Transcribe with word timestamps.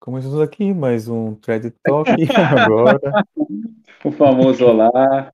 Começamos 0.00 0.40
aqui 0.40 0.72
mais 0.72 1.08
um 1.08 1.34
Thread 1.34 1.70
Talk 1.84 2.08
agora. 2.58 2.98
O 4.02 4.10
famoso 4.10 4.64
olá. 4.64 5.30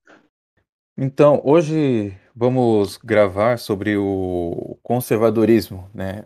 Então, 0.99 1.41
hoje 1.45 2.19
vamos 2.35 2.97
gravar 2.97 3.61
sobre 3.61 3.97
o 3.97 4.77
conservadorismo, 4.83 5.89
né? 5.95 6.25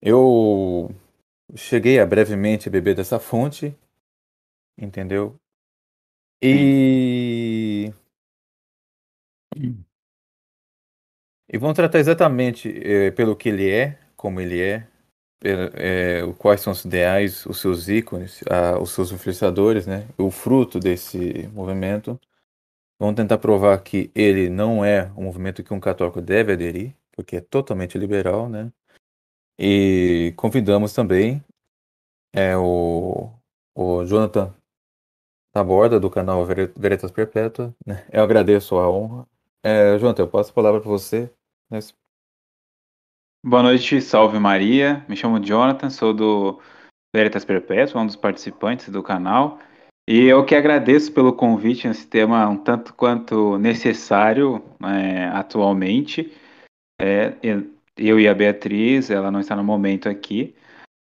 Eu 0.00 0.90
cheguei 1.54 2.00
a 2.00 2.06
brevemente 2.06 2.70
beber 2.70 2.94
dessa 2.94 3.20
fonte, 3.20 3.76
entendeu? 4.78 5.36
E 6.42 7.92
e 11.52 11.58
vamos 11.58 11.76
tratar 11.76 11.98
exatamente 11.98 12.70
eh, 12.82 13.10
pelo 13.10 13.36
que 13.36 13.50
ele 13.50 13.70
é, 13.70 13.98
como 14.16 14.40
ele 14.40 14.58
é, 14.58 14.88
é, 15.44 16.22
quais 16.38 16.60
são 16.60 16.72
os 16.72 16.84
ideais, 16.84 17.46
os 17.46 17.60
seus 17.60 17.88
ícones, 17.88 18.42
a, 18.48 18.78
os 18.78 18.90
seus 18.92 19.12
influenciadores, 19.12 19.86
né? 19.86 20.06
O 20.18 20.30
fruto 20.30 20.78
desse 20.78 21.48
movimento. 21.52 22.18
Vamos 23.00 23.16
tentar 23.16 23.38
provar 23.38 23.76
que 23.82 24.10
ele 24.14 24.48
não 24.48 24.84
é 24.84 25.10
um 25.16 25.24
movimento 25.24 25.62
que 25.64 25.74
um 25.74 25.80
católico 25.80 26.20
deve 26.20 26.52
aderir, 26.52 26.94
porque 27.12 27.36
é 27.36 27.40
totalmente 27.40 27.98
liberal, 27.98 28.48
né? 28.48 28.72
E 29.58 30.32
convidamos 30.36 30.92
também 30.92 31.44
é, 32.32 32.56
o, 32.56 33.30
o 33.74 34.04
Jonathan 34.04 34.54
Taborda, 35.52 36.00
do 36.00 36.10
canal 36.10 36.46
Veretas 36.46 37.10
Perpétua. 37.10 37.74
Né? 37.86 38.06
Eu 38.10 38.22
agradeço 38.22 38.76
a 38.76 38.90
honra. 38.90 39.26
É, 39.62 39.98
Jonathan, 39.98 40.22
eu 40.22 40.28
passo 40.28 40.50
a 40.50 40.54
palavra 40.54 40.80
para 40.80 40.90
você 40.90 41.30
nesse 41.70 41.92
Boa 43.44 43.60
noite, 43.60 44.00
salve 44.00 44.38
Maria. 44.38 45.04
Me 45.08 45.16
chamo 45.16 45.40
Jonathan, 45.40 45.90
sou 45.90 46.14
do 46.14 46.60
Veritas 47.12 47.44
Perpétua, 47.44 48.00
um 48.00 48.06
dos 48.06 48.14
participantes 48.14 48.88
do 48.88 49.02
canal. 49.02 49.58
E 50.08 50.26
eu 50.26 50.46
que 50.46 50.54
agradeço 50.54 51.12
pelo 51.12 51.32
convite 51.32 51.88
nesse 51.88 52.06
tema 52.06 52.48
um 52.48 52.56
tanto 52.56 52.94
quanto 52.94 53.58
necessário 53.58 54.62
é, 54.84 55.24
atualmente. 55.24 56.32
É, 57.00 57.34
eu 57.96 58.20
e 58.20 58.28
a 58.28 58.34
Beatriz, 58.34 59.10
ela 59.10 59.28
não 59.28 59.40
está 59.40 59.56
no 59.56 59.64
momento 59.64 60.08
aqui, 60.08 60.54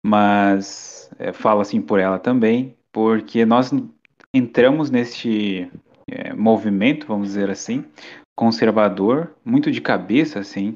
mas 0.05 1.09
é, 1.17 1.33
falo 1.33 1.61
assim 1.61 1.81
por 1.81 1.99
ela 1.99 2.19
também, 2.19 2.77
porque 2.91 3.47
nós 3.47 3.71
entramos 4.31 4.91
neste 4.91 5.71
é, 6.07 6.33
movimento, 6.33 7.07
vamos 7.07 7.29
dizer 7.29 7.49
assim, 7.49 7.83
conservador, 8.35 9.35
muito 9.43 9.71
de 9.71 9.81
cabeça, 9.81 10.39
assim, 10.39 10.75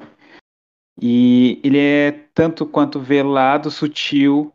e 1.00 1.60
ele 1.64 1.78
é 1.78 2.12
tanto 2.34 2.66
quanto 2.66 3.00
velado, 3.00 3.70
sutil, 3.70 4.52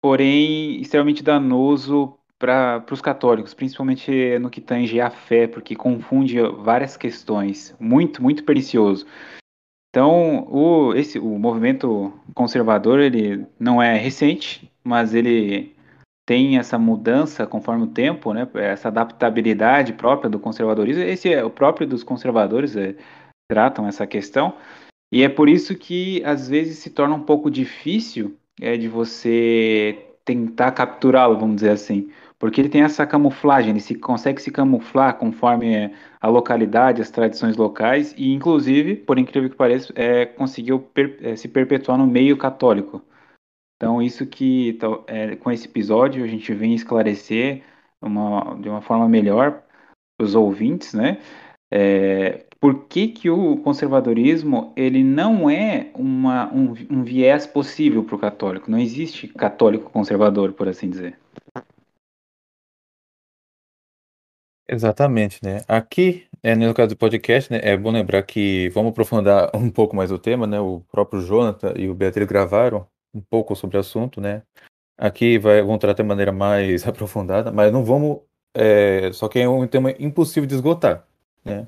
porém 0.00 0.80
extremamente 0.80 1.22
danoso 1.22 2.16
para 2.38 2.84
os 2.90 3.02
católicos, 3.02 3.52
principalmente 3.52 4.38
no 4.38 4.48
que 4.48 4.60
tange 4.60 5.00
à 5.00 5.10
fé, 5.10 5.46
porque 5.46 5.76
confunde 5.76 6.40
várias 6.40 6.96
questões. 6.96 7.76
Muito, 7.78 8.22
muito 8.22 8.44
pernicioso. 8.44 9.06
Então, 9.90 10.46
o, 10.48 10.94
esse, 10.94 11.18
o 11.18 11.38
movimento 11.38 12.12
conservador 12.32 13.00
ele 13.00 13.44
não 13.58 13.82
é 13.82 13.96
recente, 13.96 14.72
mas 14.84 15.14
ele 15.14 15.76
tem 16.24 16.58
essa 16.58 16.78
mudança 16.78 17.44
conforme 17.44 17.84
o 17.84 17.88
tempo, 17.88 18.32
né? 18.32 18.48
Essa 18.54 18.86
adaptabilidade 18.86 19.92
própria 19.92 20.30
do 20.30 20.38
conservadorismo. 20.38 21.02
Esse 21.02 21.32
é 21.32 21.44
o 21.44 21.50
próprio 21.50 21.88
dos 21.88 22.04
conservadores 22.04 22.76
é, 22.76 22.94
tratam 23.50 23.86
essa 23.86 24.06
questão. 24.06 24.54
E 25.12 25.22
é 25.22 25.28
por 25.28 25.48
isso 25.48 25.76
que 25.76 26.22
às 26.24 26.48
vezes 26.48 26.78
se 26.78 26.90
torna 26.90 27.14
um 27.14 27.22
pouco 27.22 27.50
difícil 27.50 28.36
é, 28.60 28.76
de 28.76 28.88
você 28.88 30.06
tentar 30.24 30.72
capturá-lo, 30.72 31.38
vamos 31.38 31.56
dizer 31.56 31.70
assim. 31.70 32.10
Porque 32.38 32.60
ele 32.60 32.68
tem 32.68 32.82
essa 32.82 33.06
camuflagem, 33.06 33.70
ele 33.70 33.80
se, 33.80 33.94
consegue 33.94 34.40
se 34.40 34.50
camuflar 34.50 35.18
conforme 35.18 35.92
a 36.20 36.28
localidade, 36.28 37.02
as 37.02 37.10
tradições 37.10 37.56
locais, 37.56 38.14
e 38.16 38.32
inclusive, 38.32 38.96
por 38.96 39.18
incrível 39.18 39.50
que 39.50 39.56
pareça, 39.56 39.92
é, 39.96 40.24
conseguiu 40.24 40.80
per, 40.80 41.18
é, 41.20 41.36
se 41.36 41.48
perpetuar 41.48 41.98
no 41.98 42.06
meio 42.06 42.36
católico. 42.38 43.02
Então, 43.76 44.00
isso 44.00 44.26
que 44.26 44.78
é, 45.06 45.36
com 45.36 45.50
esse 45.50 45.66
episódio 45.66 46.22
a 46.24 46.26
gente 46.26 46.52
vem 46.54 46.74
esclarecer 46.74 47.62
uma, 48.00 48.56
de 48.60 48.68
uma 48.68 48.80
forma 48.80 49.08
melhor 49.08 49.62
os 50.20 50.34
ouvintes, 50.34 50.94
né? 50.94 51.18
É, 51.70 52.46
por 52.60 52.84
que, 52.84 53.08
que 53.08 53.30
o 53.30 53.56
conservadorismo 53.56 54.72
ele 54.76 55.02
não 55.02 55.48
é 55.48 55.90
uma, 55.94 56.52
um, 56.52 56.74
um 56.90 57.02
viés 57.02 57.46
possível 57.46 58.04
para 58.04 58.14
o 58.14 58.18
católico. 58.18 58.70
Não 58.70 58.78
existe 58.78 59.26
católico 59.28 59.90
conservador, 59.90 60.52
por 60.52 60.68
assim 60.68 60.90
dizer. 60.90 61.18
Exatamente, 64.68 65.40
né? 65.42 65.62
Aqui, 65.66 66.26
é, 66.42 66.54
no 66.54 66.72
caso 66.74 66.90
do 66.90 66.96
podcast, 66.96 67.50
né, 67.50 67.60
é 67.62 67.76
bom 67.76 67.90
lembrar 67.90 68.22
que 68.22 68.68
vamos 68.68 68.92
aprofundar 68.92 69.50
um 69.56 69.70
pouco 69.70 69.96
mais 69.96 70.12
o 70.12 70.18
tema, 70.18 70.46
né? 70.46 70.60
O 70.60 70.80
próprio 70.92 71.22
Jonathan 71.22 71.72
e 71.76 71.88
o 71.88 71.94
Beatriz 71.94 72.28
gravaram 72.28 72.86
um 73.12 73.20
pouco 73.20 73.56
sobre 73.56 73.78
o 73.78 73.80
assunto, 73.80 74.20
né? 74.20 74.42
Aqui 74.98 75.38
vai, 75.38 75.62
vão 75.62 75.78
tratar 75.78 76.02
de 76.02 76.08
maneira 76.08 76.30
mais 76.30 76.86
aprofundada, 76.86 77.50
mas 77.50 77.72
não 77.72 77.84
vamos. 77.84 78.20
É, 78.54 79.10
só 79.12 79.28
que 79.28 79.38
é 79.38 79.48
um 79.48 79.66
tema 79.66 79.92
impossível 79.98 80.46
de 80.46 80.54
esgotar, 80.54 81.06
né? 81.44 81.66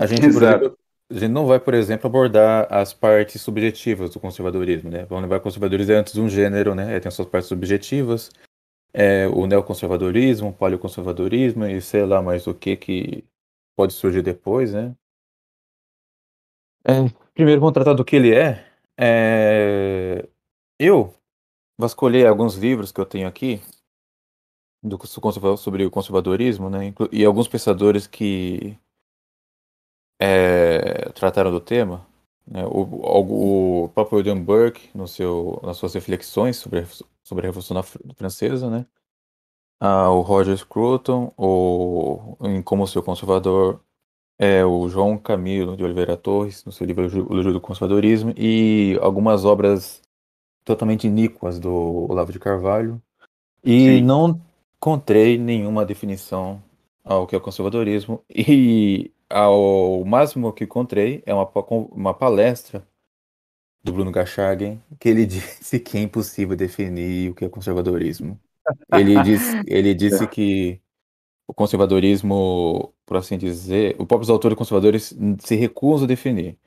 A 0.00 0.06
gente, 0.06 0.26
exemplo, 0.26 0.78
a 1.10 1.14
gente 1.14 1.28
não 1.28 1.46
vai, 1.46 1.58
por 1.58 1.74
exemplo, 1.74 2.06
abordar 2.06 2.66
as 2.70 2.92
partes 2.92 3.40
subjetivas 3.40 4.10
do 4.10 4.20
conservadorismo, 4.20 4.90
né? 4.90 5.04
Vamos 5.06 5.22
lembrar 5.22 5.38
que 5.38 5.42
o 5.42 5.44
conservadorismo 5.44 5.92
é 5.92 5.96
antes 5.96 6.12
de 6.12 6.20
um 6.20 6.28
gênero, 6.28 6.74
né? 6.74 7.00
Tem 7.00 7.10
suas 7.10 7.28
partes 7.28 7.48
subjetivas, 7.48 8.30
é, 8.92 9.26
o 9.28 9.46
neoconservadorismo, 9.46 10.48
o 10.48 10.52
paleoconservadorismo 10.52 11.66
e 11.66 11.80
sei 11.80 12.04
lá 12.04 12.22
mais 12.22 12.46
o 12.46 12.54
que 12.54 12.76
que 12.76 13.24
pode 13.76 13.92
surgir 13.92 14.22
depois, 14.22 14.72
né? 14.72 14.94
É, 16.84 16.92
primeiro 17.34 17.60
vamos 17.60 17.74
tratar 17.74 17.94
do 17.94 18.04
que 18.04 18.16
ele 18.16 18.34
é. 18.34 18.66
é. 18.98 20.28
Eu 20.78 21.14
vasculhei 21.78 22.26
alguns 22.26 22.56
livros 22.56 22.92
que 22.92 23.00
eu 23.00 23.06
tenho 23.06 23.26
aqui 23.26 23.60
do, 24.82 24.98
sobre 25.56 25.84
o 25.84 25.90
conservadorismo, 25.90 26.68
né? 26.68 26.92
E 27.10 27.24
alguns 27.24 27.48
pensadores 27.48 28.06
que 28.06 28.76
é, 30.18 31.10
trataram 31.14 31.50
do 31.50 31.60
tema. 31.60 32.06
Né? 32.46 32.64
O, 32.66 33.84
o, 33.84 33.88
próprio 33.90 34.18
William 34.18 34.40
Burke, 34.40 34.88
no 34.94 35.06
seu, 35.06 35.60
nas 35.62 35.76
suas 35.76 35.94
reflexões 35.94 36.56
sobre, 36.56 36.86
sobre 37.22 37.46
a 37.46 37.48
Revolução 37.48 37.82
Francesa, 38.16 38.70
né? 38.70 38.86
Ah, 39.80 40.10
o 40.10 40.22
Roger 40.22 40.56
Scruton, 40.56 41.32
o, 41.36 42.36
em 42.42 42.60
Como 42.62 42.86
Ser 42.86 43.02
Conservador, 43.02 43.80
é, 44.38 44.64
o 44.64 44.88
João 44.88 45.16
Camilo 45.16 45.76
de 45.76 45.84
Oliveira 45.84 46.16
Torres, 46.16 46.64
no 46.64 46.72
seu 46.72 46.86
livro 46.86 47.04
O 47.04 47.34
Livro 47.34 47.52
do 47.52 47.60
Conservadorismo, 47.60 48.32
e 48.36 48.98
algumas 49.00 49.44
obras 49.44 50.02
totalmente 50.64 51.06
iníquas 51.06 51.58
do 51.58 52.06
Olavo 52.10 52.32
de 52.32 52.38
Carvalho. 52.40 53.00
E 53.64 53.98
Sim. 53.98 54.02
não 54.02 54.40
encontrei 54.76 55.38
nenhuma 55.38 55.84
definição 55.84 56.62
ao 57.04 57.26
que 57.26 57.34
é 57.34 57.38
o 57.38 57.40
conservadorismo. 57.40 58.22
E 58.28 59.10
ao 59.28 60.04
máximo 60.04 60.52
que 60.52 60.64
encontrei 60.64 61.22
é 61.26 61.34
uma, 61.34 61.48
uma 61.92 62.14
palestra 62.14 62.86
do 63.82 63.92
Bruno 63.92 64.10
Gachaguen 64.10 64.82
que 64.98 65.08
ele 65.08 65.24
disse 65.26 65.78
que 65.80 65.98
é 65.98 66.00
impossível 66.00 66.56
definir 66.56 67.30
o 67.30 67.34
que 67.34 67.44
é 67.44 67.48
conservadorismo. 67.48 68.38
Ele 68.92 69.20
disse, 69.22 69.62
ele 69.66 69.94
disse 69.94 70.26
que 70.26 70.80
o 71.46 71.54
conservadorismo, 71.54 72.92
por 73.06 73.16
assim 73.16 73.38
dizer, 73.38 73.96
os 73.98 74.06
próprios 74.06 74.28
autores 74.28 74.56
conservadores 74.56 75.14
se 75.40 75.56
recusam 75.56 76.04
a 76.04 76.08
definir. 76.08 76.58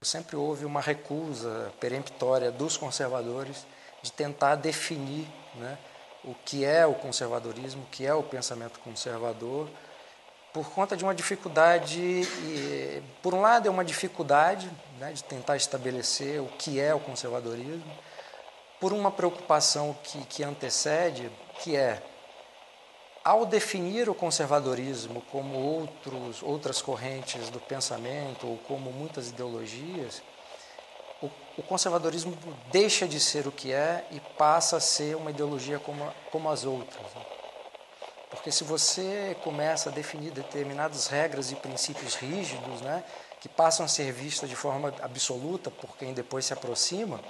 Sempre 0.00 0.36
houve 0.36 0.64
uma 0.64 0.80
recusa 0.80 1.70
peremptória 1.78 2.50
dos 2.50 2.76
conservadores 2.76 3.66
de 4.02 4.10
tentar 4.10 4.56
definir 4.56 5.26
né, 5.56 5.78
o 6.24 6.34
que 6.34 6.64
é 6.64 6.86
o 6.86 6.94
conservadorismo, 6.94 7.82
o 7.82 7.86
que 7.86 8.06
é 8.06 8.14
o 8.14 8.22
pensamento 8.22 8.80
conservador, 8.80 9.68
por 10.52 10.70
conta 10.70 10.96
de 10.96 11.02
uma 11.02 11.14
dificuldade, 11.14 12.00
e, 12.00 13.02
por 13.22 13.32
um 13.32 13.40
lado 13.40 13.66
é 13.66 13.70
uma 13.70 13.84
dificuldade 13.84 14.70
né, 14.98 15.12
de 15.12 15.24
tentar 15.24 15.56
estabelecer 15.56 16.40
o 16.40 16.46
que 16.58 16.78
é 16.78 16.94
o 16.94 17.00
conservadorismo, 17.00 17.90
por 18.78 18.92
uma 18.92 19.10
preocupação 19.10 19.96
que, 20.02 20.18
que 20.26 20.44
antecede, 20.44 21.30
que 21.60 21.74
é, 21.76 22.02
ao 23.24 23.46
definir 23.46 24.10
o 24.10 24.14
conservadorismo 24.14 25.22
como 25.30 25.56
outros, 25.56 26.42
outras 26.42 26.82
correntes 26.82 27.48
do 27.48 27.60
pensamento, 27.60 28.46
ou 28.46 28.58
como 28.58 28.90
muitas 28.92 29.30
ideologias, 29.30 30.22
o, 31.22 31.30
o 31.56 31.62
conservadorismo 31.62 32.36
deixa 32.70 33.06
de 33.06 33.20
ser 33.20 33.46
o 33.46 33.52
que 33.52 33.72
é 33.72 34.04
e 34.10 34.20
passa 34.36 34.76
a 34.76 34.80
ser 34.80 35.16
uma 35.16 35.30
ideologia 35.30 35.78
como, 35.78 36.12
como 36.30 36.50
as 36.50 36.64
outras. 36.64 37.02
Né? 37.14 37.41
Porque 38.32 38.50
se 38.50 38.64
você 38.64 39.36
começa 39.44 39.90
a 39.90 39.92
definir 39.92 40.30
determinadas 40.30 41.06
regras 41.06 41.52
e 41.52 41.54
princípios 41.54 42.14
rígidos, 42.14 42.80
né, 42.80 43.04
que 43.42 43.46
passam 43.48 43.84
a 43.84 43.88
ser 43.88 44.10
vistas 44.10 44.48
de 44.48 44.56
forma 44.56 44.88
absoluta 45.02 45.70
por 45.70 45.94
quem 45.98 46.14
depois 46.14 46.46
se 46.46 46.52
aproxima, 46.54 47.20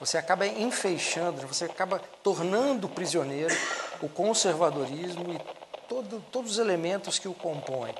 você 0.00 0.18
acaba 0.18 0.44
enfeixando, 0.44 1.46
você 1.46 1.66
acaba 1.66 2.00
tornando 2.24 2.88
prisioneiro 2.88 3.54
o 4.02 4.08
conservadorismo 4.08 5.32
e 5.32 5.40
todo, 5.88 6.20
todos 6.32 6.50
os 6.50 6.58
elementos 6.58 7.20
que 7.20 7.28
o 7.28 7.34
compõem. 7.34 7.94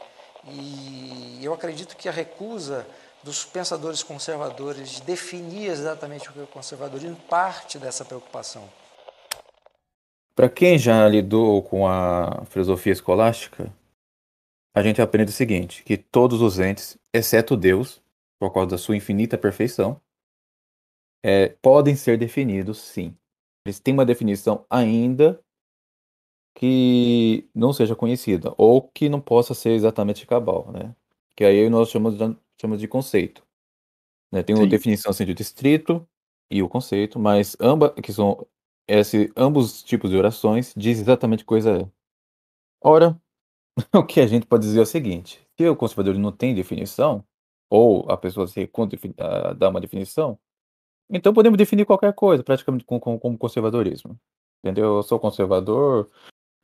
E 0.44 1.38
eu 1.40 1.54
acredito 1.54 1.96
que 1.96 2.08
a 2.08 2.12
recusa 2.12 2.84
dos 3.22 3.44
pensadores 3.44 4.02
conservadores 4.02 4.90
de 4.90 5.02
definir 5.02 5.70
exatamente 5.70 6.28
o 6.28 6.32
que 6.32 6.40
é 6.40 6.42
o 6.42 6.46
conservadorismo 6.48 7.16
parte 7.28 7.78
dessa 7.78 8.04
preocupação. 8.04 8.68
Para 10.38 10.48
quem 10.48 10.78
já 10.78 11.08
lidou 11.08 11.60
com 11.64 11.84
a 11.88 12.44
filosofia 12.44 12.92
escolástica, 12.92 13.74
a 14.72 14.80
gente 14.84 15.02
aprende 15.02 15.32
o 15.32 15.34
seguinte, 15.34 15.82
que 15.82 15.96
todos 15.96 16.40
os 16.40 16.60
entes, 16.60 16.96
exceto 17.12 17.56
Deus, 17.56 18.00
por 18.38 18.52
causa 18.52 18.70
da 18.70 18.78
sua 18.78 18.96
infinita 18.96 19.36
perfeição, 19.36 20.00
é, 21.24 21.48
podem 21.60 21.96
ser 21.96 22.16
definidos, 22.16 22.78
sim. 22.78 23.16
Eles 23.66 23.80
têm 23.80 23.92
uma 23.92 24.06
definição 24.06 24.64
ainda 24.70 25.42
que 26.56 27.50
não 27.52 27.72
seja 27.72 27.96
conhecida, 27.96 28.54
ou 28.56 28.80
que 28.80 29.08
não 29.08 29.20
possa 29.20 29.54
ser 29.54 29.70
exatamente 29.70 30.24
cabal, 30.24 30.70
né? 30.70 30.94
Que 31.34 31.42
aí 31.42 31.68
nós 31.68 31.88
chamamos 31.88 32.16
de, 32.16 32.36
chamamos 32.60 32.80
de 32.80 32.86
conceito. 32.86 33.44
Né? 34.30 34.44
Tem 34.44 34.54
uma 34.54 34.62
sim. 34.62 34.70
definição 34.70 35.10
assim, 35.10 35.24
de 35.24 35.34
distrito 35.34 36.08
e 36.48 36.62
o 36.62 36.68
conceito, 36.68 37.18
mas 37.18 37.56
ambas, 37.58 37.92
que 38.00 38.12
são 38.12 38.46
esse, 38.88 39.32
ambos 39.36 39.82
tipos 39.82 40.10
de 40.10 40.16
orações, 40.16 40.72
diz 40.76 40.98
exatamente 40.98 41.44
coisa 41.44 41.82
é. 41.82 41.90
Ora, 42.82 43.20
o 43.94 44.04
que 44.04 44.20
a 44.20 44.26
gente 44.26 44.46
pode 44.46 44.64
dizer 44.64 44.80
é 44.80 44.82
o 44.82 44.86
seguinte: 44.86 45.46
se 45.58 45.68
o 45.68 45.76
conservador 45.76 46.18
não 46.18 46.32
tem 46.32 46.54
definição, 46.54 47.24
ou 47.70 48.10
a 48.10 48.16
pessoa 48.16 48.46
se 48.46 48.60
recusa 48.60 48.96
a 49.18 49.52
dar 49.52 49.68
uma 49.68 49.80
definição, 49.80 50.38
então 51.10 51.34
podemos 51.34 51.58
definir 51.58 51.86
qualquer 51.86 52.12
coisa, 52.14 52.42
praticamente 52.42 52.84
como, 52.84 53.18
como 53.18 53.38
conservadorismo. 53.38 54.18
Entendeu? 54.64 54.96
Eu 54.96 55.02
sou 55.02 55.20
conservador, 55.20 56.10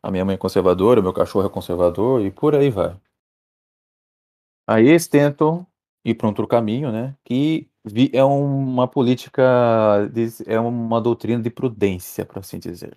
a 0.02 0.10
minha 0.10 0.24
mãe 0.24 0.34
é 0.34 0.38
conservadora, 0.38 1.02
meu 1.02 1.12
cachorro 1.12 1.46
é 1.46 1.50
conservador 1.50 2.22
e 2.22 2.30
por 2.30 2.54
aí 2.54 2.70
vai. 2.70 2.98
Aí 4.66 4.88
eles 4.88 5.06
tentam 5.08 5.66
ir 6.04 6.14
para 6.14 6.28
outro 6.28 6.46
caminho, 6.46 6.92
né? 6.92 7.16
Que 7.24 7.68
é 8.12 8.24
uma 8.24 8.88
política, 8.88 9.42
é 10.46 10.58
uma 10.58 11.00
doutrina 11.00 11.42
de 11.42 11.50
prudência, 11.50 12.24
por 12.24 12.38
assim 12.38 12.58
dizer. 12.58 12.96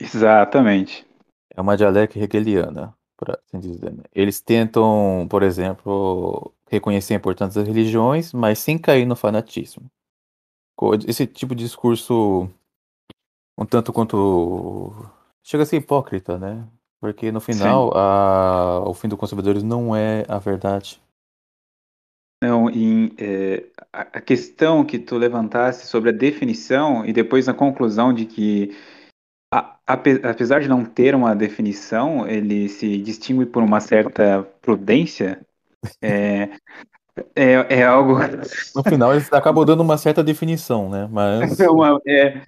Exatamente. 0.00 1.06
É 1.54 1.60
uma 1.60 1.76
dialética 1.76 2.22
hegeliana, 2.22 2.94
por 3.16 3.30
assim 3.30 3.58
dizer. 3.58 3.92
Né? 3.92 4.04
Eles 4.14 4.40
tentam, 4.40 5.26
por 5.30 5.42
exemplo, 5.42 6.52
reconhecer 6.68 7.14
a 7.14 7.16
importância 7.16 7.60
das 7.60 7.68
religiões, 7.68 8.32
mas 8.32 8.58
sem 8.58 8.78
cair 8.78 9.06
no 9.06 9.16
fanatismo 9.16 9.90
esse 11.06 11.26
tipo 11.26 11.54
de 11.54 11.64
discurso 11.64 12.48
um 13.58 13.64
tanto 13.64 13.92
quanto 13.92 14.92
chega 15.42 15.62
a 15.62 15.66
ser 15.66 15.76
hipócrita, 15.76 16.38
né? 16.38 16.66
Porque 17.00 17.32
no 17.32 17.40
final 17.40 17.90
a, 17.96 18.82
o 18.86 18.92
fim 18.92 19.08
do 19.08 19.16
conservadores 19.16 19.62
não 19.62 19.96
é 19.96 20.24
a 20.28 20.38
verdade. 20.38 21.00
Não, 22.42 22.68
em, 22.68 23.12
é, 23.18 23.64
a 23.92 24.20
questão 24.20 24.84
que 24.84 24.98
tu 24.98 25.16
levantasse 25.16 25.86
sobre 25.86 26.10
a 26.10 26.12
definição 26.12 27.04
e 27.04 27.12
depois 27.12 27.48
a 27.48 27.54
conclusão 27.54 28.12
de 28.12 28.26
que 28.26 28.76
a, 29.52 29.78
apesar 29.86 30.60
de 30.60 30.68
não 30.68 30.84
ter 30.84 31.14
uma 31.14 31.34
definição, 31.34 32.26
ele 32.26 32.68
se 32.68 32.98
distingue 32.98 33.46
por 33.46 33.62
uma 33.62 33.80
certa 33.80 34.46
prudência. 34.60 35.40
É, 36.02 36.50
é, 37.34 37.78
é 37.78 37.84
algo. 37.84 38.16
No 38.74 38.82
final 38.82 39.12
eles 39.12 39.32
acabam 39.32 39.64
dando 39.64 39.82
uma 39.82 39.96
certa 39.96 40.22
definição, 40.22 40.90
né? 40.90 41.08
Mas. 41.10 41.58
É 41.58 41.70
uma, 41.70 41.98
é, 42.06 42.42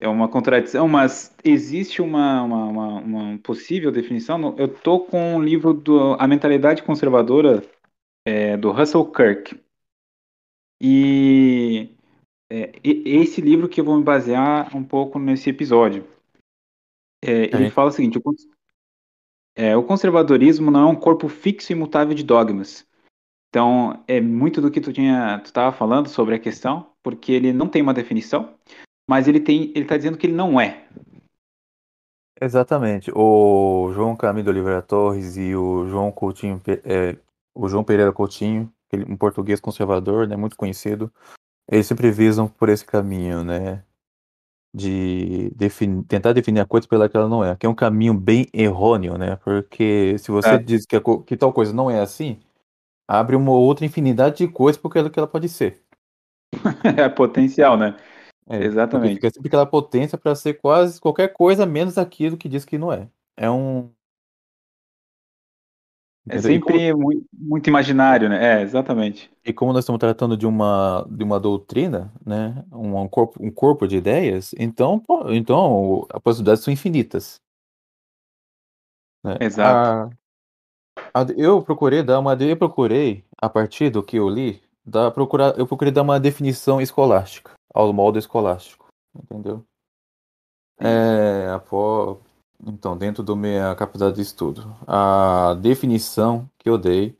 é 0.00 0.08
uma 0.08 0.28
contradição, 0.28 0.88
mas 0.88 1.34
existe 1.44 2.00
uma, 2.00 2.42
uma, 2.42 2.64
uma, 2.64 2.88
uma 3.00 3.38
possível 3.38 3.90
definição. 3.90 4.54
Eu 4.56 4.68
tô 4.68 5.00
com 5.00 5.36
um 5.36 5.42
livro 5.42 5.74
do 5.74 6.16
A 6.18 6.26
Mentalidade 6.26 6.82
Conservadora 6.82 7.62
é, 8.26 8.56
do 8.56 8.70
Russell 8.72 9.10
Kirk. 9.10 9.58
E 10.80 11.96
é 12.50 12.70
esse 12.82 13.40
livro 13.40 13.68
que 13.68 13.80
eu 13.80 13.84
vou 13.84 13.96
me 13.96 14.04
basear 14.04 14.76
um 14.76 14.84
pouco 14.84 15.18
nesse 15.18 15.48
episódio. 15.48 16.06
É, 17.24 17.44
ele 17.44 17.70
fala 17.70 17.88
o 17.88 17.92
seguinte: 17.92 18.18
o, 18.18 18.22
é, 19.54 19.74
o 19.74 19.82
conservadorismo 19.82 20.70
não 20.70 20.80
é 20.80 20.92
um 20.92 21.00
corpo 21.00 21.28
fixo 21.28 21.72
e 21.72 21.74
imutável 21.74 22.14
de 22.14 22.22
dogmas 22.22 22.86
então, 23.56 24.04
é 24.06 24.20
muito 24.20 24.60
do 24.60 24.70
que 24.70 24.82
tu 24.82 24.92
tinha, 24.92 25.38
tu 25.38 25.46
estava 25.46 25.74
falando 25.74 26.10
sobre 26.10 26.34
a 26.34 26.38
questão, 26.38 26.90
porque 27.02 27.32
ele 27.32 27.54
não 27.54 27.66
tem 27.66 27.80
uma 27.80 27.94
definição, 27.94 28.54
mas 29.08 29.28
ele 29.28 29.40
tem, 29.40 29.70
ele 29.70 29.80
está 29.80 29.96
dizendo 29.96 30.18
que 30.18 30.26
ele 30.26 30.34
não 30.34 30.60
é. 30.60 30.86
Exatamente. 32.38 33.10
O 33.14 33.90
João 33.94 34.14
Camilo 34.14 34.50
Oliveira 34.50 34.82
Torres 34.82 35.38
e 35.38 35.56
o 35.56 35.88
João 35.88 36.12
Coutinho, 36.12 36.60
é, 36.84 37.16
o 37.56 37.68
João 37.68 37.84
Pereira 37.84 38.12
Coutinho, 38.12 38.72
um 39.08 39.16
português 39.16 39.60
conservador, 39.60 40.28
né, 40.28 40.36
muito 40.36 40.56
conhecido, 40.56 41.12
eles 41.70 41.86
sempre 41.86 42.10
visam 42.10 42.46
por 42.46 42.68
esse 42.68 42.84
caminho, 42.84 43.42
né, 43.42 43.82
de 44.74 45.50
definir, 45.56 46.04
tentar 46.04 46.32
definir 46.32 46.60
a 46.60 46.66
coisa 46.66 46.86
pela 46.86 47.08
que 47.08 47.16
ela 47.16 47.28
não 47.28 47.42
é, 47.42 47.56
que 47.56 47.66
é 47.66 47.68
um 47.68 47.74
caminho 47.74 48.14
bem 48.14 48.46
errôneo, 48.52 49.16
né, 49.16 49.36
porque 49.36 50.16
se 50.18 50.30
você 50.30 50.50
é. 50.50 50.58
diz 50.58 50.84
que, 50.86 51.00
que 51.26 51.36
tal 51.36 51.52
coisa 51.52 51.72
não 51.72 51.90
é 51.90 52.00
assim, 52.00 52.38
abre 53.08 53.34
uma 53.36 53.52
outra 53.52 53.86
infinidade 53.86 54.38
de 54.38 54.48
coisas 54.48 54.80
porque 54.80 54.98
é 54.98 55.10
que 55.10 55.18
ela 55.18 55.28
pode 55.28 55.48
ser. 55.48 55.82
é 56.96 57.08
potencial, 57.08 57.76
né? 57.76 57.96
É, 58.48 58.64
Exatamente. 58.64 59.16
Fica 59.16 59.30
sempre 59.30 59.48
aquela 59.48 59.66
potência 59.66 60.16
para 60.16 60.34
ser 60.34 60.54
quase 60.54 61.00
qualquer 61.00 61.32
coisa 61.32 61.66
menos 61.66 61.98
aquilo 61.98 62.36
que 62.36 62.48
diz 62.48 62.64
que 62.64 62.78
não 62.78 62.92
é. 62.92 63.08
É 63.36 63.50
um. 63.50 63.90
É 66.28 66.38
sempre 66.38 66.90
como... 66.92 67.04
muito, 67.04 67.26
muito, 67.32 67.68
imaginário, 67.68 68.28
né? 68.28 68.58
É, 68.58 68.62
exatamente. 68.62 69.30
E 69.44 69.52
como 69.52 69.72
nós 69.72 69.84
estamos 69.84 70.00
tratando 70.00 70.36
de 70.36 70.46
uma, 70.46 71.06
de 71.08 71.22
uma 71.22 71.38
doutrina, 71.38 72.12
né? 72.24 72.64
Um, 72.72 72.96
um 73.00 73.08
corpo, 73.08 73.40
um 73.40 73.50
corpo 73.50 73.86
de 73.86 73.96
ideias, 73.96 74.52
então, 74.58 75.00
então 75.28 76.06
as 76.12 76.20
possibilidades 76.20 76.64
são 76.64 76.72
infinitas. 76.72 77.40
Né? 79.24 79.36
Exato. 79.40 80.16
A, 81.14 81.22
eu 81.36 81.62
procurei 81.62 82.02
dar 82.02 82.18
uma. 82.18 82.34
Eu 82.34 82.56
procurei, 82.56 83.24
a 83.40 83.48
partir 83.48 83.90
do 83.90 84.02
que 84.02 84.16
eu 84.16 84.28
li, 84.28 84.60
dar, 84.84 85.10
procurar, 85.12 85.56
eu 85.58 85.66
procurei 85.66 85.92
dar 85.92 86.02
uma 86.02 86.18
definição 86.18 86.80
escolástica, 86.80 87.52
ao 87.72 87.92
modo 87.92 88.18
escolástico, 88.18 88.86
entendeu? 89.14 89.64
É, 90.78 91.50
após, 91.54 92.18
então, 92.64 92.96
dentro 92.96 93.22
da 93.22 93.34
minha 93.34 93.74
capacidade 93.74 94.16
de 94.16 94.22
estudo, 94.22 94.76
a 94.86 95.54
definição 95.60 96.48
que 96.58 96.68
eu 96.68 96.78
dei, 96.78 97.16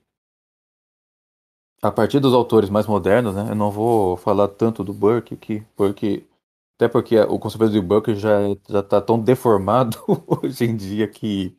a 1.83 1.90
partir 1.90 2.21
dos 2.21 2.33
autores 2.35 2.71
mais 2.71 2.87
modernos, 2.87 3.35
né? 3.35 3.47
Eu 3.50 3.55
não 3.55 3.71
vou 3.71 4.16
falar 4.16 4.49
tanto 4.49 4.83
do 4.85 4.93
Burke 4.93 5.35
aqui, 5.35 5.64
porque 5.76 6.26
até 6.76 6.88
porque 6.88 7.19
o 7.21 7.38
conceito 7.38 7.71
de 7.71 7.81
Burke 7.81 8.14
já 8.14 8.40
já 8.69 8.81
está 8.81 9.00
tão 9.00 9.19
deformado 9.19 9.99
hoje 10.26 10.64
em 10.64 10.76
dia 10.76 11.09
que 11.09 11.57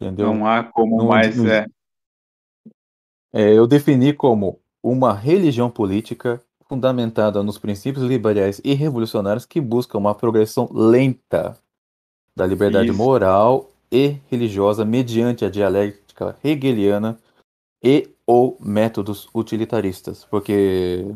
Entendeu? 0.00 0.32
Não 0.32 0.46
há 0.46 0.62
como 0.62 0.98
não, 0.98 1.06
mais. 1.06 1.36
Não, 1.36 1.46
é... 1.50 1.66
É, 3.32 3.52
eu 3.52 3.66
defini 3.66 4.12
como 4.12 4.60
uma 4.82 5.12
religião 5.12 5.70
política 5.70 6.40
fundamentada 6.68 7.42
nos 7.42 7.58
princípios 7.58 8.04
liberais 8.04 8.60
e 8.64 8.74
revolucionários 8.74 9.46
que 9.46 9.60
busca 9.60 9.96
uma 9.96 10.14
progressão 10.14 10.68
lenta 10.72 11.56
da 12.36 12.46
liberdade 12.46 12.88
Isso. 12.88 12.98
moral 12.98 13.70
e 13.90 14.16
religiosa 14.30 14.84
mediante 14.84 15.44
a 15.44 15.50
dialética 15.50 16.36
hegeliana 16.44 17.18
e 17.82 18.08
ou 18.26 18.56
métodos 18.60 19.28
utilitaristas. 19.34 20.24
Porque 20.24 21.06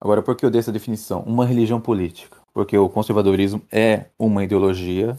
agora 0.00 0.22
por 0.22 0.36
que 0.36 0.44
eu 0.44 0.50
dei 0.50 0.60
essa 0.60 0.72
definição? 0.72 1.20
Uma 1.22 1.46
religião 1.46 1.80
política, 1.80 2.36
porque 2.52 2.76
o 2.76 2.88
conservadorismo 2.88 3.62
é 3.70 4.06
uma 4.18 4.44
ideologia 4.44 5.18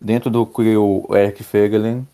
dentro 0.00 0.30
do 0.30 0.44
que 0.44 0.76
o 0.76 1.06
Eric 1.16 1.42
Feigelin 1.42 2.06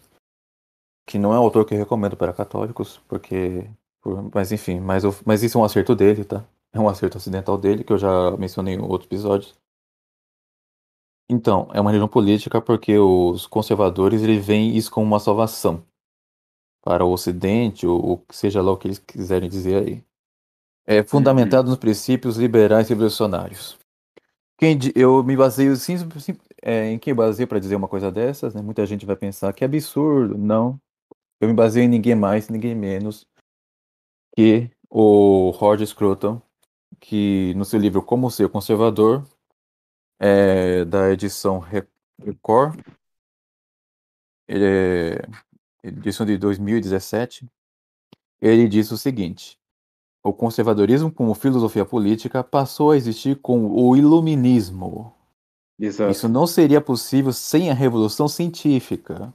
que 1.09 1.19
não 1.19 1.33
é 1.33 1.41
um 1.41 1.43
autor 1.43 1.65
que 1.65 1.75
eu 1.75 1.79
recomendo 1.79 2.17
para 2.17 2.35
católicos, 2.35 3.01
porque. 3.09 3.65
Por, 4.03 4.31
mas 4.33 4.53
enfim, 4.53 4.79
mas, 4.79 5.03
eu, 5.03 5.15
mas 5.25 5.43
isso 5.43 5.57
é 5.59 5.61
um 5.61 5.65
acerto 5.65 5.97
dele, 5.97 6.23
tá? 6.23 6.45
É 6.71 6.79
um 6.79 6.89
acerto 6.89 7.17
acidental 7.17 7.57
dele, 7.57 7.83
que 7.83 7.93
eu 7.93 7.99
já 7.99 8.37
mencionei 8.37 8.75
em 8.75 8.81
outros 8.81 9.07
episódios. 9.07 9.57
Então, 11.31 11.69
é 11.73 11.81
uma 11.81 11.91
religião 11.91 12.09
política 12.09 12.61
porque 12.61 12.99
os 12.99 13.47
conservadores 13.47 14.23
eles 14.23 14.45
veem 14.45 14.77
isso 14.77 14.91
como 14.91 15.07
uma 15.07 15.21
salvação 15.21 15.85
para 16.83 17.05
o 17.05 17.13
Ocidente, 17.13 17.87
ou, 17.87 18.25
seja 18.31 18.63
lá 18.63 18.73
o 18.73 18.77
que 18.77 18.89
eles 18.89 18.99
quiserem 18.99 19.49
dizer 19.49 19.83
aí. 19.83 20.05
É 20.87 21.03
fundamentado 21.03 21.65
uhum. 21.65 21.73
nos 21.73 21.79
princípios 21.79 22.39
liberais 22.39 22.89
revolucionários. 22.89 23.79
Quem, 24.57 24.79
eu 24.95 25.23
me 25.23 25.37
baseio 25.37 25.77
sim, 25.77 25.99
sim, 26.19 26.35
é, 26.63 26.91
em 26.91 26.99
quem 26.99 27.15
baseio 27.15 27.47
para 27.47 27.59
dizer 27.59 27.77
uma 27.77 27.89
coisa 27.89 28.11
dessas, 28.11 28.55
né? 28.55 28.63
Muita 28.63 28.87
gente 28.87 29.05
vai 29.05 29.15
pensar 29.15 29.53
que 29.53 29.63
é 29.63 29.67
absurdo. 29.67 30.39
Não, 30.39 30.81
eu 31.41 31.47
me 31.49 31.55
baseio 31.55 31.85
em 31.85 31.89
ninguém 31.89 32.15
mais, 32.15 32.49
ninguém 32.49 32.75
menos 32.75 33.27
que 34.35 34.71
o 34.89 35.51
Roger 35.51 35.87
Scruton, 35.87 36.41
que 37.01 37.53
no 37.55 37.65
seu 37.65 37.79
livro 37.79 38.03
Como 38.03 38.31
Ser 38.31 38.49
Conservador, 38.49 39.25
é, 40.19 40.85
da 40.85 41.11
edição 41.11 41.59
Record, 41.59 42.81
é, 44.49 45.27
edição 45.83 46.27
de 46.27 46.37
2017, 46.37 47.49
ele 48.41 48.69
diz 48.69 48.91
o 48.91 48.99
seguinte: 48.99 49.59
o 50.23 50.33
conservadorismo 50.33 51.11
como 51.11 51.35
filosofia 51.35 51.85
política 51.85 52.43
passou 52.43 52.91
a 52.91 52.97
existir 52.97 53.37
com 53.37 53.71
o 53.71 53.97
iluminismo. 53.97 55.13
Exato. 55.79 56.11
Isso 56.11 56.29
não 56.29 56.47
seria 56.47 56.81
possível 56.81 57.33
sem 57.33 57.71
a 57.71 57.75
revolução 57.75 58.27
científica 58.27 59.33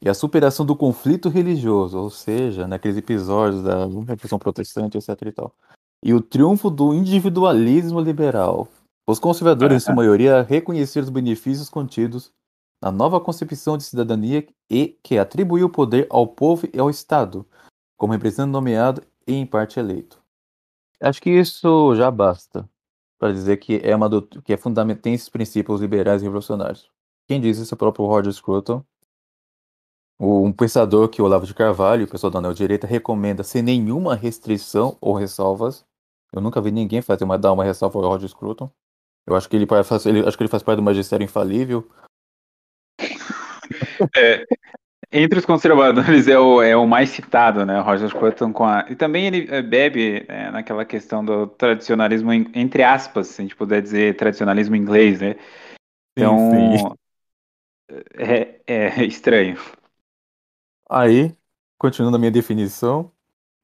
e 0.00 0.08
a 0.08 0.14
superação 0.14 0.64
do 0.64 0.76
conflito 0.76 1.28
religioso, 1.28 1.98
ou 1.98 2.10
seja, 2.10 2.66
naqueles 2.66 2.96
episódios 2.96 3.62
da 3.62 3.86
Revolução 3.86 4.38
Protestante, 4.38 4.96
etc. 4.96 5.08
E, 5.26 5.32
tal. 5.32 5.54
e 6.02 6.14
o 6.14 6.20
triunfo 6.20 6.70
do 6.70 6.94
individualismo 6.94 8.00
liberal. 8.00 8.68
Os 9.10 9.18
conservadores, 9.18 9.76
em 9.76 9.80
sua 9.80 9.94
maioria, 9.96 10.42
reconheceram 10.42 11.04
os 11.04 11.10
benefícios 11.10 11.68
contidos 11.68 12.32
na 12.80 12.92
nova 12.92 13.20
concepção 13.20 13.76
de 13.76 13.82
cidadania 13.82 14.46
e 14.70 14.98
que 15.02 15.18
atribuiu 15.18 15.66
o 15.66 15.70
poder 15.70 16.06
ao 16.08 16.26
povo 16.26 16.68
e 16.72 16.78
ao 16.78 16.88
Estado, 16.88 17.44
como 17.96 18.12
representante 18.12 18.52
nomeado 18.52 19.02
e 19.26 19.34
em 19.34 19.44
parte 19.44 19.80
eleito. 19.80 20.22
Acho 21.00 21.20
que 21.20 21.30
isso 21.30 21.94
já 21.96 22.08
basta 22.10 22.68
para 23.18 23.32
dizer 23.32 23.56
que 23.56 23.80
é 23.82 23.94
uma 23.94 24.08
que 24.44 24.52
é 24.52 24.56
fundamental 24.56 25.02
tem 25.02 25.14
esses 25.14 25.28
princípios 25.28 25.80
liberais 25.80 26.22
e 26.22 26.24
revolucionários. 26.24 26.88
Quem 27.28 27.40
diz 27.40 27.58
isso 27.58 27.74
é 27.74 27.76
o 27.76 27.78
próprio 27.78 28.06
Roger 28.06 28.32
Scruton, 28.32 28.84
um 30.18 30.52
pensador 30.52 31.08
que 31.08 31.20
o 31.20 31.24
Olavo 31.24 31.46
de 31.46 31.54
Carvalho, 31.54 32.04
o 32.04 32.08
pessoal 32.08 32.30
da 32.30 32.40
Neo-Direita, 32.40 32.86
recomenda 32.86 33.42
sem 33.42 33.62
nenhuma 33.62 34.14
restrição 34.14 34.96
ou 35.00 35.14
ressalvas. 35.14 35.84
Eu 36.32 36.40
nunca 36.40 36.60
vi 36.60 36.70
ninguém 36.70 37.02
fazer 37.02 37.24
uma, 37.24 37.38
dar 37.38 37.52
uma 37.52 37.64
ressalva 37.64 37.98
ao 37.98 38.04
Roger 38.04 38.28
Scruton. 38.28 38.70
Eu 39.26 39.36
acho 39.36 39.48
que 39.48 39.56
ele 39.56 39.66
faz, 39.66 40.06
ele, 40.06 40.26
acho 40.26 40.36
que 40.36 40.42
ele 40.42 40.50
faz 40.50 40.62
parte 40.62 40.78
do 40.78 40.82
magistério 40.82 41.24
infalível. 41.24 41.88
É, 44.16 44.44
entre 45.12 45.38
os 45.38 45.44
conservadores 45.44 46.26
é 46.26 46.38
o, 46.38 46.62
é 46.62 46.76
o 46.76 46.86
mais 46.86 47.10
citado, 47.10 47.66
né? 47.66 47.80
Roger 47.80 48.08
Scruton 48.08 48.52
com 48.52 48.64
a... 48.64 48.86
E 48.88 48.96
também 48.96 49.26
ele 49.26 49.46
é, 49.50 49.60
bebe 49.60 50.24
é, 50.28 50.50
naquela 50.50 50.84
questão 50.84 51.24
do 51.24 51.46
tradicionalismo, 51.46 52.32
entre 52.32 52.82
aspas, 52.82 53.28
se 53.28 53.40
a 53.40 53.44
gente 53.44 53.54
puder 53.54 53.82
dizer 53.82 54.16
tradicionalismo 54.16 54.74
inglês, 54.74 55.20
né? 55.20 55.36
Então, 56.16 56.50
sim, 56.50 56.78
sim. 56.78 57.00
É, 58.14 58.60
é 58.66 59.04
estranho. 59.04 59.56
Aí, 60.88 61.34
continuando 61.76 62.16
a 62.16 62.18
minha 62.18 62.30
definição, 62.30 63.12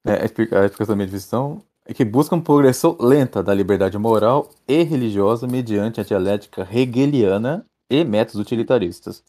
né, 0.04 0.18
a 0.20 0.24
explicação 0.24 0.86
da 0.86 0.96
minha 0.96 1.06
definição, 1.06 1.62
é 1.86 1.94
que 1.94 2.04
buscam 2.04 2.40
progressão 2.40 2.96
lenta 3.00 3.42
da 3.42 3.54
liberdade 3.54 3.96
moral 3.96 4.50
e 4.66 4.82
religiosa 4.82 5.46
mediante 5.46 6.00
a 6.00 6.04
dialética 6.04 6.68
hegeliana 6.70 7.64
e 7.88 8.04
métodos 8.04 8.40
utilitaristas. 8.40 9.22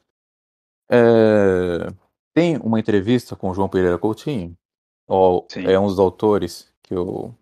É... 0.90 1.88
Tem 2.34 2.58
uma 2.58 2.80
entrevista 2.80 3.36
com 3.36 3.54
João 3.54 3.70
Pereira 3.70 3.98
Coutinho, 3.98 4.56
ó, 5.08 5.44
é 5.56 5.80
um 5.80 5.88
dos 5.88 6.00
autores 6.00 6.72
que 6.84 6.94
eu, 6.94 7.34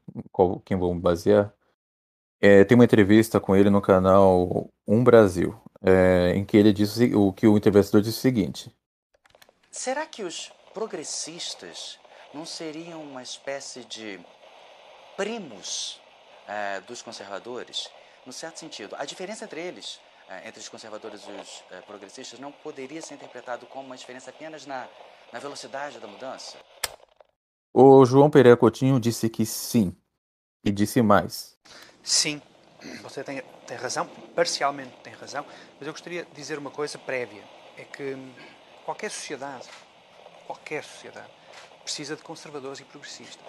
quem 0.63 0.77
vou 0.77 0.93
me 0.93 1.01
basear. 1.01 1.53
É, 2.41 2.63
tem 2.63 2.75
uma 2.75 2.86
entrevista 2.86 3.39
com 3.39 3.55
ele 3.55 3.69
no 3.69 3.81
canal 3.81 4.69
Um 4.88 5.03
Brasil, 5.03 5.55
é, 5.81 6.34
em 6.36 6.45
que 6.45 6.55
ele 6.55 6.72
diz 6.72 6.98
o 7.13 7.34
que 7.34 7.48
o 7.48 7.57
entrevistador 7.57 8.01
disse 8.01 8.19
o 8.19 8.22
seguinte: 8.22 8.72
Será 9.72 10.05
que 10.05 10.24
os 10.24 10.51
progressistas 10.74 12.00
não 12.34 12.45
seriam 12.45 13.01
uma 13.01 13.24
espécie 13.24 13.84
de 13.86 14.19
primos 15.15 16.00
é, 16.48 16.81
dos 16.81 17.01
conservadores? 17.01 17.89
No 18.25 18.34
certo 18.34 18.60
sentido, 18.60 18.95
a 18.98 19.05
diferença 19.05 19.45
entre 19.45 19.62
eles, 19.62 20.00
é, 20.29 20.48
entre 20.48 20.60
os 20.60 20.69
conservadores 20.69 21.22
e 21.27 21.31
os 21.31 21.63
é, 21.72 21.81
progressistas, 21.81 22.39
não 22.39 22.51
poderia 22.51 23.01
ser 23.01 23.15
interpretado 23.15 23.65
como 23.67 23.86
uma 23.86 23.98
diferença 23.98 24.29
apenas 24.29 24.65
na, 24.65 24.88
na 25.31 25.39
velocidade 25.39 26.00
da 26.00 26.07
mudança? 26.07 26.57
O 27.74 28.05
João 28.05 28.29
Pereira 28.29 28.57
Coutinho 28.57 29.00
disse 29.00 29.29
que 29.29 29.45
sim, 29.45 29.95
e 30.63 30.72
disse 30.72 31.01
mais. 31.01 31.57
Sim, 32.01 32.41
você 33.01 33.24
tem, 33.24 33.41
tem 33.67 33.77
razão, 33.77 34.07
parcialmente 34.34 34.95
tem 35.03 35.13
razão, 35.13 35.45
mas 35.77 35.88
eu 35.88 35.93
gostaria 35.93 36.24
de 36.24 36.31
dizer 36.31 36.57
uma 36.57 36.72
coisa 36.72 36.98
prévia: 36.98 37.43
é 37.77 37.84
que 37.84 38.15
Qualquer 38.86 39.10
sociedade, 39.10 39.67
qualquer 40.45 40.84
sociedade, 40.84 41.31
precisa 41.81 42.15
de 42.15 42.22
conservadores 42.22 42.79
e 42.81 42.84
progressistas. 42.84 43.43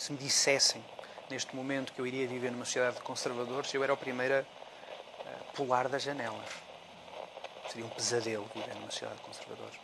Se 0.00 0.12
me 0.12 0.18
dissessem 0.18 0.82
neste 1.28 1.54
momento 1.54 1.92
que 1.92 2.00
eu 2.00 2.06
iria 2.06 2.26
viver 2.26 2.50
numa 2.50 2.64
sociedade 2.64 2.96
de 2.96 3.02
conservadores, 3.02 3.74
eu 3.74 3.84
era 3.84 3.92
o 3.92 3.96
primeiro 3.98 4.34
a 4.34 5.52
pular 5.52 5.90
da 5.90 5.98
janela. 5.98 6.42
Seria 7.68 7.84
um 7.84 7.90
pesadelo 7.90 8.50
viver 8.54 8.74
numa 8.76 8.90
sociedade 8.90 9.18
de 9.18 9.26
conservadores. 9.26 9.78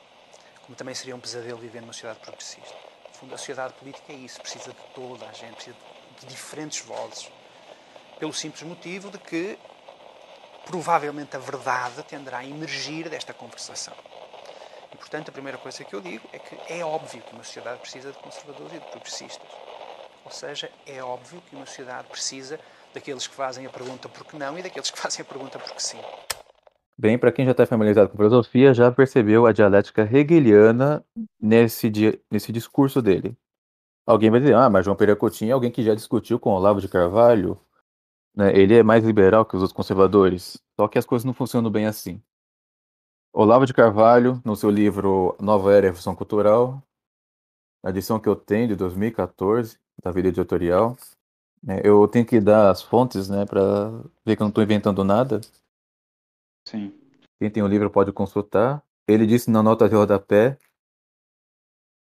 Como 0.63 0.75
também 0.75 0.95
seria 0.95 1.15
um 1.15 1.21
pesadelo 1.21 1.59
viver 1.59 1.83
numa 1.83 1.93
sociedade 1.93 2.21
progressista. 2.21 2.75
No 3.09 3.15
fundo, 3.15 3.35
a 3.35 3.37
sociedade 3.37 3.75
política 3.75 4.11
é 4.11 4.17
isso, 4.17 4.41
precisa 4.41 4.73
de 4.73 4.81
toda 4.95 5.29
a 5.29 5.33
gente, 5.35 5.55
precisa 5.57 5.77
de 6.19 6.27
diferentes 6.29 6.81
vozes. 6.81 7.31
Pelo 8.19 8.33
simples 8.33 8.63
motivo 8.63 9.11
de 9.11 9.19
que 9.19 9.59
provavelmente 10.65 11.37
a 11.37 11.39
verdade 11.39 12.03
tenderá 12.05 12.39
a 12.39 12.45
emergir 12.47 13.11
desta 13.11 13.35
conversação. 13.35 13.95
E, 14.95 14.97
portanto, 14.97 15.29
a 15.29 15.33
primeira 15.33 15.59
coisa 15.59 15.85
que 15.85 15.95
eu 15.95 16.01
digo 16.01 16.27
é 16.33 16.39
que 16.39 16.73
é 16.73 16.83
óbvio 16.83 17.23
que 17.23 17.35
uma 17.35 17.45
sociedade 17.45 17.81
precisa 17.81 18.13
de 18.13 18.19
conservadores 18.19 18.73
e 18.73 18.79
de 18.81 18.87
progressistas. 18.87 19.66
Ou 20.27 20.33
seja, 20.33 20.69
é 20.85 21.01
óbvio 21.01 21.41
que 21.43 21.55
uma 21.55 21.65
sociedade 21.65 22.09
precisa 22.09 22.59
daqueles 22.93 23.29
que 23.29 23.35
fazem 23.35 23.65
a 23.65 23.71
pergunta 23.71 24.09
por 24.09 24.27
que 24.27 24.37
não 24.37 24.59
e 24.59 24.63
daqueles 24.63 24.91
que 24.91 24.99
fazem 24.99 25.23
a 25.23 25.25
pergunta 25.25 25.57
por 25.57 25.73
que 25.73 25.81
sim. 25.81 25.99
Bem, 26.99 27.17
para 27.17 27.31
quem 27.31 27.45
já 27.45 27.53
está 27.53 27.65
familiarizado 27.65 28.11
com 28.11 28.17
filosofia, 28.17 28.75
já 28.75 28.91
percebeu 28.91 29.47
a 29.47 29.53
dialética 29.53 30.03
hegeliana 30.03 31.05
nesse, 31.41 31.93
nesse 32.29 32.51
discurso 32.51 33.01
dele. 33.01 33.37
Alguém 34.05 34.29
vai 34.29 34.41
dizer, 34.41 34.57
ah, 34.57 34.69
mas 34.69 34.85
João 34.85 34.97
Pereira 34.97 35.19
Coutinho 35.19 35.51
é 35.51 35.53
alguém 35.53 35.71
que 35.71 35.85
já 35.85 35.95
discutiu 35.95 36.41
com 36.41 36.51
Olavo 36.51 36.81
de 36.81 36.89
Carvalho, 36.89 37.57
né, 38.35 38.51
ele 38.53 38.75
é 38.75 38.83
mais 38.83 39.05
liberal 39.05 39.45
que 39.45 39.55
os 39.55 39.63
outros 39.63 39.77
conservadores, 39.77 40.61
só 40.75 40.89
que 40.89 40.99
as 40.99 41.07
coisas 41.07 41.25
não 41.25 41.33
funcionam 41.33 41.71
bem 41.71 41.87
assim. 41.87 42.21
Olavo 43.33 43.65
de 43.65 43.73
Carvalho, 43.73 44.43
no 44.45 44.57
seu 44.57 44.71
livro 44.71 45.37
Nova 45.41 45.73
Era 45.73 45.87
e 45.87 45.89
Revolução 45.89 46.17
Cultural, 46.17 46.83
a 47.85 47.91
edição 47.91 48.19
que 48.19 48.29
eu 48.29 48.35
tenho 48.35 48.67
de 48.67 48.75
2014, 48.75 49.79
da 50.03 50.11
vida 50.11 50.29
editorial, 50.29 50.97
né, 51.63 51.81
eu 51.85 52.07
tenho 52.09 52.27
que 52.27 52.41
dar 52.41 52.71
as 52.71 52.83
fontes, 52.83 53.29
né, 53.29 53.45
para 53.45 53.91
ver 54.25 54.37
que 54.37 54.43
eu 54.43 54.45
não 54.45 54.51
estou 54.51 54.63
inventando 54.63 55.03
nada. 55.05 55.41
Sim. 56.69 56.93
Quem 57.39 57.51
tem 57.51 57.63
o 57.63 57.69
livro 57.69 57.91
pode 57.91 58.13
consultar. 58.13 58.83
Ele 59.07 59.27
disse 59.27 59.51
na 59.51 59.63
nota 59.63 59.89
de 59.89 59.95
rodapé, 59.95 60.59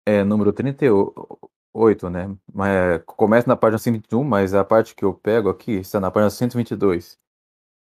é, 0.05 0.23
número 0.23 0.51
38, 0.51 1.51
8, 1.73 2.09
né? 2.09 2.35
Mas 2.53 3.01
começa 3.05 3.47
na 3.47 3.55
página 3.55 3.77
121, 3.77 4.23
mas 4.23 4.53
a 4.53 4.63
parte 4.63 4.95
que 4.95 5.05
eu 5.05 5.13
pego 5.13 5.49
aqui 5.49 5.73
está 5.73 5.99
na 5.99 6.11
página 6.11 6.29
122. 6.29 7.17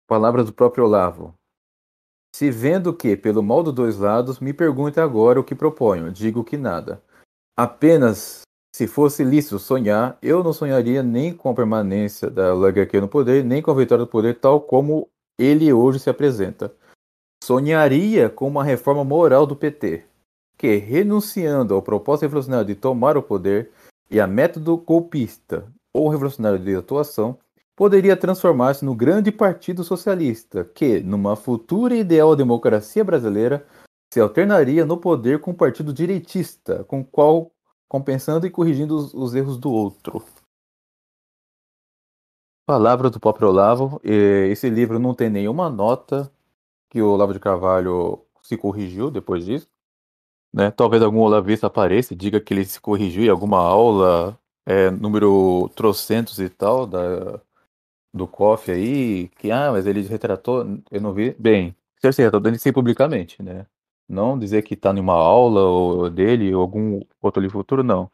Palavras 0.08 0.48
do 0.48 0.54
próprio 0.54 0.86
Olavo. 0.86 1.34
Se 2.36 2.52
vendo 2.52 2.96
que, 2.96 3.18
pelo 3.18 3.42
mal 3.42 3.64
dos 3.64 3.74
dois 3.74 3.98
lados, 3.98 4.40
me 4.40 4.54
pergunte 4.54 5.00
agora 5.00 5.40
o 5.40 5.44
que 5.44 5.56
proponho. 5.56 6.12
Digo 6.12 6.44
que 6.44 6.58
nada. 6.58 7.02
Apenas 7.58 8.42
se 8.76 8.88
fosse 8.88 9.24
lícito 9.24 9.60
sonhar, 9.60 10.18
eu 10.22 10.44
não 10.44 10.54
sonharia 10.54 11.02
nem 11.02 11.34
com 11.34 11.50
a 11.50 11.54
permanência 11.54 12.30
da 12.30 12.54
oligarquia 12.54 13.02
no 13.02 13.08
poder, 13.08 13.44
nem 13.44 13.62
com 13.62 13.72
a 13.72 13.76
vitória 13.76 14.06
do 14.06 14.10
poder, 14.10 14.40
tal 14.40 14.62
como 14.62 15.10
ele 15.38 15.72
hoje 15.74 16.00
se 16.00 16.10
apresenta. 16.10 16.74
Sonharia 17.44 18.30
com 18.30 18.48
uma 18.48 18.64
reforma 18.64 19.04
moral 19.04 19.46
do 19.46 19.56
PT 19.56 20.04
que, 20.60 20.76
renunciando 20.76 21.74
ao 21.74 21.82
propósito 21.82 22.24
revolucionário 22.24 22.68
de 22.68 22.76
tomar 22.76 23.16
o 23.16 23.24
poder 23.24 23.72
e 24.12 24.20
a 24.20 24.28
método 24.28 24.76
golpista 24.76 25.66
ou 25.94 26.10
revolucionário 26.10 26.60
de 26.60 26.76
atuação, 26.76 27.40
poderia 27.78 28.18
transformar-se 28.18 28.84
no 28.84 28.94
grande 28.94 29.32
partido 29.32 29.86
socialista, 29.86 30.66
que, 30.66 31.00
numa 31.00 31.38
futura 31.38 31.96
ideal 31.96 32.36
democracia 32.36 33.06
brasileira, 33.06 33.66
se 34.14 34.20
alternaria 34.20 34.86
no 34.86 34.98
poder 34.98 35.40
com 35.40 35.52
o 35.52 35.56
partido 35.56 35.94
direitista, 35.94 36.84
com 36.84 37.06
qual 37.06 37.52
compensando 37.90 38.46
e 38.46 38.52
corrigindo 38.52 38.96
os, 38.96 39.14
os 39.14 39.36
erros 39.36 39.58
do 39.58 39.72
outro. 39.72 40.24
Palavra 42.66 43.10
do 43.10 43.20
próprio 43.20 43.48
Olavo. 43.50 44.00
Esse 44.04 44.70
livro 44.70 45.00
não 45.00 45.16
tem 45.16 45.30
nenhuma 45.30 45.70
nota 45.70 46.32
que 46.88 47.02
o 47.02 47.10
Olavo 47.12 47.34
de 47.34 47.40
Carvalho 47.40 48.24
se 48.44 48.56
corrigiu 48.56 49.10
depois 49.10 49.44
disso. 49.44 49.68
Né? 50.54 50.72
Talvez 50.72 51.02
algum 51.02 51.20
olavista 51.20 51.68
apareça 51.68 52.14
e 52.14 52.18
diga 52.18 52.40
que 52.40 52.54
ele 52.54 52.66
se 52.66 52.80
corrigiu 52.80 53.24
em 53.24 53.30
alguma 53.30 53.60
aula 53.60 54.40
é, 54.66 54.90
número 54.92 55.70
trocentos 55.76 56.40
e 56.40 56.50
tal 56.50 56.86
da, 56.86 57.40
do 58.14 58.28
COF 58.28 58.72
aí, 58.72 59.30
que, 59.30 59.52
ah, 59.52 59.72
mas 59.72 59.86
ele 59.86 60.02
retratou, 60.02 60.66
eu 60.92 61.02
não 61.02 61.14
vi. 61.14 61.36
Bem, 61.40 61.76
se 62.00 62.08
ele 62.08 62.16
retratou, 62.18 62.52
ele 62.52 62.74
publicamente, 62.74 63.42
né? 63.42 63.66
Não 64.10 64.40
dizer 64.40 64.64
que 64.64 64.74
está 64.74 64.92
em 64.92 65.00
uma 65.00 65.14
aula 65.14 65.62
ou 65.62 66.10
dele 66.10 66.54
ou 66.54 66.62
algum 66.62 67.00
outro 67.22 67.42
livro 67.42 67.60
futuro, 67.60 67.84
não. 67.84 68.12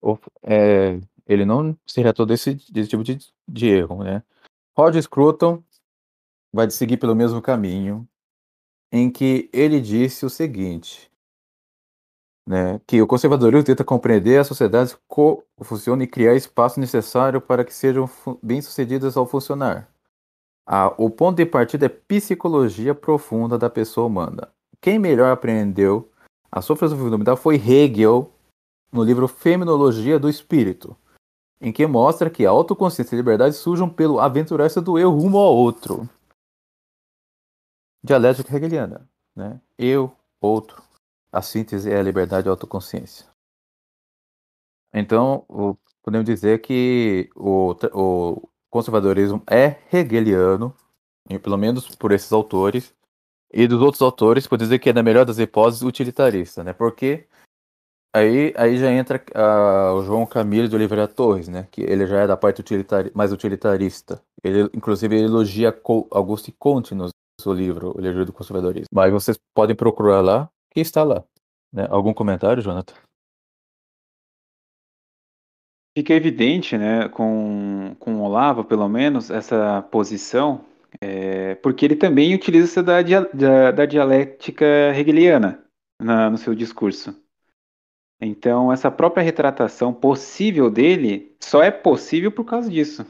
Ou, 0.00 0.18
é, 0.42 1.00
ele 1.26 1.44
não 1.44 1.76
se 1.86 1.98
retratou 1.98 2.24
desse, 2.24 2.54
desse 2.70 2.90
tipo 2.90 3.02
de, 3.02 3.18
de 3.48 3.68
erro, 3.68 4.04
né? 4.04 4.22
Roger 4.76 5.02
Scruton 5.02 5.62
vai 6.52 6.70
seguir 6.70 6.98
pelo 6.98 7.14
mesmo 7.14 7.42
caminho, 7.42 8.08
em 8.92 9.10
que 9.10 9.50
ele 9.52 9.80
disse 9.80 10.24
o 10.24 10.30
seguinte, 10.30 11.10
né, 12.46 12.80
que 12.86 13.02
o 13.02 13.06
conservadorismo 13.06 13.64
tenta 13.64 13.84
compreender 13.84 14.38
as 14.38 14.46
sociedades 14.46 14.96
como 15.08 15.42
funcionam 15.62 16.04
e 16.04 16.06
criar 16.06 16.34
espaço 16.34 16.78
necessário 16.78 17.40
para 17.40 17.64
que 17.64 17.74
sejam 17.74 18.08
bem-sucedidas 18.42 19.16
ao 19.16 19.26
funcionar. 19.26 19.90
Ah, 20.66 20.94
o 20.98 21.10
ponto 21.10 21.36
de 21.36 21.46
partida 21.46 21.86
é 21.86 21.88
psicologia 21.88 22.94
profunda 22.94 23.58
da 23.58 23.70
pessoa 23.70 24.06
humana. 24.06 24.55
Quem 24.80 24.98
melhor 24.98 25.32
aprendeu 25.32 26.10
a 26.56 26.62
sua 26.62 26.74
filosofia 26.74 27.04
fundamental 27.04 27.36
foi 27.36 27.56
Hegel, 27.56 28.32
no 28.90 29.04
livro 29.04 29.28
Fenomenologia 29.28 30.18
do 30.18 30.26
Espírito, 30.26 30.96
em 31.60 31.70
que 31.70 31.86
mostra 31.86 32.30
que 32.30 32.46
a 32.46 32.50
autoconsciência 32.50 33.14
e 33.14 33.18
a 33.18 33.20
liberdade 33.20 33.54
surgem 33.56 33.90
pelo 33.90 34.18
aventurar-se 34.18 34.80
do 34.80 34.98
eu 34.98 35.10
rumo 35.10 35.36
ao 35.36 35.54
outro. 35.54 36.08
Dialética 38.02 38.56
hegeliana. 38.56 39.06
Né? 39.34 39.60
Eu, 39.76 40.16
outro. 40.40 40.82
A 41.30 41.42
síntese 41.42 41.90
é 41.90 41.98
a 41.98 42.02
liberdade 42.02 42.46
e 42.46 42.48
a 42.48 42.52
autoconsciência. 42.52 43.26
Então, 44.94 45.44
o, 45.46 45.76
podemos 46.02 46.24
dizer 46.24 46.62
que 46.62 47.28
o, 47.36 47.76
o 47.92 48.48
conservadorismo 48.70 49.42
é 49.46 49.78
hegeliano, 49.92 50.74
pelo 51.42 51.58
menos 51.58 51.94
por 51.96 52.12
esses 52.12 52.32
autores, 52.32 52.95
e 53.52 53.66
dos 53.66 53.80
outros 53.80 54.02
autores, 54.02 54.46
podemos 54.46 54.68
dizer 54.68 54.78
que 54.78 54.90
é, 54.90 54.92
na 54.92 55.02
melhor 55.02 55.24
das 55.24 55.38
hipóteses, 55.38 55.82
utilitarista, 55.82 56.64
né? 56.64 56.72
Porque 56.72 57.26
aí, 58.14 58.52
aí 58.56 58.76
já 58.76 58.90
entra 58.90 59.22
uh, 59.34 59.94
o 59.94 60.02
João 60.04 60.26
Camilo 60.26 60.68
de 60.68 60.76
Oliveira 60.76 61.06
Torres, 61.06 61.48
né? 61.48 61.68
Que 61.70 61.82
ele 61.82 62.06
já 62.06 62.20
é 62.20 62.26
da 62.26 62.36
parte 62.36 62.60
utilitari 62.60 63.10
mais 63.14 63.32
utilitarista. 63.32 64.22
Ele, 64.42 64.70
inclusive, 64.74 65.14
ele 65.14 65.24
elogia 65.24 65.76
Auguste 66.10 66.52
Comte 66.58 66.94
no 66.94 67.08
seu 67.40 67.52
livro, 67.52 67.94
O 67.96 68.00
Livro 68.00 68.24
do 68.24 68.32
Conservadorismo. 68.32 68.88
Mas 68.92 69.12
vocês 69.12 69.38
podem 69.54 69.76
procurar 69.76 70.20
lá, 70.20 70.48
que 70.72 70.80
está 70.80 71.02
lá. 71.02 71.24
Né? 71.72 71.86
Algum 71.90 72.14
comentário, 72.14 72.62
Jonathan? 72.62 72.94
Fica 75.96 76.12
evidente, 76.12 76.76
né, 76.76 77.08
com, 77.08 77.96
com 77.98 78.16
o 78.16 78.22
Olavo, 78.22 78.62
pelo 78.62 78.86
menos, 78.86 79.30
essa 79.30 79.80
posição, 79.90 80.62
é, 81.00 81.54
porque 81.56 81.84
ele 81.84 81.96
também 81.96 82.34
utiliza 82.34 82.82
da, 82.82 83.00
da, 83.02 83.70
da 83.70 83.86
dialética 83.86 84.64
hegeliana 84.94 85.64
na, 86.00 86.30
no 86.30 86.38
seu 86.38 86.54
discurso. 86.54 87.14
Então, 88.20 88.72
essa 88.72 88.90
própria 88.90 89.22
retratação 89.22 89.92
possível 89.92 90.70
dele 90.70 91.36
só 91.40 91.62
é 91.62 91.70
possível 91.70 92.32
por 92.32 92.44
causa 92.44 92.70
disso. 92.70 93.06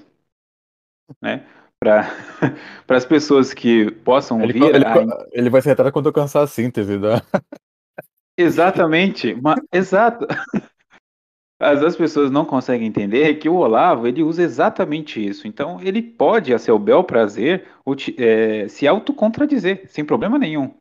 Né? 1.23 1.47
Para 1.79 2.09
as 2.89 3.05
pessoas 3.05 3.55
que 3.55 3.91
possam 3.91 4.43
ele, 4.43 4.53
vir. 4.55 4.75
Ele, 4.75 4.85
a... 4.85 5.27
ele 5.33 5.51
vai 5.51 5.63
se 5.63 5.69
retratar 5.69 5.93
quando 5.93 6.09
alcançar 6.09 6.43
a 6.43 6.47
síntese 6.47 6.99
da. 6.99 7.23
Exatamente, 8.39 9.33
uma, 9.33 9.55
exato. 9.73 10.27
As, 11.59 11.83
as 11.83 11.97
pessoas 11.97 12.31
não 12.31 12.45
conseguem 12.45 12.87
entender 12.87 13.37
que 13.37 13.49
o 13.49 13.57
Olavo 13.57 14.07
ele 14.07 14.23
usa 14.23 14.43
exatamente 14.43 15.25
isso. 15.25 15.49
Então 15.49 15.81
ele 15.81 16.03
pode, 16.03 16.53
a 16.53 16.59
seu 16.59 16.79
bel 16.79 17.03
prazer, 17.03 17.67
é, 18.19 18.69
se 18.69 18.87
autocontradizer, 18.87 19.89
sem 19.89 20.05
problema 20.05 20.39
nenhum. 20.39 20.75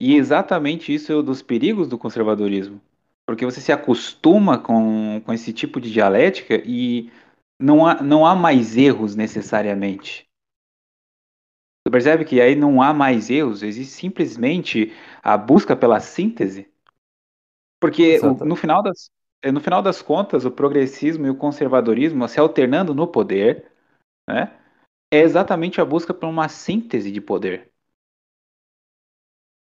E 0.00 0.16
exatamente 0.16 0.92
isso 0.92 1.12
é 1.12 1.16
um 1.16 1.22
dos 1.22 1.42
perigos 1.42 1.88
do 1.88 1.98
conservadorismo. 1.98 2.80
Porque 3.26 3.44
você 3.44 3.60
se 3.60 3.70
acostuma 3.70 4.58
com, 4.58 5.22
com 5.24 5.32
esse 5.32 5.52
tipo 5.52 5.80
de 5.80 5.92
dialética 5.92 6.60
e 6.64 7.10
não 7.60 7.86
há, 7.86 8.02
não 8.02 8.26
há 8.26 8.34
mais 8.34 8.76
erros 8.76 9.14
necessariamente. 9.14 10.28
Você 11.84 11.90
percebe 11.90 12.24
que 12.24 12.40
aí 12.40 12.56
não 12.56 12.80
há 12.80 12.92
mais 12.92 13.30
erros, 13.30 13.62
existe 13.62 13.92
simplesmente 13.92 14.92
a 15.22 15.36
busca 15.36 15.76
pela 15.76 16.00
síntese. 16.00 16.68
Porque 17.80 18.18
o, 18.20 18.44
no, 18.44 18.56
final 18.56 18.82
das, 18.82 19.10
no 19.50 19.60
final 19.60 19.82
das 19.82 20.00
contas, 20.02 20.44
o 20.44 20.50
progressismo 20.50 21.26
e 21.26 21.30
o 21.30 21.34
conservadorismo 21.34 22.28
se 22.28 22.38
alternando 22.38 22.94
no 22.94 23.06
poder, 23.06 23.72
né, 24.28 24.52
é 25.12 25.20
exatamente 25.20 25.80
a 25.80 25.84
busca 25.84 26.14
por 26.14 26.28
uma 26.28 26.48
síntese 26.48 27.10
de 27.10 27.20
poder. 27.20 27.72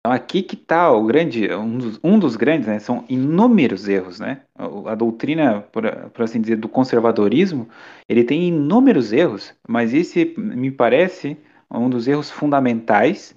Então, 0.05 0.13
aqui 0.13 0.43
que 0.43 0.55
está 0.55 0.91
o 0.91 1.05
grande, 1.05 1.53
um 1.53 1.77
dos, 1.77 1.99
um 2.03 2.19
dos, 2.19 2.35
grandes, 2.35 2.67
né, 2.67 2.77
são 2.77 3.05
inúmeros 3.07 3.87
erros, 3.87 4.19
né? 4.19 4.43
A 4.85 4.95
doutrina, 4.95 5.61
por, 5.61 5.83
por, 6.09 6.23
assim 6.23 6.41
dizer, 6.41 6.57
do 6.57 6.67
conservadorismo, 6.67 7.69
ele 8.09 8.25
tem 8.25 8.49
inúmeros 8.49 9.13
erros, 9.13 9.55
mas 9.65 9.93
esse 9.93 10.33
me 10.37 10.69
parece 10.71 11.37
um 11.71 11.89
dos 11.89 12.05
erros 12.05 12.29
fundamentais. 12.29 13.33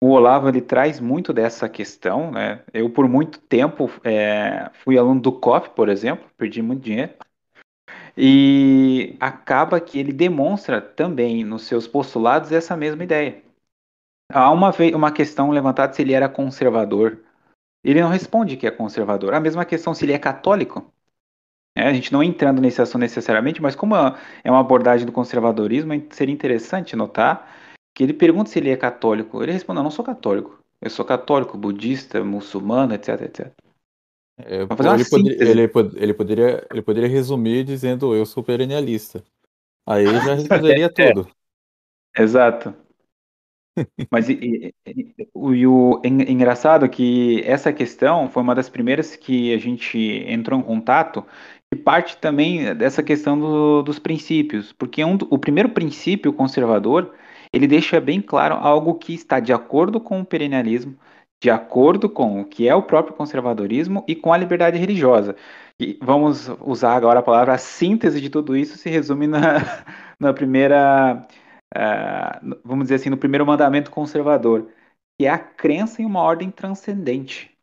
O 0.00 0.10
Olavo 0.10 0.48
ele 0.48 0.60
traz 0.60 1.00
muito 1.00 1.32
dessa 1.32 1.68
questão, 1.68 2.30
né? 2.30 2.62
Eu 2.72 2.88
por 2.88 3.08
muito 3.08 3.40
tempo 3.40 3.90
é, 4.04 4.70
fui 4.84 4.96
aluno 4.96 5.20
do 5.20 5.32
COF, 5.32 5.70
por 5.70 5.88
exemplo, 5.88 6.28
perdi 6.36 6.62
muito 6.62 6.82
dinheiro. 6.82 7.12
E 8.16 9.16
acaba 9.20 9.80
que 9.80 9.98
ele 9.98 10.12
demonstra 10.12 10.80
também 10.80 11.44
nos 11.44 11.62
seus 11.62 11.86
postulados 11.88 12.52
essa 12.52 12.76
mesma 12.76 13.02
ideia. 13.02 13.42
Há 14.30 14.50
uma, 14.50 14.72
uma 14.94 15.12
questão 15.12 15.50
levantada 15.50 15.92
se 15.92 16.02
ele 16.02 16.12
era 16.12 16.28
conservador. 16.28 17.18
Ele 17.82 18.00
não 18.00 18.08
responde 18.08 18.56
que 18.56 18.66
é 18.66 18.70
conservador. 18.70 19.34
A 19.34 19.40
mesma 19.40 19.64
questão 19.64 19.94
se 19.94 20.04
ele 20.04 20.12
é 20.12 20.18
católico. 20.18 20.92
É, 21.76 21.86
a 21.86 21.92
gente 21.92 22.12
não 22.12 22.22
entrando 22.22 22.60
nesse 22.60 22.82
assunto 22.82 22.98
necessariamente, 23.00 23.62
mas 23.62 23.76
como 23.76 23.94
é 23.96 24.50
uma 24.50 24.60
abordagem 24.60 25.06
do 25.06 25.12
conservadorismo, 25.12 25.92
seria 26.10 26.34
interessante 26.34 26.96
notar 26.96 27.57
que 27.98 28.04
ele 28.04 28.14
pergunta 28.14 28.48
se 28.48 28.60
ele 28.60 28.70
é 28.70 28.76
católico. 28.76 29.42
Ele 29.42 29.50
responde: 29.50 29.78
não, 29.78 29.82
não 29.82 29.90
sou 29.90 30.04
católico. 30.04 30.62
Eu 30.80 30.88
sou 30.88 31.04
católico, 31.04 31.58
budista, 31.58 32.22
muçulmano, 32.22 32.94
etc, 32.94 33.22
etc. 33.22 33.52
É, 34.38 34.60
ele, 34.60 34.68
poderia, 34.68 35.42
ele, 35.42 35.60
ele, 35.96 36.14
poderia, 36.14 36.66
ele 36.70 36.82
poderia 36.82 37.08
resumir 37.08 37.64
dizendo 37.64 38.14
eu 38.14 38.24
sou 38.24 38.44
perennialista. 38.44 39.24
Aí 39.84 40.04
já 40.06 40.34
responderia 40.38 40.84
é, 40.84 40.88
tudo. 40.88 41.28
Exato. 42.16 42.72
Mas 44.12 44.28
e, 44.28 44.72
e, 44.86 45.28
o, 45.34 45.52
e 45.52 45.66
o 45.66 46.00
engraçado 46.04 46.88
que 46.88 47.42
essa 47.44 47.72
questão 47.72 48.30
foi 48.30 48.44
uma 48.44 48.54
das 48.54 48.68
primeiras 48.68 49.16
que 49.16 49.52
a 49.52 49.58
gente 49.58 49.98
entrou 50.28 50.60
em 50.60 50.62
contato 50.62 51.26
e 51.72 51.74
parte 51.74 52.16
também 52.18 52.76
dessa 52.76 53.02
questão 53.02 53.36
do, 53.36 53.82
dos 53.82 53.98
princípios, 53.98 54.72
porque 54.72 55.04
um, 55.04 55.18
o 55.30 55.38
primeiro 55.38 55.70
princípio 55.70 56.32
conservador 56.32 57.12
ele 57.52 57.66
deixa 57.66 58.00
bem 58.00 58.20
claro 58.20 58.54
algo 58.56 58.94
que 58.94 59.14
está 59.14 59.40
de 59.40 59.52
acordo 59.52 60.00
com 60.00 60.20
o 60.20 60.24
perennialismo, 60.26 60.98
de 61.42 61.50
acordo 61.50 62.08
com 62.08 62.40
o 62.40 62.44
que 62.44 62.68
é 62.68 62.74
o 62.74 62.82
próprio 62.82 63.14
conservadorismo 63.16 64.04
e 64.08 64.14
com 64.14 64.32
a 64.32 64.36
liberdade 64.36 64.78
religiosa. 64.78 65.36
E 65.80 65.98
vamos 66.02 66.48
usar 66.60 66.96
agora 66.96 67.20
a 67.20 67.22
palavra 67.22 67.54
a 67.54 67.58
síntese 67.58 68.20
de 68.20 68.30
tudo 68.30 68.56
isso 68.56 68.76
se 68.76 68.90
resume 68.90 69.26
na, 69.26 69.58
na 70.18 70.32
primeira 70.34 71.26
uh, 71.74 72.58
vamos 72.64 72.84
dizer 72.84 72.96
assim, 72.96 73.10
no 73.10 73.18
primeiro 73.18 73.46
mandamento 73.46 73.90
conservador, 73.90 74.70
que 75.18 75.26
é 75.26 75.30
a 75.30 75.38
crença 75.38 76.02
em 76.02 76.04
uma 76.04 76.20
ordem 76.20 76.50
transcendente. 76.50 77.56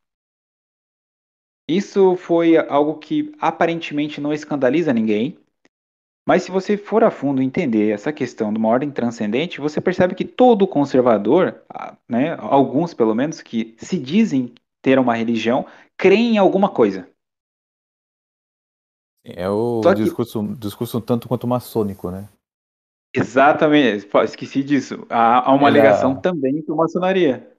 Isso 1.67 2.15
foi 2.15 2.57
algo 2.57 2.99
que 2.99 3.33
aparentemente 3.39 4.21
não 4.21 4.31
escandaliza 4.31 4.93
ninguém, 4.93 5.39
mas 6.27 6.43
se 6.43 6.51
você 6.51 6.75
for 6.75 7.03
a 7.03 7.11
fundo 7.11 7.41
entender 7.41 7.91
essa 7.91 8.11
questão 8.11 8.51
de 8.51 8.57
uma 8.57 8.69
ordem 8.69 8.89
transcendente, 8.89 9.61
você 9.61 9.79
percebe 9.79 10.15
que 10.15 10.25
todo 10.25 10.67
conservador, 10.67 11.61
ah, 11.69 11.95
né, 12.09 12.35
alguns 12.39 12.93
pelo 12.93 13.13
menos 13.13 13.41
que 13.41 13.75
se 13.77 13.99
dizem 13.99 14.53
ter 14.81 14.97
uma 14.97 15.15
religião, 15.15 15.67
creem 15.95 16.35
em 16.35 16.37
alguma 16.37 16.69
coisa. 16.69 17.07
É 19.23 19.49
o 19.49 19.81
discurso, 19.95 20.43
discurso 20.55 21.01
tanto 21.01 21.27
quanto 21.27 21.47
maçônico, 21.47 22.11
né? 22.11 22.29
Exatamente, 23.13 24.07
esqueci 24.23 24.63
disso. 24.63 25.05
Há, 25.09 25.49
há 25.49 25.53
uma 25.53 25.67
alegação 25.67 26.13
é... 26.13 26.21
também 26.21 26.61
com 26.61 26.75
maçonaria. 26.75 27.51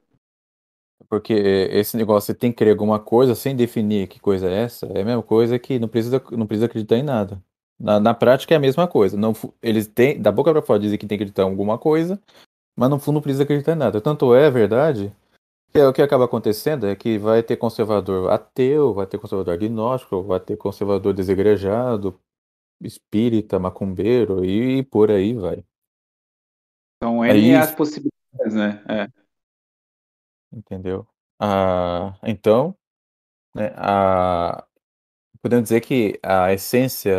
Porque 1.09 1.33
esse 1.33 1.97
negócio, 1.97 2.27
você 2.27 2.35
tem 2.35 2.51
que 2.51 2.59
crer 2.59 2.73
alguma 2.73 2.99
coisa 2.99 3.35
sem 3.35 3.55
definir 3.55 4.09
que 4.09 4.21
coisa 4.21 4.49
é 4.49 4.63
essa, 4.63 4.87
é 4.87 5.01
a 5.03 5.05
mesma 5.05 5.23
coisa 5.23 5.59
que 5.59 5.79
não 5.79 5.89
precisa, 5.89 6.23
não 6.33 6.47
precisa 6.47 6.67
acreditar 6.67 6.97
em 6.97 7.03
nada. 7.03 7.43
Na, 7.79 8.01
na 8.01 8.15
prática 8.15 8.55
é 8.55 8.57
a 8.57 8.61
mesma 8.61 8.89
coisa. 8.89 9.17
Não, 9.17 9.33
eles 9.63 9.87
têm, 9.87 10.21
da 10.21 10.33
boca 10.33 10.51
para 10.51 10.63
fora 10.63 10.81
dizem 10.81 10.99
que 10.99 11.07
tem 11.07 11.19
que 11.19 11.25
acreditar 11.25 11.43
em 11.43 11.51
alguma 11.51 11.79
coisa, 11.79 12.21
mas 12.77 12.91
no 12.91 12.99
fundo 12.99 13.17
não 13.17 13.23
precisa 13.23 13.45
acreditar 13.45 13.73
em 13.73 13.77
nada. 13.77 14.01
Tanto 14.01 14.35
é 14.35 14.51
verdade 14.51 15.15
que 15.73 15.79
é, 15.79 15.87
o 15.87 15.93
que 15.93 16.01
acaba 16.01 16.25
acontecendo 16.25 16.87
é 16.87 16.97
que 16.97 17.19
vai 17.19 17.43
ter 17.43 17.57
conservador 17.57 18.31
ateu, 18.31 18.95
vai 18.95 19.07
ter 19.07 19.19
conservador 19.19 19.55
agnóstico, 19.55 20.23
vai 20.23 20.41
ter 20.41 20.57
conservador 20.57 21.13
desegrejado, 21.13 22.19
espírita, 22.81 23.59
macumbeiro 23.59 24.45
e 24.45 24.83
por 24.85 25.11
aí 25.11 25.35
vai. 25.35 25.63
Então, 26.97 27.25
ele 27.25 27.51
é 27.51 27.59
as 27.59 27.75
possibilidades, 27.75 28.55
né? 28.55 28.83
É. 28.89 29.09
Entendeu? 30.51 31.07
Ah, 31.39 32.17
então, 32.23 32.75
né, 33.55 33.73
a, 33.77 34.66
podemos 35.43 35.65
dizer 35.65 35.81
que 35.81 36.19
a 36.23 36.53
essência 36.53 37.15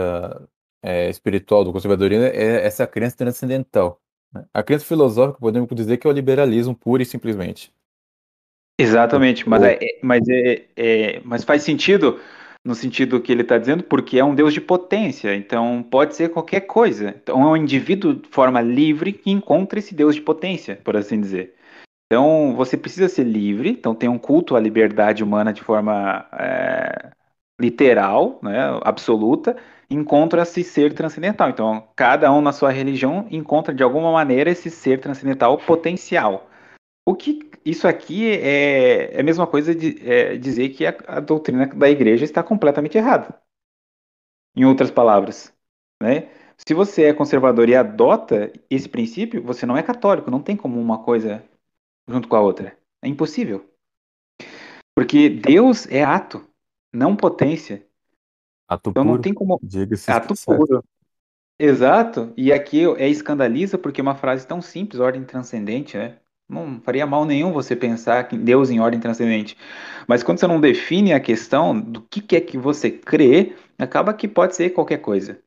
é, 0.81 1.09
espiritual 1.09 1.63
do 1.63 1.73
conservadorismo 1.73 2.25
é 2.25 2.65
essa 2.65 2.87
crença 2.87 3.17
transcendental. 3.17 4.01
né? 4.33 4.45
A 4.53 4.63
crença 4.63 4.85
filosófica, 4.85 5.39
podemos 5.39 5.67
dizer 5.75 5.97
que 5.97 6.07
é 6.07 6.09
o 6.09 6.13
liberalismo 6.13 6.75
puro 6.75 7.01
e 7.01 7.05
simplesmente. 7.05 7.73
Exatamente, 8.79 9.47
mas, 9.49 9.63
é, 9.63 9.73
é- 9.81 9.99
mas, 10.03 10.27
é, 10.29 10.65
é- 10.75 11.21
mas 11.25 11.43
faz 11.43 11.63
sentido 11.63 12.19
no 12.63 12.75
sentido 12.75 13.21
que 13.21 13.31
ele 13.31 13.41
está 13.43 13.57
dizendo, 13.57 13.83
porque 13.83 14.19
é 14.19 14.23
um 14.23 14.35
Deus 14.35 14.53
de 14.53 14.59
potência, 14.61 15.33
então 15.35 15.81
pode 15.89 16.15
ser 16.15 16.29
qualquer 16.29 16.61
coisa. 16.61 17.09
Então 17.09 17.41
é 17.41 17.45
um 17.45 17.57
indivíduo 17.57 18.15
de 18.15 18.27
forma 18.29 18.61
livre 18.61 19.13
que 19.13 19.31
encontra 19.31 19.79
esse 19.79 19.95
Deus 19.95 20.15
de 20.15 20.21
potência, 20.21 20.75
por 20.83 20.97
assim 20.97 21.19
dizer. 21.19 21.55
Então 22.05 22.55
você 22.55 22.77
precisa 22.77 23.09
ser 23.09 23.23
livre, 23.23 23.69
então 23.69 23.95
tem 23.95 24.09
um 24.09 24.19
culto 24.19 24.55
à 24.55 24.59
liberdade 24.59 25.23
humana 25.23 25.53
de 25.53 25.61
forma 25.61 26.27
é, 26.33 27.11
literal, 27.59 28.39
né, 28.41 28.79
absoluta, 28.83 29.57
encontra 29.89 30.43
esse 30.43 30.63
ser 30.63 30.93
transcendental. 30.93 31.49
Então 31.49 31.87
cada 31.95 32.31
um 32.31 32.41
na 32.41 32.51
sua 32.51 32.71
religião 32.71 33.27
encontra 33.31 33.73
de 33.73 33.83
alguma 33.83 34.11
maneira 34.11 34.49
esse 34.51 34.69
ser 34.69 34.99
transcendental 34.99 35.57
potencial. 35.57 36.49
O 37.05 37.15
que 37.15 37.49
isso 37.65 37.87
aqui 37.87 38.31
é, 38.31 39.15
é 39.15 39.19
a 39.19 39.23
mesma 39.23 39.47
coisa 39.47 39.73
de 39.73 39.97
é, 40.09 40.37
dizer 40.37 40.69
que 40.69 40.85
a, 40.85 40.95
a 41.07 41.19
doutrina 41.19 41.65
da 41.67 41.89
igreja 41.89 42.25
está 42.25 42.43
completamente 42.43 42.97
errada. 42.97 43.39
Em 44.55 44.65
outras 44.65 44.89
palavras, 44.89 45.53
né? 46.01 46.29
Se 46.57 46.73
você 46.73 47.03
é 47.03 47.13
conservador 47.13 47.69
e 47.69 47.75
adota 47.75 48.51
esse 48.69 48.89
princípio, 48.89 49.43
você 49.43 49.65
não 49.65 49.77
é 49.77 49.83
católico. 49.83 50.31
Não 50.31 50.41
tem 50.41 50.55
como 50.55 50.79
uma 50.79 51.03
coisa 51.03 51.43
junto 52.07 52.27
com 52.27 52.35
a 52.35 52.41
outra. 52.41 52.75
É 53.03 53.07
impossível. 53.07 53.69
Porque 54.95 55.29
Deus 55.29 55.85
é 55.87 56.03
ato, 56.03 56.46
não 56.93 57.15
potência. 57.15 57.85
Ato 58.67 58.89
Então 58.89 59.03
não 59.03 59.13
puro, 59.13 59.23
tem 59.23 59.33
como. 59.33 59.59
diga-se 59.63 60.11
Ato 60.11 60.33
puro. 60.45 60.83
Exato. 61.59 62.33
E 62.37 62.51
aqui 62.51 62.85
é 62.97 63.09
escandaliza 63.09 63.77
porque 63.77 64.01
é 64.01 64.03
uma 64.03 64.15
frase 64.15 64.45
tão 64.45 64.61
simples, 64.61 64.99
ordem 64.99 65.23
transcendente, 65.23 65.97
né? 65.97 66.19
Não 66.49 66.79
faria 66.81 67.05
mal 67.05 67.25
nenhum 67.25 67.51
você 67.51 67.75
pensar 67.75 68.27
que 68.27 68.37
Deus 68.37 68.69
em 68.69 68.79
ordem 68.79 68.99
transcendente. 68.99 69.57
Mas 70.07 70.23
quando 70.23 70.39
você 70.39 70.47
não 70.47 70.61
define 70.61 71.11
a 71.11 71.19
questão 71.19 71.77
do 71.77 72.01
que 72.01 72.21
que 72.21 72.35
é 72.35 72.41
que 72.41 72.57
você 72.57 72.89
crê, 72.89 73.55
acaba 73.77 74.13
que 74.13 74.27
pode 74.27 74.55
ser 74.55 74.69
qualquer 74.69 74.99
coisa. 74.99 75.41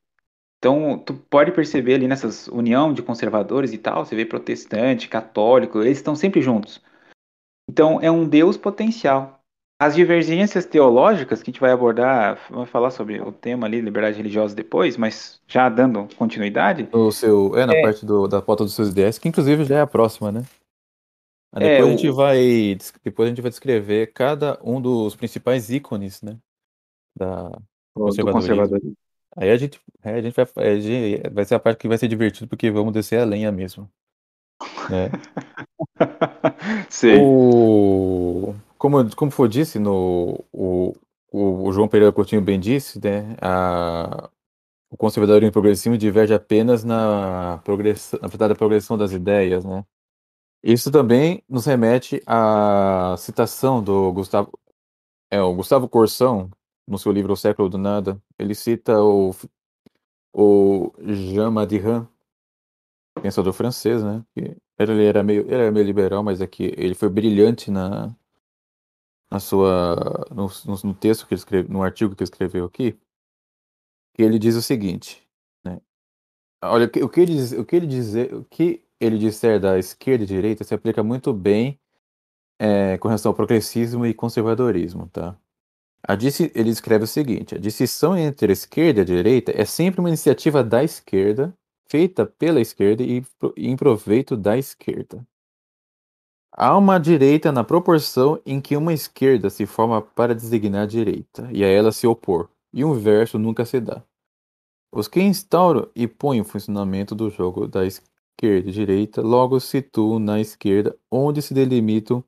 Então, 0.58 0.98
tu 0.98 1.14
pode 1.14 1.52
perceber 1.52 1.94
ali 1.94 2.06
nessas 2.06 2.46
união 2.48 2.92
de 2.92 3.02
conservadores 3.02 3.72
e 3.72 3.78
tal, 3.78 4.04
você 4.04 4.14
vê 4.14 4.26
protestante, 4.26 5.08
católico, 5.08 5.80
eles 5.80 5.96
estão 5.96 6.14
sempre 6.14 6.42
juntos. 6.42 6.82
Então, 7.66 7.98
é 8.02 8.10
um 8.10 8.28
Deus 8.28 8.58
potencial. 8.58 9.39
As 9.80 9.94
divergências 9.94 10.66
teológicas, 10.66 11.42
que 11.42 11.50
a 11.50 11.52
gente 11.52 11.60
vai 11.60 11.70
abordar, 11.72 12.38
vai 12.50 12.66
falar 12.66 12.90
sobre 12.90 13.20
o 13.20 13.32
tema 13.32 13.66
ali, 13.66 13.80
liberdade 13.80 14.16
religiosa 14.18 14.54
depois, 14.54 14.96
mas 14.96 15.40
já 15.48 15.68
dando 15.70 16.06
continuidade, 16.16 16.86
No 16.92 17.10
seu, 17.10 17.56
é, 17.56 17.64
na 17.66 17.72
É. 17.74 17.82
parte 17.82 18.04
do, 18.04 18.28
da 18.28 18.42
pauta 18.42 18.64
dos 18.64 18.74
seus 18.74 18.90
ideias, 18.90 19.18
que 19.18 19.28
inclusive 19.28 19.64
já 19.64 19.78
é 19.78 19.80
a 19.80 19.86
próxima, 19.86 20.30
né? 20.30 20.42
Aí 21.52 21.60
É, 21.60 21.82
depois 21.82 21.88
a 21.88 21.90
gente 21.90 22.10
o- 22.10 22.14
vai, 22.14 22.76
depois 23.02 23.26
a 23.26 23.30
gente 23.30 23.42
vai 23.42 23.50
descrever 23.50 24.12
cada 24.12 24.58
um 24.62 24.80
dos 24.80 25.16
principais 25.16 25.70
ícones, 25.70 26.22
né? 26.22 26.38
Da 27.16 27.50
do 27.96 28.02
conservadorismo. 28.04 28.28
conservadorismo. 28.28 28.96
Aí 29.36 29.50
a 29.50 29.56
gente, 29.56 29.80
aí 30.02 30.14
a 30.16 30.22
gente 30.22 30.34
vai, 30.36 30.46
a 30.74 30.80
gente- 30.80 31.30
vai 31.30 31.44
ser 31.44 31.54
a 31.56 31.60
parte 31.60 31.78
que 31.80 31.88
vai 31.88 31.98
ser 31.98 32.08
divertido, 32.08 32.48
porque 32.48 32.70
vamos 32.70 32.92
descer 32.94 33.20
a 33.20 33.24
lenha 33.24 33.52
mesmo, 33.52 33.90
né? 34.88 35.14
Sei. 36.90 37.30
O, 37.30 38.54
como, 38.80 39.14
como 39.14 39.30
foi 39.30 39.46
disse 39.48 39.78
no 39.78 40.42
o, 40.50 40.96
o, 41.30 41.68
o 41.68 41.72
João 41.72 41.86
Pereira 41.86 42.12
Coutinho 42.12 42.40
bem 42.40 42.58
disse, 42.58 42.98
né? 42.98 43.36
A, 43.42 44.30
o 44.90 44.96
conservadorismo 44.96 45.52
progressivo 45.52 45.98
diverge 45.98 46.32
apenas 46.34 46.82
na 46.82 47.58
progressão, 47.64 48.18
na 48.22 48.54
progressão 48.56 48.96
das 48.98 49.12
ideias, 49.12 49.66
né? 49.66 49.84
Isso 50.62 50.90
também 50.90 51.44
nos 51.48 51.66
remete 51.66 52.22
à 52.26 53.14
citação 53.18 53.82
do 53.82 54.12
Gustavo, 54.12 54.50
é, 55.30 55.40
o 55.42 55.54
Gustavo 55.54 55.88
Corsão, 55.88 56.50
no 56.88 56.98
seu 56.98 57.12
livro 57.12 57.34
O 57.34 57.36
Século 57.36 57.68
do 57.68 57.78
Nada, 57.78 58.20
ele 58.38 58.54
cita 58.54 59.02
o, 59.02 59.34
o 60.32 60.92
Jean 61.00 61.50
Madiran, 61.50 62.08
pensador 63.22 63.52
francês, 63.52 64.02
né? 64.02 64.24
Ele 64.78 65.04
era 65.04 65.22
meio, 65.22 65.42
ele 65.42 65.54
era 65.54 65.70
meio 65.70 65.84
liberal, 65.86 66.22
mas 66.22 66.40
é 66.40 66.46
que 66.46 66.74
ele 66.78 66.94
foi 66.94 67.10
brilhante 67.10 67.70
na, 67.70 68.14
na 69.30 69.40
sua, 69.40 70.26
no, 70.30 70.48
no- 70.84 70.94
texto 70.94 71.26
que 71.26 71.34
ele 71.34 71.64
no 71.68 71.82
artigo 71.82 72.14
que 72.14 72.22
ele 72.22 72.30
escreveu 72.30 72.64
aqui, 72.66 72.98
que 74.14 74.22
ele 74.22 74.38
diz 74.38 74.54
o 74.56 74.62
seguinte, 74.62 75.26
né? 75.64 75.80
Olha, 76.64 76.86
o 76.86 77.10
que, 77.10 77.20
ele 77.20 77.34
diz, 77.34 77.52
o 77.52 77.64
que 77.64 77.76
ele 77.76 77.86
dizer, 77.86 78.34
o 78.34 78.44
que 78.44 78.84
ele 79.00 79.18
disser 79.18 79.60
da 79.60 79.78
esquerda 79.78 80.24
e 80.24 80.26
direita 80.26 80.64
se 80.64 80.74
aplica 80.74 81.02
muito 81.04 81.32
bem 81.32 81.80
é, 82.58 82.98
com 82.98 83.08
relação 83.08 83.30
ao 83.30 83.34
progressismo 83.36 84.06
e 84.06 84.14
conservadorismo, 84.14 85.08
tá? 85.08 85.36
A 86.06 86.16
dissi- 86.16 86.52
ele 86.54 86.70
escreve 86.70 87.04
o 87.04 87.08
seguinte: 87.08 87.54
a 87.54 87.58
distinção 87.58 88.16
entre 88.16 88.52
a 88.52 88.54
esquerda 88.54 89.00
e 89.00 89.02
a 89.02 89.06
direita 89.06 89.52
é 89.56 89.64
sempre 89.64 90.00
uma 90.00 90.10
iniciativa 90.10 90.64
da 90.64 90.84
esquerda, 90.84 91.54
feita 91.90 92.26
pela 92.26 92.60
esquerda 92.60 93.02
e 93.04 93.22
em 93.56 93.76
proveito 93.76 94.36
da 94.36 94.58
esquerda. 94.58 95.26
Há 96.52 96.76
uma 96.76 96.98
direita 96.98 97.52
na 97.52 97.62
proporção 97.62 98.40
em 98.44 98.60
que 98.60 98.76
uma 98.76 98.92
esquerda 98.92 99.48
se 99.48 99.66
forma 99.66 100.02
para 100.02 100.34
designar 100.34 100.82
a 100.82 100.86
direita 100.86 101.48
e 101.52 101.64
a 101.64 101.68
ela 101.68 101.92
se 101.92 102.06
opor, 102.06 102.48
e 102.72 102.84
o 102.84 102.94
inverso 102.96 103.38
nunca 103.38 103.64
se 103.64 103.80
dá. 103.80 104.02
Os 104.92 105.06
que 105.06 105.20
instauram 105.20 105.88
e 105.94 106.08
põem 106.08 106.40
o 106.40 106.44
funcionamento 106.44 107.14
do 107.14 107.30
jogo 107.30 107.68
da 107.68 107.86
esquerda 107.86 108.68
e 108.68 108.72
direita 108.72 109.22
logo 109.22 109.60
se 109.60 109.68
situam 109.68 110.18
na 110.18 110.40
esquerda, 110.40 110.96
onde 111.10 111.40
se 111.40 111.54
delimitam 111.54 112.24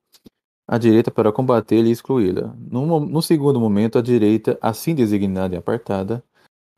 a 0.69 0.79
direita 0.79 1.11
para 1.11 1.33
combatê-la 1.33 1.89
e 1.89 1.91
excluí-la. 1.91 2.55
No, 2.57 3.01
no 3.01 3.21
segundo 3.21 3.59
momento, 3.59 3.99
a 3.99 4.03
direita, 4.03 4.57
assim 4.63 4.95
designada 4.95 5.57
e 5.57 5.59
apartada, 5.59 6.23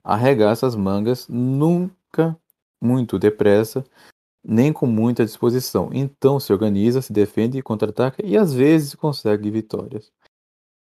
arregaça 0.03 0.67
as 0.67 0.75
mangas, 0.75 1.29
nunca 1.29 2.37
muito 2.81 3.19
depressa, 3.19 3.85
nem 4.45 4.73
com 4.73 4.87
muita 4.87 5.25
disposição. 5.25 5.91
Então 5.93 6.39
se 6.39 6.53
organiza, 6.53 7.01
se 7.01 7.13
defende, 7.13 7.63
contra-ataca 7.63 8.25
e 8.25 8.37
às 8.37 8.53
vezes 8.53 8.95
consegue 8.95 9.51
vitórias. 9.51 10.13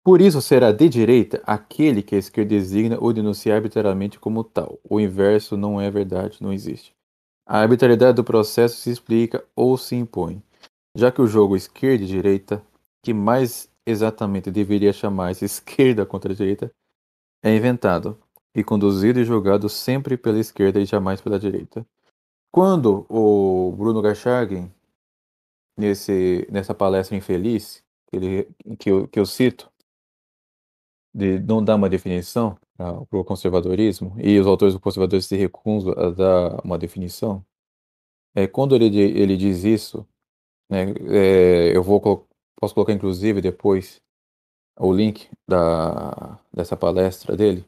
Por 0.03 0.19
isso 0.19 0.41
será 0.41 0.73
de 0.73 0.89
direita 0.89 1.41
aquele 1.45 2.03
que 2.03 2.13
a 2.13 2.17
esquerda 2.17 2.49
designa 2.49 2.97
ou 2.99 3.13
denuncia 3.13 3.55
arbitrariamente 3.55 4.19
como 4.19 4.43
tal. 4.43 4.77
O 4.83 4.99
inverso 4.99 5.55
não 5.55 5.79
é 5.79 5.89
verdade, 5.89 6.39
não 6.41 6.51
existe. 6.51 6.93
A 7.45 7.59
arbitrariedade 7.59 8.17
do 8.17 8.23
processo 8.23 8.75
se 8.77 8.89
explica 8.89 9.45
ou 9.55 9.77
se 9.77 9.95
impõe, 9.95 10.43
já 10.95 11.09
que 11.09 11.21
o 11.21 11.27
jogo 11.27 11.55
esquerda 11.55 12.03
e 12.03 12.07
direita, 12.07 12.61
que 13.01 13.13
mais 13.13 13.69
exatamente 13.85 14.51
deveria 14.51 14.91
chamar-se 14.91 15.43
esquerda 15.45 16.05
contra 16.05 16.35
direita, 16.35 16.69
é 17.41 17.55
inventado 17.55 18.17
e 18.55 18.63
conduzido 18.63 19.19
e 19.19 19.25
julgado 19.25 19.69
sempre 19.69 20.17
pela 20.17 20.39
esquerda 20.39 20.79
e 20.79 20.85
jamais 20.85 21.21
pela 21.21 21.39
direita. 21.39 21.85
Quando 22.53 23.07
o 23.09 23.71
Bruno 23.75 23.99
Garchargen, 23.99 24.71
nesse, 25.75 26.47
nessa 26.51 26.71
palestra 26.71 27.17
infeliz, 27.17 27.83
que, 28.05 28.15
ele, 28.15 28.43
que, 28.77 28.91
eu, 28.91 29.07
que 29.07 29.19
eu 29.19 29.25
cito, 29.25 29.71
de 31.11 31.39
não 31.39 31.63
dar 31.63 31.73
uma 31.73 31.89
definição 31.89 32.55
para 32.77 33.19
o 33.19 33.25
conservadorismo, 33.25 34.15
e 34.19 34.37
os 34.37 34.45
autores 34.45 34.75
do 34.75 34.79
conservadorismo 34.79 35.29
se 35.29 35.35
recusam 35.35 35.93
a 35.93 36.11
dar 36.11 36.63
uma 36.63 36.77
definição, 36.77 37.43
é, 38.35 38.45
quando 38.45 38.75
ele, 38.75 38.85
ele 38.99 39.35
diz 39.35 39.63
isso, 39.63 40.07
né, 40.69 40.93
é, 41.09 41.75
eu 41.75 41.81
vou, 41.81 41.99
posso 42.55 42.75
colocar 42.75 42.93
inclusive 42.93 43.41
depois 43.41 43.99
o 44.77 44.93
link 44.93 45.27
da, 45.47 46.39
dessa 46.53 46.77
palestra 46.77 47.35
dele, 47.35 47.65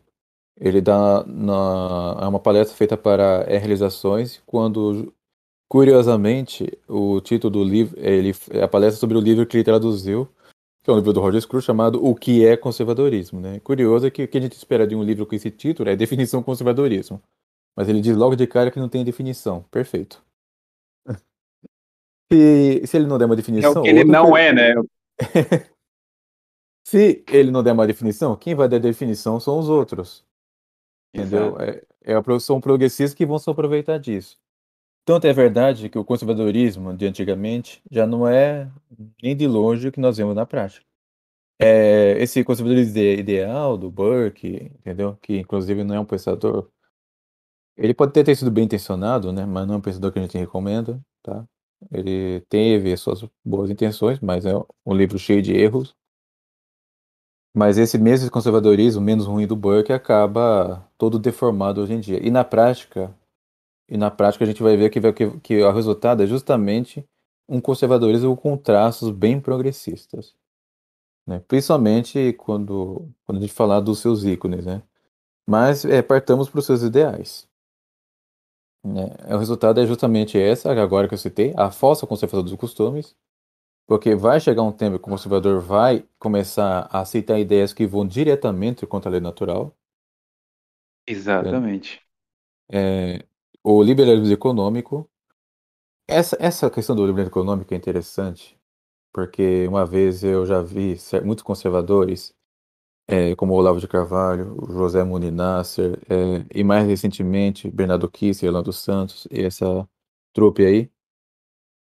ele 0.57 0.81
dá 0.81 1.23
na, 1.25 2.17
é 2.21 2.27
uma 2.27 2.39
palestra 2.39 2.75
feita 2.75 2.95
para 2.97 3.43
é, 3.47 3.57
realizações, 3.57 4.41
quando, 4.45 5.13
curiosamente, 5.69 6.65
o 6.87 7.19
título 7.21 7.51
do 7.51 7.63
livro, 7.63 7.99
ele, 7.99 8.33
é 8.51 8.63
a 8.63 8.67
palestra 8.67 8.99
sobre 8.99 9.17
o 9.17 9.21
livro 9.21 9.45
que 9.45 9.57
ele 9.57 9.63
traduziu, 9.63 10.27
que 10.83 10.89
é 10.89 10.93
um 10.93 10.97
livro 10.97 11.13
do 11.13 11.19
Roger 11.19 11.41
Scruton 11.41 11.65
chamado 11.65 12.05
O 12.05 12.15
que 12.15 12.45
é 12.45 12.55
conservadorismo, 12.55 13.39
né? 13.39 13.59
Curioso 13.59 14.07
é 14.07 14.11
que 14.11 14.23
o 14.23 14.27
que 14.27 14.37
a 14.37 14.41
gente 14.41 14.53
espera 14.53 14.85
de 14.87 14.95
um 14.95 15.03
livro 15.03 15.25
com 15.25 15.35
esse 15.35 15.49
título 15.51 15.89
é 15.89 15.95
definição 15.95 16.43
conservadorismo. 16.43 17.21
Mas 17.75 17.89
ele 17.89 17.99
diz 17.99 18.15
logo 18.15 18.35
de 18.35 18.47
cara 18.47 18.71
que 18.71 18.79
não 18.79 18.87
tem 18.87 19.03
definição. 19.03 19.63
Perfeito. 19.71 20.23
E 22.31 22.81
se 22.87 22.97
ele 22.97 23.05
não 23.05 23.19
der 23.19 23.25
uma 23.25 23.35
É 23.35 23.37
definição, 23.37 23.81
o 23.81 23.83
que 23.83 23.89
ele 23.89 24.03
não 24.03 24.31
per- 24.31 24.41
é, 24.41 24.53
né? 24.53 24.73
Se 26.87 27.23
ele 27.27 27.51
não 27.51 27.63
der 27.63 27.71
uma 27.73 27.87
definição, 27.87 28.35
quem 28.35 28.53
vai 28.55 28.67
dar 28.67 28.79
definição 28.79 29.39
são 29.39 29.59
os 29.59 29.69
outros. 29.69 30.23
Entendeu? 31.15 31.57
É, 31.59 31.83
é 32.03 32.39
são 32.39 32.59
progressistas 32.61 33.13
que 33.13 33.25
vão 33.25 33.39
se 33.39 33.49
aproveitar 33.49 33.97
disso. 33.99 34.37
Tanto 35.05 35.27
é 35.27 35.33
verdade 35.33 35.89
que 35.89 35.99
o 35.99 36.05
conservadorismo 36.05 36.95
de 36.95 37.05
antigamente 37.07 37.81
já 37.91 38.07
não 38.07 38.27
é 38.27 38.71
nem 39.21 39.35
de 39.35 39.47
longe 39.47 39.87
o 39.87 39.91
que 39.91 39.99
nós 39.99 40.17
vemos 40.17 40.35
na 40.35 40.45
prática. 40.45 40.85
é, 41.59 42.21
esse 42.21 42.43
conservadorismo 42.43 42.99
ideal 42.99 43.77
do 43.77 43.91
Burke, 43.91 44.71
entendeu? 44.79 45.17
Que 45.21 45.37
inclusive 45.39 45.83
não 45.83 45.95
é 45.95 45.99
um 45.99 46.05
pensador. 46.05 46.69
Ele 47.77 47.93
pode 47.93 48.13
ter, 48.13 48.23
ter 48.23 48.35
sido 48.35 48.51
bem 48.51 48.65
intencionado, 48.65 49.31
né? 49.33 49.45
Mas 49.45 49.67
não 49.67 49.75
é 49.75 49.77
um 49.77 49.81
pensador 49.81 50.11
que 50.11 50.19
a 50.19 50.21
gente 50.21 50.37
recomenda, 50.37 51.01
tá? 51.23 51.45
Ele 51.91 52.41
teve 52.49 52.95
suas 52.97 53.23
boas 53.43 53.69
intenções, 53.69 54.19
mas 54.19 54.45
é 54.45 54.53
um 54.85 54.93
livro 54.93 55.19
cheio 55.19 55.41
de 55.41 55.53
erros. 55.53 55.95
Mas 57.55 57.77
esse 57.77 57.97
mesmo 57.97 58.29
conservadorismo 58.29 59.01
menos 59.01 59.25
ruim 59.25 59.47
do 59.47 59.55
Burke 59.55 59.93
acaba 59.93 60.85
todo 60.97 61.17
deformado 61.17 61.81
hoje 61.81 61.93
em 61.93 62.01
dia. 62.01 62.19
E 62.21 62.29
na 62.29 62.43
prática, 62.43 63.15
e 63.87 63.97
na 63.97 64.11
prática 64.11 64.43
a 64.43 64.47
gente 64.47 64.61
vai 64.61 64.75
ver 64.75 64.89
que, 64.89 64.99
que, 65.13 65.39
que 65.39 65.63
o 65.63 65.71
resultado 65.71 66.21
é 66.21 66.27
justamente 66.27 67.07
um 67.47 67.61
conservadorismo 67.61 68.35
com 68.35 68.57
traços 68.57 69.09
bem 69.09 69.39
progressistas. 69.39 70.35
Né? 71.25 71.41
Principalmente 71.47 72.33
quando, 72.33 73.09
quando 73.25 73.37
a 73.37 73.41
gente 73.41 73.53
falar 73.53 73.79
dos 73.79 73.99
seus 73.99 74.25
ícones, 74.25 74.65
né? 74.65 74.83
Mas 75.47 75.85
é, 75.85 76.01
partamos 76.01 76.49
para 76.49 76.59
os 76.59 76.65
seus 76.65 76.81
ideais. 76.81 77.47
Né? 78.83 79.15
O 79.33 79.37
resultado 79.37 79.79
é 79.79 79.87
justamente 79.87 80.37
essa, 80.37 80.71
agora 80.71 81.07
que 81.07 81.13
eu 81.13 81.17
citei, 81.17 81.53
a 81.55 81.71
falsa 81.71 82.05
conservação 82.05 82.43
dos 82.43 82.55
costumes, 82.55 83.15
porque 83.87 84.15
vai 84.15 84.39
chegar 84.39 84.63
um 84.63 84.71
tempo 84.71 84.97
que 84.97 85.07
o 85.07 85.11
conservador 85.11 85.61
vai 85.61 86.07
começar 86.17 86.87
a 86.91 87.01
aceitar 87.01 87.39
ideias 87.39 87.73
que 87.73 87.85
vão 87.85 88.05
diretamente 88.05 88.85
contra 88.87 89.09
a 89.09 89.11
lei 89.11 89.21
natural. 89.21 89.75
Exatamente. 91.07 92.01
É, 92.71 93.25
o 93.63 93.81
liberalismo 93.83 94.33
econômico. 94.33 95.09
Essa, 96.07 96.37
essa 96.39 96.69
questão 96.69 96.95
do 96.95 97.05
liberalismo 97.05 97.31
econômico 97.31 97.73
é 97.73 97.77
interessante, 97.77 98.59
porque 99.13 99.67
uma 99.67 99.85
vez 99.85 100.23
eu 100.23 100.45
já 100.45 100.61
vi 100.61 100.97
muitos 101.23 101.43
conservadores, 101.43 102.33
é, 103.07 103.35
como 103.35 103.53
Olavo 103.53 103.79
de 103.79 103.87
Carvalho, 103.87 104.55
José 104.67 105.03
Muni 105.03 105.31
Nasser, 105.31 105.99
é, 106.09 106.45
e 106.53 106.63
mais 106.63 106.87
recentemente 106.87 107.69
Bernardo 107.71 108.09
Kister, 108.09 108.49
Orlando 108.49 108.73
Santos, 108.73 109.27
e 109.31 109.43
essa 109.43 109.87
trupe 110.33 110.65
aí, 110.65 110.91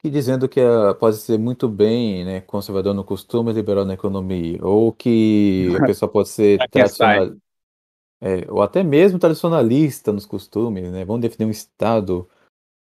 que 0.06 0.12
dizendo 0.12 0.48
que 0.48 0.62
a, 0.62 0.94
pode 0.94 1.18
ser 1.18 1.40
muito 1.40 1.68
bem 1.68 2.24
né, 2.24 2.42
conservador 2.42 2.94
no 2.94 3.04
costume 3.04 3.50
e 3.50 3.54
liberal 3.56 3.86
na 3.86 3.96
economia, 3.96 4.60
ou 4.64 4.94
que 4.94 5.68
a 5.82 5.86
pessoa 5.88 6.08
pode 6.08 6.30
ser 6.30 6.60
tradicional, 6.70 7.36
é, 8.22 8.46
ou 8.48 8.62
até 8.62 8.84
mesmo 8.84 9.18
tradicionalista 9.18 10.14
nos 10.14 10.28
costumes, 10.28 10.92
né? 10.92 11.04
Vamos 11.04 11.24
definir 11.24 11.48
um 11.48 11.52
Estado 11.52 12.30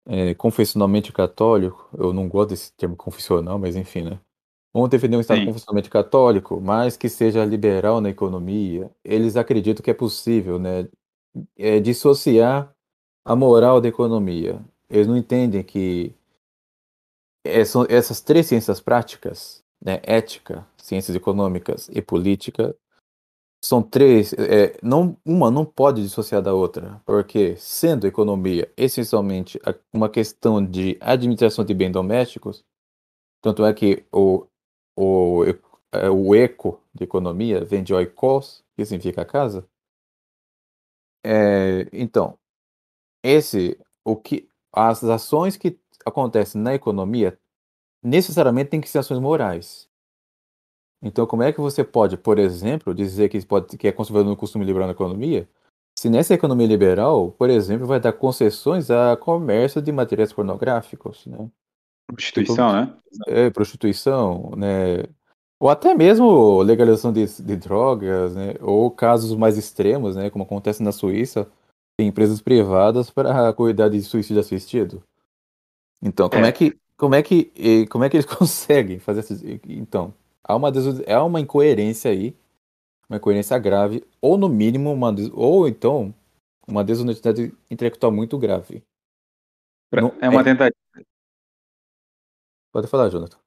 é, 0.04 0.34
confessionalmente 0.34 1.12
católico. 1.12 1.88
Eu 1.96 2.12
não 2.12 2.28
gosto 2.28 2.50
desse 2.50 2.72
termo 2.72 2.96
confessional, 2.96 3.56
mas 3.56 3.76
enfim, 3.76 4.02
né? 4.02 4.18
Vamos 4.74 4.90
definir 4.90 5.16
um 5.16 5.20
Estado 5.20 5.38
Sim. 5.38 5.46
confessionalmente 5.46 5.88
católico, 5.88 6.60
mas 6.60 6.96
que 6.96 7.08
seja 7.08 7.44
liberal 7.44 8.00
na 8.00 8.10
economia. 8.10 8.90
Eles 9.04 9.36
acreditam 9.36 9.82
que 9.82 9.92
é 9.92 9.94
possível, 9.94 10.58
né? 10.58 10.88
É, 11.56 11.78
dissociar 11.78 12.74
a 13.24 13.36
moral 13.36 13.80
da 13.80 13.86
economia. 13.86 14.60
Eles 14.90 15.06
não 15.06 15.16
entendem 15.16 15.62
que 15.62 16.12
essas 17.46 18.20
três 18.20 18.46
ciências 18.46 18.80
práticas, 18.80 19.62
né, 19.80 20.00
ética, 20.02 20.66
ciências 20.76 21.16
econômicas 21.16 21.88
e 21.92 22.00
política, 22.02 22.76
são 23.64 23.82
três, 23.82 24.32
é, 24.34 24.76
não, 24.82 25.16
uma 25.24 25.50
não 25.50 25.64
pode 25.64 26.02
dissociar 26.02 26.40
da 26.42 26.54
outra, 26.54 27.00
porque 27.04 27.56
sendo 27.56 28.06
economia 28.06 28.70
essencialmente 28.76 29.60
uma 29.92 30.08
questão 30.08 30.64
de 30.64 30.96
administração 31.00 31.64
de 31.64 31.74
bens 31.74 31.90
domésticos, 31.90 32.64
tanto 33.42 33.64
é 33.64 33.72
que 33.74 34.04
o, 34.12 34.46
o, 34.96 35.44
é, 35.92 36.10
o 36.10 36.34
eco 36.34 36.80
de 36.94 37.04
economia 37.04 37.64
vem 37.64 37.82
de 37.82 37.94
oikos, 37.94 38.64
que 38.76 38.84
significa 38.84 39.24
casa. 39.24 39.66
É, 41.24 41.88
então, 41.92 42.38
esse, 43.22 43.78
o 44.04 44.14
que, 44.14 44.48
as 44.72 45.02
ações 45.02 45.56
que 45.56 45.76
acontecem 46.06 46.60
na 46.60 46.74
economia 46.74 47.38
necessariamente 48.02 48.70
têm 48.70 48.80
que 48.80 48.88
ser 48.88 48.98
ações 48.98 49.18
morais. 49.18 49.88
Então, 51.02 51.26
como 51.26 51.42
é 51.42 51.52
que 51.52 51.60
você 51.60 51.84
pode, 51.84 52.16
por 52.16 52.38
exemplo, 52.38 52.94
dizer 52.94 53.28
que, 53.28 53.44
pode, 53.44 53.76
que 53.76 53.86
é 53.86 53.92
conservador 53.92 54.30
no 54.30 54.36
costume 54.36 54.64
liberal 54.64 54.86
na 54.86 54.92
economia, 54.92 55.48
se 55.98 56.08
nessa 56.08 56.34
economia 56.34 56.66
liberal, 56.66 57.32
por 57.32 57.50
exemplo, 57.50 57.86
vai 57.86 57.98
dar 57.98 58.12
concessões 58.12 58.90
a 58.90 59.16
comércio 59.16 59.82
de 59.82 59.90
materiais 59.92 60.32
pornográficos, 60.32 61.26
né? 61.26 61.50
Prostituição, 62.06 62.86
tipo, 62.86 62.96
né? 62.96 63.00
É, 63.26 63.50
prostituição, 63.50 64.52
né? 64.56 65.04
Ou 65.58 65.70
até 65.70 65.94
mesmo 65.94 66.60
legalização 66.62 67.12
de, 67.12 67.26
de 67.42 67.56
drogas, 67.56 68.34
né? 68.34 68.54
Ou 68.60 68.90
casos 68.90 69.34
mais 69.34 69.56
extremos, 69.56 70.16
né? 70.16 70.30
Como 70.30 70.44
acontece 70.44 70.82
na 70.82 70.92
Suíça, 70.92 71.50
tem 71.98 72.08
empresas 72.08 72.40
privadas 72.42 73.10
para 73.10 73.52
cuidar 73.54 73.88
de 73.88 74.00
suicídio 74.02 74.40
assistido. 74.40 75.02
Então, 76.02 76.28
como 76.28 76.44
é, 76.44 76.48
é 76.48 76.52
que 76.52 76.78
como 76.96 77.14
é 77.14 77.22
que 77.22 77.86
como 77.90 78.04
é 78.04 78.08
que 78.08 78.16
eles 78.16 78.26
conseguem 78.26 78.98
fazer 78.98 79.20
isso? 79.20 79.44
Então, 79.66 80.14
há 80.42 80.54
uma, 80.54 80.70
há 81.08 81.24
uma 81.24 81.40
incoerência 81.40 82.10
aí, 82.10 82.36
uma 83.08 83.16
incoerência 83.16 83.58
grave, 83.58 84.04
ou 84.20 84.36
no 84.36 84.48
mínimo, 84.48 84.92
uma, 84.92 85.14
ou 85.32 85.68
então, 85.68 86.14
uma 86.66 86.84
desonestidade 86.84 87.52
intelectual 87.70 88.12
muito 88.12 88.38
grave. 88.38 88.82
é 90.20 90.28
uma 90.28 90.40
é... 90.40 90.44
tentativa. 90.44 90.76
Pode 92.72 92.88
falar, 92.88 93.08
Jonathan. 93.08 93.38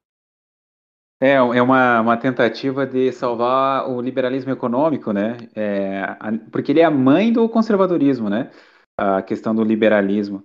É, 1.22 1.32
é 1.32 1.62
uma, 1.62 2.00
uma 2.00 2.16
tentativa 2.16 2.86
de 2.86 3.12
salvar 3.12 3.88
o 3.90 4.00
liberalismo 4.00 4.50
econômico, 4.50 5.12
né? 5.12 5.36
É, 5.54 6.02
porque 6.50 6.72
ele 6.72 6.80
é 6.80 6.84
a 6.84 6.90
mãe 6.90 7.30
do 7.30 7.46
conservadorismo, 7.46 8.30
né? 8.30 8.50
A 8.98 9.20
questão 9.20 9.54
do 9.54 9.62
liberalismo. 9.62 10.42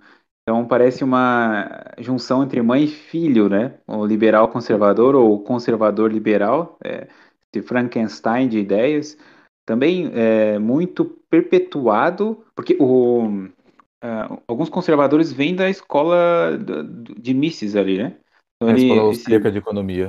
Então 0.48 0.64
parece 0.68 1.04
uma 1.04 1.84
junção 1.98 2.44
entre 2.44 2.62
mãe 2.62 2.84
e 2.84 2.88
filho, 2.88 3.50
né? 3.50 3.80
O 3.88 4.06
liberal 4.06 4.48
conservador 4.50 5.16
ou 5.16 5.44
conservador 5.44 6.14
liberal, 6.14 6.78
é, 6.84 7.08
esse 7.52 7.66
Frankenstein 7.66 8.48
de 8.48 8.60
ideias, 8.60 9.18
também 9.66 10.12
é 10.14 10.60
muito 10.60 11.04
perpetuado, 11.32 12.46
porque 12.56 12.78
o, 12.80 13.26
uh, 13.26 14.44
alguns 14.48 14.70
conservadores 14.70 15.34
vêm 15.34 15.56
da 15.56 15.68
escola 15.68 16.60
de 17.18 17.34
Mises 17.34 17.76
ali, 17.76 17.98
né? 17.98 18.18
Então, 18.58 18.70
a 18.70 18.78
ele, 18.78 18.84
escola 18.84 19.02
austríaca 19.02 19.52
de 19.52 19.58
economia. 19.58 20.08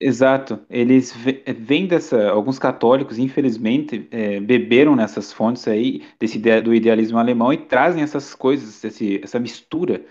Exato. 0.00 0.58
Eles 0.70 1.14
vêm 1.58 1.86
dessa. 1.86 2.30
Alguns 2.30 2.58
católicos, 2.58 3.18
infelizmente, 3.18 4.08
é, 4.10 4.40
beberam 4.40 4.96
nessas 4.96 5.30
fontes 5.32 5.68
aí 5.68 6.02
desse 6.18 6.38
do 6.38 6.74
idealismo 6.74 7.18
alemão 7.18 7.52
e 7.52 7.58
trazem 7.58 8.02
essas 8.02 8.34
coisas, 8.34 8.82
esse, 8.82 9.20
essa 9.22 9.38
mistura. 9.38 10.04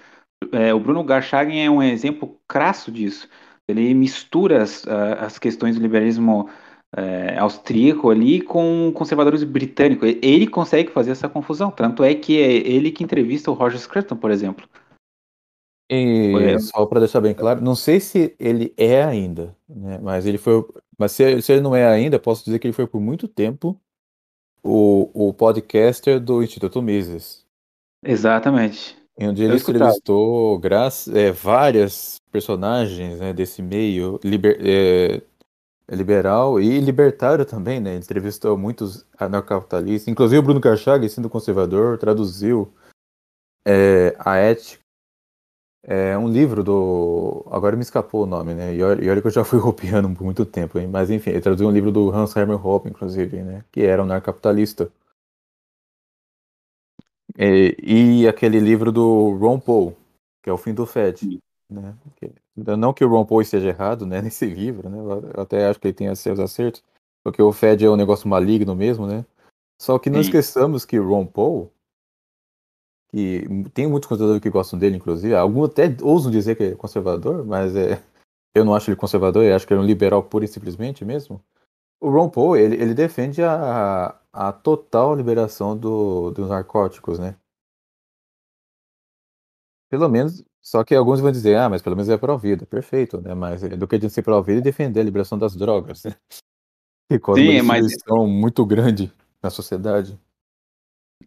É, 0.51 0.73
o 0.73 0.79
Bruno 0.79 1.03
Garchagen 1.03 1.65
é 1.65 1.69
um 1.69 1.81
exemplo 1.81 2.39
crasso 2.47 2.91
disso. 2.91 3.27
Ele 3.67 3.93
mistura 3.93 4.61
as, 4.63 4.87
as 4.87 5.39
questões 5.39 5.75
do 5.75 5.81
liberalismo 5.81 6.49
é, 6.95 7.37
austríaco 7.37 8.09
ali 8.09 8.41
com 8.41 8.89
o 8.89 8.91
conservadorismo 8.91 9.49
britânico. 9.49 10.05
Ele 10.05 10.47
consegue 10.47 10.91
fazer 10.91 11.11
essa 11.11 11.29
confusão. 11.29 11.71
Tanto 11.71 12.03
é 12.03 12.13
que 12.15 12.39
é 12.41 12.51
ele 12.51 12.91
que 12.91 13.03
entrevista 13.03 13.51
o 13.51 13.53
Roger 13.55 13.79
Scruton, 13.79 14.15
por 14.15 14.31
exemplo. 14.31 14.67
E 15.89 16.59
só 16.59 16.85
para 16.85 16.99
deixar 16.99 17.19
bem 17.19 17.33
claro, 17.33 17.61
não 17.61 17.75
sei 17.75 17.99
se 17.99 18.35
ele 18.39 18.73
é 18.77 19.03
ainda, 19.03 19.55
né? 19.67 19.97
Mas 20.01 20.27
ele 20.27 20.37
foi. 20.37 20.63
Mas 20.97 21.13
se, 21.13 21.41
se 21.41 21.51
ele 21.51 21.61
não 21.61 21.75
é 21.75 21.87
ainda, 21.87 22.19
posso 22.19 22.45
dizer 22.45 22.59
que 22.59 22.67
ele 22.67 22.73
foi 22.73 22.85
por 22.85 23.01
muito 23.01 23.27
tempo 23.27 23.79
o, 24.61 25.09
o 25.29 25.33
podcaster 25.33 26.19
do 26.19 26.43
Instituto 26.43 26.81
Mises. 26.81 27.43
Exatamente. 28.03 28.97
Em 29.17 29.29
onde 29.29 29.43
ele 29.43 29.55
entrevistou 29.55 30.57
graças, 30.59 31.13
é, 31.13 31.31
várias 31.31 32.21
personagens 32.31 33.19
né, 33.19 33.33
desse 33.33 33.61
meio 33.61 34.19
liber, 34.23 34.57
é, 34.61 35.21
liberal 35.89 36.61
e 36.61 36.79
libertário 36.79 37.45
também, 37.45 37.79
né? 37.79 37.91
Ele 37.91 37.99
entrevistou 37.99 38.55
muitos 38.55 39.05
anarcapitalistas, 39.17 40.07
inclusive 40.07 40.39
o 40.39 40.43
Bruno 40.43 40.61
Karchag, 40.61 41.09
sendo 41.09 41.29
conservador, 41.29 41.97
traduziu 41.97 42.71
é, 43.65 44.15
a 44.19 44.37
ética 44.37 44.79
é 45.83 46.17
um 46.17 46.27
livro 46.27 46.63
do. 46.63 47.45
Agora 47.49 47.75
me 47.75 47.81
escapou 47.81 48.23
o 48.23 48.25
nome, 48.25 48.53
né? 48.53 48.75
E 48.75 48.83
olha, 48.83 49.03
e 49.03 49.09
olha 49.09 49.21
que 49.21 49.27
eu 49.27 49.31
já 49.31 49.43
fui 49.43 49.59
copiando 49.61 50.13
por 50.15 50.23
muito 50.23 50.45
tempo, 50.45 50.77
hein? 50.77 50.87
Mas 50.87 51.09
enfim, 51.09 51.31
ele 51.31 51.41
traduziu 51.41 51.67
um 51.67 51.71
livro 51.71 51.91
do 51.91 52.11
Hans 52.11 52.35
Hermann 52.35 52.59
Hoppe, 52.61 52.89
inclusive, 52.89 53.41
né? 53.41 53.63
Que 53.71 53.81
era 53.81 54.03
um 54.03 54.05
narcapitalista. 54.05 54.91
E, 57.37 58.21
e 58.21 58.27
aquele 58.27 58.59
livro 58.59 58.91
do 58.91 59.37
Ron 59.37 59.59
Paul, 59.59 59.95
que 60.43 60.49
é 60.49 60.53
o 60.53 60.57
fim 60.57 60.73
do 60.73 60.85
Fed. 60.85 61.39
Né? 61.69 61.95
Não 62.77 62.93
que 62.93 63.05
o 63.05 63.09
Ron 63.09 63.25
Paul 63.25 63.41
esteja 63.41 63.69
errado 63.69 64.05
né, 64.05 64.21
nesse 64.23 64.45
livro, 64.45 64.89
né? 64.89 64.97
Eu 64.97 65.41
até 65.41 65.67
acho 65.67 65.79
que 65.79 65.87
ele 65.87 65.93
tem 65.93 66.13
seus 66.15 66.39
acertos, 66.39 66.83
porque 67.23 67.41
o 67.41 67.53
Fed 67.53 67.85
é 67.85 67.89
um 67.89 67.95
negócio 67.95 68.27
maligno 68.27 68.75
mesmo, 68.75 69.07
né? 69.07 69.25
Só 69.81 69.97
que 69.97 70.09
não 70.09 70.21
Sim. 70.21 70.27
esqueçamos 70.27 70.83
que 70.83 70.99
o 70.99 71.07
Ron 71.07 71.25
Paul 71.25 71.71
que 73.09 73.43
tem 73.73 73.87
muitos 73.87 74.07
conservadores 74.07 74.41
que 74.41 74.49
gostam 74.49 74.77
dele, 74.79 74.97
inclusive. 74.97 75.35
Alguns 75.35 75.69
até 75.69 75.95
ousam 76.01 76.31
dizer 76.31 76.55
que 76.55 76.63
é 76.63 76.75
conservador, 76.75 77.43
mas 77.45 77.75
é, 77.75 78.01
eu 78.53 78.63
não 78.63 78.75
acho 78.75 78.89
ele 78.89 78.97
conservador, 78.97 79.43
eu 79.43 79.55
acho 79.55 79.65
que 79.67 79.73
ele 79.73 79.81
é 79.81 79.83
um 79.83 79.87
liberal 79.87 80.23
pura 80.23 80.45
e 80.45 80.47
simplesmente 80.47 81.03
mesmo. 81.03 81.41
o 82.01 82.09
Ron 82.09 82.29
Paul, 82.29 82.55
ele, 82.55 82.75
ele 82.75 82.93
defende 82.93 83.41
a, 83.43 84.15
a 84.31 84.51
total 84.53 85.15
liberação 85.15 85.75
do, 85.77 86.31
dos 86.31 86.49
narcóticos, 86.49 87.19
né? 87.19 87.35
Pelo 89.89 90.07
menos, 90.07 90.43
só 90.61 90.83
que 90.83 90.93
alguns 90.93 91.19
vão 91.19 91.31
dizer, 91.31 91.57
ah, 91.57 91.67
mas 91.67 91.81
pelo 91.81 91.95
menos 91.95 92.09
é 92.09 92.17
pró-vida, 92.17 92.65
perfeito, 92.65 93.19
né? 93.19 93.33
Mas 93.33 93.61
do 93.61 93.87
que 93.87 93.95
a 93.95 93.99
gente 93.99 94.13
ser 94.13 94.21
pró-vida 94.21 94.59
e 94.59 94.63
defender 94.63 94.99
a 94.99 95.03
liberação 95.03 95.37
das 95.37 95.55
drogas, 95.55 96.03
né? 96.03 96.15
Que 97.09 97.17
causa 97.19 97.41
Sim, 97.41 97.59
uma 97.61 97.63
mas- 97.63 97.91
muito 98.27 98.63
grande 98.63 99.11
na 99.41 99.49
sociedade. 99.49 100.19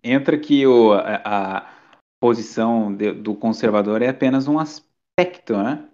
Entra 0.03 0.39
que 0.39 0.67
o, 0.67 0.93
a, 0.93 1.59
a 1.61 1.73
posição 2.21 2.95
de- 2.95 3.13
do 3.13 3.35
conservador 3.35 4.03
é 4.03 4.09
apenas 4.09 4.49
um 4.49 4.59
aspecto, 4.59 5.57
né? 5.57 5.89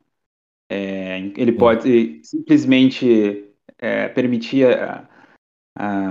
É, 0.71 1.19
ele 1.37 1.53
pode 1.53 2.21
simplesmente 2.25 3.53
é, 3.79 4.09
permitir 4.09 4.67
a, 4.79 5.09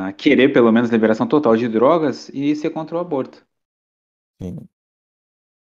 a 0.07 0.13
querer 0.13 0.53
pelo 0.53 0.71
menos 0.71 0.89
liberação 0.91 1.27
total 1.27 1.57
de 1.57 1.67
drogas 1.69 2.29
e 2.29 2.55
ser 2.55 2.71
contra 2.71 2.95
o 2.97 2.99
aborto. 2.99 3.45
Sim. 4.41 4.67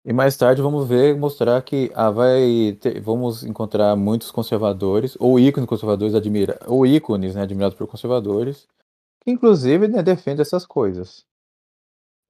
E 0.06 0.13
mais 0.13 0.36
tarde 0.38 0.62
vamos 0.62 0.88
ver, 0.88 1.15
mostrar 1.17 1.62
que 1.62 1.91
ah, 1.96 2.10
vai 2.12 2.78
ter- 2.80 3.00
vamos 3.02 3.43
encontrar 3.43 3.96
muitos 3.96 4.32
conservadores, 4.32 5.15
ou 5.19 5.39
ícones 5.39 5.67
conservadores 5.67 6.15
admira, 6.15 6.60
ou 6.67 6.86
ícones, 6.86 7.36
né, 7.36 7.41
admirados 7.43 7.78
por 7.78 7.88
conservadores, 7.88 8.67
que 9.22 9.32
inclusive 9.32 9.88
né, 9.88 10.04
defendem 10.04 10.41
essas 10.43 10.65
coisas. 10.65 11.26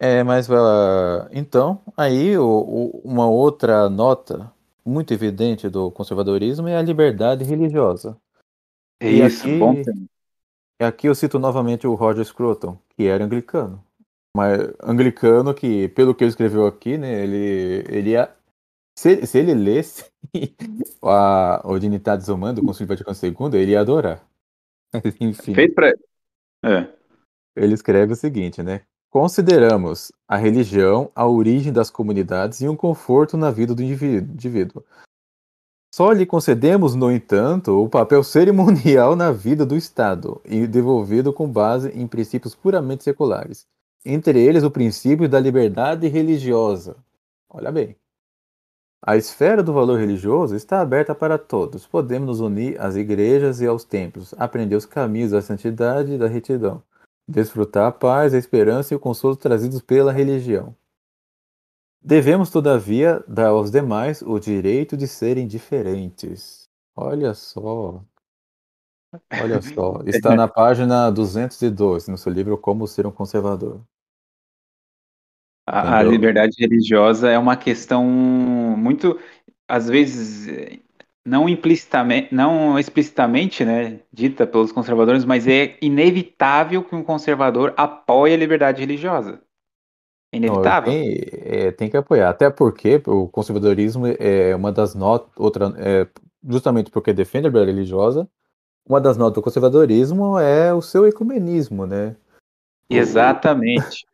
É, 0.03 0.21
mas 0.21 0.49
ah, 0.51 1.29
então, 1.31 1.81
aí 1.95 2.37
o- 2.37 2.43
o- 2.45 3.01
uma 3.05 3.25
outra 3.29 3.89
nota 3.89 4.51
muito 4.85 5.13
evidente 5.13 5.69
do 5.69 5.89
conservadorismo 5.91 6.67
é 6.67 6.75
a 6.75 6.81
liberdade 6.81 7.45
religiosa. 7.45 8.17
É 9.01 9.09
E 9.09 9.25
isso, 9.25 9.47
aqui- 9.47 9.57
bom 9.59 9.81
tema. 9.81 10.05
E 10.81 10.83
aqui 10.83 11.07
eu 11.07 11.15
cito 11.15 11.39
novamente 11.39 11.87
o 11.87 11.93
Roger 11.93 12.25
Scruton, 12.25 12.77
que 12.89 13.05
era 13.05 13.23
anglicano. 13.23 13.81
Mas 14.35 14.59
anglicano 14.83 15.53
que, 15.53 15.87
pelo 15.89 16.13
que 16.13 16.25
ele 16.25 16.31
escreveu 16.31 16.67
aqui, 16.67 16.97
né, 16.97 17.23
ele, 17.23 17.85
ele 17.87 18.09
ia, 18.09 18.29
se, 18.99 19.25
se 19.25 19.37
ele 19.37 19.53
lesse 19.53 20.11
a, 21.01 21.61
o 21.63 21.79
Dignitatis 21.79 22.27
Humana 22.27 22.55
do 22.55 22.65
Concílio 22.65 22.89
Vaticano 22.89 23.15
II, 23.15 23.57
ele 23.61 23.71
ia 23.71 23.79
adorar. 23.79 24.21
Enfim, 25.21 25.53
Feito 25.53 25.75
pra. 25.75 25.93
É. 26.65 26.91
ele 27.55 27.73
escreve 27.73 28.11
o 28.11 28.17
seguinte, 28.17 28.61
né? 28.61 28.81
Consideramos 29.13 30.11
a 30.27 30.35
religião 30.35 31.11
a 31.13 31.27
origem 31.27 31.71
das 31.71 31.91
comunidades 31.91 32.61
e 32.61 32.67
um 32.67 32.75
conforto 32.75 33.37
na 33.37 33.51
vida 33.51 33.75
do 33.75 33.83
indiví- 33.83 34.17
indivíduo. 34.17 34.83
Só 35.93 36.11
lhe 36.11 36.25
concedemos, 36.25 36.95
no 36.95 37.11
entanto, 37.11 37.79
o 37.79 37.87
papel 37.87 38.23
cerimonial 38.23 39.15
na 39.15 39.31
vida 39.31 39.67
do 39.67 39.77
Estado, 39.77 40.41
e 40.43 40.65
devolvido 40.65 41.31
com 41.31 41.47
base 41.47 41.89
em 41.89 42.07
princípios 42.07 42.55
puramente 42.55 43.03
seculares, 43.03 43.67
entre 44.03 44.43
eles 44.43 44.63
o 44.63 44.71
princípio 44.71 45.29
da 45.29 45.39
liberdade 45.39 46.07
religiosa. 46.07 46.95
Olha 47.47 47.71
bem. 47.71 47.95
A 48.99 49.15
esfera 49.15 49.61
do 49.61 49.73
valor 49.73 49.99
religioso 49.99 50.55
está 50.55 50.81
aberta 50.81 51.13
para 51.13 51.37
todos. 51.37 51.85
Podemos 51.85 52.25
nos 52.25 52.39
unir 52.39 52.81
às 52.81 52.95
igrejas 52.95 53.61
e 53.61 53.67
aos 53.67 53.83
templos, 53.83 54.33
aprender 54.39 54.75
os 54.75 54.87
caminhos 54.87 55.29
da 55.29 55.41
santidade 55.43 56.13
e 56.13 56.17
da 56.17 56.27
retidão, 56.27 56.81
desfrutar 57.27 57.87
a 57.87 57.91
paz, 57.91 58.33
a 58.33 58.37
esperança 58.37 58.93
e 58.93 58.97
o 58.97 58.99
consolo 58.99 59.35
trazidos 59.35 59.81
pela 59.81 60.11
religião. 60.11 60.75
Devemos, 62.01 62.49
todavia, 62.49 63.23
dar 63.27 63.47
aos 63.47 63.71
demais 63.71 64.21
o 64.21 64.37
direito 64.37 64.97
de 64.97 65.07
serem 65.07 65.47
diferentes. 65.47 66.69
Olha 66.95 67.33
só. 67.33 68.03
Olha 69.41 69.61
só. 69.63 70.01
Está 70.05 70.35
na 70.35 70.47
página 70.47 71.09
212, 71.09 72.11
no 72.11 72.17
seu 72.17 72.31
livro 72.31 72.57
Como 72.57 72.87
Ser 72.87 73.07
um 73.07 73.11
Conservador. 73.11 73.81
A, 75.65 75.99
a 75.99 76.03
liberdade 76.03 76.57
religiosa 76.59 77.29
é 77.29 77.39
uma 77.39 77.55
questão 77.55 78.03
muito, 78.03 79.17
às 79.65 79.87
vezes, 79.87 80.81
não 81.25 81.47
implicitamente, 81.47 82.33
não 82.33 82.77
explicitamente, 82.77 83.63
né, 83.63 83.99
dita 84.11 84.45
pelos 84.45 84.71
conservadores, 84.71 85.23
mas 85.23 85.47
é 85.47 85.77
inevitável 85.81 86.83
que 86.83 86.95
um 86.95 87.03
conservador 87.03 87.73
apoie 87.77 88.33
a 88.33 88.37
liberdade 88.37 88.81
religiosa. 88.81 89.41
É 90.31 90.39
Não, 90.39 90.47
inevitável. 90.47 90.91
tem, 90.91 91.21
é, 91.31 91.71
tem 91.71 91.89
que 91.89 91.95
apoiar. 91.97 92.29
Até 92.29 92.49
porque 92.49 93.01
o 93.07 93.27
conservadorismo 93.29 94.05
é 94.19 94.55
uma 94.55 94.71
das 94.71 94.93
notas, 94.93 95.31
outra, 95.37 95.73
é, 95.77 96.07
justamente 96.47 96.91
porque 96.91 97.13
defende 97.13 97.47
a 97.47 97.49
liberdade 97.49 97.75
religiosa, 97.77 98.27
uma 98.85 98.99
das 98.99 99.15
notas 99.15 99.35
do 99.35 99.41
conservadorismo 99.41 100.37
é 100.37 100.73
o 100.73 100.81
seu 100.81 101.07
ecumenismo, 101.07 101.85
né? 101.85 102.17
Exatamente. 102.89 104.05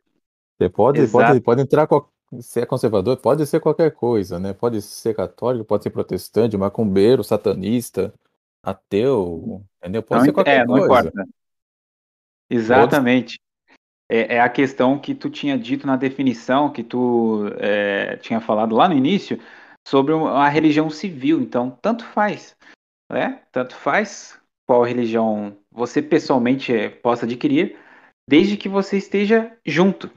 Você 0.56 0.68
pode, 0.68 1.00
Exato. 1.00 1.26
pode, 1.26 1.40
pode 1.40 1.60
entrar, 1.62 1.86
qual- 1.88 2.08
se 2.38 2.60
é 2.60 2.66
conservador, 2.66 3.16
pode 3.16 3.44
ser 3.46 3.60
qualquer 3.60 3.90
coisa, 3.92 4.38
né? 4.38 4.52
Pode 4.52 4.80
ser 4.82 5.14
católico, 5.14 5.64
pode 5.64 5.82
ser 5.82 5.90
protestante, 5.90 6.56
macumbeiro, 6.56 7.24
satanista, 7.24 8.14
ateu, 8.62 9.62
entendeu? 9.78 10.02
Pode 10.02 10.20
Não, 10.20 10.24
ser 10.26 10.32
qualquer 10.32 10.60
é, 10.60 10.66
não 10.66 10.78
coisa. 10.78 11.08
importa. 11.08 11.28
Exatamente. 12.48 13.40
É, 14.08 14.36
é 14.36 14.40
a 14.40 14.48
questão 14.48 14.98
que 14.98 15.14
tu 15.14 15.30
tinha 15.30 15.58
dito 15.58 15.86
na 15.86 15.96
definição, 15.96 16.72
que 16.72 16.82
tu 16.82 17.46
é, 17.58 18.16
tinha 18.16 18.40
falado 18.40 18.74
lá 18.74 18.88
no 18.88 18.94
início, 18.94 19.40
sobre 19.86 20.14
a 20.14 20.48
religião 20.48 20.88
civil. 20.90 21.40
Então, 21.40 21.70
tanto 21.82 22.04
faz, 22.04 22.56
né? 23.10 23.42
Tanto 23.50 23.74
faz 23.74 24.38
qual 24.66 24.84
religião 24.84 25.56
você 25.70 26.00
pessoalmente 26.00 26.72
é, 26.72 26.88
possa 26.88 27.24
adquirir, 27.24 27.76
desde 28.28 28.56
que 28.56 28.68
você 28.68 28.96
esteja 28.96 29.56
junto, 29.66 30.08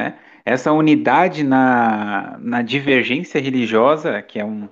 né? 0.00 0.18
Essa 0.44 0.72
unidade 0.72 1.44
na, 1.44 2.38
na 2.38 2.62
divergência 2.62 3.40
religiosa, 3.40 4.22
que 4.22 4.38
é 4.38 4.44
um 4.44 4.68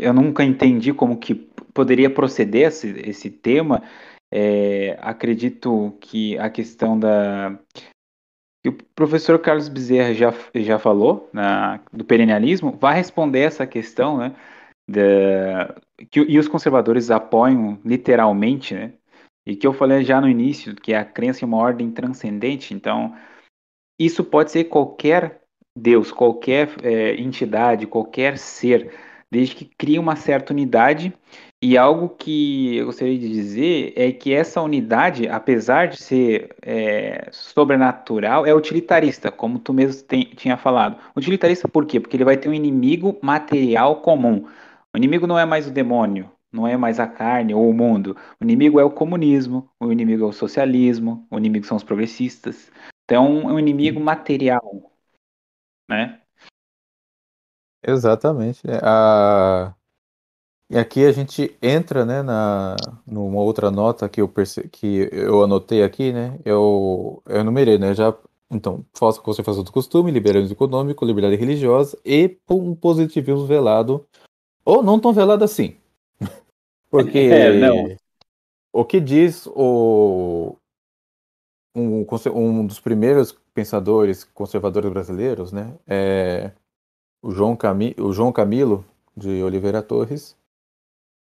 eu 0.00 0.12
nunca 0.12 0.44
entendi 0.44 0.92
como 0.92 1.16
que 1.16 1.34
poderia 1.34 2.10
proceder 2.10 2.68
esse, 2.68 2.88
esse 3.00 3.30
tema. 3.30 3.82
É, 4.32 4.98
acredito 5.00 5.96
que 6.00 6.38
a 6.38 6.50
questão 6.50 6.98
da. 6.98 7.58
que 8.62 8.68
o 8.70 8.72
professor 8.94 9.38
Carlos 9.38 9.68
Bezerra 9.68 10.12
já, 10.12 10.34
já 10.54 10.78
falou 10.78 11.30
na, 11.32 11.80
do 11.92 12.04
perennialismo 12.04 12.72
vai 12.72 12.96
responder 12.96 13.40
essa 13.40 13.66
questão, 13.66 14.18
né? 14.18 14.34
Da, 14.88 15.74
que, 16.10 16.20
e 16.20 16.38
os 16.38 16.48
conservadores 16.48 17.10
apoiam 17.10 17.78
literalmente, 17.84 18.74
né? 18.74 18.92
E 19.46 19.54
que 19.54 19.66
eu 19.66 19.72
falei 19.72 20.02
já 20.02 20.20
no 20.20 20.28
início, 20.28 20.74
que 20.74 20.92
é 20.92 20.98
a 20.98 21.04
crença 21.04 21.44
em 21.44 21.48
uma 21.48 21.58
ordem 21.58 21.90
transcendente. 21.90 22.74
Então, 22.74 23.14
isso 23.98 24.24
pode 24.24 24.50
ser 24.50 24.64
qualquer 24.64 25.40
Deus, 25.76 26.10
qualquer 26.10 26.70
é, 26.82 27.20
entidade, 27.20 27.86
qualquer 27.86 28.38
ser, 28.38 28.90
desde 29.30 29.54
que 29.54 29.64
crie 29.64 29.98
uma 29.98 30.16
certa 30.16 30.52
unidade. 30.52 31.12
E 31.62 31.76
algo 31.76 32.10
que 32.10 32.76
eu 32.76 32.86
gostaria 32.86 33.18
de 33.18 33.28
dizer 33.28 33.92
é 33.96 34.12
que 34.12 34.32
essa 34.32 34.60
unidade, 34.60 35.28
apesar 35.28 35.88
de 35.88 35.96
ser 35.96 36.54
é, 36.62 37.28
sobrenatural, 37.30 38.46
é 38.46 38.54
utilitarista, 38.54 39.30
como 39.30 39.58
tu 39.58 39.72
mesmo 39.72 40.02
tem, 40.02 40.24
tinha 40.36 40.56
falado. 40.56 40.96
Utilitarista 41.16 41.68
por 41.68 41.86
quê? 41.86 41.98
Porque 42.00 42.16
ele 42.16 42.24
vai 42.24 42.36
ter 42.36 42.48
um 42.48 42.54
inimigo 42.54 43.18
material 43.22 43.96
comum. 43.96 44.46
O 44.94 44.96
inimigo 44.96 45.26
não 45.26 45.38
é 45.38 45.44
mais 45.44 45.66
o 45.66 45.70
demônio, 45.70 46.30
não 46.52 46.66
é 46.66 46.76
mais 46.76 47.00
a 47.00 47.06
carne 47.06 47.54
ou 47.54 47.68
o 47.68 47.74
mundo. 47.74 48.16
O 48.40 48.44
inimigo 48.44 48.80
é 48.80 48.84
o 48.84 48.90
comunismo, 48.90 49.68
o 49.80 49.90
inimigo 49.92 50.24
é 50.24 50.28
o 50.28 50.32
socialismo, 50.32 51.26
o 51.30 51.38
inimigo 51.38 51.66
são 51.66 51.76
os 51.76 51.84
progressistas. 51.84 52.70
Então, 53.06 53.48
é 53.48 53.52
um 53.52 53.58
inimigo 53.58 54.00
material, 54.00 54.92
né? 55.88 56.20
Exatamente. 57.82 58.62
É, 58.68 58.78
a- 58.82 59.74
E 60.68 60.76
aqui 60.78 61.04
a 61.04 61.12
gente 61.12 61.56
entra, 61.62 62.04
né, 62.04 62.22
na... 62.22 62.74
numa 63.06 63.40
outra 63.40 63.70
nota 63.70 64.08
que 64.08 64.20
eu, 64.20 64.28
perce... 64.28 64.68
que 64.68 65.08
eu 65.12 65.42
anotei 65.44 65.82
aqui, 65.82 66.12
né? 66.12 66.38
Eu, 66.44 67.22
eu 67.26 67.40
enumerei, 67.40 67.78
né? 67.78 67.94
Já... 67.94 68.14
Então, 68.50 68.84
falsa 68.94 69.20
conservação 69.20 69.62
do 69.64 69.72
costume, 69.72 70.10
liberalismo 70.10 70.54
econômico, 70.54 71.04
liberdade 71.04 71.36
religiosa 71.36 71.98
e 72.04 72.36
um 72.50 72.74
positivismo 72.74 73.46
velado. 73.46 74.06
Ou 74.64 74.82
não 74.82 75.00
tão 75.00 75.12
velado 75.12 75.44
assim. 75.44 75.76
Porque 76.90 77.18
É, 77.18 77.52
não. 77.60 77.96
o 78.72 78.84
que 78.84 79.00
diz 79.00 79.46
o... 79.48 80.56
um, 81.76 82.06
um 82.34 82.66
dos 82.66 82.80
primeiros 82.80 83.32
pensadores 83.52 84.24
conservadores 84.24 84.90
brasileiros, 84.90 85.52
né? 85.52 85.74
É 85.86 86.50
o 87.22 87.30
João, 87.30 87.56
Cami... 87.56 87.94
o 87.98 88.12
João 88.12 88.32
Camilo 88.32 88.84
de 89.16 89.42
Oliveira 89.42 89.82
Torres, 89.82 90.36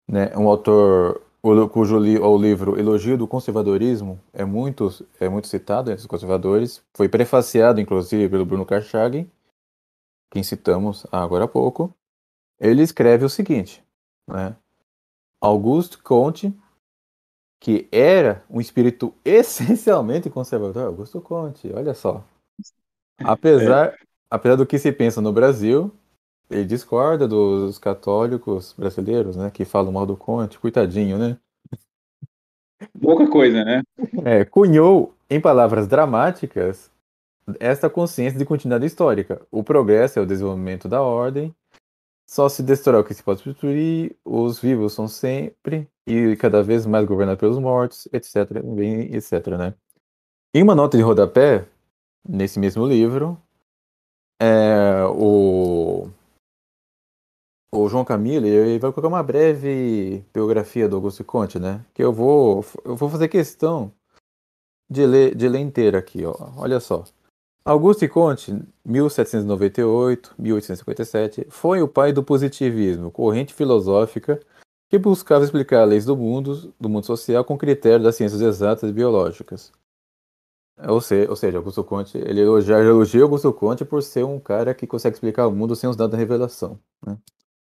né? 0.08 0.30
Um 0.36 0.48
autor 0.48 1.22
cujo 1.70 1.98
li... 1.98 2.18
o 2.18 2.36
livro 2.36 2.78
Elogio 2.78 3.16
do 3.16 3.26
Conservadorismo 3.26 4.20
é 4.32 4.44
muito, 4.44 4.88
é 5.20 5.28
muito 5.28 5.46
citado 5.46 5.90
entre 5.90 6.00
os 6.00 6.06
conservadores. 6.06 6.82
Foi 6.94 7.08
prefaciado, 7.08 7.80
inclusive, 7.80 8.28
pelo 8.28 8.44
Bruno 8.44 8.66
Karchagin, 8.66 9.30
quem 10.30 10.42
citamos 10.42 11.06
agora 11.10 11.44
há 11.44 11.48
pouco. 11.48 11.94
Ele 12.58 12.82
escreve 12.82 13.24
o 13.24 13.28
seguinte, 13.28 13.84
né? 14.28 14.56
Auguste 15.40 15.98
Comte, 15.98 16.52
que 17.66 17.88
era 17.90 18.44
um 18.48 18.60
espírito 18.60 19.12
essencialmente 19.24 20.30
conservador, 20.30 20.84
Augusto 20.84 21.20
Conte, 21.20 21.68
olha 21.74 21.94
só. 21.94 22.24
Apesar, 23.18 23.88
é. 23.88 23.96
apesar 24.30 24.54
do 24.54 24.64
que 24.64 24.78
se 24.78 24.92
pensa 24.92 25.20
no 25.20 25.32
Brasil, 25.32 25.92
ele 26.48 26.64
discorda 26.64 27.26
dos 27.26 27.76
católicos 27.76 28.72
brasileiros, 28.78 29.34
né, 29.34 29.50
que 29.50 29.64
falam 29.64 29.90
mal 29.90 30.06
do 30.06 30.16
Conte, 30.16 30.60
coitadinho, 30.60 31.18
né? 31.18 31.36
Pouca 33.02 33.28
coisa, 33.28 33.64
né? 33.64 33.82
É, 34.24 34.44
cunhou, 34.44 35.12
em 35.28 35.40
palavras 35.40 35.88
dramáticas, 35.88 36.88
esta 37.58 37.90
consciência 37.90 38.38
de 38.38 38.44
continuidade 38.44 38.86
histórica. 38.86 39.44
O 39.50 39.64
progresso 39.64 40.20
é 40.20 40.22
o 40.22 40.26
desenvolvimento 40.26 40.88
da 40.88 41.02
ordem, 41.02 41.52
só 42.26 42.48
se 42.48 42.62
destrói 42.62 43.00
o 43.00 43.04
que 43.04 43.14
se 43.14 43.22
pode 43.22 43.42
destruir, 43.44 44.16
os 44.24 44.58
vivos 44.58 44.92
são 44.92 45.06
sempre 45.06 45.88
e 46.06 46.36
cada 46.36 46.62
vez 46.62 46.84
mais 46.84 47.06
governados 47.06 47.40
pelos 47.40 47.58
mortos, 47.58 48.08
etc, 48.12 48.50
etc, 49.12 49.46
né? 49.58 49.74
Em 50.54 50.62
uma 50.62 50.74
nota 50.74 50.96
de 50.96 51.02
rodapé, 51.02 51.68
nesse 52.28 52.58
mesmo 52.58 52.86
livro, 52.86 53.40
é, 54.40 55.04
o, 55.06 56.08
o 57.72 57.88
João 57.88 58.04
Camilo 58.04 58.46
ele 58.46 58.78
vai 58.78 58.92
colocar 58.92 59.08
uma 59.08 59.22
breve 59.22 60.24
biografia 60.32 60.88
do 60.88 60.96
Augusto 60.96 61.24
Conte, 61.24 61.58
né? 61.58 61.84
Que 61.94 62.02
eu 62.02 62.12
vou, 62.12 62.64
eu 62.84 62.96
vou 62.96 63.08
fazer 63.08 63.28
questão 63.28 63.92
de 64.90 65.06
ler, 65.06 65.34
de 65.34 65.48
ler 65.48 65.60
inteira 65.60 65.98
aqui, 65.98 66.24
ó. 66.24 66.34
Olha 66.56 66.80
só. 66.80 67.04
Auguste 67.66 68.06
Comte, 68.06 68.54
1798-1857, 68.86 71.50
foi 71.50 71.82
o 71.82 71.88
pai 71.88 72.12
do 72.12 72.22
positivismo, 72.22 73.10
corrente 73.10 73.52
filosófica 73.52 74.40
que 74.88 74.96
buscava 74.96 75.42
explicar 75.42 75.84
leis 75.84 76.04
do 76.04 76.16
mundo, 76.16 76.72
do 76.78 76.88
mundo 76.88 77.04
social 77.04 77.44
com 77.44 77.58
critério 77.58 78.04
das 78.04 78.14
ciências 78.14 78.40
exatas 78.40 78.88
e 78.88 78.92
biológicas. 78.92 79.72
Ou, 80.86 81.00
se, 81.00 81.26
ou 81.26 81.34
seja, 81.34 81.58
Augusto 81.58 81.82
Conte, 81.82 82.16
ele 82.16 82.40
elogia, 82.40 82.76
elogia 82.76 83.24
Augusto 83.24 83.52
Conte 83.52 83.84
por 83.84 84.00
ser 84.00 84.24
um 84.24 84.38
cara 84.38 84.72
que 84.72 84.86
consegue 84.86 85.16
explicar 85.16 85.48
o 85.48 85.52
mundo 85.52 85.74
sem 85.74 85.90
os 85.90 85.96
dados 85.96 86.12
da 86.12 86.18
revelação. 86.18 86.78
Né? 87.04 87.18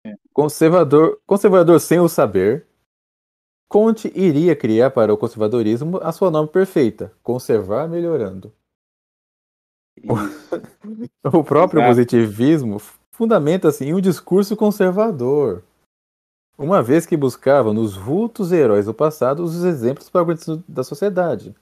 É. 0.07 0.14
Conservador, 0.32 1.20
conservador 1.26 1.78
sem 1.78 2.01
o 2.01 2.09
saber, 2.09 2.66
Conte 3.68 4.11
iria 4.14 4.57
criar 4.57 4.90
para 4.90 5.12
o 5.12 5.18
conservadorismo 5.18 5.99
a 5.99 6.12
sua 6.12 6.30
norma 6.30 6.49
perfeita, 6.49 7.12
conservar 7.22 7.86
melhorando. 7.86 8.51
o 11.32 11.45
próprio 11.45 11.80
Exato. 11.80 11.90
positivismo 11.90 12.80
fundamenta 13.11 13.68
assim 13.68 13.93
um 13.93 14.01
discurso 14.01 14.57
conservador, 14.57 15.62
uma 16.57 16.82
vez 16.82 17.07
que 17.07 17.16
buscava 17.16 17.72
nos 17.72 17.97
vultos 17.97 18.53
heróis 18.53 18.86
do 18.86 18.95
passado 18.95 19.43
os 19.43 19.64
exemplos 19.64 20.09
para 20.09 20.24
da 20.68 20.82
sociedade. 20.82 21.55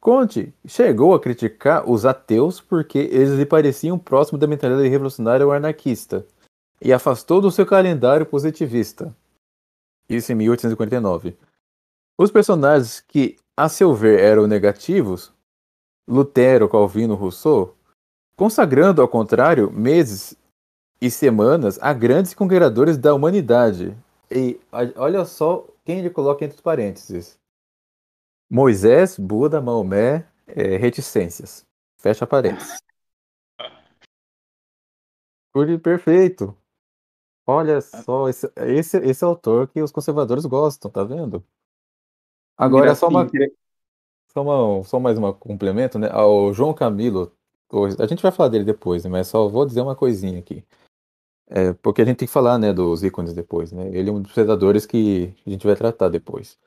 Conte 0.00 0.52
chegou 0.66 1.14
a 1.14 1.20
criticar 1.20 1.88
os 1.88 2.04
ateus 2.04 2.60
porque 2.60 2.98
eles 2.98 3.30
lhe 3.30 3.46
pareciam 3.46 3.98
próximos 3.98 4.38
da 4.38 4.46
mentalidade 4.46 4.88
revolucionária 4.88 5.46
ou 5.46 5.52
anarquista 5.52 6.26
e 6.80 6.92
afastou 6.92 7.40
do 7.40 7.50
seu 7.50 7.64
calendário 7.64 8.26
positivista. 8.26 9.16
Isso 10.06 10.30
em 10.30 10.34
1849. 10.34 11.34
Os 12.18 12.30
personagens 12.30 13.00
que, 13.00 13.36
a 13.56 13.68
seu 13.68 13.94
ver, 13.94 14.20
eram 14.20 14.46
negativos 14.46 15.32
Lutero, 16.06 16.68
Calvino, 16.68 17.14
Rousseau, 17.14 17.74
consagrando, 18.36 19.00
ao 19.00 19.08
contrário, 19.08 19.70
meses 19.70 20.36
e 21.00 21.10
semanas 21.10 21.78
a 21.80 21.92
grandes 21.92 22.34
conquistadores 22.34 22.98
da 22.98 23.14
humanidade. 23.14 23.96
E 24.30 24.60
olha 24.96 25.24
só 25.24 25.66
quem 25.84 25.98
ele 25.98 26.10
coloca 26.10 26.44
entre 26.44 26.56
os 26.56 26.60
parênteses: 26.60 27.38
Moisés, 28.50 29.18
Buda, 29.18 29.60
Maomé, 29.60 30.26
é, 30.46 30.76
reticências. 30.76 31.64
Fecha 31.98 32.26
parênteses. 32.26 32.82
Perfeito. 35.82 36.56
Olha 37.46 37.80
só, 37.80 38.28
esse, 38.28 38.50
esse, 38.56 38.96
esse 38.98 39.24
autor 39.24 39.68
que 39.68 39.80
os 39.80 39.92
conservadores 39.92 40.46
gostam, 40.46 40.90
tá 40.90 41.04
vendo? 41.04 41.44
Agora, 42.56 42.90
é 42.90 42.94
só 42.94 43.08
uma, 43.08 43.28
só, 44.34 44.42
uma, 44.42 44.84
só 44.84 44.98
mais 44.98 45.16
um 45.16 45.32
complemento, 45.32 45.98
né? 45.98 46.08
O 46.14 46.52
João 46.52 46.74
Camilo, 46.74 47.32
a 47.98 48.06
gente 48.06 48.22
vai 48.22 48.32
falar 48.32 48.48
dele 48.48 48.64
depois, 48.64 49.04
né? 49.04 49.10
mas 49.10 49.28
só 49.28 49.48
vou 49.48 49.64
dizer 49.64 49.80
uma 49.80 49.96
coisinha 49.96 50.38
aqui. 50.38 50.64
É, 51.48 51.72
porque 51.74 52.02
a 52.02 52.04
gente 52.04 52.16
tem 52.18 52.26
que 52.26 52.32
falar, 52.32 52.58
né, 52.58 52.72
dos 52.72 53.02
ícones 53.04 53.34
depois, 53.34 53.70
né? 53.70 53.88
Ele 53.92 54.08
é 54.10 54.12
um 54.12 54.20
dos 54.20 54.32
predadores 54.32 54.86
que 54.86 55.34
a 55.46 55.50
gente 55.50 55.66
vai 55.66 55.76
tratar 55.76 56.08
depois. 56.08 56.58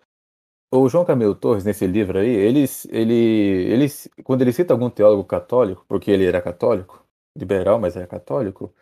O 0.72 0.88
João 0.88 1.06
Camilo 1.06 1.34
Torres, 1.36 1.64
nesse 1.64 1.88
livro 1.88 2.20
aí, 2.20 2.28
ele, 2.30 2.66
ele, 2.90 3.14
ele, 3.14 3.88
quando 4.24 4.42
ele 4.44 4.54
cita 4.54 4.74
algum 4.74 4.90
teólogo 4.90 5.24
católico, 5.24 5.86
porque 5.88 6.12
ele 6.12 6.26
era 6.26 6.42
católico, 6.42 7.04
liberal, 7.36 7.80
mas 7.80 7.96
era 7.96 8.06
católico, 8.06 8.74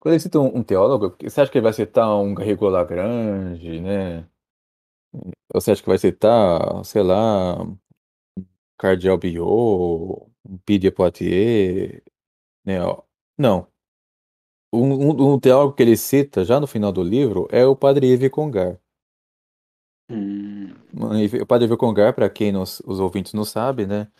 quando 0.00 0.14
ele 0.14 0.20
cita 0.20 0.38
um, 0.40 0.58
um 0.58 0.62
teólogo, 0.62 1.16
você 1.22 1.40
acha 1.40 1.50
que 1.50 1.58
ele 1.58 1.64
vai 1.64 1.72
citar 1.72 2.16
um 2.16 2.34
Garrigou 2.34 2.68
Lagrange, 2.68 3.80
né? 3.80 4.26
Ou 5.54 5.60
você 5.60 5.72
acha 5.72 5.82
que 5.82 5.88
vai 5.88 5.98
citar, 5.98 6.84
sei 6.84 7.02
lá, 7.02 7.56
Cardial 8.82 9.16
Biot, 9.16 10.26
Pidia 10.66 10.90
Poitiers, 10.90 12.02
né? 12.64 12.78
Não. 13.38 13.68
Um, 14.72 14.92
um, 15.10 15.34
um, 15.34 15.38
teólogo 15.38 15.74
que 15.74 15.82
ele 15.84 15.96
cita 15.96 16.44
já 16.44 16.58
no 16.58 16.66
final 16.66 16.90
do 16.90 17.00
livro 17.00 17.46
é 17.52 17.64
o 17.64 17.76
Padre 17.76 18.08
Yves 18.08 18.30
Congar. 18.30 18.76
Hum. 20.10 20.74
O 21.40 21.46
Padre 21.46 21.66
Yves 21.66 21.78
Congar, 21.78 22.12
para 22.12 22.28
quem 22.28 22.50
nos, 22.50 22.80
os 22.80 22.98
ouvintes 22.98 23.32
não 23.34 23.44
sabem, 23.44 23.86
né? 23.86 24.10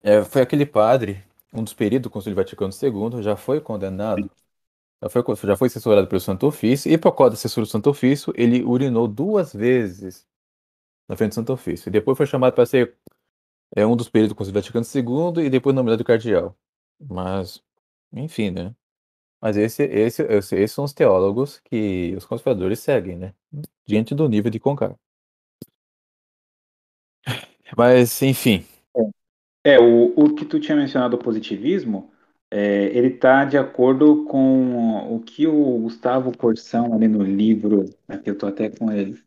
É, 0.00 0.22
foi 0.22 0.42
aquele 0.42 0.66
padre, 0.66 1.24
um 1.52 1.64
dos 1.64 1.74
períodos 1.74 2.04
do 2.04 2.10
Conselho 2.10 2.36
Vaticano 2.36 2.72
II, 2.72 3.22
já 3.22 3.34
foi 3.34 3.60
condenado, 3.60 4.30
já 5.02 5.08
foi, 5.08 5.24
já 5.42 5.56
foi 5.56 5.68
censurado 5.68 6.06
pelo 6.06 6.20
Santo 6.20 6.46
Ofício, 6.46 6.92
e 6.92 6.96
por 6.96 7.10
causa 7.12 7.32
da 7.32 7.36
censura 7.36 7.66
do 7.66 7.70
Santo 7.70 7.90
Ofício, 7.90 8.32
ele 8.36 8.62
urinou 8.62 9.08
duas 9.08 9.52
vezes 9.52 10.24
na 11.08 11.16
frente 11.16 11.30
do 11.30 11.34
Santo 11.34 11.52
Ofício. 11.52 11.88
E 11.88 11.92
depois 11.92 12.16
foi 12.16 12.26
chamado 12.26 12.54
para 12.54 12.66
ser 12.66 12.96
é 13.74 13.86
um 13.86 13.96
dos 13.96 14.08
períodos 14.08 14.34
do 14.34 14.36
Concílio 14.36 14.60
Vaticano 14.60 14.86
II 15.36 15.46
e 15.46 15.50
depois 15.50 15.74
nomeado 15.74 16.04
cardeal. 16.04 16.56
Mas, 17.00 17.62
enfim, 18.12 18.50
né? 18.50 18.74
Mas 19.40 19.56
esse, 19.56 19.82
esse, 19.84 20.22
esse, 20.22 20.54
esses 20.54 20.72
são 20.72 20.84
os 20.84 20.92
teólogos 20.92 21.58
que 21.64 22.14
os 22.16 22.24
conservadores 22.24 22.78
seguem, 22.78 23.16
né? 23.16 23.34
Diante 23.84 24.14
do 24.14 24.28
nível 24.28 24.50
de 24.50 24.60
Concar. 24.60 24.94
Mas, 27.76 28.22
enfim. 28.22 28.64
É, 29.64 29.78
o, 29.78 30.12
o 30.16 30.34
que 30.34 30.44
tu 30.44 30.60
tinha 30.60 30.76
mencionado, 30.76 31.16
o 31.16 31.22
positivismo, 31.22 32.12
é, 32.50 32.84
ele 32.96 33.08
está 33.08 33.44
de 33.44 33.56
acordo 33.56 34.24
com 34.26 35.14
o 35.14 35.20
que 35.20 35.46
o 35.46 35.78
Gustavo 35.78 36.36
Corsão, 36.36 36.92
ali 36.94 37.08
no 37.08 37.22
livro, 37.22 37.86
aqui 38.06 38.28
eu 38.28 38.34
estou 38.34 38.48
até 38.48 38.68
com 38.68 38.92
ele, 38.92 39.18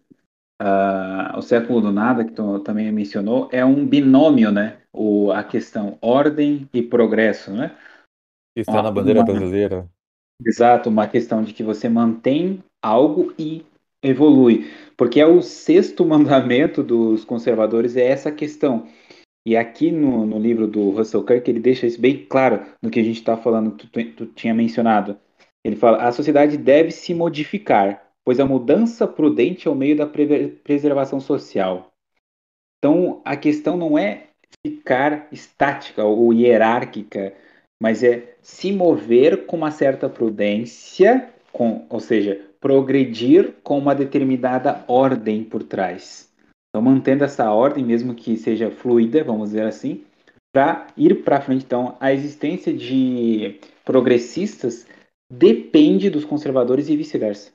uh, 0.61 1.37
o 1.37 1.41
século 1.41 1.81
do 1.81 1.91
nada, 1.91 2.23
que 2.23 2.31
tu 2.31 2.59
também 2.59 2.91
mencionou, 2.91 3.49
é 3.51 3.63
um 3.63 3.85
binômio, 3.85 4.51
né? 4.51 4.77
O, 4.93 5.31
a 5.31 5.43
questão 5.43 5.97
ordem 6.01 6.69
e 6.73 6.81
progresso, 6.81 7.51
né? 7.51 7.75
Está 8.55 8.81
na 8.81 8.91
bandeira 8.91 9.19
uma, 9.19 9.25
brasileira. 9.25 9.89
Exato, 10.45 10.89
uma 10.89 11.07
questão 11.07 11.43
de 11.43 11.53
que 11.53 11.63
você 11.63 11.89
mantém 11.89 12.63
algo 12.81 13.33
e 13.37 13.65
evolui. 14.01 14.71
Porque 14.95 15.19
é 15.19 15.25
o 15.25 15.41
sexto 15.41 16.05
mandamento 16.05 16.81
dos 16.81 17.25
conservadores, 17.25 17.97
é 17.97 18.05
essa 18.05 18.31
questão. 18.31 18.87
E 19.47 19.55
aqui 19.55 19.91
no, 19.91 20.25
no 20.25 20.39
livro 20.39 20.67
do 20.67 20.89
Russell 20.89 21.23
Kirk, 21.23 21.49
ele 21.49 21.59
deixa 21.59 21.85
isso 21.85 22.01
bem 22.01 22.25
claro 22.25 22.65
no 22.81 22.89
que 22.89 22.99
a 22.99 23.03
gente 23.03 23.17
está 23.17 23.37
falando, 23.37 23.75
que 23.75 23.87
tu, 23.87 24.03
tu 24.13 24.25
tinha 24.27 24.53
mencionado. 24.53 25.19
Ele 25.63 25.75
fala: 25.75 26.03
a 26.03 26.11
sociedade 26.11 26.57
deve 26.57 26.91
se 26.91 27.13
modificar, 27.13 28.04
pois 28.25 28.39
a 28.39 28.45
mudança 28.45 29.07
prudente 29.07 29.67
é 29.67 29.71
o 29.71 29.75
meio 29.75 29.95
da 29.95 30.07
preservação 30.07 31.19
social. 31.19 31.93
Então, 32.79 33.21
a 33.23 33.37
questão 33.37 33.77
não 33.77 33.97
é 33.97 34.27
ficar 34.65 35.27
estática 35.31 36.03
ou 36.03 36.33
hierárquica, 36.33 37.33
mas 37.81 38.03
é 38.03 38.35
se 38.41 38.71
mover 38.71 39.45
com 39.45 39.55
uma 39.55 39.69
certa 39.69 40.09
prudência, 40.09 41.29
com, 41.51 41.85
ou 41.87 41.99
seja, 41.99 42.41
progredir 42.59 43.53
com 43.63 43.77
uma 43.77 43.93
determinada 43.93 44.83
ordem 44.87 45.43
por 45.43 45.61
trás. 45.61 46.33
Então, 46.69 46.81
mantendo 46.81 47.23
essa 47.23 47.51
ordem, 47.51 47.85
mesmo 47.85 48.15
que 48.15 48.35
seja 48.37 48.71
fluida, 48.71 49.23
vamos 49.23 49.49
dizer 49.49 49.67
assim, 49.67 50.03
para 50.51 50.87
ir 50.97 51.23
para 51.23 51.41
frente. 51.41 51.63
Então, 51.63 51.95
a 51.99 52.11
existência 52.11 52.73
de 52.73 53.59
progressistas 53.83 54.87
depende 55.31 56.09
dos 56.09 56.25
conservadores 56.25 56.89
e 56.89 56.97
vice-versa 56.97 57.54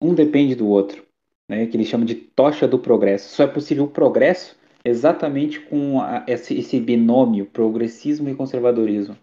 um 0.00 0.14
depende 0.14 0.54
do 0.54 0.68
outro, 0.68 1.04
né, 1.48 1.66
que 1.66 1.76
eles 1.76 1.88
chamam 1.88 2.06
de 2.06 2.14
tocha 2.14 2.66
do 2.66 2.78
progresso. 2.78 3.34
Só 3.34 3.44
é 3.44 3.46
possível 3.46 3.84
o 3.84 3.90
progresso 3.90 4.56
exatamente 4.84 5.60
com 5.60 6.00
a, 6.00 6.24
esse, 6.26 6.58
esse, 6.58 6.80
binômio 6.80 7.46
progressismo 7.46 8.28
e 8.28 8.34
conservadorismo. 8.34 9.16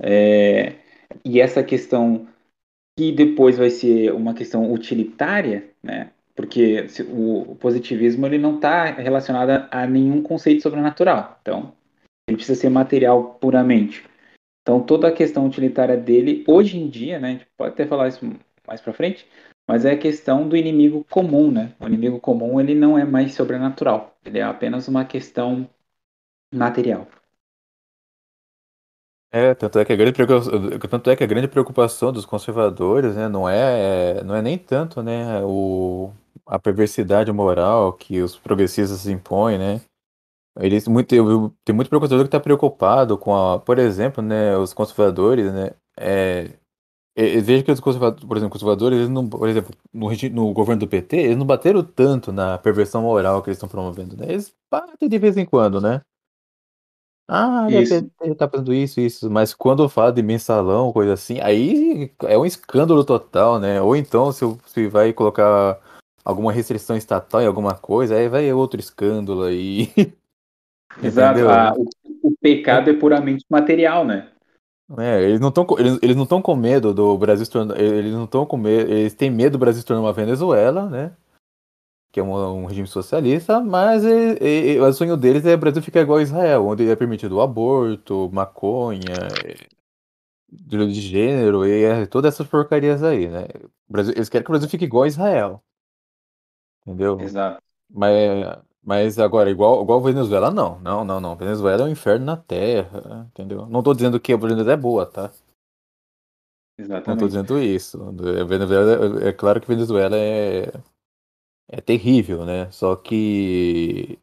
É, 0.00 0.76
e 1.24 1.40
essa 1.40 1.62
questão 1.62 2.26
que 2.98 3.12
depois 3.12 3.56
vai 3.56 3.70
ser 3.70 4.12
uma 4.12 4.34
questão 4.34 4.72
utilitária, 4.72 5.70
né, 5.82 6.10
porque 6.34 6.86
o 7.10 7.54
positivismo 7.56 8.26
ele 8.26 8.38
não 8.38 8.56
está 8.56 8.86
relacionado 8.86 9.68
a 9.70 9.86
nenhum 9.86 10.22
conceito 10.22 10.62
sobrenatural. 10.62 11.38
Então, 11.42 11.74
ele 12.28 12.36
precisa 12.36 12.60
ser 12.60 12.68
material 12.68 13.34
puramente. 13.34 14.04
Então, 14.62 14.80
toda 14.80 15.08
a 15.08 15.12
questão 15.12 15.46
utilitária 15.46 15.96
dele, 15.96 16.44
hoje 16.46 16.78
em 16.78 16.88
dia, 16.88 17.18
né, 17.18 17.28
a 17.28 17.32
gente 17.32 17.46
pode 17.56 17.72
até 17.72 17.86
falar 17.86 18.08
isso 18.08 18.24
mais 18.66 18.80
para 18.80 18.92
frente, 18.92 19.26
mas 19.68 19.84
é 19.84 19.92
a 19.92 19.98
questão 19.98 20.48
do 20.48 20.56
inimigo 20.56 21.04
comum, 21.10 21.50
né? 21.50 21.74
O 21.80 21.86
inimigo 21.86 22.20
comum 22.20 22.60
ele 22.60 22.74
não 22.74 22.98
é 22.98 23.04
mais 23.04 23.34
sobrenatural, 23.34 24.16
ele 24.24 24.38
é 24.38 24.42
apenas 24.42 24.88
uma 24.88 25.04
questão 25.04 25.68
material. 26.52 27.06
É, 29.34 29.54
tanto 29.54 29.78
é 29.78 29.84
que 29.84 29.92
a 29.94 29.96
grande 29.96 30.12
preocupação, 30.12 30.78
tanto 30.90 31.10
é 31.10 31.16
que 31.16 31.24
a 31.24 31.26
grande 31.26 31.48
preocupação 31.48 32.12
dos 32.12 32.26
conservadores, 32.26 33.16
né, 33.16 33.28
não 33.28 33.48
é, 33.48 34.22
não 34.24 34.34
é 34.34 34.42
nem 34.42 34.58
tanto, 34.58 35.02
né, 35.02 35.42
o, 35.42 36.12
a 36.44 36.58
perversidade 36.58 37.32
moral 37.32 37.94
que 37.94 38.20
os 38.20 38.36
progressistas 38.38 39.06
impõem, 39.06 39.58
né? 39.58 39.80
Eles 40.60 40.86
muito 40.86 41.08
tem 41.64 41.74
muito 41.74 41.88
preocupado 41.88 42.22
que 42.22 42.28
está 42.28 42.40
preocupado 42.40 43.16
com 43.18 43.34
a, 43.34 43.58
por 43.58 43.78
exemplo, 43.78 44.22
né, 44.22 44.56
os 44.56 44.74
conservadores, 44.74 45.52
né, 45.52 45.70
é, 45.98 46.50
veja 47.14 47.62
que 47.62 47.70
os 47.70 47.80
conservadores, 47.80 48.24
por 48.24 48.36
exemplo, 48.36 48.52
conservadores, 48.52 48.98
eles 48.98 49.08
não, 49.10 49.28
por 49.28 49.48
exemplo, 49.48 49.74
no, 49.92 50.10
no 50.30 50.52
governo 50.52 50.80
do 50.80 50.88
PT, 50.88 51.16
eles 51.16 51.36
não 51.36 51.46
bateram 51.46 51.82
tanto 51.82 52.32
na 52.32 52.58
perversão 52.58 53.02
moral 53.02 53.42
que 53.42 53.50
eles 53.50 53.56
estão 53.56 53.68
promovendo, 53.68 54.16
né? 54.16 54.26
Eles 54.28 54.54
batem 54.70 55.08
de 55.08 55.18
vez 55.18 55.36
em 55.36 55.44
quando, 55.44 55.80
né? 55.80 56.00
Ah, 57.28 57.66
Isso. 57.70 58.10
ele 58.20 58.34
tá 58.34 58.48
fazendo 58.48 58.74
isso, 58.74 59.00
isso. 59.00 59.30
Mas 59.30 59.54
quando 59.54 59.88
fala 59.88 60.12
de 60.12 60.22
mensalão, 60.22 60.92
coisa 60.92 61.14
assim, 61.14 61.40
aí 61.40 62.10
é 62.24 62.36
um 62.36 62.44
escândalo 62.44 63.04
total, 63.04 63.58
né? 63.58 63.80
Ou 63.80 63.96
então, 63.96 64.32
se, 64.32 64.44
se 64.66 64.88
vai 64.88 65.12
colocar 65.12 65.80
alguma 66.24 66.52
restrição 66.52 66.96
estatal 66.96 67.40
em 67.40 67.46
alguma 67.46 67.74
coisa, 67.74 68.16
aí 68.16 68.28
vai 68.28 68.52
outro 68.52 68.80
escândalo 68.80 69.44
aí. 69.44 69.88
Exato. 71.02 71.48
Ah, 71.48 71.74
o, 71.76 72.28
o 72.28 72.36
pecado 72.38 72.90
é 72.90 72.92
puramente 72.92 73.46
material, 73.48 74.04
né? 74.04 74.31
É, 74.98 75.22
eles 75.22 75.40
não 75.40 75.48
estão 75.48 75.66
eles, 75.78 75.98
eles 76.02 76.16
não 76.16 76.24
estão 76.24 76.42
com 76.42 76.54
medo 76.54 76.92
do 76.92 77.16
Brasil 77.16 77.44
se 77.44 77.50
tornar, 77.50 77.78
eles 77.80 78.12
não 78.12 78.24
estão 78.24 78.44
com 78.44 78.56
medo, 78.56 78.90
eles 78.90 79.14
têm 79.14 79.30
medo 79.30 79.52
do 79.52 79.58
Brasil 79.58 79.80
se 79.80 79.86
tornar 79.86 80.02
uma 80.02 80.12
Venezuela, 80.12 80.88
né? 80.88 81.16
Que 82.12 82.20
é 82.20 82.22
um, 82.22 82.62
um 82.62 82.66
regime 82.66 82.86
socialista, 82.86 83.60
mas 83.60 84.04
e, 84.04 84.74
e, 84.74 84.80
o 84.80 84.92
sonho 84.92 85.16
deles 85.16 85.46
é 85.46 85.54
o 85.54 85.58
Brasil 85.58 85.82
ficar 85.82 86.02
igual 86.02 86.18
a 86.18 86.22
Israel, 86.22 86.66
onde 86.66 86.88
é 86.88 86.94
permitido 86.94 87.36
o 87.36 87.40
aborto, 87.40 88.28
maconha, 88.32 89.28
de 90.50 90.92
gênero 90.92 91.66
e 91.66 91.84
é, 91.84 92.06
todas 92.06 92.34
essas 92.34 92.46
porcarias 92.46 93.02
aí, 93.02 93.28
né? 93.28 93.46
Brasil, 93.88 94.12
eles 94.14 94.28
querem 94.28 94.44
que 94.44 94.50
o 94.50 94.52
Brasil 94.52 94.68
fique 94.68 94.84
igual 94.84 95.04
a 95.04 95.08
Israel. 95.08 95.62
Entendeu? 96.86 97.18
Exato. 97.20 97.62
Mas, 97.88 98.58
mas 98.84 99.18
agora, 99.18 99.50
igual, 99.50 99.82
igual 99.82 100.00
a 100.00 100.02
Venezuela, 100.02 100.50
não. 100.50 100.80
Não, 100.80 101.04
não, 101.04 101.20
não. 101.20 101.36
Venezuela 101.36 101.84
é 101.84 101.86
um 101.86 101.90
inferno 101.90 102.26
na 102.26 102.36
terra, 102.36 103.28
entendeu? 103.30 103.66
Não 103.66 103.82
tô 103.82 103.94
dizendo 103.94 104.18
que 104.18 104.32
a 104.32 104.36
Venezuela 104.36 104.72
é 104.72 104.76
boa, 104.76 105.06
tá? 105.06 105.30
Não 106.76 106.86
tô 106.86 106.94
Exatamente. 106.94 107.26
dizendo 107.26 107.58
isso. 107.60 107.98
Venezuela, 108.46 109.28
é 109.28 109.32
claro 109.32 109.60
que 109.60 109.68
Venezuela 109.68 110.16
é, 110.16 110.72
é 111.68 111.80
terrível, 111.80 112.44
né? 112.44 112.70
Só 112.72 112.96
que 112.96 114.18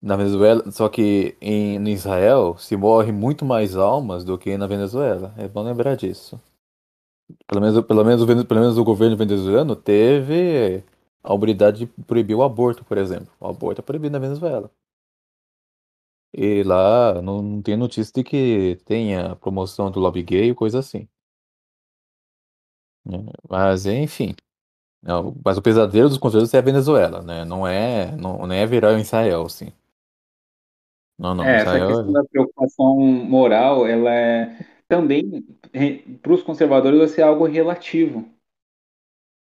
na 0.00 0.16
Venezuela, 0.16 0.70
só 0.70 0.88
que 0.88 1.36
em, 1.40 1.76
em 1.76 1.92
Israel 1.92 2.56
se 2.58 2.76
morre 2.76 3.12
muito 3.12 3.44
mais 3.44 3.76
almas 3.76 4.24
do 4.24 4.38
que 4.38 4.56
na 4.56 4.66
Venezuela. 4.66 5.34
É 5.36 5.48
bom 5.48 5.62
lembrar 5.62 5.96
disso. 5.96 6.40
Pelo 7.46 7.60
menos, 7.60 7.84
pelo 7.86 8.04
menos, 8.04 8.44
pelo 8.44 8.60
menos 8.60 8.78
o 8.78 8.84
governo 8.84 9.16
venezuelano 9.16 9.74
teve 9.74 10.84
a 11.24 11.34
habilidade 11.34 11.80
de 11.80 11.86
proibir 12.04 12.36
o 12.36 12.42
aborto, 12.44 12.84
por 12.84 12.98
exemplo. 12.98 13.32
O 13.40 13.48
aborto 13.48 13.80
é 13.80 13.84
proibido 13.84 14.12
na 14.12 14.20
Venezuela. 14.20 14.70
E 16.32 16.62
lá 16.64 17.20
não, 17.22 17.40
não 17.42 17.62
tem 17.62 17.76
notícia 17.76 18.12
de 18.12 18.22
que 18.24 18.76
tenha 18.84 19.36
promoção 19.36 19.90
do 19.90 20.00
lobby 20.00 20.22
gay 20.22 20.50
ou 20.50 20.56
coisa 20.56 20.78
assim. 20.80 21.08
né? 23.04 23.18
Mas 23.48 23.86
enfim. 23.86 24.34
Não, 25.02 25.34
mas 25.44 25.58
o 25.58 25.62
pesadelo 25.62 26.08
dos 26.08 26.18
conservadores 26.18 26.54
é 26.54 26.58
a 26.58 26.62
Venezuela, 26.62 27.22
né? 27.22 27.44
Não 27.44 27.66
é, 27.68 28.12
não, 28.16 28.46
não 28.46 28.52
é 28.54 28.66
virar 28.66 28.98
Israel, 29.00 29.44
assim. 29.46 29.72
Não, 31.18 31.34
não, 31.34 31.48
É, 31.48 31.62
essa 31.62 31.80
Israel. 31.80 31.80
questão 31.80 32.12
da 32.12 32.24
preocupação 32.24 32.96
moral, 32.98 33.86
ela 33.86 34.10
é 34.12 34.58
também, 34.88 35.42
para 36.22 36.32
os 36.32 36.42
conservadores, 36.42 36.98
vai 36.98 37.08
ser 37.08 37.22
algo 37.22 37.46
relativo. 37.46 38.24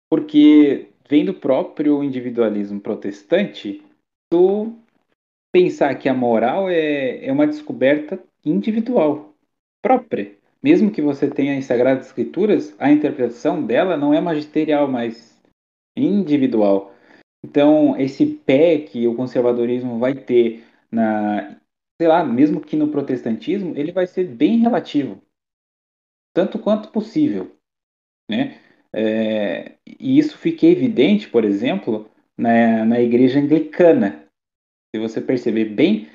Porque 0.09 0.90
vem 1.11 1.25
do 1.25 1.33
próprio 1.33 2.01
individualismo 2.01 2.79
protestante, 2.79 3.83
tu 4.29 4.73
pensar 5.51 5.93
que 5.95 6.07
a 6.07 6.13
moral 6.13 6.69
é, 6.69 7.25
é 7.25 7.29
uma 7.33 7.45
descoberta 7.45 8.17
individual, 8.45 9.35
própria. 9.81 10.33
Mesmo 10.63 10.89
que 10.89 11.01
você 11.01 11.29
tenha 11.29 11.57
as 11.57 11.65
Sagradas 11.65 12.05
Escrituras, 12.05 12.73
a 12.79 12.89
interpretação 12.89 13.61
dela 13.61 13.97
não 13.97 14.13
é 14.13 14.21
magisterial, 14.21 14.87
mas 14.87 15.37
individual. 15.97 16.95
Então, 17.43 17.99
esse 17.99 18.25
pé 18.25 18.77
que 18.77 19.05
o 19.05 19.13
conservadorismo 19.13 19.99
vai 19.99 20.13
ter 20.13 20.63
na, 20.89 21.59
sei 21.99 22.07
lá, 22.07 22.23
mesmo 22.23 22.61
que 22.61 22.77
no 22.77 22.87
protestantismo, 22.87 23.75
ele 23.75 23.91
vai 23.91 24.07
ser 24.07 24.29
bem 24.29 24.59
relativo, 24.59 25.21
tanto 26.33 26.57
quanto 26.57 26.89
possível, 26.89 27.53
né? 28.29 28.70
É, 28.93 29.75
e 29.85 30.19
isso 30.19 30.37
fica 30.37 30.65
evidente, 30.65 31.29
por 31.29 31.45
exemplo, 31.45 32.09
na, 32.37 32.85
na 32.85 32.99
igreja 32.99 33.39
anglicana. 33.39 34.25
Se 34.93 34.99
você 34.99 35.21
perceber 35.21 35.65
bem, 35.65 36.09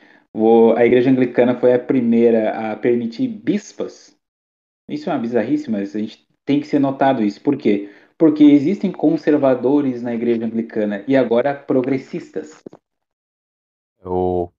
a 0.76 0.84
igreja 0.84 1.10
anglicana 1.10 1.58
foi 1.58 1.72
a 1.72 1.78
primeira 1.78 2.72
a 2.72 2.76
permitir 2.76 3.28
bispas. 3.28 4.14
Isso 4.88 5.08
é 5.08 5.12
uma 5.12 5.18
bizarrice, 5.18 5.70
mas 5.70 5.96
a 5.96 5.98
gente 5.98 6.26
tem 6.44 6.60
que 6.60 6.66
ser 6.66 6.78
notado 6.78 7.22
isso. 7.22 7.40
Por 7.40 7.56
quê? 7.56 7.90
Porque 8.18 8.44
existem 8.44 8.92
conservadores 8.92 10.02
na 10.02 10.14
igreja 10.14 10.44
anglicana 10.44 11.04
e 11.08 11.16
agora 11.16 11.54
progressistas. 11.54 12.62
O, 14.04 14.50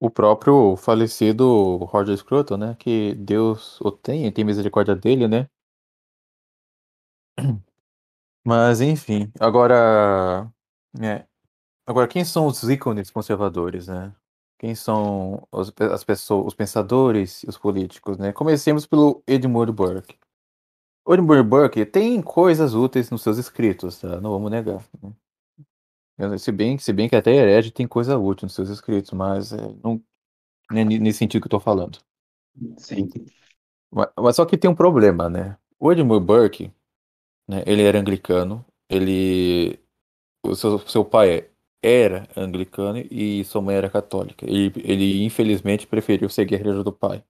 o 0.00 0.10
próprio 0.10 0.76
falecido 0.76 1.76
Roger 1.84 2.16
Scruton, 2.16 2.56
né? 2.56 2.76
Que 2.78 3.14
Deus 3.14 3.80
o 3.80 3.90
tenha, 3.90 4.30
tem 4.30 4.44
misericórdia 4.44 4.94
dele, 4.94 5.26
né? 5.26 5.48
Mas 8.44 8.80
enfim, 8.80 9.32
agora. 9.40 10.50
é, 11.02 11.26
agora, 11.86 12.08
quem 12.08 12.24
são 12.24 12.46
os 12.46 12.62
ícones 12.64 13.10
conservadores, 13.10 13.88
né? 13.88 14.14
Quem 14.58 14.74
são 14.74 15.46
os, 15.52 15.72
as 15.92 16.04
pessoas, 16.04 16.48
os 16.48 16.54
pensadores 16.54 17.42
e 17.44 17.48
os 17.48 17.58
políticos, 17.58 18.18
né? 18.18 18.32
Comecemos 18.32 18.86
pelo 18.86 19.22
Edmund 19.26 19.72
Burke. 19.72 20.18
O 21.04 21.14
Edmund 21.14 21.42
Burke 21.44 21.86
tem 21.86 22.20
coisas 22.22 22.74
úteis 22.74 23.10
nos 23.10 23.22
seus 23.22 23.38
escritos, 23.38 24.00
tá? 24.00 24.20
Não 24.20 24.30
vamos 24.32 24.50
negar. 24.50 24.84
né? 26.18 26.38
Se 26.38 26.50
bem, 26.52 26.78
se 26.78 26.92
bem 26.92 27.08
que 27.08 27.16
até 27.16 27.32
herege 27.34 27.70
tem 27.70 27.86
coisa 27.86 28.18
útil 28.18 28.46
nos 28.46 28.54
seus 28.54 28.68
escritos, 28.68 29.12
mas 29.12 29.52
é, 29.52 29.56
não, 29.82 30.02
é 30.72 30.84
nesse 30.84 31.18
sentido 31.18 31.42
que 31.42 31.46
eu 31.46 31.50
tô 31.50 31.60
falando. 31.60 31.98
Sim. 32.78 33.08
Mas, 33.90 34.08
mas 34.18 34.36
só 34.36 34.44
que 34.44 34.58
tem 34.58 34.70
um 34.70 34.74
problema, 34.74 35.28
né? 35.28 35.58
O 35.78 35.92
Edmund 35.92 36.24
Burke, 36.24 36.72
né, 37.48 37.62
ele 37.66 37.82
era 37.82 37.98
anglicano, 37.98 38.64
ele... 38.90 39.78
O 40.44 40.54
seu, 40.54 40.78
seu 40.80 41.04
pai 41.04 41.50
era 41.82 42.28
anglicano 42.36 42.98
e 43.10 43.44
sua 43.44 43.60
mãe 43.60 43.76
era 43.76 43.90
católica. 43.90 44.44
Ele, 44.46 44.72
ele 44.76 45.24
infelizmente 45.24 45.86
preferiu 45.86 46.28
seguir 46.28 46.66
a 46.66 46.82
do 46.82 46.92
pai. 46.92 47.24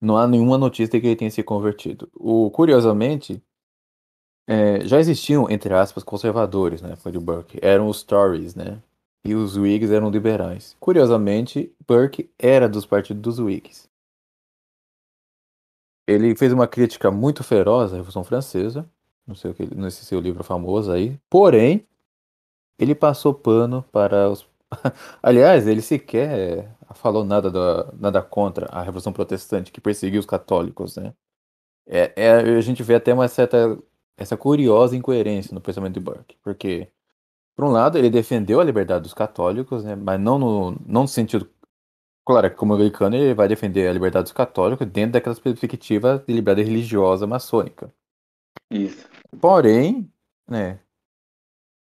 Não 0.00 0.16
há 0.16 0.26
nenhuma 0.26 0.56
notícia 0.56 0.92
de 0.92 1.00
que 1.00 1.06
ele 1.08 1.16
tenha 1.16 1.30
se 1.30 1.42
convertido. 1.42 2.08
O, 2.14 2.50
curiosamente, 2.50 3.42
é, 4.48 4.80
já 4.86 4.98
existiam, 4.98 5.50
entre 5.50 5.74
aspas, 5.74 6.04
conservadores 6.04 6.80
na 6.80 6.90
época 6.90 7.10
de 7.10 7.18
Burke. 7.18 7.58
Eram 7.60 7.88
os 7.88 8.02
Tories, 8.02 8.54
né? 8.54 8.82
E 9.26 9.34
os 9.34 9.56
Whigs 9.56 9.92
eram 9.92 10.10
liberais. 10.10 10.76
Curiosamente, 10.78 11.74
Burke 11.86 12.30
era 12.38 12.68
dos 12.68 12.86
partidos 12.86 13.22
dos 13.22 13.38
Whigs. 13.38 13.88
Ele 16.06 16.34
fez 16.34 16.52
uma 16.52 16.66
crítica 16.66 17.10
muito 17.10 17.44
feroz 17.44 17.92
à 17.92 17.96
Revolução 17.96 18.24
Francesa, 18.24 18.88
não 19.28 19.34
sei 19.34 19.50
o 19.50 19.54
que, 19.54 19.72
nesse 19.74 20.04
seu 20.04 20.18
livro 20.20 20.42
famoso 20.42 20.90
aí. 20.90 21.18
Porém, 21.30 21.86
ele 22.78 22.94
passou 22.94 23.34
pano 23.34 23.84
para 23.92 24.30
os. 24.30 24.46
Aliás, 25.22 25.66
ele 25.68 25.82
sequer 25.82 26.74
falou 26.94 27.24
nada, 27.24 27.50
da, 27.50 27.92
nada 27.98 28.22
contra 28.22 28.66
a 28.66 28.82
Revolução 28.82 29.12
Protestante, 29.12 29.72
que 29.72 29.80
perseguiu 29.80 30.20
os 30.20 30.26
católicos, 30.26 30.96
né? 30.96 31.14
É, 31.86 32.12
é, 32.16 32.30
a 32.32 32.60
gente 32.60 32.82
vê 32.82 32.96
até 32.96 33.14
uma 33.14 33.28
certa 33.28 33.78
essa 34.16 34.36
curiosa 34.36 34.96
incoerência 34.96 35.54
no 35.54 35.60
pensamento 35.60 35.94
de 35.94 36.00
Burke, 36.00 36.36
porque 36.42 36.88
por 37.56 37.64
um 37.64 37.70
lado 37.70 37.98
ele 37.98 38.10
defendeu 38.10 38.60
a 38.60 38.64
liberdade 38.64 39.04
dos 39.04 39.14
católicos, 39.14 39.84
né, 39.84 39.96
mas 39.96 40.20
não 40.20 40.38
no, 40.38 40.72
não 40.86 41.02
no 41.02 41.08
sentido 41.08 41.48
claro 42.26 42.50
que 42.50 42.56
como 42.56 42.74
anglicano 42.74 43.16
ele 43.16 43.34
vai 43.34 43.48
defender 43.48 43.88
a 43.88 43.92
liberdade 43.92 44.24
dos 44.24 44.32
católicos 44.32 44.86
dentro 44.86 45.12
daquela 45.12 45.36
perspectiva 45.36 46.22
de 46.26 46.34
liberdade 46.34 46.68
religiosa 46.68 47.26
maçônica. 47.26 47.92
Isso. 48.70 49.06
Porém, 49.40 50.10
né, 50.48 50.80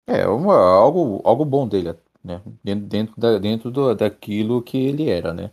É, 0.07 0.25
uma, 0.27 0.55
algo, 0.55 1.21
algo 1.25 1.43
bom 1.43 1.67
dele, 1.67 1.93
né? 2.23 2.41
Dentro, 2.63 2.85
dentro, 2.87 3.19
da, 3.19 3.37
dentro 3.37 3.71
do, 3.71 3.93
daquilo 3.93 4.61
que 4.63 4.77
ele 4.77 5.09
era, 5.09 5.33
né? 5.33 5.51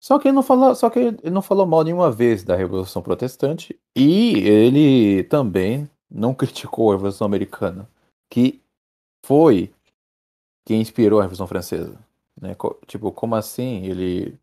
Só 0.00 0.18
que 0.18 0.28
ele 0.28 0.34
não 0.36 0.42
falou, 0.42 0.74
só 0.74 0.90
que 0.90 0.98
ele 1.00 1.30
não 1.30 1.42
falou 1.42 1.66
mal 1.66 1.84
nenhuma 1.84 2.10
vez 2.12 2.44
da 2.44 2.56
Revolução 2.56 3.02
Protestante 3.02 3.78
e 3.96 4.34
ele 4.48 5.24
também 5.24 5.90
não 6.10 6.34
criticou 6.34 6.90
a 6.92 6.94
Revolução 6.96 7.26
Americana, 7.26 7.88
que 8.30 8.62
foi 9.26 9.72
quem 10.66 10.80
inspirou 10.80 11.20
a 11.20 11.22
Revolução 11.22 11.46
Francesa, 11.48 11.98
né? 12.40 12.56
Tipo, 12.86 13.12
como 13.12 13.36
assim 13.36 13.84
ele 13.86 14.38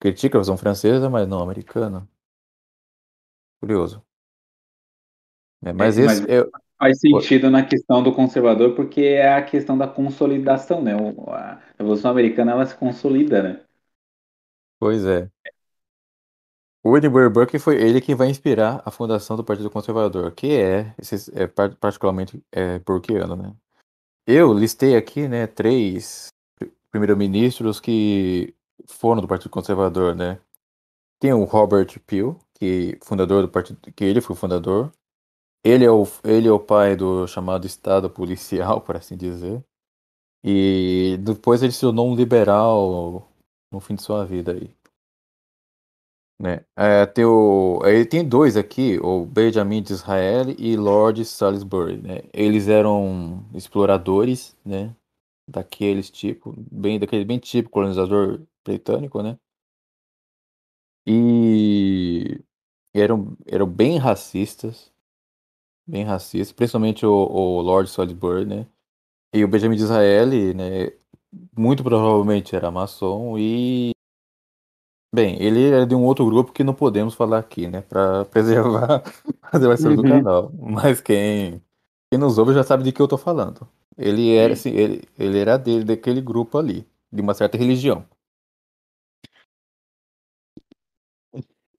critica 0.00 0.36
a 0.38 0.40
Revolução 0.40 0.58
Francesa, 0.58 1.10
mas 1.10 1.28
não 1.28 1.40
a 1.40 1.42
americana? 1.44 2.08
Curioso. 3.60 4.05
Mas 5.72 5.98
É, 5.98 6.04
esse 6.04 6.20
mas- 6.20 6.28
é, 6.28 6.48
Faz 6.78 7.00
sentido 7.00 7.50
na 7.50 7.64
questão 7.64 8.02
do 8.02 8.12
conservador, 8.14 8.74
porque 8.74 9.00
é 9.00 9.32
a 9.32 9.42
questão 9.42 9.78
da 9.78 9.88
consolidação, 9.88 10.82
né? 10.82 10.92
A 11.28 11.58
Revolução 11.78 12.10
Americana, 12.10 12.52
ela 12.52 12.66
se 12.66 12.76
consolida, 12.76 13.42
né? 13.42 13.60
pois 14.78 15.04
é. 15.04 15.30
O 16.84 16.96
Edinburgh 16.96 17.32
Burke 17.32 17.58
foi 17.58 17.82
ele 17.82 18.00
que 18.00 18.14
vai 18.14 18.28
inspirar 18.28 18.80
a 18.84 18.90
fundação 18.90 19.36
do 19.36 19.42
Partido 19.44 19.70
Conservador, 19.70 20.32
que 20.32 20.52
é, 20.54 20.94
é 21.34 21.46
par- 21.46 21.74
particularmente 21.76 22.40
é, 22.52 22.78
burkeano, 22.78 23.34
né? 23.34 23.52
Eu 24.26 24.52
listei 24.54 24.96
aqui, 24.96 25.28
né, 25.28 25.46
três 25.46 26.28
pri- 26.58 26.72
primeiros-ministros 26.90 27.80
que 27.80 28.54
foram 28.86 29.22
do 29.22 29.28
Partido 29.28 29.50
Conservador, 29.50 30.14
né? 30.14 30.40
Tem 31.20 31.32
o 31.32 31.44
Robert 31.44 32.00
Peel, 32.06 32.38
que 32.54 32.98
fundador 33.04 33.42
do 33.42 33.48
partido, 33.50 33.80
que 33.94 34.04
ele 34.04 34.20
foi 34.20 34.34
o 34.34 34.38
fundador. 34.38 34.92
Ele 35.66 35.84
é 35.84 35.90
o, 35.90 36.04
ele 36.22 36.46
é 36.46 36.52
o 36.52 36.60
pai 36.60 36.94
do 36.94 37.26
chamado 37.26 37.66
Estado 37.66 38.08
policial, 38.08 38.80
por 38.82 38.96
assim 38.96 39.16
dizer. 39.16 39.64
E 40.44 41.18
depois 41.22 41.60
ele 41.60 41.72
se 41.72 41.80
tornou 41.80 42.08
um 42.08 42.14
liberal 42.14 43.28
no 43.72 43.80
fim 43.80 43.96
de 43.96 44.02
sua 44.02 44.24
vida 44.24 44.52
aí. 44.52 44.72
Né? 46.40 46.64
É, 46.76 47.04
tem 47.06 47.24
o, 47.24 47.80
aí 47.82 48.06
tem 48.06 48.28
dois 48.28 48.56
aqui, 48.56 48.98
o 49.00 49.24
Benjamin 49.26 49.82
Disraeli 49.82 50.54
e 50.58 50.76
Lord 50.76 51.24
Salisbury, 51.24 51.96
né? 51.96 52.22
Eles 52.32 52.68
eram 52.68 53.44
exploradores, 53.54 54.56
né? 54.64 54.94
Daqueles 55.48 56.10
tipo, 56.10 56.54
bem 56.70 57.00
daquele 57.00 57.24
bem 57.24 57.38
típico 57.38 57.72
colonizador 57.72 58.40
britânico, 58.64 59.22
né? 59.22 59.36
E 61.06 62.40
eram, 62.94 63.36
eram 63.46 63.66
bem 63.66 63.98
racistas, 63.98 64.92
bem 65.86 66.04
racistas, 66.04 66.52
principalmente 66.52 67.04
o, 67.06 67.10
o 67.12 67.60
Lord 67.60 67.90
Salisbury, 67.90 68.44
né? 68.46 68.66
E 69.34 69.44
o 69.44 69.48
Benjamin 69.48 69.76
Disraeli, 69.76 70.54
né? 70.54 70.92
Muito 71.56 71.84
provavelmente 71.84 72.56
era 72.56 72.70
maçom 72.70 73.38
e 73.38 73.92
Bem, 75.14 75.40
ele 75.40 75.70
é 75.70 75.86
de 75.86 75.94
um 75.94 76.04
outro 76.04 76.26
grupo 76.26 76.52
que 76.52 76.62
não 76.64 76.74
podemos 76.74 77.14
falar 77.14 77.38
aqui, 77.38 77.68
né? 77.68 77.80
Pra 77.82 78.24
preservar 78.26 79.02
a 79.42 79.50
preservação 79.50 79.94
do 79.94 80.02
Uhum. 80.02 80.08
canal. 80.08 80.52
Mas 80.58 81.00
quem, 81.00 81.62
quem 82.10 82.18
nos 82.20 82.38
ouve 82.38 82.52
já 82.54 82.62
sabe 82.62 82.82
de 82.84 82.92
que 82.92 83.00
eu 83.00 83.08
tô 83.08 83.16
falando. 83.16 83.66
Ele 83.96 84.34
era, 84.36 84.52
assim, 84.52 84.70
ele, 84.70 85.02
ele 85.18 85.38
era 85.38 85.56
dele, 85.56 85.84
daquele 85.84 86.20
grupo 86.20 86.58
ali, 86.58 86.86
de 87.10 87.22
uma 87.22 87.32
certa 87.34 87.56
religião. 87.56 88.06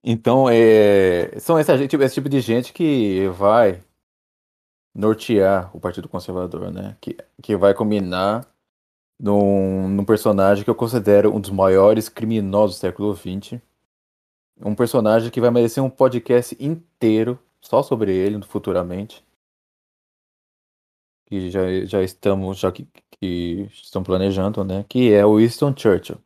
Então, 0.03 0.49
é, 0.49 1.37
são 1.39 1.57
essa, 1.57 1.77
gente- 1.77 1.95
esse 1.97 2.15
tipo 2.15 2.29
de 2.29 2.39
gente 2.39 2.71
que 2.73 3.27
vai 3.29 3.81
nortear 4.97 5.69
o 5.75 5.79
Partido 5.79 6.09
Conservador, 6.09 6.71
né? 6.71 6.97
Que, 6.99 7.15
que 7.41 7.55
vai 7.55 7.73
combinar 7.73 8.51
num, 9.19 9.87
num 9.87 10.03
personagem 10.03 10.63
que 10.63 10.69
eu 10.69 10.75
considero 10.75 11.33
um 11.33 11.39
dos 11.39 11.51
maiores 11.51 12.09
criminosos 12.09 12.77
do 12.77 12.79
século 12.79 13.15
XX. 13.15 13.61
Um 14.59 14.73
personagem 14.73 15.29
que 15.29 15.39
vai 15.39 15.51
merecer 15.51 15.83
um 15.83 15.89
podcast 15.89 16.57
inteiro 16.59 17.39
só 17.61 17.83
sobre 17.83 18.11
ele 18.11 18.41
futuramente. 18.43 19.23
Que 21.27 21.51
já, 21.51 21.85
já 21.85 22.01
estamos, 22.01 22.57
já 22.57 22.71
que, 22.71 22.87
que 23.19 23.69
estão 23.71 24.01
planejando, 24.01 24.63
né? 24.63 24.83
Que 24.89 25.13
é 25.13 25.23
o 25.23 25.37
Winston 25.37 25.75
Churchill. 25.77 26.17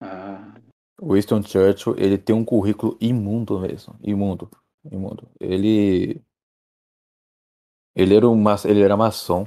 Ah, 0.00 0.54
O 1.00 1.14
Winston 1.14 1.42
Churchill, 1.42 1.96
ele 1.98 2.18
tem 2.18 2.36
um 2.36 2.44
currículo 2.44 2.96
imundo 3.00 3.58
mesmo. 3.58 3.96
Imundo. 4.02 4.48
Imundo. 4.84 5.28
Ele. 5.40 6.22
Ele 7.94 8.16
era, 8.16 8.28
um, 8.28 8.44
ele 8.64 8.82
era 8.82 8.96
maçom. 8.96 9.46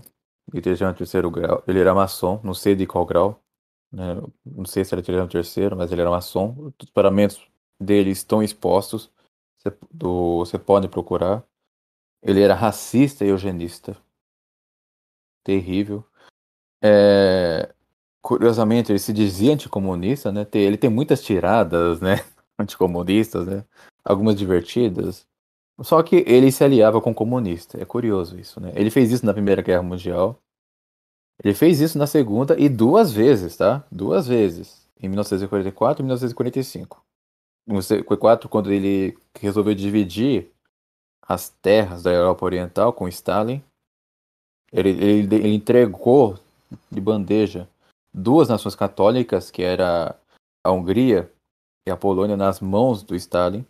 Tinha 0.62 0.94
terceiro 0.94 1.30
grau. 1.30 1.64
Ele 1.68 1.80
era 1.80 1.94
maçom, 1.94 2.40
não 2.44 2.54
sei 2.54 2.76
de 2.76 2.88
qual 2.88 3.06
grau. 3.06 3.42
Né? 3.92 4.16
Não 4.46 4.66
sei 4.66 4.86
se 4.86 4.94
era 4.94 5.02
tirando 5.02 5.30
terceiro, 5.30 5.76
mas 5.76 5.92
ele 5.92 6.02
era 6.02 6.10
maçom. 6.10 6.72
Os 6.82 6.90
paramentos 6.90 7.46
dele 7.80 8.12
estão 8.12 8.42
expostos. 8.42 9.12
Você, 9.58 10.58
pode 10.58 10.88
procurar. 10.88 11.44
Ele 12.24 12.42
era 12.42 12.56
racista 12.56 13.26
e 13.26 13.30
eugenista. 13.30 13.98
Terrível. 15.44 16.06
É, 16.82 17.74
curiosamente, 18.22 18.92
ele 18.92 19.00
se 19.00 19.12
dizia 19.12 19.54
anticomunista, 19.54 20.32
né? 20.32 20.48
Ele 20.54 20.78
tem 20.78 20.90
muitas 20.90 21.22
tiradas, 21.22 22.00
né? 22.02 22.18
Anticomunistas, 22.58 23.46
né? 23.46 23.66
Algumas 24.04 24.36
divertidas. 24.36 25.27
Só 25.82 26.02
que 26.02 26.24
ele 26.28 26.52
se 26.52 26.64
aliava 26.64 27.00
com 27.00 27.14
comunista. 27.14 27.82
É 27.82 27.86
curioso 27.86 28.40
isso, 28.40 28.60
né? 28.60 28.72
Ele 28.76 28.90
fez 28.90 29.12
isso 29.12 29.26
na 29.26 29.34
Primeira 29.34 29.62
Guerra 29.62 29.84
Mundial. 29.84 30.40
Ele 31.44 31.54
fez 31.54 31.80
isso 31.80 31.98
na 31.98 32.08
Segunda 32.08 32.60
e 32.60 32.68
duas 32.68 33.12
vezes, 33.12 33.56
tá? 33.58 33.86
Duas 33.92 34.28
vezes. 34.28 34.88
Em 35.00 35.08
1944 35.08 36.02
e 36.02 36.04
1945. 36.04 37.06
Em 37.68 37.72
1944, 37.72 38.50
quando 38.50 38.72
ele 38.72 39.16
resolveu 39.40 39.76
dividir 39.76 40.52
as 41.22 41.50
terras 41.50 42.04
da 42.04 42.12
Europa 42.12 42.46
Oriental 42.46 42.92
com 42.92 43.08
Stalin, 43.08 43.62
ele, 44.72 44.90
ele, 44.90 45.36
ele 45.36 45.54
entregou 45.54 46.40
de 46.92 47.00
bandeja 47.00 47.68
duas 48.14 48.50
nações 48.50 48.76
católicas, 48.76 49.52
que 49.52 49.62
era 49.62 50.16
a 50.64 50.72
Hungria 50.72 51.32
e 51.88 51.92
a 51.92 51.98
Polônia, 51.98 52.36
nas 52.36 52.60
mãos 52.60 53.04
do 53.04 53.16
Stalin. 53.16 53.66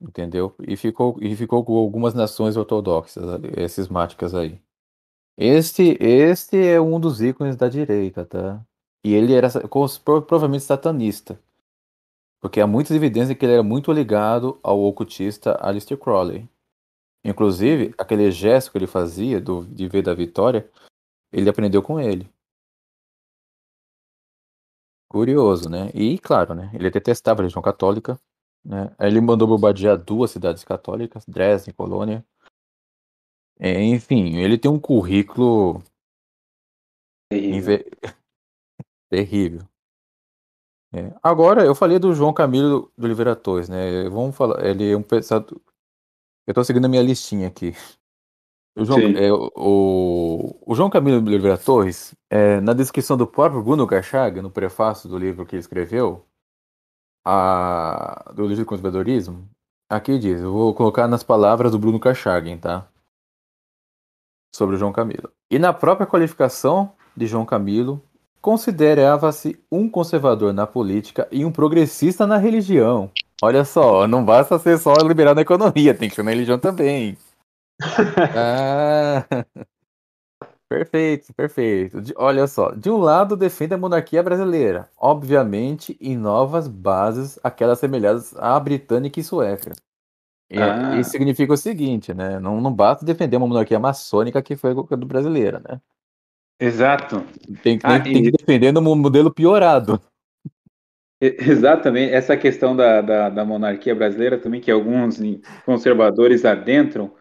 Entendeu? 0.00 0.54
E 0.60 0.76
ficou, 0.76 1.16
e 1.20 1.34
ficou 1.34 1.64
com 1.64 1.76
algumas 1.76 2.14
nações 2.14 2.56
ortodoxas, 2.56 3.24
cismáticas 3.70 4.34
aí. 4.34 4.60
Este, 5.36 5.96
este 6.00 6.56
é 6.56 6.80
um 6.80 6.98
dos 7.00 7.20
ícones 7.20 7.56
da 7.56 7.68
direita, 7.68 8.24
tá? 8.24 8.64
E 9.04 9.14
ele 9.14 9.34
era 9.34 9.48
provavelmente 10.04 10.64
satanista. 10.64 11.40
Porque 12.40 12.60
há 12.60 12.66
muitas 12.66 12.96
evidências 12.96 13.36
que 13.36 13.44
ele 13.44 13.54
era 13.54 13.62
muito 13.62 13.92
ligado 13.92 14.58
ao 14.62 14.80
ocultista 14.82 15.54
Aleister 15.60 15.98
Crowley. 15.98 16.48
Inclusive, 17.24 17.94
aquele 17.98 18.30
gesto 18.30 18.70
que 18.72 18.78
ele 18.78 18.86
fazia 18.86 19.40
do, 19.40 19.64
de 19.66 19.88
ver 19.88 20.02
da 20.02 20.14
vitória, 20.14 20.70
ele 21.32 21.48
aprendeu 21.50 21.82
com 21.82 22.00
ele. 22.00 22.30
Curioso, 25.08 25.68
né? 25.68 25.90
E, 25.94 26.18
claro, 26.18 26.54
né? 26.54 26.70
Ele 26.74 26.90
detestava 26.90 27.40
a 27.40 27.42
religião 27.42 27.62
católica. 27.62 28.20
Né? 28.68 28.94
Ele 29.00 29.18
mandou 29.18 29.48
bombardear 29.48 29.96
duas 29.96 30.30
cidades 30.30 30.62
católicas, 30.62 31.24
Dresden 31.26 31.70
e 31.72 31.74
Colônia. 31.74 32.22
É, 33.58 33.82
enfim, 33.82 34.36
ele 34.36 34.58
tem 34.58 34.70
um 34.70 34.78
currículo 34.78 35.82
terrível. 37.30 37.78
terrível. 39.10 39.62
É. 40.92 41.14
Agora, 41.22 41.64
eu 41.64 41.74
falei 41.74 41.98
do 41.98 42.14
João 42.14 42.32
Camilo 42.32 42.92
de 42.96 43.06
Oliveira 43.06 43.34
Torres, 43.34 43.70
né? 43.70 44.06
Vamos 44.10 44.36
falar, 44.36 44.62
ele 44.64 44.92
é 44.92 44.96
um 44.96 45.02
pensador. 45.02 45.58
Eu 46.46 46.52
tô 46.52 46.62
seguindo 46.62 46.84
a 46.84 46.88
minha 46.88 47.02
listinha 47.02 47.48
aqui. 47.48 47.74
O 48.76 48.84
João, 48.84 49.00
é, 49.00 49.32
o, 49.32 50.56
o 50.60 50.74
João 50.74 50.90
Camilo 50.90 51.20
de 51.22 51.28
Oliveira 51.28 51.58
Torres, 51.58 52.14
é, 52.30 52.60
na 52.60 52.74
descrição 52.74 53.16
do 53.16 53.26
próprio 53.26 53.62
Bruno 53.62 53.86
Garchaga, 53.86 54.42
no 54.42 54.50
prefácio 54.50 55.08
do 55.08 55.18
livro 55.18 55.44
que 55.44 55.56
ele 55.56 55.60
escreveu, 55.60 56.24
a, 57.30 58.32
do 58.32 58.42
livro 58.44 58.56
de 58.56 58.64
conservadorismo, 58.64 59.46
aqui 59.90 60.18
diz, 60.18 60.40
eu 60.40 60.50
vou 60.50 60.72
colocar 60.72 61.06
nas 61.06 61.22
palavras 61.22 61.72
do 61.72 61.78
Bruno 61.78 61.98
Garchagen, 61.98 62.56
tá? 62.56 62.88
Sobre 64.54 64.76
o 64.76 64.78
João 64.78 64.92
Camilo. 64.92 65.30
E 65.50 65.58
na 65.58 65.74
própria 65.74 66.06
qualificação 66.06 66.90
de 67.14 67.26
João 67.26 67.44
Camilo, 67.44 68.02
considerava-se 68.40 69.62
um 69.70 69.90
conservador 69.90 70.54
na 70.54 70.66
política 70.66 71.28
e 71.30 71.44
um 71.44 71.52
progressista 71.52 72.26
na 72.26 72.38
religião. 72.38 73.10
Olha 73.42 73.62
só, 73.62 74.08
não 74.08 74.24
basta 74.24 74.58
ser 74.58 74.78
só 74.78 74.94
liberal 75.06 75.34
na 75.34 75.42
economia, 75.42 75.94
tem 75.94 76.08
que 76.08 76.14
ser 76.14 76.22
na 76.22 76.30
religião 76.30 76.58
também. 76.58 77.16
Ah, 78.34 79.24
perfeito, 80.68 81.32
perfeito. 81.34 82.00
De- 82.00 82.14
olha 82.16 82.46
só, 82.46 82.70
de 82.72 82.90
um 82.90 82.98
lado 82.98 83.36
defende 83.36 83.74
a 83.74 83.78
monarquia 83.78 84.22
brasileira, 84.22 84.88
obviamente 84.98 85.96
em 86.00 86.16
novas 86.16 86.68
bases, 86.68 87.38
aquelas 87.42 87.78
semelhantes 87.78 88.36
à 88.36 88.58
britânica 88.60 89.18
e 89.18 89.24
sueca. 89.24 89.72
E, 90.50 90.58
Ah. 90.58 90.96
isso 90.98 91.10
significa 91.10 91.52
o 91.52 91.56
seguinte, 91.56 92.14
né? 92.14 92.38
Não, 92.38 92.60
não 92.60 92.72
basta 92.72 93.04
defender 93.04 93.36
uma 93.36 93.46
monarquia 93.46 93.78
maçônica 93.78 94.40
que 94.42 94.56
foi 94.56 94.70
a 94.70 94.96
do 94.96 95.06
brasileira, 95.06 95.60
né? 95.60 95.80
Exato. 96.60 97.22
Tem, 97.62 97.78
que- 97.78 97.86
Ah, 97.86 98.00
tem, 98.00 98.12
tem 98.14 98.22
e- 98.22 98.32
que 98.32 98.38
defender 98.38 98.72
no 98.72 98.80
modelo 98.96 99.32
piorado. 99.32 100.00
E- 101.20 101.36
Exatamente, 101.40 102.12
essa 102.12 102.36
questão 102.36 102.74
da, 102.76 103.00
da, 103.00 103.28
da 103.28 103.44
monarquia 103.44 103.94
brasileira 103.94 104.38
também, 104.38 104.60
que 104.60 104.70
alguns 104.70 105.20
conservadores 105.66 106.44
adentram, 106.44 107.12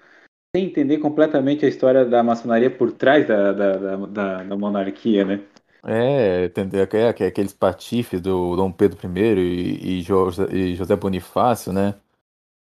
sem 0.58 0.66
entender 0.66 0.98
completamente 0.98 1.66
a 1.66 1.70
história 1.70 2.04
da 2.04 2.24
maçonaria 2.24 2.70
por 2.72 2.92
trás 2.92 3.28
da, 3.28 3.54
da, 3.54 3.78
da, 3.78 3.96
da- 4.08 4.44
da 4.44 4.58
monarquia, 4.58 5.24
né? 5.24 5.44
É, 5.84 6.46
entendeu? 6.46 6.82
É, 6.92 7.24
é 7.24 7.28
aqueles 7.28 7.54
patifes 7.54 8.20
do 8.20 8.56
Dom 8.56 8.72
Pedro 8.72 8.98
I 9.06 9.40
e, 9.40 10.00
e, 10.00 10.02
José, 10.02 10.46
e 10.52 10.76
José 10.76 10.96
Bonifácio, 10.96 11.72
né? 11.72 11.94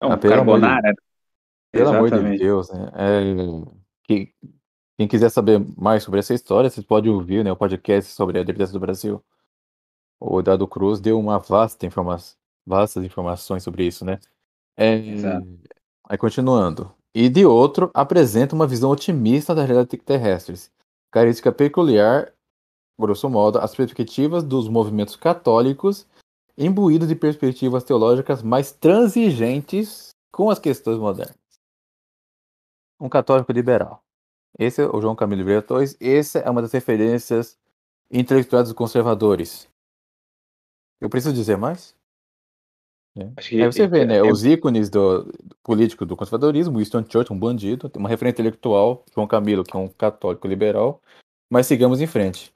É 0.02 0.06
um 0.06 0.12
Ah, 0.12 0.16
pelo 0.18 0.34
amor 0.34 0.56
de- 0.60 0.66
carbonara. 0.66 0.94
Pelo 1.70 1.88
amor 1.90 2.10
de. 2.10 2.38
Deus, 2.38 2.68
né? 2.70 2.90
É, 2.94 3.20
que, 4.04 4.34
quem 4.98 5.06
quiser 5.06 5.30
saber 5.30 5.64
mais 5.76 6.02
sobre 6.02 6.18
essa 6.18 6.34
história, 6.34 6.68
vocês 6.68 6.84
podem 6.84 7.12
ouvir, 7.12 7.44
né, 7.44 7.52
o 7.52 7.56
podcast 7.56 8.12
sobre 8.12 8.38
a 8.38 8.42
independência 8.42 8.72
do 8.72 8.80
Brasil. 8.80 9.22
O 10.20 10.42
Dado 10.42 10.66
Cruz 10.66 10.98
deu 11.00 11.18
uma 11.20 11.38
vasta 11.38 11.86
informação, 11.86 12.36
vastas 12.66 13.04
informações 13.04 13.62
sobre 13.62 13.86
isso, 13.86 14.04
né? 14.04 14.18
É, 14.76 14.94
Exato. 14.96 15.46
Aí 16.08 16.18
continuando. 16.18 16.97
E 17.20 17.28
de 17.28 17.44
outro, 17.44 17.90
apresenta 17.94 18.54
uma 18.54 18.64
visão 18.64 18.92
otimista 18.92 19.52
da 19.52 19.64
realidade 19.64 19.96
terrestres, 19.96 20.70
característica 21.10 21.50
peculiar, 21.50 22.32
grosso 22.96 23.28
modo, 23.28 23.58
as 23.58 23.74
perspectivas 23.74 24.44
dos 24.44 24.68
movimentos 24.68 25.16
católicos, 25.16 26.06
imbuídos 26.56 27.08
de 27.08 27.16
perspectivas 27.16 27.82
teológicas 27.82 28.40
mais 28.40 28.70
transigentes 28.70 30.10
com 30.32 30.48
as 30.48 30.60
questões 30.60 30.96
modernas. 30.96 31.34
Um 33.00 33.08
católico 33.08 33.50
liberal. 33.50 34.00
Esse 34.56 34.82
é 34.82 34.86
o 34.86 35.00
João 35.00 35.16
Camilo 35.16 35.42
Breatões. 35.42 35.96
Essa 36.00 36.38
é 36.38 36.48
uma 36.48 36.62
das 36.62 36.70
referências 36.70 37.58
intelectuais 38.12 38.68
dos 38.68 38.76
conservadores. 38.76 39.68
Eu 41.00 41.10
preciso 41.10 41.34
dizer 41.34 41.56
mais? 41.56 41.97
Acho 43.36 43.48
que 43.50 43.62
Aí 43.62 43.66
você 43.72 43.86
vê, 43.86 44.04
né? 44.04 44.16
é- 44.18 44.22
Os 44.22 44.44
ícones 44.44 44.88
do, 44.90 45.24
do 45.24 45.56
político 45.62 46.04
do 46.06 46.16
conservadorismo, 46.16 46.78
Winston 46.78 47.04
Churchill, 47.08 47.34
um 47.34 47.38
bandido, 47.38 47.88
tem 47.88 48.00
uma 48.00 48.08
referência 48.08 48.34
intelectual, 48.42 49.04
João 49.14 49.26
Camilo, 49.26 49.64
que 49.64 49.76
é 49.76 49.80
um 49.80 49.88
católico 49.88 50.46
liberal. 50.46 51.00
Mas 51.50 51.66
sigamos 51.66 52.00
em 52.00 52.06
frente. 52.06 52.52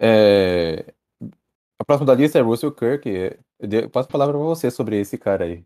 É, 0.00 0.84
A 1.80 1.84
próxima 1.84 2.06
da 2.06 2.14
lista 2.14 2.38
é 2.38 2.42
Russell 2.42 2.72
Kirk. 2.72 3.08
Eu 3.60 3.68
de- 3.68 3.88
passo 3.88 4.08
a 4.08 4.12
palavra 4.12 4.34
para 4.36 4.42
você 4.44 4.70
sobre 4.70 4.98
esse 5.00 5.18
cara 5.18 5.44
aí. 5.44 5.64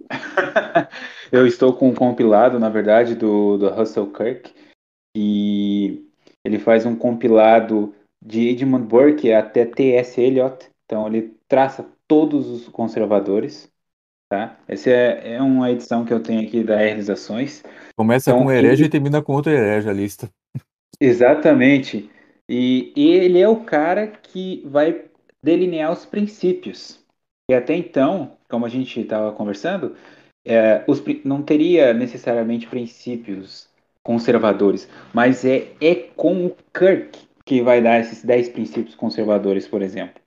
Eu 1.32 1.46
estou 1.46 1.72
com 1.72 1.88
um 1.88 1.94
compilado, 1.94 2.58
na 2.58 2.68
verdade, 2.68 3.14
do, 3.14 3.56
do 3.58 3.68
Russell 3.70 4.12
Kirk, 4.12 4.52
e 5.16 6.06
ele 6.44 6.58
faz 6.58 6.86
um 6.86 6.94
compilado 6.94 7.94
de 8.24 8.48
Edmund 8.48 8.86
Burke 8.86 9.32
até 9.32 9.64
T.S. 9.64 10.20
Eliot. 10.20 10.70
Então 10.84 11.06
ele 11.06 11.34
traça 11.48 11.84
todos 12.08 12.46
os 12.48 12.68
conservadores. 12.68 13.70
Tá? 14.28 14.58
Essa 14.68 14.90
é, 14.90 15.34
é 15.36 15.42
uma 15.42 15.70
edição 15.70 16.04
que 16.04 16.12
eu 16.12 16.22
tenho 16.22 16.46
aqui 16.46 16.64
da 16.64 16.76
Realizações. 16.76 17.62
Começa 17.96 18.32
Então, 18.32 18.38
com 18.38 18.46
um 18.46 18.50
herege 18.50 18.82
ele- 18.82 18.86
e 18.86 18.88
termina 18.88 19.22
com 19.22 19.32
outro 19.34 19.50
herege 19.52 19.88
a 19.88 19.92
lista. 19.92 20.30
Exatamente. 21.00 22.10
E 22.48 22.92
ele 22.96 23.40
é 23.40 23.48
o 23.48 23.64
cara 23.64 24.06
que 24.06 24.62
vai 24.66 25.04
delinear 25.42 25.92
os 25.92 26.06
princípios. 26.06 27.00
E 27.50 27.54
até 27.54 27.74
então, 27.74 28.36
como 28.48 28.66
a 28.66 28.68
gente 28.68 29.00
estava 29.00 29.32
conversando, 29.32 29.96
é, 30.44 30.84
os 30.86 31.02
não 31.24 31.42
teria 31.42 31.92
necessariamente 31.92 32.66
princípios 32.66 33.68
conservadores, 34.02 34.88
mas 35.12 35.44
é, 35.44 35.68
é 35.80 35.94
com 36.16 36.46
o 36.46 36.56
Kirk 36.72 37.18
que 37.44 37.62
vai 37.62 37.80
dar 37.82 38.00
esses 38.00 38.24
10 38.24 38.48
princípios 38.48 38.94
conservadores, 38.94 39.66
por 39.68 39.82
exemplo. 39.82 40.20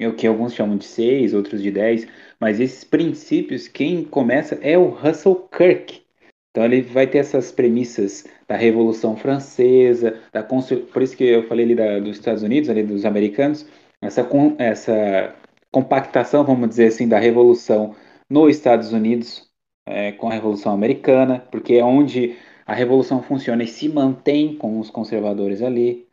O 0.00 0.12
que 0.14 0.26
alguns 0.26 0.54
chamam 0.54 0.76
de 0.76 0.84
6, 0.84 1.32
outros 1.32 1.62
de 1.62 1.70
10, 1.70 2.06
mas 2.40 2.58
esses 2.58 2.82
princípios, 2.82 3.68
quem 3.68 4.04
começa 4.04 4.56
é 4.56 4.76
o 4.76 4.88
Russell 4.88 5.48
Kirk. 5.56 6.02
Então 6.50 6.64
ele 6.64 6.82
vai 6.82 7.06
ter 7.06 7.18
essas 7.18 7.50
premissas 7.50 8.24
da 8.46 8.56
Revolução 8.56 9.16
Francesa, 9.16 10.20
da 10.32 10.42
por 10.42 11.02
isso 11.02 11.16
que 11.16 11.24
eu 11.24 11.48
falei 11.48 11.64
ali 11.64 11.74
da- 11.74 11.98
dos 11.98 12.18
Estados 12.18 12.42
Unidos, 12.42 12.68
ali 12.68 12.82
dos 12.82 13.04
americanos, 13.06 13.66
essa, 14.02 14.28
essa 14.58 15.34
compactação, 15.70 16.44
vamos 16.44 16.68
dizer 16.68 16.88
assim, 16.88 17.08
da 17.08 17.18
Revolução 17.18 17.94
nos 18.28 18.54
Estados 18.54 18.92
Unidos 18.92 19.50
é, 19.86 20.12
com 20.12 20.28
a 20.28 20.32
Revolução 20.34 20.72
Americana, 20.72 21.40
porque 21.50 21.74
é 21.74 21.84
onde 21.84 22.36
a 22.66 22.74
Revolução 22.74 23.22
funciona 23.22 23.62
e 23.62 23.66
se 23.66 23.88
mantém 23.88 24.56
com 24.56 24.78
os 24.78 24.90
conservadores 24.90 25.62
ali, 25.62 26.06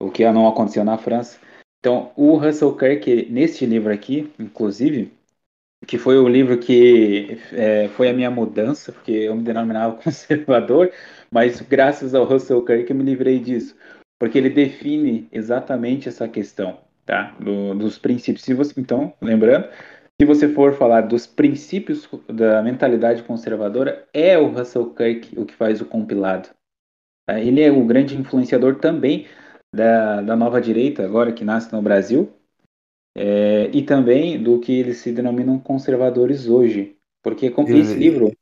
o 0.00 0.10
que 0.10 0.24
não 0.32 0.48
aconteceu 0.48 0.84
na 0.84 0.98
França. 0.98 1.38
Então, 1.84 2.12
o 2.16 2.36
Russell 2.38 2.74
Kirk, 2.74 3.26
neste 3.30 3.66
livro 3.66 3.92
aqui, 3.92 4.32
inclusive, 4.38 5.12
que 5.86 5.98
foi 5.98 6.18
o 6.18 6.28
livro 6.28 6.58
que 6.58 7.38
é, 7.52 7.88
foi 7.90 8.08
a 8.10 8.14
minha 8.14 8.30
mudança, 8.30 8.92
porque 8.92 9.12
eu 9.12 9.36
me 9.36 9.42
denominava 9.42 9.96
conservador, 10.02 10.92
mas 11.30 11.60
graças 11.60 12.14
ao 12.14 12.24
Russell 12.24 12.64
Kirk 12.64 12.90
eu 12.90 12.96
me 12.96 13.04
livrei 13.04 13.38
disso, 13.38 13.76
porque 14.18 14.38
ele 14.38 14.50
define 14.50 15.28
exatamente 15.32 16.08
essa 16.08 16.28
questão, 16.28 16.78
tá? 17.06 17.36
Do- 17.40 17.74
dos 17.74 17.98
princípios. 17.98 18.44
Se 18.44 18.54
você, 18.54 18.80
então, 18.80 19.14
lembrando, 19.22 19.68
se 20.20 20.26
você 20.26 20.48
for 20.48 20.74
falar 20.74 21.02
dos 21.02 21.26
princípios 21.26 22.08
da 22.28 22.62
mentalidade 22.62 23.22
conservadora, 23.24 24.06
é 24.14 24.38
o 24.38 24.48
Russell 24.48 24.90
Kirk 24.94 25.38
o 25.38 25.46
que 25.46 25.54
faz 25.54 25.80
o 25.80 25.86
compilado. 25.86 26.48
tá? 27.26 27.40
Ele 27.40 27.60
é 27.62 27.70
o 27.70 27.84
grande 27.84 28.16
influenciador 28.16 28.76
também 28.76 29.26
da, 29.74 30.20
da 30.22 30.36
nova 30.36 30.60
direita, 30.60 31.04
agora 31.04 31.32
que 31.32 31.44
nasce 31.44 31.72
no 31.72 31.82
Brasil, 31.82 32.32
é, 33.16 33.70
e 33.72 33.82
também 33.82 34.42
do 34.42 34.58
que 34.60 34.72
eles 34.72 34.98
se 34.98 35.12
denominam 35.12 35.58
conservadores 35.58 36.46
hoje. 36.48 36.96
Porque 37.22 37.50
com 37.50 37.62
Ele- 37.62 37.80
esse 37.80 37.94
livro 37.94 38.32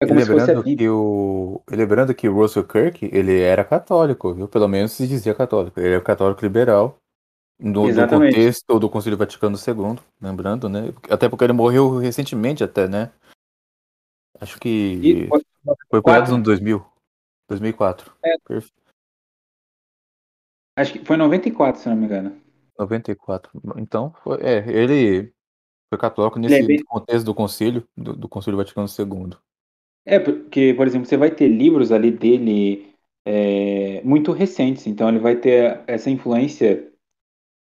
é 0.00 0.04
E 0.04 0.08
como 0.08 0.20
se 0.20 0.26
fosse 0.26 0.42
a 0.42 0.46
lembrando 0.46 0.64
Bíblia. 0.64 0.76
que 0.76 0.88
o 0.88 1.62
e 1.70 1.76
lembrando 1.76 2.14
que 2.14 2.28
o 2.28 2.34
Russell 2.34 2.64
Kirk 2.64 3.08
ele 3.12 3.40
era 3.40 3.64
católico, 3.64 4.34
viu? 4.34 4.46
Pelo 4.48 4.68
menos 4.68 4.92
se 4.92 5.06
dizia 5.06 5.34
católico. 5.34 5.80
Ele 5.80 5.94
é 5.94 6.00
católico 6.00 6.42
liberal 6.42 6.98
no, 7.58 7.88
Exatamente. 7.88 8.34
contexto 8.34 8.78
do 8.78 8.90
Concílio 8.90 9.16
Vaticano 9.16 9.56
II, 9.56 9.98
lembrando, 10.20 10.68
né? 10.68 10.92
Até 11.08 11.28
porque 11.28 11.44
ele 11.44 11.54
morreu 11.54 11.96
recentemente, 11.98 12.62
até, 12.62 12.86
né? 12.86 13.10
Acho 14.38 14.60
que 14.60 14.68
E 14.68 15.28
foi- 15.28 15.42
por 15.88 16.02
no 16.30 16.42
2000, 16.42 16.84
2004. 17.48 18.12
É. 18.22 18.36
Perfe- 18.46 18.70
acho 20.76 20.92
que 20.92 21.04
foi 21.04 21.16
em 21.16 21.18
94, 21.18 21.80
se 21.80 21.88
não 21.88 21.96
me 21.96 22.04
engano. 22.04 22.36
94. 22.78 23.50
Então, 23.76 24.12
foi, 24.22 24.38
é, 24.42 24.58
ele 24.68 25.32
foi 25.88 25.98
católico 25.98 26.38
é 26.38 26.42
nesse 26.42 26.62
bem- 26.62 26.82
contexto 26.84 27.24
do 27.24 27.34
concílio, 27.34 27.88
do, 27.96 28.14
do 28.14 28.28
Concílio 28.28 28.56
Vaticano 28.56 28.86
II. 28.88 29.38
É, 30.04 30.18
porque, 30.18 30.74
por 30.74 30.86
exemplo, 30.86 31.06
você 31.06 31.16
vai 31.16 31.30
ter 31.30 31.48
livros 31.48 31.90
ali 31.90 32.10
dele 32.10 32.94
é, 33.24 34.00
muito 34.04 34.30
recentes, 34.32 34.86
então 34.86 35.08
ele 35.08 35.18
vai 35.18 35.36
ter 35.36 35.82
essa 35.86 36.08
influência 36.10 36.92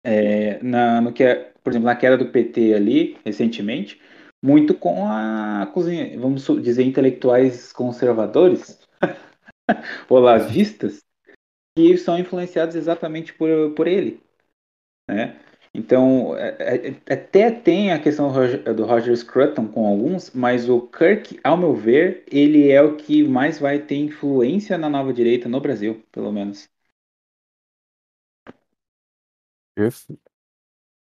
é, 0.03 0.61
na, 0.61 1.01
no 1.01 1.11
que 1.13 1.23
é, 1.23 1.53
por 1.63 1.71
exemplo, 1.71 1.87
na 1.87 1.95
queda 1.95 2.17
do 2.17 2.31
PT 2.31 2.73
ali, 2.73 3.17
recentemente, 3.25 3.99
muito 4.41 4.73
com 4.73 5.07
a 5.07 5.69
cozinha, 5.73 6.17
vamos 6.19 6.45
dizer, 6.61 6.83
intelectuais 6.83 7.73
conservadores, 7.73 8.79
olavistas, 10.09 11.03
que 11.75 11.97
são 11.97 12.17
influenciados 12.19 12.75
exatamente 12.75 13.33
por, 13.33 13.73
por 13.75 13.87
ele, 13.87 14.21
né? 15.09 15.39
Então, 15.73 16.35
é- 16.37 16.89
é- 17.07 17.13
até 17.13 17.51
tem 17.51 17.91
a 17.93 17.99
questão 17.99 18.31
do 18.75 18.85
Roger 18.85 19.15
Scruton 19.17 19.67
com 19.67 19.85
alguns, 19.87 20.31
mas 20.31 20.69
o 20.69 20.81
Kirk, 20.87 21.39
ao 21.43 21.57
meu 21.57 21.75
ver, 21.75 22.23
ele 22.31 22.69
é 22.71 22.81
o 22.81 22.95
que 22.97 23.23
mais 23.23 23.59
vai 23.59 23.79
ter 23.79 23.97
influência 23.97 24.77
na 24.77 24.89
nova 24.89 25.13
direita 25.13 25.49
no 25.49 25.61
Brasil, 25.61 26.03
pelo 26.11 26.31
menos. 26.31 26.69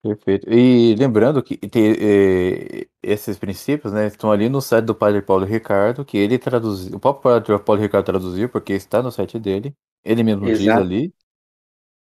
Perfeito. 0.03 0.49
E 0.49 0.95
lembrando 0.95 1.43
que 1.43 1.57
tem, 1.57 1.93
eh, 1.99 2.89
esses 3.03 3.37
princípios, 3.37 3.93
né, 3.93 4.07
estão 4.07 4.31
ali 4.31 4.49
no 4.49 4.61
site 4.61 4.85
do 4.85 4.95
Padre 4.95 5.21
Paulo 5.23 5.45
Ricardo, 5.45 6.05
que 6.05 6.17
ele 6.17 6.39
traduziu, 6.39 6.97
o 6.97 7.01
próprio 7.01 7.23
Padre 7.23 7.59
Paulo 7.65 7.83
Ricardo 7.83 8.05
traduziu, 8.07 8.49
porque 8.49 8.75
está 8.75 9.03
no 9.03 9.11
site 9.11 9.39
dele, 9.41 9.75
ele 10.05 10.23
mesmo 10.23 10.47
diz 10.53 10.61
Exato. 10.61 10.81
ali. 10.83 11.13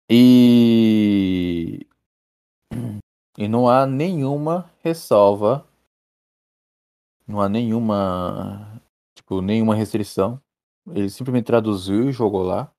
E 0.09 1.87
e 3.37 3.47
não 3.47 3.67
há 3.67 3.85
nenhuma 3.85 4.69
ressalva, 4.83 5.65
não 7.27 7.41
há 7.41 7.49
nenhuma, 7.49 8.81
tipo, 9.15 9.41
nenhuma 9.41 9.75
restrição. 9.75 10.41
Ele 10.89 11.09
simplesmente 11.09 11.45
traduziu 11.45 12.09
e 12.09 12.11
jogou 12.11 12.43
lá. 12.43 12.71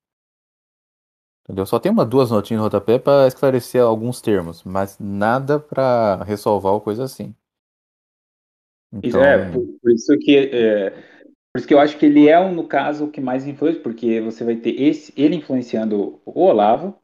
Entendeu? 1.44 1.66
Só 1.66 1.78
tem 1.78 1.90
uma 1.90 2.04
duas 2.04 2.30
notinhas 2.30 2.58
no 2.58 2.64
rodapé 2.64 2.98
para 2.98 3.26
esclarecer 3.26 3.82
alguns 3.82 4.20
termos, 4.20 4.62
mas 4.62 4.98
nada 4.98 5.58
para 5.58 6.22
ressalvar 6.24 6.72
ou 6.72 6.80
coisa 6.80 7.04
assim. 7.04 7.34
É, 8.94 8.98
Então, 9.02 9.20
por, 9.52 9.66
por 9.80 9.90
isso 9.90 10.16
que 10.18 10.36
é, 10.36 10.90
por 11.52 11.58
isso 11.58 11.68
que 11.68 11.74
eu 11.74 11.80
acho 11.80 11.98
que 11.98 12.06
ele 12.06 12.28
é, 12.28 12.40
um, 12.40 12.54
no 12.54 12.66
caso, 12.66 13.04
o 13.04 13.10
que 13.10 13.20
mais 13.20 13.46
influencia, 13.46 13.82
porque 13.82 14.20
você 14.20 14.42
vai 14.42 14.56
ter 14.56 14.80
esse, 14.80 15.12
ele 15.14 15.36
influenciando 15.36 16.20
o 16.24 16.40
Olavo, 16.40 16.98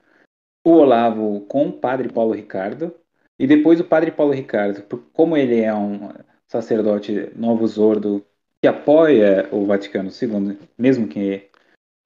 o 0.65 0.71
Olavo 0.71 1.43
com 1.43 1.69
o 1.69 1.73
padre 1.73 2.09
Paulo 2.09 2.33
Ricardo, 2.33 2.95
e 3.39 3.47
depois 3.47 3.79
o 3.79 3.85
padre 3.85 4.11
Paulo 4.11 4.33
Ricardo, 4.33 4.83
como 5.13 5.37
ele 5.37 5.61
é 5.61 5.75
um 5.75 6.13
sacerdote 6.47 7.31
novo 7.37 7.69
sordo 7.69 8.25
que 8.61 8.67
apoia 8.67 9.49
o 9.53 9.67
Vaticano 9.67 10.11
II, 10.11 10.59
mesmo 10.77 11.07
que 11.07 11.48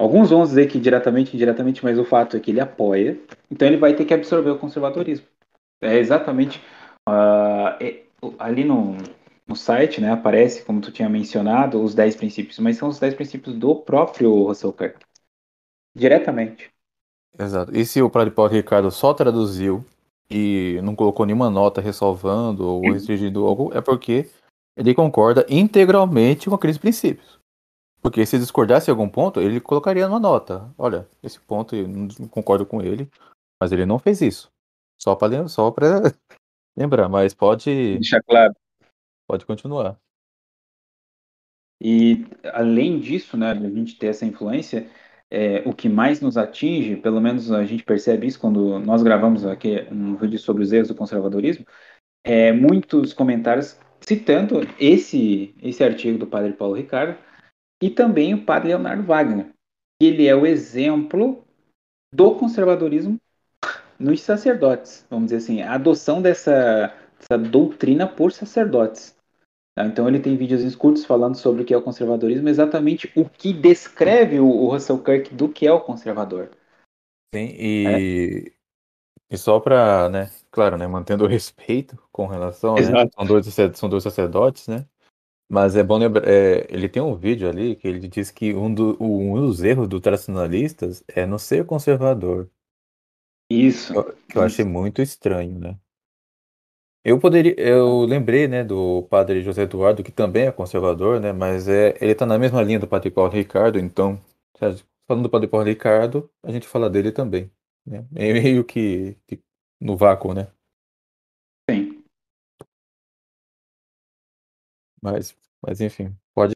alguns 0.03 0.31
vão 0.31 0.43
dizer 0.43 0.69
que 0.69 0.79
diretamente, 0.81 1.35
indiretamente, 1.35 1.85
mas 1.85 1.99
o 1.99 2.05
fato 2.05 2.37
é 2.37 2.41
que 2.41 2.51
ele 2.51 2.61
apoia, 2.61 3.19
então 3.51 3.67
ele 3.69 3.77
vai 3.77 3.95
ter 3.95 4.05
que 4.05 4.15
absorver 4.15 4.51
o 4.51 4.59
conservadorismo. 4.59 5.27
É 5.83 5.97
exatamente 5.99 6.61
ah, 7.09 7.77
é- 7.81 8.03
ali 8.39 8.65
no, 8.65 8.97
no 9.47 9.57
site, 9.57 10.01
né, 10.01 10.13
aparece, 10.13 10.65
como 10.65 10.81
tu 10.81 10.93
tinha 10.93 11.09
mencionado, 11.09 11.83
os 11.83 11.95
10 11.95 12.17
princípios, 12.17 12.59
mas 12.59 12.77
são 12.77 12.89
os 12.89 12.99
10 12.99 13.15
princípios 13.15 13.57
do 13.57 13.77
próprio 13.77 14.45
Russell 14.45 14.73
Kirk, 14.73 14.99
diretamente. 15.95 16.71
exato. 17.39 17.77
E 17.77 17.85
se 17.85 18.01
o 18.03 18.11
padre 18.11 18.33
Paulo 18.33 18.53
Ricardo 18.53 18.91
só 18.91 19.13
traduziu 19.15 19.85
e 20.31 20.81
não 20.83 20.95
colocou 20.97 21.27
nenhuma 21.27 21.51
nota 21.51 21.81
ressalvando 21.81 22.67
ou 22.67 22.91
restringindo 22.91 23.47
algo, 23.47 23.71
é 23.75 23.81
porque 23.81 24.29
ele 24.77 24.95
concorda 24.95 25.45
integralmente 25.49 26.49
com 26.49 26.55
aqueles 26.55 26.79
princípios. 26.79 27.42
Porque 28.03 28.27
se 28.27 28.37
discordasse 28.37 28.91
em 28.91 28.93
algum 28.93 29.09
ponto, 29.09 29.41
ele 29.41 29.61
colocaria 29.61 30.09
numa 30.09 30.19
nota. 30.19 30.69
Olha, 30.77 31.09
esse 31.23 31.39
ponto 31.39 31.77
eu 31.77 31.87
não 31.87 32.09
concordo 32.29 32.67
com 32.67 32.83
ele, 32.83 33.09
mas 33.63 33.71
ele 33.71 33.87
não 33.87 33.99
fez 33.99 34.21
isso. 34.21 34.51
Só 35.01 35.15
para 35.15 35.47
só 35.47 35.73
lembrar, 36.77 37.09
mas 37.09 37.33
pode 37.33 37.95
Deixar 37.95 38.21
claro. 38.23 38.55
pode 39.29 39.47
continuar. 39.47 39.97
E 41.81 42.27
além 42.53 42.99
disso, 42.99 43.37
né, 43.37 43.51
a 43.51 43.55
gente 43.55 43.97
ter 43.97 44.09
essa 44.09 44.27
influência, 44.27 44.91
é, 45.31 45.63
o 45.67 45.73
que 45.73 45.89
mais 45.89 46.21
nos 46.21 46.37
atinge, 46.37 46.97
pelo 46.97 47.21
menos 47.21 47.53
a 47.53 47.65
gente 47.65 47.85
percebe 47.85 48.27
isso 48.27 48.39
quando 48.39 48.81
nós 48.81 49.03
gravamos 49.03 49.47
aqui 49.47 49.87
um 49.91 50.17
vídeo 50.17 50.39
sobre 50.39 50.63
os 50.63 50.73
erros 50.73 50.89
do 50.89 50.95
conservadorismo, 50.95 51.65
é 52.25 52.53
muitos 52.53 53.13
comentários 53.13 53.79
citando 54.01 54.61
esse 54.79 55.55
esse 55.63 55.83
artigo 55.83 56.19
do 56.19 56.27
padre 56.27 56.53
Paulo 56.53 56.75
Ricardo 56.75 57.17
e 57.83 57.91
também 57.91 58.33
o 58.33 58.45
padre 58.45 58.69
Leonardo 58.69 59.03
Wagner, 59.03 59.47
que 60.01 60.07
ele 60.07 60.29
é 60.29 60.37
o 60.37 60.47
exemplo 60.47 61.45
do 62.15 62.37
conservadorismo 62.37 63.21
nos 63.99 64.21
sacerdotes, 64.21 65.05
vamos 65.11 65.27
dizer 65.27 65.39
assim, 65.39 65.63
a 65.63 65.75
adoção 65.75 66.23
dessa, 66.23 66.95
dessa 67.19 67.37
doutrina 67.37 68.07
por 68.07 68.31
sacerdotes. 68.31 69.17
Tá? 69.77 69.85
Então 69.85 70.07
ele 70.07 70.21
tem 70.21 70.37
vídeos 70.37 70.77
curtos 70.77 71.05
falando 71.05 71.37
sobre 71.37 71.63
o 71.63 71.65
que 71.65 71.75
é 71.75 71.77
o 71.77 71.83
conservadorismo, 71.83 72.49
exatamente 72.49 73.11
o 73.17 73.29
que 73.29 73.53
descreve 73.53 74.39
o, 74.39 74.47
o 74.47 74.69
Russell 74.69 75.03
Kirk 75.03 75.35
do 75.35 75.49
que 75.49 75.67
é 75.67 75.73
o 75.73 75.81
conservador. 75.81 76.51
Sim, 77.35 77.49
e, 77.59 78.53
e 79.31 79.39
só 79.39 79.59
para, 79.59 80.09
né, 80.09 80.31
claro, 80.51 80.77
né, 80.77 80.87
mantendo 80.87 81.25
o 81.25 81.29
respeito 81.29 81.97
com 82.13 82.27
relação, 82.27 82.75
né, 82.75 83.09
são 83.13 83.25
dois, 83.27 83.47
são 83.75 83.89
dois 83.89 84.03
sacerdotes, 84.03 84.69
né, 84.69 84.87
mas 85.53 85.77
é 85.77 85.83
bom 85.83 85.99
lembrar, 85.99 86.27
é, 86.29 86.67
ele 86.71 86.89
tem 86.89 87.03
um 87.03 87.15
vídeo 87.17 87.49
ali 87.49 87.77
que 87.77 87.87
ele 87.87 88.09
diz 88.09 88.31
que 88.31 88.55
um, 88.55 88.73
do, 88.75 88.97
um 89.03 89.35
dos 89.41 89.63
erros 89.63 89.87
dos 89.89 90.01
tradicionalistas 90.01 91.05
é 91.09 91.27
não 91.27 91.39
ser 91.39 91.67
conservador, 91.67 92.51
Isso. 93.51 93.93
eu- 93.95 94.17
que 94.29 94.39
eu 94.39 94.43
achei 94.43 94.65
muito 94.65 95.03
estranho, 95.03 95.59
né. 95.59 95.79
Eu 97.05 97.19
poderia, 97.19 97.55
eu 97.59 98.03
lembrei, 98.05 98.47
né, 98.47 98.63
do 98.63 99.03
padre 99.11 99.43
José 99.43 99.63
Eduardo, 99.63 100.05
que 100.05 100.13
também 100.13 100.47
é 100.47 100.53
conservador, 100.53 101.21
né, 101.21 101.33
mas 101.33 101.67
é, 101.69 101.97
ele 102.01 102.15
tá 102.15 102.25
na 102.25 102.39
mesma 102.39 102.63
linha 102.63 102.79
do 102.79 102.87
padre 102.87 103.11
Paulo 103.11 103.33
Ricardo, 103.33 103.79
então, 103.79 104.21
falando 105.09 105.25
do 105.25 105.31
padre 105.31 105.49
Paulo 105.49 105.67
Ricardo, 105.67 106.31
a 106.45 106.53
gente 106.53 106.67
fala 106.69 106.89
dele 106.89 107.11
também, 107.11 107.51
né, 107.85 108.07
é 108.15 108.33
meio 108.33 108.65
que, 108.65 109.17
que 109.27 109.43
no 109.81 109.97
vácuo, 109.97 110.33
né, 110.33 110.47
Sim. 111.69 112.05
Mas, 115.03 115.37
mas 115.63 115.81
enfim, 115.81 116.17
pode, 116.35 116.55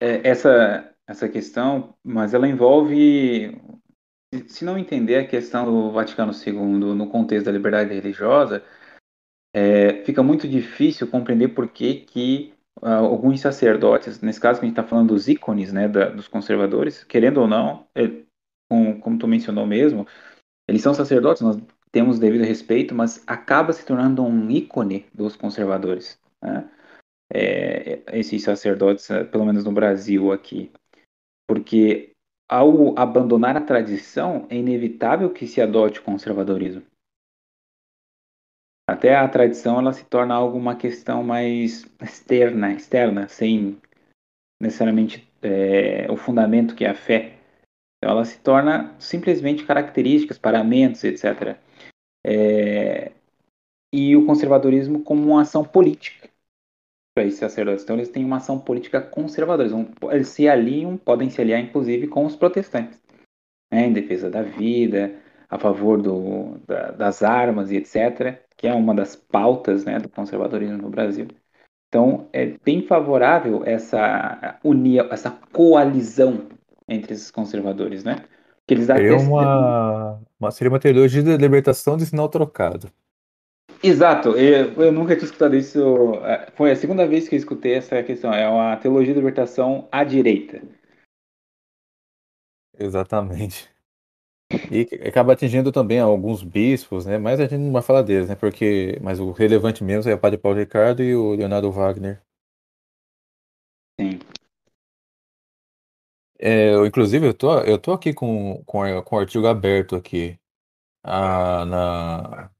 É, 0.00 0.28
essa, 0.28 0.94
essa 1.06 1.28
questão, 1.28 1.96
mas 2.04 2.34
ela 2.34 2.46
envolve, 2.48 3.58
se- 4.48 4.64
não 4.64 4.78
entender 4.78 5.16
a 5.16 5.26
questão 5.26 5.64
do 5.66 5.92
Vaticano 5.92 6.32
II 6.32 6.94
no 6.94 7.08
contexto 7.10 7.46
da 7.46 7.52
liberdade 7.52 7.94
religiosa, 7.94 8.64
é, 9.54 10.04
fica 10.04 10.22
muito 10.22 10.46
difícil 10.48 11.08
compreender 11.08 11.48
por 11.48 11.68
que 11.68 11.96
que 12.02 12.54
ah, 12.82 12.96
alguns 12.96 13.40
sacerdotes, 13.40 14.20
nesse 14.20 14.38
caso 14.40 14.60
que 14.60 14.66
a 14.66 14.68
gente 14.68 14.78
está 14.78 14.88
falando 14.88 15.08
dos 15.08 15.28
ícones, 15.28 15.72
né, 15.72 15.88
da- 15.88 16.10
dos 16.10 16.28
conservadores, 16.28 17.02
querendo 17.04 17.38
ou 17.40 17.48
não, 17.48 17.86
é, 17.94 18.08
com- 18.70 19.00
como 19.00 19.18
tu 19.18 19.26
mencionou 19.28 19.66
mesmo, 19.66 20.06
eles 20.68 20.82
são 20.82 20.94
sacerdotes, 20.94 21.42
nós 21.42 21.58
temos 21.92 22.18
devido 22.18 22.44
respeito, 22.44 22.94
mas 22.94 23.22
acaba 23.26 23.72
se 23.72 23.84
tornando 23.86 24.22
um 24.24 24.50
ícone 24.50 25.06
dos 25.14 25.36
conservadores, 25.36 26.20
né? 26.42 26.70
É, 27.32 28.02
esses 28.18 28.42
sacerdotes, 28.42 29.10
eh, 29.10 29.24
pelo 29.24 29.44
menos 29.44 29.64
no 29.64 29.72
Brasil 29.72 30.30
aqui, 30.30 30.70
porque 31.48 32.12
ao 32.48 32.96
abandonar 32.98 33.56
a 33.56 33.60
tradição, 33.60 34.46
é 34.48 34.56
inevitável 34.56 35.32
que 35.32 35.46
se 35.46 35.60
adote 35.60 35.98
o 35.98 36.04
conservadorismo. 36.04 36.84
Até 38.88 39.16
a 39.16 39.28
tradição 39.28 39.80
ela 39.80 39.92
se 39.92 40.04
torna 40.04 40.34
algo 40.34 40.56
uma 40.56 40.76
questão 40.76 41.24
mais 41.24 41.84
externa, 42.00 42.72
externa, 42.72 43.26
sem 43.26 43.80
necessariamente 44.62 45.28
é, 45.42 46.10
o 46.10 46.16
fundamento 46.16 46.76
que 46.76 46.84
é 46.84 46.90
a 46.90 46.94
fé. 46.94 47.36
Então 47.98 48.12
ela 48.12 48.24
se 48.24 48.38
torna 48.38 48.94
simplesmente 49.00 49.66
características, 49.66 50.38
paramentos, 50.38 51.02
etc. 51.02 51.58
É, 52.24 53.12
e 53.96 54.16
o 54.16 54.26
conservadorismo 54.26 55.02
como 55.02 55.22
uma 55.32 55.42
ação 55.42 55.64
política 55.64 56.28
para 57.14 57.24
esses 57.24 57.40
sacerdotes. 57.40 57.84
Então 57.84 57.96
eles 57.96 58.08
têm 58.10 58.24
uma 58.24 58.36
ação 58.38 58.58
política 58.58 59.00
conservadora. 59.00 59.68
Eles, 60.12 60.28
se 60.28 60.48
alinham, 60.48 60.96
podem 60.96 61.30
se 61.30 61.40
aliar 61.40 61.60
inclusive 61.60 62.08
com 62.08 62.26
os 62.26 62.36
protestantes, 62.36 63.00
né, 63.72 63.86
em 63.86 63.92
defesa 63.92 64.30
da 64.30 64.42
vida, 64.42 65.14
a 65.48 65.58
favor 65.58 66.00
do, 66.02 66.58
da- 66.66 66.92
das 66.92 67.22
armas 67.22 67.70
e 67.70 67.76
etc., 67.76 68.42
que 68.56 68.66
é 68.68 68.74
uma 68.74 68.94
das 68.94 69.16
pautas 69.16 69.84
né, 69.84 69.98
do 69.98 70.08
conservadorismo 70.08 70.78
no 70.78 70.90
Brasil. 70.90 71.28
Então 71.88 72.28
é 72.32 72.46
bem 72.64 72.82
favorável 72.82 73.62
essa 73.64 74.58
união, 74.64 75.08
essa 75.10 75.30
coalizão 75.52 76.48
entre 76.88 77.14
esses 77.14 77.30
conservadores, 77.30 78.04
né? 78.04 78.24
Que 78.66 78.74
eles 78.74 78.90
seria 78.94 79.16
até 79.16 79.16
uma, 79.16 80.20
uma, 80.38 80.50
seria 80.50 80.70
uma 80.70 80.80
teologia 80.80 81.22
da 81.22 81.36
libertação 81.36 81.96
de 81.96 82.06
sinal 82.06 82.28
trocado. 82.28 82.90
Exato, 83.88 84.30
eu, 84.36 84.72
eu 84.82 84.92
nunca 84.92 85.14
tinha 85.14 85.26
escutado 85.26 85.54
isso. 85.56 85.78
é, 86.24 86.50
Foi 86.56 86.70
a 86.72 86.76
segunda 86.76 87.06
vez 87.06 87.28
que 87.28 87.34
eu 87.34 87.38
escutei 87.38 87.74
essa 87.74 88.02
questão. 88.02 88.32
É 88.32 88.48
uma 88.48 88.76
teologia 88.76 89.14
da 89.14 89.20
libertação 89.20 89.88
à 89.92 90.02
direita. 90.04 90.60
Exatamente. 92.78 93.68
E 94.70 94.82
acaba 95.08 95.32
atingindo 95.32 95.72
também 95.72 95.98
alguns 96.00 96.42
bispos, 96.44 97.04
né? 97.06 97.18
Mas 97.18 97.40
a 97.40 97.44
gente 97.44 97.58
não 97.58 97.72
vai 97.72 97.82
falar 97.82 98.02
deles, 98.02 98.28
né? 98.28 98.34
Porque, 98.36 98.98
mas 99.02 99.18
o 99.20 99.32
relevante 99.32 99.82
mesmo 99.82 100.10
é 100.10 100.14
o 100.14 100.18
padre 100.18 100.38
Paulo 100.38 100.58
Ricardo 100.58 101.02
e 101.02 101.14
o 101.16 101.34
Leonardo 101.34 101.70
Wagner. 101.72 102.22
Sim. 104.00 104.20
É, 106.38 106.74
eu, 106.74 106.86
inclusive, 106.86 107.26
eu 107.26 107.34
tô, 107.34 107.58
eu 107.60 107.78
tô 107.78 107.92
aqui 107.92 108.12
com, 108.12 108.62
com, 108.64 108.82
a- 108.82 109.02
com 109.02 109.16
o 109.16 109.18
artigo 109.18 109.46
aberto 109.46 109.96
aqui. 109.96 110.38
Ah, 111.04 111.64
na. 111.66 112.50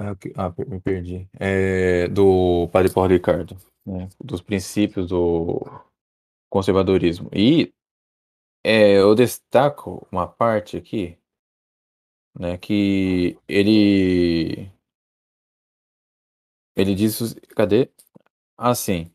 Ah, 0.00 0.16
ah, 0.34 0.54
me 0.66 0.80
perdi. 0.80 1.28
É, 1.38 2.08
do 2.08 2.68
padre 2.72 2.90
Paulo 2.90 3.10
Ricardo, 3.10 3.54
né? 3.84 4.08
Dos 4.18 4.40
princípios 4.40 5.08
do 5.08 5.60
conservadorismo. 6.48 7.28
E 7.34 7.70
é, 8.64 8.98
eu 8.98 9.14
destaco 9.14 10.06
uma 10.10 10.26
parte 10.26 10.78
aqui, 10.78 11.18
né? 12.38 12.56
Que 12.56 13.38
ele. 13.46 14.70
Ele 16.74 16.94
diz. 16.94 17.34
Cadê? 17.54 17.90
Ah, 18.56 18.74
sim. 18.74 19.12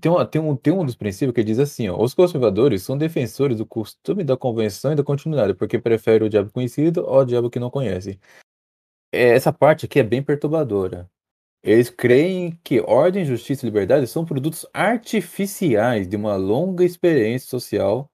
Tem, 0.00 0.10
uma, 0.10 0.26
tem, 0.26 0.40
um, 0.40 0.56
tem 0.56 0.72
um 0.72 0.84
dos 0.84 0.96
princípios 0.96 1.34
que 1.34 1.44
diz 1.44 1.58
assim, 1.58 1.88
ó, 1.88 2.02
os 2.02 2.12
conservadores 2.12 2.82
são 2.82 2.98
defensores 2.98 3.56
do 3.58 3.64
costume 3.64 4.24
da 4.24 4.36
convenção 4.36 4.92
e 4.92 4.96
da 4.96 5.04
continuidade, 5.04 5.54
porque 5.54 5.78
preferem 5.78 6.26
o 6.26 6.30
diabo 6.30 6.50
conhecido 6.52 7.06
ao 7.06 7.24
diabo 7.24 7.48
que 7.48 7.60
não 7.60 7.70
conhecem. 7.70 8.18
É, 9.16 9.28
Essa 9.34 9.52
parte 9.52 9.86
aqui 9.86 9.98
é 9.98 10.02
bem 10.02 10.22
perturbadora. 10.22 11.10
Eles 11.62 11.90
creem 11.90 12.58
que 12.62 12.80
ordem, 12.80 13.24
justiça 13.24 13.64
e 13.64 13.68
liberdade 13.68 14.06
são 14.06 14.24
produtos 14.24 14.66
artificiais 14.72 16.06
de 16.08 16.14
uma 16.14 16.36
longa 16.36 16.84
experiência 16.84 17.48
social, 17.48 18.08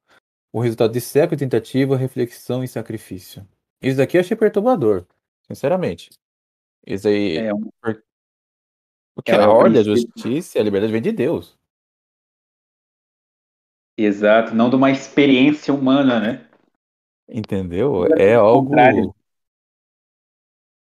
o 0.51 0.59
resultado 0.59 0.93
de 0.93 1.01
séculos 1.01 1.37
de 1.37 1.45
tentativa, 1.45 1.95
reflexão 1.95 2.63
e 2.63 2.67
sacrifício. 2.67 3.47
Isso 3.81 3.97
daqui 3.97 4.17
eu 4.17 4.21
achei 4.21 4.35
perturbador, 4.35 5.05
sinceramente. 5.45 6.09
Isso 6.87 7.07
aí, 7.07 7.37
É 7.37 7.53
um, 7.53 7.69
por- 7.81 8.03
Porque 9.15 9.31
É 9.31 9.35
a 9.35 9.47
o 9.47 9.53
ordem, 9.53 9.81
a 9.81 9.83
justiça 9.83 10.57
e 10.57 10.61
a 10.61 10.63
liberdade 10.63 10.91
vem 10.91 11.01
de 11.01 11.11
Deus. 11.11 11.55
Exato, 13.95 14.55
não 14.55 14.69
de 14.71 14.75
uma 14.75 14.89
experiência 14.89 15.71
humana, 15.71 16.19
né? 16.19 16.47
Entendeu? 17.29 18.05
É 18.17 18.33
Ao 18.33 18.63
contrário. 18.63 19.13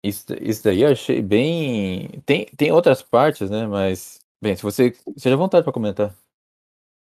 Isso, 0.04 0.26
isso 0.42 0.64
daí 0.64 0.82
eu 0.82 0.92
achei 0.92 1.22
bem. 1.22 2.22
Tem, 2.26 2.46
tem 2.58 2.72
outras 2.72 3.02
partes, 3.02 3.50
né? 3.50 3.68
Mas. 3.68 4.20
Bem, 4.42 4.56
se 4.56 4.64
você. 4.64 4.94
Seja 5.18 5.36
à 5.36 5.38
vontade 5.38 5.64
para 5.64 5.74
comentar. 5.74 6.16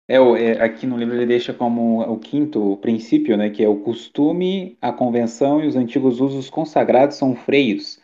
É, 0.09 0.15
é, 0.17 0.63
aqui 0.63 0.87
no 0.87 0.97
livro 0.97 1.15
ele 1.15 1.27
deixa 1.27 1.55
como 1.55 2.01
o 2.03 2.19
quinto 2.19 2.77
princípio, 2.79 3.37
né, 3.37 3.49
que 3.49 3.63
é 3.63 3.69
o 3.69 3.81
costume, 3.81 4.77
a 4.81 4.93
convenção 4.93 5.63
e 5.63 5.69
os 5.69 5.77
antigos 5.77 6.21
usos 6.21 6.51
consagrados 6.51 7.17
são 7.17 7.37
freios, 7.37 8.01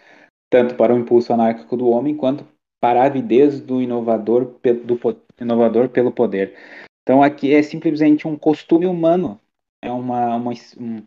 tanto 0.51 0.77
para 0.77 0.95
o 0.95 0.99
impulso 0.99 1.33
anárquico 1.33 1.77
do 1.77 1.89
homem 1.89 2.17
quanto 2.17 2.47
para 2.81 3.03
a 3.03 3.07
avidez 3.07 3.61
do 3.61 3.83
inovador, 3.83 4.57
do 4.85 5.01
inovador 5.41 5.89
pelo 5.89 6.13
poder. 6.13 6.57
Então 7.03 7.23
aqui 7.23 7.55
é 7.55 7.63
simplesmente 7.63 8.29
um 8.29 8.37
costume 8.37 8.87
humano, 8.87 9.41
é 9.83 9.91
uma, 9.93 10.37
uma, 10.37 10.53
um- 10.79 11.03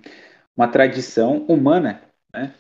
uma 0.58 0.68
tradição 0.68 1.46
humana, 1.48 2.02
né? 2.34 2.54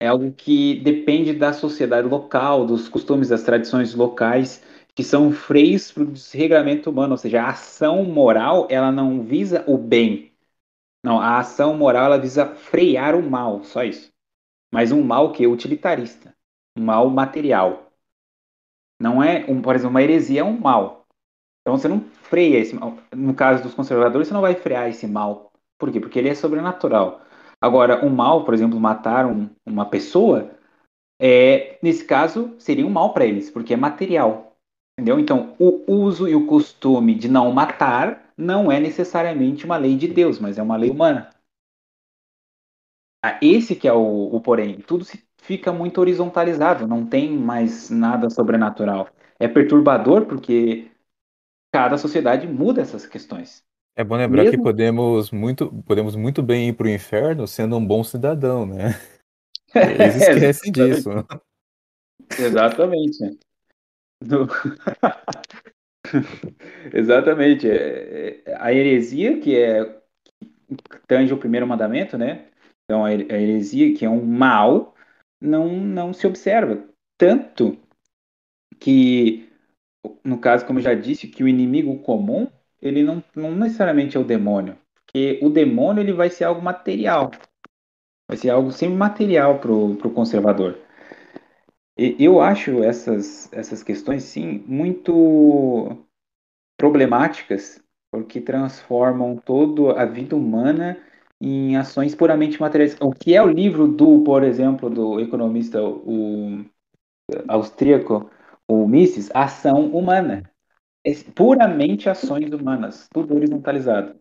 É 0.00 0.08
algo 0.08 0.32
que 0.32 0.80
depende 0.80 1.32
da 1.34 1.52
sociedade 1.52 2.08
local, 2.08 2.66
dos 2.66 2.88
costumes, 2.88 3.28
das 3.28 3.42
tradições 3.42 3.94
locais, 3.94 4.62
que 4.94 5.04
são 5.04 5.30
freios 5.30 5.92
para 5.92 6.02
o 6.02 6.06
desregramento 6.06 6.90
humano, 6.90 7.12
ou 7.12 7.18
seja, 7.18 7.42
a 7.42 7.50
ação 7.50 8.04
moral, 8.04 8.66
ela 8.70 8.90
não 8.90 9.22
visa 9.22 9.64
o 9.68 9.76
bem. 9.78 10.32
Não, 11.04 11.20
a 11.20 11.38
ação 11.38 11.76
moral, 11.76 12.06
ela 12.06 12.18
visa 12.18 12.46
frear 12.46 13.14
o 13.16 13.22
mal, 13.30 13.64
só 13.64 13.84
isso. 13.84 14.10
Mas 14.72 14.92
um 14.92 15.02
mal 15.02 15.32
que 15.32 15.44
é 15.44 15.48
utilitarista, 15.48 16.34
um 16.78 16.84
mal 16.84 17.10
material. 17.10 17.92
Não 19.00 19.22
é, 19.22 19.44
um, 19.48 19.62
por 19.62 19.74
exemplo, 19.74 19.90
uma 19.90 20.02
heresia 20.02 20.40
é 20.40 20.44
um 20.44 20.58
mal. 20.58 21.06
Então 21.62 21.78
você 21.78 21.88
não 21.88 22.00
freia 22.00 22.58
esse 22.58 22.74
mal. 22.74 22.98
No 23.14 23.34
caso 23.34 23.62
dos 23.62 23.74
conservadores, 23.74 24.28
você 24.28 24.34
não 24.34 24.42
vai 24.42 24.54
frear 24.56 24.88
esse 24.90 25.06
mal. 25.06 25.52
Por 25.78 25.92
quê? 25.92 26.00
Porque 26.00 26.18
ele 26.18 26.28
é 26.30 26.34
sobrenatural. 26.34 27.22
Agora, 27.60 28.04
um 28.04 28.10
mal, 28.10 28.44
por 28.44 28.54
exemplo, 28.54 28.80
matar 28.80 29.26
um, 29.26 29.48
uma 29.66 29.84
pessoa, 29.86 30.50
é, 31.20 31.78
nesse 31.82 32.04
caso, 32.04 32.54
seria 32.58 32.86
um 32.86 32.90
mal 32.90 33.12
para 33.14 33.26
eles, 33.26 33.50
porque 33.50 33.74
é 33.74 33.78
material. 33.78 34.56
Entendeu? 34.98 35.20
Então, 35.20 35.56
o 35.58 35.84
uso 35.92 36.28
e 36.28 36.34
o 36.36 36.46
costume 36.46 37.14
de 37.14 37.28
não 37.28 37.52
matar 37.52 38.32
não 38.36 38.70
é 38.72 38.80
necessariamente 38.80 39.64
uma 39.64 39.76
lei 39.78 39.96
de 39.96 40.08
Deus, 40.08 40.38
mas 40.38 40.58
é 40.58 40.62
uma 40.62 40.76
lei 40.76 40.90
humana. 40.90 41.30
Ah, 43.22 43.38
Esse 43.42 43.76
que 43.76 43.86
é 43.88 43.92
o, 43.92 44.34
o 44.34 44.40
porém. 44.40 44.80
Tudo 44.80 45.04
se 45.04 45.22
fica 45.42 45.72
muito 45.72 46.00
horizontalizado, 46.00 46.86
não 46.86 47.06
tem 47.06 47.30
mais 47.36 47.90
nada 47.90 48.30
sobrenatural. 48.30 49.08
É 49.38 49.48
perturbador 49.48 50.26
porque 50.26 50.90
cada 51.72 51.98
sociedade 51.98 52.48
muda 52.48 52.82
essas 52.82 53.06
questões. 53.06 53.64
É 53.96 54.04
bom 54.04 54.16
lembrar 54.16 54.44
que 54.44 54.50
Mesmo 54.52 54.64
podemos 54.64 55.30
muito, 55.30 55.70
podemos 55.82 56.16
muito 56.16 56.42
bem 56.42 56.68
ir 56.68 56.72
para 56.74 56.86
o 56.86 56.90
inferno 56.90 57.46
sendo 57.46 57.76
um 57.76 57.84
bom 57.86 58.02
cidadão, 58.02 58.64
né? 58.64 58.90
Eles 59.74 60.16
esquecem 60.16 60.72
disso. 60.72 61.10
Exatamente. 62.38 63.38
Do- 64.22 64.48
Exatamente. 66.92 67.68
É- 67.68 68.42
é- 68.46 68.56
A 68.60 68.72
heresia, 68.72 69.40
que 69.40 69.56
é 69.56 69.84
que 70.68 71.00
tange 71.06 71.32
o 71.32 71.38
primeiro 71.38 71.66
mandamento, 71.66 72.16
né? 72.16 72.46
Então, 72.84 73.04
a 73.04 73.12
heresia, 73.12 73.94
que 73.94 74.04
é 74.04 74.10
um 74.10 74.24
mal, 74.24 74.94
não, 75.40 75.68
não 75.68 76.12
se 76.12 76.26
observa. 76.26 76.84
Tanto 77.18 77.76
que, 78.78 79.48
no 80.24 80.40
caso, 80.40 80.66
como 80.66 80.78
eu 80.78 80.82
já 80.82 80.94
disse, 80.94 81.28
que 81.28 81.44
o 81.44 81.48
inimigo 81.48 81.98
comum, 82.00 82.48
ele 82.80 83.02
não, 83.02 83.22
não 83.34 83.54
necessariamente 83.54 84.16
é 84.16 84.20
o 84.20 84.24
demônio. 84.24 84.76
Porque 84.94 85.38
o 85.42 85.50
demônio, 85.50 86.02
ele 86.02 86.12
vai 86.12 86.30
ser 86.30 86.44
algo 86.44 86.62
material. 86.62 87.30
Vai 88.28 88.36
ser 88.36 88.50
algo 88.50 88.70
sempre 88.70 88.96
material 88.96 89.58
para 89.58 89.72
o 89.72 90.14
conservador. 90.14 90.78
E 91.98 92.16
eu 92.18 92.40
acho 92.40 92.82
essas, 92.82 93.52
essas 93.52 93.82
questões, 93.82 94.22
sim, 94.22 94.64
muito 94.66 95.98
problemáticas, 96.78 97.82
porque 98.10 98.40
transformam 98.40 99.36
toda 99.36 100.00
a 100.00 100.06
vida 100.06 100.34
humana 100.34 100.96
em 101.40 101.76
ações 101.76 102.14
puramente 102.14 102.60
materiais. 102.60 102.96
O 103.00 103.10
que 103.10 103.34
é 103.34 103.42
o 103.42 103.48
livro 103.48 103.86
do, 103.86 104.22
por 104.22 104.42
exemplo, 104.42 104.88
do 104.88 105.20
economista 105.20 105.82
o 105.82 106.64
austríaco, 107.48 108.30
o 108.66 108.86
Mises, 108.86 109.30
Ação 109.34 109.86
Humana. 109.88 110.50
É 111.04 111.12
puramente 111.34 112.08
ações 112.08 112.52
humanas, 112.52 113.08
tudo 113.12 113.34
horizontalizado. 113.34 114.14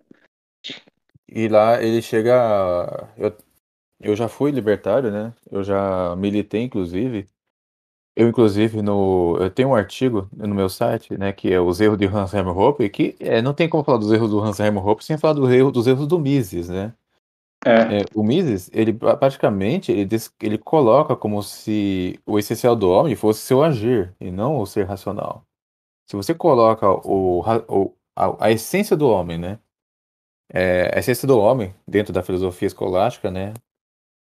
E 1.27 1.47
lá 1.47 1.82
ele 1.82 2.01
chega. 2.01 3.09
Eu, 3.17 3.36
eu 3.99 4.15
já 4.15 4.27
fui 4.27 4.51
libertário, 4.51 5.11
né? 5.11 5.34
Eu 5.51 5.63
já 5.63 6.15
militei, 6.15 6.63
inclusive. 6.63 7.27
Eu, 8.15 8.27
inclusive, 8.27 8.82
no, 8.82 9.38
eu 9.39 9.49
tenho 9.49 9.69
um 9.69 9.75
artigo 9.75 10.30
no 10.36 10.53
meu 10.53 10.67
site, 10.67 11.17
né, 11.17 11.32
que 11.32 11.53
é 11.53 11.61
os 11.61 11.80
erros 11.80 11.97
de 11.97 12.05
Hans 12.05 12.34
Hermann 12.34 12.53
Hoppe, 12.57 12.89
que 12.89 13.15
é, 13.17 13.41
não 13.41 13.53
tem 13.53 13.69
como 13.69 13.82
falar 13.84 13.97
dos 13.97 14.11
erros 14.11 14.30
do 14.30 14.39
Hans 14.41 14.59
Hermann 14.59 14.84
Hoppe 14.86 15.05
sem 15.05 15.17
falar 15.17 15.34
do 15.36 15.49
erro, 15.49 15.71
dos 15.71 15.88
erros 15.88 16.05
do 16.05 16.19
Mises, 16.19 16.67
né? 16.67 16.93
É, 17.65 17.99
É, 17.99 18.05
o 18.13 18.21
Mises, 18.21 18.69
ele 18.73 18.91
pra- 18.91 19.15
praticamente, 19.15 19.91
ele, 19.91 20.03
des- 20.05 20.34
ele 20.41 20.57
coloca 20.57 21.15
como 21.15 21.41
se 21.41 22.19
o 22.25 22.38
essencial 22.38 22.75
do 22.75 22.89
homem 22.89 23.15
fosse 23.15 23.39
seu 23.41 23.63
agir, 23.63 24.13
e 24.19 24.30
não 24.32 24.59
o 24.59 24.65
ser 24.65 24.84
racional. 24.84 25.45
Se 26.10 26.16
você 26.16 26.34
coloca 26.34 26.89
o, 26.89 27.41
o- 27.70 27.95
a, 28.16 28.47
a 28.47 28.51
essência 28.51 28.97
do 28.97 29.07
homem, 29.07 29.38
né? 29.38 29.60
É, 30.51 30.95
a 30.95 30.99
essência 30.99 31.28
do 31.28 31.39
homem, 31.39 31.74
dentro 31.88 32.12
da 32.14 32.24
filosofia 32.24 32.68
escolástica, 32.68 33.30
né? 33.32 33.53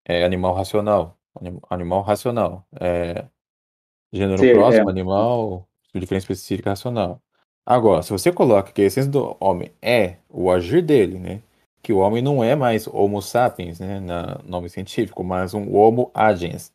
É 0.06 0.24
animal 0.24 0.54
racional. 0.54 1.16
anim- 1.40 1.60
Animal 1.70 2.02
racional. 2.02 2.66
É, 2.80 3.26
Gênero 4.12 4.38
ser, 4.40 4.50
é, 4.50 4.52
próximo, 4.52 4.88
animal, 4.90 5.68
diferença 5.94 6.24
específica 6.24 6.70
racional. 6.70 7.22
Agora, 7.66 8.02
se 8.02 8.10
você 8.12 8.32
coloca 8.32 8.72
que 8.72 8.82
a 8.82 8.86
essência 8.86 9.10
do 9.10 9.36
homem 9.40 9.72
é 9.82 10.16
o 10.28 10.50
agir 10.50 10.82
dele, 10.82 11.18
né? 11.18 11.42
Que 11.82 11.92
o 11.92 11.98
homem 11.98 12.22
não 12.22 12.42
é 12.42 12.56
mais 12.56 12.86
Homo 12.88 13.22
sapiens, 13.22 13.80
né? 13.80 14.00
Na 14.00 14.38
nome 14.44 14.68
científico, 14.68 15.22
mas 15.24 15.54
um 15.54 15.74
Homo 15.76 16.10
agens. 16.14 16.72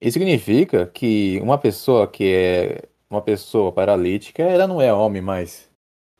Isso 0.00 0.14
significa 0.14 0.86
que 0.86 1.38
uma 1.42 1.58
pessoa 1.58 2.06
que 2.08 2.24
é 2.34 2.88
uma 3.10 3.20
pessoa 3.20 3.72
paralítica, 3.72 4.42
ela 4.42 4.66
não 4.66 4.80
é 4.80 4.92
homem 4.94 5.20
mais. 5.20 5.68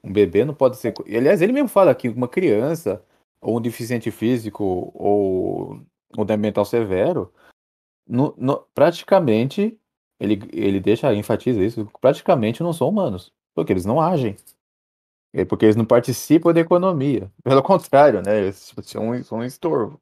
Um 0.03 0.13
bebê 0.13 0.45
não 0.45 0.55
pode 0.55 0.77
ser. 0.77 0.93
Aliás, 1.07 1.41
ele 1.41 1.53
mesmo 1.53 1.69
fala 1.69 1.95
que 1.95 2.09
uma 2.09 2.27
criança, 2.29 3.03
ou 3.41 3.59
um 3.59 3.61
deficiente 3.61 4.11
físico, 4.11 4.91
ou 4.95 5.81
um 6.19 6.37
mental 6.39 6.65
severo, 6.65 7.33
no- 8.07 8.35
no- 8.37 8.67
praticamente, 8.75 9.79
ele, 10.19 10.41
ele 10.53 10.81
deixa, 10.81 11.15
enfatiza 11.15 11.63
isso, 11.63 11.89
praticamente 12.01 12.63
não 12.63 12.73
são 12.73 12.89
humanos, 12.89 13.33
porque 13.55 13.73
eles 13.73 13.85
não 13.85 14.01
agem, 14.01 14.37
É 15.33 15.45
porque 15.45 15.65
eles 15.65 15.77
não 15.77 15.85
participam 15.85 16.53
da 16.53 16.59
economia. 16.59 17.31
Pelo 17.45 17.63
contrário, 17.63 18.21
né? 18.21 18.37
Eles 18.37 18.75
são, 18.83 19.11
um- 19.11 19.23
são 19.23 19.39
um 19.39 19.45
estorvo. 19.45 20.01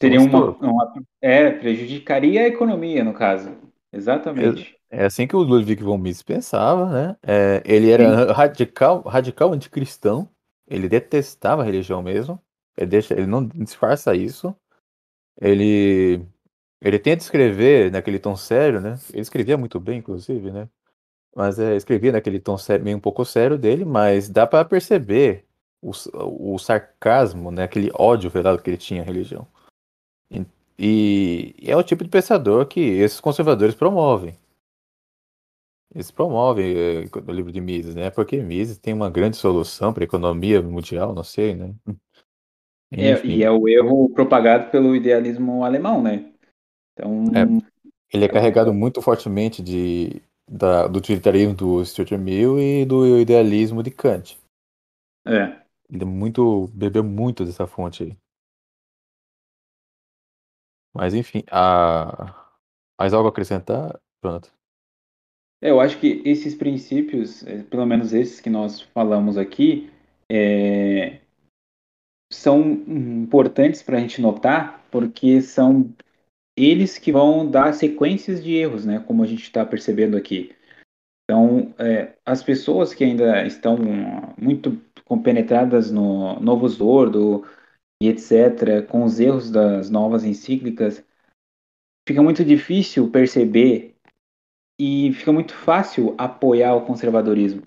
seria 0.00 0.20
um 0.20 0.26
uma, 0.26 0.50
uma- 0.58 0.92
é, 1.20 1.50
prejudicaria 1.50 2.42
a 2.42 2.46
economia, 2.46 3.02
no 3.02 3.12
caso. 3.12 3.56
Exatamente. 3.92 4.77
É 4.90 5.04
assim 5.04 5.26
que 5.26 5.36
o 5.36 5.42
Ludwig 5.42 5.82
von 5.82 5.98
Mises 5.98 6.22
pensava, 6.22 6.90
né? 6.90 7.16
É, 7.22 7.62
ele 7.64 7.90
era 7.90 8.32
radical, 8.32 9.02
radical 9.02 9.52
anticristão, 9.52 10.28
ele 10.66 10.88
detestava 10.88 11.62
a 11.62 11.64
religião 11.64 12.02
mesmo, 12.02 12.40
ele, 12.76 12.86
deixa, 12.86 13.14
ele 13.14 13.26
não 13.26 13.44
disfarça 13.46 14.14
isso. 14.14 14.54
Ele, 15.40 16.24
ele 16.80 16.98
tenta 16.98 17.22
escrever 17.22 17.92
naquele 17.92 18.18
tom 18.18 18.36
sério, 18.36 18.80
né? 18.80 18.98
Ele 19.12 19.22
escrevia 19.22 19.56
muito 19.56 19.78
bem, 19.78 19.98
inclusive, 19.98 20.50
né? 20.50 20.68
Mas 21.36 21.58
é, 21.58 21.76
escrevia 21.76 22.12
naquele 22.12 22.40
tom 22.40 22.56
sério, 22.56 22.84
meio 22.84 22.96
um 22.96 23.00
pouco 23.00 23.24
sério 23.24 23.58
dele, 23.58 23.84
mas 23.84 24.28
dá 24.28 24.46
para 24.46 24.64
perceber 24.64 25.44
o, 25.82 25.92
o 26.54 26.58
sarcasmo, 26.58 27.50
né? 27.50 27.64
Aquele 27.64 27.90
ódio 27.94 28.30
velado 28.30 28.62
que 28.62 28.70
ele 28.70 28.76
tinha 28.76 29.02
à 29.02 29.04
religião. 29.04 29.46
E, 30.78 31.54
e 31.58 31.70
é 31.70 31.76
o 31.76 31.82
tipo 31.82 32.04
de 32.04 32.10
pensador 32.10 32.66
que 32.66 32.80
esses 32.80 33.20
conservadores 33.20 33.74
promovem. 33.74 34.38
Eles 35.94 36.10
promovem 36.10 36.76
eh, 36.76 37.04
o 37.26 37.32
livro 37.32 37.50
de 37.50 37.60
Mises, 37.60 37.94
né? 37.94 38.10
Porque 38.10 38.42
Mises 38.42 38.78
tem 38.78 38.92
uma 38.94 39.10
grande 39.10 39.36
solução 39.36 39.92
para 39.92 40.04
a 40.04 40.06
economia 40.06 40.60
mundial, 40.62 41.14
não 41.14 41.24
sei, 41.24 41.54
né? 41.54 41.74
É, 42.96 43.24
e 43.24 43.42
é 43.44 43.50
o 43.50 43.68
erro 43.68 44.08
propagado 44.10 44.70
pelo 44.70 44.96
idealismo 44.96 45.64
alemão, 45.64 46.02
né? 46.02 46.32
Então, 46.94 47.24
ele 48.12 48.24
é 48.24 48.28
carregado 48.28 48.72
muito 48.74 49.00
fortemente 49.00 49.62
de, 49.62 50.20
da- 50.48 50.86
do 50.86 50.98
utilitarismo 50.98 51.54
do 51.54 51.84
Stuart 51.84 52.12
Mill 52.12 52.58
e 52.58 52.84
do 52.84 53.18
idealismo 53.18 53.82
de 53.82 53.90
Kant. 53.90 54.38
é. 55.26 55.68
Ele 55.90 56.02
é 56.02 56.06
muito, 56.06 56.68
bebeu 56.68 57.04
muito 57.04 57.44
dessa 57.44 57.66
fonte 57.66 58.02
aí. 58.02 58.16
Mas 60.94 61.14
enfim, 61.14 61.42
a... 61.50 62.34
mais 62.98 63.12
algo 63.14 63.28
a 63.28 63.30
acrescentar, 63.30 64.00
Jonathan? 64.24 64.50
É, 65.60 65.70
eu 65.70 65.80
acho 65.80 65.98
que 65.98 66.22
esses 66.24 66.54
princípios, 66.54 67.46
é, 67.46 67.62
pelo 67.64 67.84
menos 67.84 68.12
esses 68.12 68.40
que 68.40 68.50
nós 68.50 68.80
falamos 68.80 69.36
aqui, 69.36 69.90
é, 70.30 71.20
são 72.32 72.60
importantes 72.62 73.82
para 73.82 73.96
a 73.96 74.00
gente 74.00 74.20
notar, 74.20 74.86
porque 74.90 75.40
são 75.40 75.92
eles 76.56 76.98
que 76.98 77.10
vão 77.10 77.48
dar 77.48 77.72
sequências 77.72 78.42
de 78.42 78.54
erros, 78.54 78.84
né? 78.84 79.00
Como 79.00 79.22
a 79.22 79.26
gente 79.26 79.42
está 79.42 79.64
percebendo 79.64 80.16
aqui. 80.16 80.54
Então, 81.24 81.74
é, 81.78 82.16
as 82.24 82.42
pessoas 82.42 82.94
que 82.94 83.04
ainda 83.04 83.46
estão 83.46 83.76
muito 84.40 84.80
compenetradas 85.04 85.90
no 85.90 86.40
Novo 86.40 86.68
Zordo 86.68 87.46
e 88.02 88.08
etc., 88.08 88.86
com 88.88 89.04
os 89.04 89.20
erros 89.20 89.50
das 89.50 89.90
novas 89.90 90.24
encíclicas, 90.24 91.04
fica 92.08 92.22
muito 92.22 92.44
difícil 92.44 93.10
perceber 93.10 93.97
e 94.78 95.12
fica 95.12 95.32
muito 95.32 95.52
fácil 95.54 96.14
apoiar 96.16 96.74
o 96.74 96.84
conservadorismo. 96.84 97.62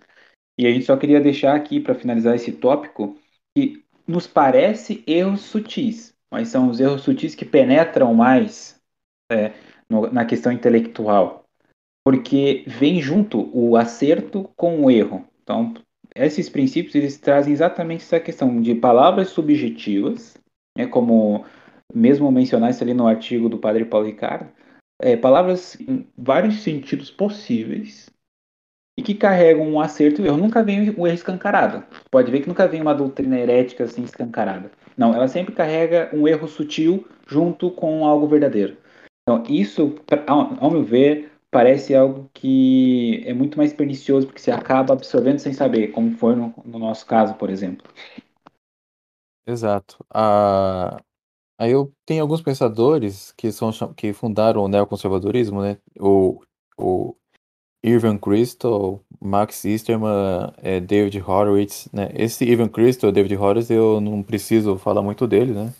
E 0.57 0.66
a 0.66 0.72
gente 0.72 0.86
só 0.86 0.95
queria 0.95 1.20
deixar 1.20 1.55
aqui, 1.55 1.80
para 1.80 1.95
finalizar 1.95 2.36
esse 2.36 2.51
tópico, 2.51 3.18
que 3.55 3.84
nos 4.07 4.28
parece 4.28 5.03
erros 5.05 5.41
sutis, 5.41 6.16
mas 6.32 6.49
são 6.49 6.70
os 6.70 6.80
erros 6.80 7.01
sutis 7.01 7.36
que 7.36 7.45
penetram 7.45 8.14
mais 8.14 8.80
é, 9.32 9.53
no, 9.89 10.12
na 10.12 10.26
questão 10.26 10.51
intelectual, 10.51 11.45
porque 12.03 12.64
vem 12.68 13.01
junto 13.01 13.49
o 13.53 13.76
acerto 13.76 14.49
com 14.55 14.86
o 14.86 14.91
erro. 14.91 15.26
Então, 15.43 15.74
esses 16.16 16.49
princípios 16.49 16.95
eles 16.95 17.18
trazem 17.18 17.53
exatamente 17.53 18.03
essa 18.03 18.20
questão 18.20 18.62
de 18.62 18.76
palavras 18.76 19.30
subjetivas, 19.30 20.38
é 20.78 20.86
como 20.86 21.45
mesmo 21.93 22.32
mencionar 22.32 22.72
isso 22.72 22.84
ali 22.84 22.93
no 22.93 23.07
artigo 23.07 23.49
do 23.49 23.57
Padre 23.57 23.86
Paulo 23.86 24.05
Ricardo, 24.05 24.49
é, 25.02 25.18
palavras 25.18 25.78
em 25.82 26.08
vários 26.18 26.62
sentidos 26.62 27.12
possíveis 27.12 28.10
e 28.97 29.02
que 29.02 29.16
carregam 29.16 29.68
um 29.68 29.80
acerto 29.80 30.22
e 30.22 30.28
erro. 30.28 30.38
Nunca 30.38 30.64
vem 30.64 30.89
o 30.91 31.08
erro 31.08 31.16
escancarado. 31.16 31.84
Pode 32.10 32.32
ver 32.32 32.41
que 32.41 32.47
nunca 32.47 32.68
vem 32.68 32.82
uma 32.82 32.93
doutrina 32.93 33.39
herética 33.39 33.84
assim 33.86 34.04
escancarada. 34.04 34.72
Não, 34.97 35.14
ela 35.14 35.28
sempre 35.28 35.54
carrega 35.54 36.10
um 36.14 36.28
erro 36.28 36.47
sutil 36.47 37.08
junto 37.28 37.72
com 37.72 38.06
algo 38.06 38.28
verdadeiro. 38.28 38.78
Então, 39.24 39.43
isso, 39.47 39.95
ao, 40.28 40.72
meu 40.72 40.84
ver, 40.84 41.32
parece 41.49 41.95
algo 41.95 42.30
que 42.34 43.24
é 43.26 43.34
muito 43.34 43.58
mais 43.58 43.72
pernicioso, 43.72 44.28
porque 44.28 44.41
você 44.41 44.52
acaba 44.52 44.93
absorvendo 44.93 45.39
sem 45.39 45.54
saber, 45.54 45.89
como 45.89 46.12
foi 46.18 46.36
no, 46.36 46.54
no 46.66 46.80
nosso 46.80 47.06
caso, 47.06 47.36
por 47.36 47.49
exemplo. 47.49 47.88
Exato. 49.45 50.04
Ah, 50.14 51.02
aí 51.62 51.72
eu 51.72 51.93
tenho 52.05 52.24
alguns 52.24 52.41
pensadores 52.41 53.32
que 53.38 53.51
são 53.51 53.72
que 53.95 54.14
fundaram 54.14 54.64
o 54.64 54.68
neoconservadorismo, 54.68 55.62
né? 55.62 55.78
O, 55.99 56.41
o 56.78 57.16
Irving 57.84 58.18
Kristol, 58.18 59.03
Max 59.22 59.66
Easterman, 59.66 60.53
é, 60.57 60.80
David 60.80 61.22
Horowitz, 61.22 61.88
né? 61.93 62.09
Esse 62.16 62.45
Irving 62.45 62.70
Kristol, 62.70 63.12
David 63.12 63.36
Horowitz, 63.36 63.70
eu 63.70 64.01
não 64.01 64.24
preciso 64.24 64.78
falar 64.78 65.03
muito 65.03 65.28
dele, 65.28 65.53
né? 65.53 65.74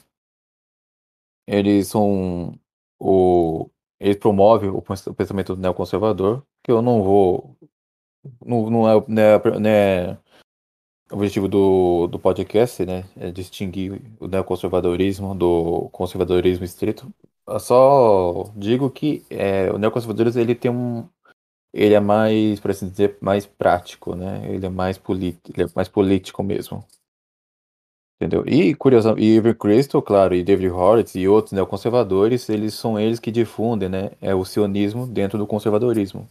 Eles 1.47 1.88
são 1.88 2.53
o 2.99 3.69
eles 3.99 4.17
promovem 4.17 4.69
o 4.69 4.82
pensamento 5.15 5.55
neoconservador, 5.55 6.43
que 6.63 6.71
eu 6.71 6.82
não 6.82 7.03
vou 7.03 7.57
não, 8.45 8.69
não 8.69 8.89
é, 8.89 9.05
não 9.07 9.21
é, 9.21 9.59
não 9.59 9.69
é 9.69 10.19
o 11.12 11.16
objetivo 11.16 11.47
do, 11.47 12.07
do 12.07 12.20
podcast, 12.20 12.86
né, 12.86 13.05
é 13.18 13.32
distinguir 13.32 14.01
o 14.20 14.28
neoconservadorismo 14.28 15.36
do 15.36 15.89
conservadorismo 15.91 16.66
estrito. 16.66 17.12
Eu 17.47 17.59
só 17.59 18.51
digo 18.55 18.89
que 18.89 19.26
é, 19.30 19.72
o 19.72 19.78
neoconservadorismo 19.78 20.41
ele 20.41 20.55
tem 20.55 20.72
um, 20.72 21.07
ele 21.74 21.93
é 21.93 21.99
mais, 21.99 22.59
por 22.59 22.72
assim 22.72 22.89
dizer, 22.89 23.18
mais 23.22 23.45
prático, 23.45 24.16
né? 24.16 24.41
Ele 24.53 24.66
é 24.66 24.70
mais 24.70 24.99
ele 25.18 25.64
é 25.64 25.68
mais 25.76 25.88
político 25.88 26.43
mesmo. 26.43 26.86
Entendeu? 28.22 28.43
E 28.47 28.76
curiosamente, 28.76 29.24
e 29.26 29.36
Irving 29.36 29.55
Kristol, 29.55 30.01
claro, 30.01 30.36
e 30.36 30.43
David 30.43 30.70
Horowitz 30.70 31.16
e 31.16 31.28
outros 31.28 31.53
neoconservadores, 31.53 32.49
eles 32.49 32.76
são 32.76 32.99
eles 32.99 33.20
que 33.20 33.32
difundem, 33.32 33.89
né, 33.89 34.12
é 34.22 34.36
o 34.36 34.45
sionismo 34.45 35.07
dentro 35.07 35.39
do 35.39 35.47
conservadorismo. 35.47 36.30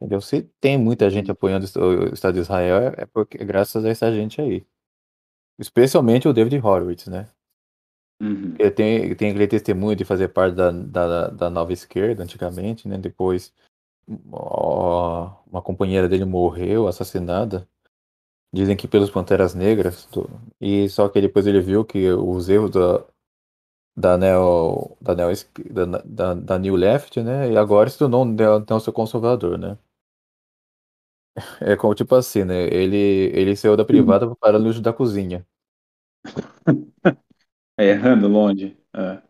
Entendeu? 0.00 0.20
Se 0.20 0.42
tem 0.60 0.78
muita 0.78 1.10
gente 1.10 1.30
apoiando 1.30 1.66
o 1.66 2.14
Estado 2.14 2.34
de 2.34 2.40
Israel, 2.40 2.94
é 2.96 3.04
porque 3.04 3.36
é 3.36 3.44
graças 3.44 3.84
a 3.84 3.88
essa 3.90 4.10
gente 4.10 4.40
aí. 4.40 4.66
Especialmente 5.58 6.26
o 6.26 6.32
David 6.32 6.56
Horowitz, 6.56 7.06
né? 7.06 7.28
Uhum. 8.20 8.54
Ele 8.58 8.70
tem, 8.70 9.14
tem 9.14 9.30
aquele 9.30 9.46
testemunho 9.46 9.94
de 9.94 10.04
fazer 10.04 10.28
parte 10.28 10.54
da, 10.54 10.70
da, 10.70 11.28
da 11.28 11.50
nova 11.50 11.72
esquerda 11.72 12.22
antigamente, 12.22 12.88
né? 12.88 12.96
Depois 12.96 13.52
ó, 14.32 15.32
uma 15.46 15.62
companheira 15.62 16.08
dele 16.08 16.24
morreu, 16.24 16.88
assassinada. 16.88 17.68
Dizem 18.52 18.76
que 18.76 18.88
pelos 18.88 19.10
Panteras 19.10 19.54
Negras. 19.54 20.08
E 20.60 20.88
só 20.88 21.08
que 21.08 21.20
depois 21.20 21.46
ele 21.46 21.60
viu 21.60 21.84
que 21.84 22.10
os 22.10 22.48
erros 22.48 22.70
da, 22.70 23.04
da 23.96 24.18
Neo, 24.18 24.96
da, 25.00 25.14
Neo, 25.14 25.32
da, 25.70 25.84
da, 26.04 26.34
da 26.34 26.58
New 26.58 26.74
Left, 26.74 27.22
né? 27.22 27.52
E 27.52 27.56
agora 27.56 27.88
se 27.88 27.98
tornou 27.98 28.24
um 28.24 28.32
neo 28.32 28.64
conservador, 28.92 29.58
né? 29.58 29.78
É 31.60 31.76
como 31.76 31.94
tipo 31.94 32.14
assim, 32.14 32.44
né? 32.44 32.64
Ele, 32.64 32.96
ele 33.34 33.56
saiu 33.56 33.76
da 33.76 33.84
privada 33.84 34.34
para 34.36 34.58
o 34.58 34.62
luxo 34.62 34.80
da 34.80 34.92
cozinha. 34.92 35.46
É, 37.78 37.86
errando 37.90 38.28
longe. 38.28 38.76
É. 38.94 39.22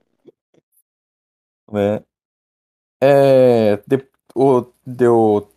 É, 1.72 2.04
é, 3.02 3.76
de, 3.86 4.08
o, 4.34 4.66
deu, 4.84 5.48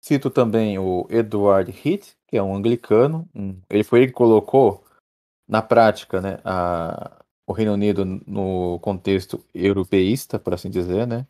cito 0.00 0.30
também 0.30 0.78
o 0.78 1.06
Edward 1.10 1.70
Heath, 1.70 2.16
que 2.26 2.36
é 2.36 2.42
um 2.42 2.54
anglicano. 2.54 3.28
Ele 3.68 3.82
foi 3.82 4.00
ele 4.00 4.06
que 4.08 4.12
colocou 4.12 4.84
na 5.48 5.60
prática 5.60 6.20
né, 6.20 6.38
a, 6.44 7.20
o 7.46 7.52
Reino 7.52 7.72
Unido 7.72 8.04
no 8.04 8.78
contexto 8.80 9.44
europeísta, 9.52 10.38
por 10.38 10.54
assim 10.54 10.70
dizer, 10.70 11.06
né? 11.06 11.26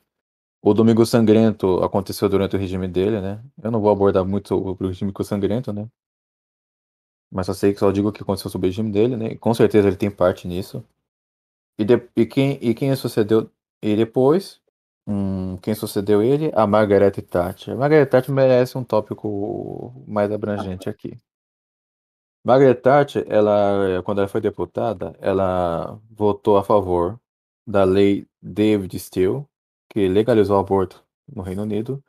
O 0.63 0.75
Domingo 0.75 1.07
Sangrento 1.07 1.83
aconteceu 1.83 2.29
durante 2.29 2.55
o 2.55 2.59
regime 2.59 2.87
dele, 2.87 3.21
né? 3.21 3.43
Eu 3.63 3.71
não 3.71 3.81
vou 3.81 3.91
abordar 3.91 4.25
muito 4.27 4.55
o 4.55 4.75
regime 4.75 5.13
sangrento, 5.25 5.73
né? 5.73 5.89
Mas 7.31 7.47
só 7.47 7.55
sei 7.55 7.73
que 7.73 7.79
só 7.81 7.91
digo 7.91 8.13
que 8.13 8.23
aconteceu 8.23 8.51
sob 8.51 8.67
o 8.67 8.69
regime 8.69 8.91
dele, 8.93 9.17
né? 9.17 9.33
E 9.33 9.39
com 9.39 9.55
certeza 9.55 9.89
ele 9.89 9.97
tem 9.97 10.11
parte 10.11 10.47
nisso. 10.47 10.85
E, 11.79 11.85
de, 11.85 11.95
e, 12.15 12.27
quem, 12.27 12.59
e 12.61 12.75
quem 12.75 12.95
sucedeu 12.95 13.51
ele 13.81 14.05
depois? 14.05 14.61
Hum, 15.07 15.57
quem 15.59 15.75
sucedeu 15.75 16.23
ele? 16.23 16.51
A 16.55 16.67
Margaret 16.67 17.13
Thatcher. 17.23 17.77
Margaret 17.77 18.07
Thatcher 18.07 18.35
merece 18.35 18.77
um 18.77 18.85
tópico 18.85 19.95
mais 20.07 20.31
abrangente 20.31 20.91
aqui. 20.91 21.17
Margaret 22.45 22.75
Thatcher, 22.75 23.25
ela, 23.29 24.03
quando 24.05 24.19
ela 24.19 24.29
foi 24.29 24.41
deputada, 24.41 25.17
ela 25.21 25.99
votou 26.11 26.57
a 26.57 26.64
favor 26.64 27.18
da 27.67 27.84
lei 27.84 28.26
David 28.43 28.99
Steele, 28.99 29.45
que 29.91 30.08
legalizou 30.08 30.57
o 30.57 30.61
aborto 30.61 31.04
no 31.29 31.42
Reino 31.42 31.62
Unido. 31.62 32.03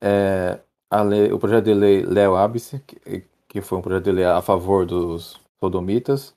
É, 0.00 0.60
lei, 1.02 1.32
o 1.32 1.38
projeto 1.38 1.64
de 1.64 1.74
lei 1.74 2.02
Leo 2.02 2.36
Abyss, 2.36 2.80
que, 2.86 3.24
que 3.48 3.60
foi 3.60 3.78
um 3.78 3.82
projeto 3.82 4.04
de 4.04 4.12
lei 4.12 4.24
a 4.24 4.40
favor 4.42 4.86
dos 4.86 5.40
sodomitas. 5.58 6.36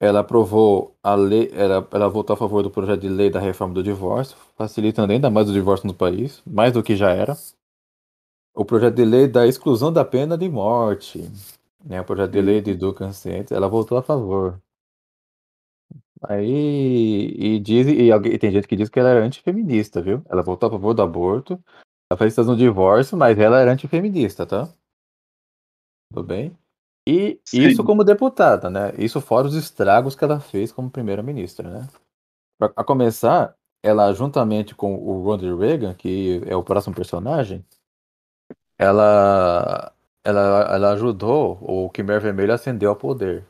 Ela 0.00 0.20
aprovou 0.20 0.94
a 1.02 1.14
lei, 1.14 1.50
ela, 1.54 1.86
ela 1.90 2.08
votou 2.08 2.34
a 2.34 2.36
favor 2.36 2.62
do 2.62 2.70
projeto 2.70 3.00
de 3.00 3.08
lei 3.08 3.30
da 3.30 3.40
reforma 3.40 3.72
do 3.72 3.82
divórcio, 3.82 4.36
facilitando 4.56 5.12
ainda 5.12 5.30
mais 5.30 5.48
o 5.48 5.52
divórcio 5.52 5.86
no 5.86 5.94
país, 5.94 6.42
mais 6.44 6.72
do 6.72 6.82
que 6.82 6.96
já 6.96 7.10
era. 7.10 7.36
O 8.54 8.64
projeto 8.64 8.96
de 8.96 9.04
lei 9.04 9.28
da 9.28 9.46
exclusão 9.46 9.92
da 9.92 10.04
pena 10.04 10.36
de 10.36 10.48
morte, 10.48 11.30
né, 11.84 12.00
o 12.00 12.04
projeto 12.04 12.32
de 12.32 12.40
lei 12.40 12.60
de 12.60 12.74
Duncan 12.74 13.10
ela 13.50 13.68
votou 13.68 13.96
a 13.96 14.02
favor. 14.02 14.60
Aí, 16.28 17.34
e, 17.36 17.58
diz, 17.60 17.86
e, 17.86 18.10
alguém, 18.10 18.38
tem 18.38 18.50
gente 18.50 18.68
que 18.68 18.76
diz 18.76 18.88
que 18.88 18.98
ela 18.98 19.10
era 19.10 19.24
antifeminista, 19.24 20.00
viu? 20.00 20.22
Ela 20.28 20.42
votou 20.42 20.68
a 20.68 20.72
favor 20.72 20.94
do 20.94 21.02
aborto, 21.02 21.62
ela 22.10 22.18
fez 22.18 22.36
no 22.38 22.56
divórcio, 22.56 23.16
mas 23.16 23.38
ela 23.38 23.60
era 23.60 23.72
antifeminista, 23.72 24.46
tá? 24.46 24.68
Tudo 26.12 26.26
bem? 26.26 26.56
E 27.06 27.40
Sim. 27.44 27.66
isso 27.66 27.84
como 27.84 28.04
deputada, 28.04 28.70
né? 28.70 28.94
Isso 28.96 29.20
fora 29.20 29.46
os 29.46 29.54
estragos 29.54 30.14
que 30.14 30.24
ela 30.24 30.40
fez 30.40 30.72
como 30.72 30.90
primeira-ministra, 30.90 31.68
né? 31.68 31.88
Pra, 32.58 32.72
a 32.74 32.84
começar, 32.84 33.54
ela 33.82 34.12
juntamente 34.12 34.74
com 34.74 34.94
o 34.94 35.22
Ronald 35.22 35.58
Reagan, 35.58 35.94
que 35.94 36.42
é 36.46 36.56
o 36.56 36.64
próximo 36.64 36.94
personagem, 36.94 37.64
ela, 38.78 39.92
ela, 40.24 40.74
ela 40.74 40.92
ajudou 40.92 41.58
o 41.60 41.90
Khmer 41.90 42.20
Vermelho 42.20 42.52
a 42.52 42.54
ascender 42.54 42.88
ao 42.88 42.96
poder 42.96 43.44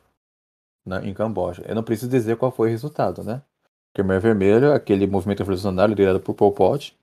né, 0.85 1.01
em 1.05 1.15
Camboja. 1.15 1.63
Eu 1.67 1.75
não 1.75 1.83
preciso 1.83 2.11
dizer 2.11 2.37
qual 2.37 2.53
foi 2.53 2.69
o 2.69 2.71
resultado, 2.71 3.23
né? 3.23 3.43
Khmer 3.95 4.21
Vermelho, 4.21 4.73
aquele 4.73 5.07
movimento 5.07 5.41
revolucionário 5.41 5.91
liderado 5.93 6.21
por 6.21 6.35
Pol 6.35 6.53
Pot. 6.53 6.97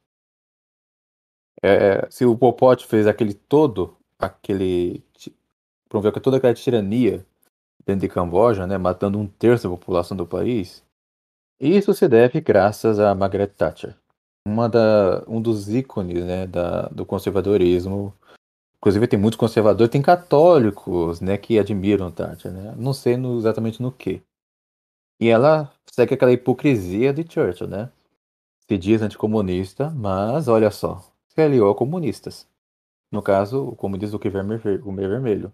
É, 1.63 2.07
se 2.09 2.25
o 2.25 2.37
Pol 2.37 2.53
Pot 2.53 2.85
fez 2.85 3.07
aquele 3.07 3.33
todo, 3.33 3.95
aquele 4.19 5.03
promoveu 5.87 6.11
toda 6.21 6.37
aquela 6.37 6.53
tirania 6.53 7.25
dentro 7.85 8.01
de 8.01 8.09
Camboja, 8.09 8.65
né, 8.65 8.77
matando 8.77 9.19
um 9.19 9.27
terço 9.27 9.67
da 9.67 9.75
população 9.75 10.15
do 10.15 10.25
país, 10.25 10.83
isso 11.59 11.93
se 11.93 12.07
deve 12.07 12.41
graças 12.41 12.99
a 12.99 13.13
Margaret 13.13 13.47
Thatcher. 13.47 13.95
uma 14.47 14.69
da, 14.69 15.23
um 15.27 15.41
dos 15.41 15.69
ícones 15.69 16.23
né, 16.25 16.47
da, 16.47 16.87
do 16.89 17.05
conservadorismo. 17.05 18.13
Inclusive 18.81 19.07
tem 19.07 19.19
muitos 19.19 19.37
conservadores, 19.37 19.91
tem 19.91 20.01
católicos 20.01 21.21
né, 21.21 21.37
que 21.37 21.59
admiram 21.59 22.11
Thatcher, 22.11 22.51
né? 22.51 22.73
não 22.75 22.93
sei 22.93 23.15
no, 23.15 23.37
exatamente 23.37 23.79
no 23.79 23.91
que. 23.91 24.23
E 25.19 25.27
ela 25.29 25.71
segue 25.87 26.15
aquela 26.15 26.31
hipocrisia 26.31 27.13
de 27.13 27.23
Churchill, 27.31 27.67
né? 27.67 27.91
Se 28.67 28.77
diz 28.79 29.03
anticomunista, 29.03 29.91
mas 29.91 30.47
olha 30.47 30.71
só, 30.71 30.99
se 31.29 31.39
aliou 31.39 31.69
a 31.69 31.75
comunistas. 31.75 32.49
No 33.11 33.21
caso, 33.21 33.75
como 33.75 33.99
diz 33.99 34.13
o 34.15 34.19
que 34.19 34.29
vermelho, 34.29 34.59
vermelho. 34.61 35.53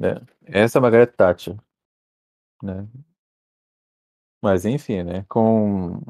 É, 0.00 0.20
essa 0.44 0.78
é 0.78 0.80
a 0.80 0.82
Margaret 0.82 1.08
Thatcher. 1.08 1.56
Né? 2.62 2.88
Mas 4.42 4.64
enfim, 4.64 5.02
né? 5.02 5.24
Com 5.28 6.00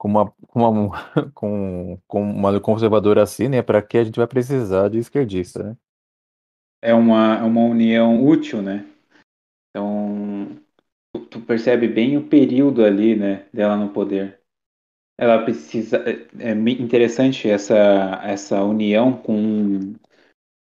com 0.00 0.08
uma, 0.08 0.30
com 0.30 0.60
uma, 0.62 1.12
com, 1.34 1.98
com 2.08 2.22
uma 2.22 2.58
conservadora 2.58 3.22
assim, 3.22 3.48
né? 3.48 3.60
Para 3.60 3.82
que 3.82 3.98
a 3.98 4.04
gente 4.04 4.16
vai 4.16 4.26
precisar 4.26 4.88
de 4.88 4.98
esquerdista, 4.98 5.62
né? 5.62 5.76
É 6.80 6.94
uma, 6.94 7.36
é 7.36 7.42
uma 7.42 7.60
união 7.60 8.24
útil, 8.24 8.62
né? 8.62 8.86
Então, 9.68 10.56
tu, 11.12 11.26
tu 11.26 11.40
percebe 11.42 11.86
bem 11.86 12.16
o 12.16 12.26
período 12.26 12.82
ali, 12.82 13.14
né? 13.14 13.46
Dela 13.52 13.76
no 13.76 13.90
poder. 13.90 14.40
Ela 15.18 15.42
precisa. 15.42 15.98
É, 15.98 16.48
é 16.48 16.52
interessante 16.52 17.50
essa, 17.50 18.22
essa 18.24 18.64
união 18.64 19.18
com, 19.18 19.92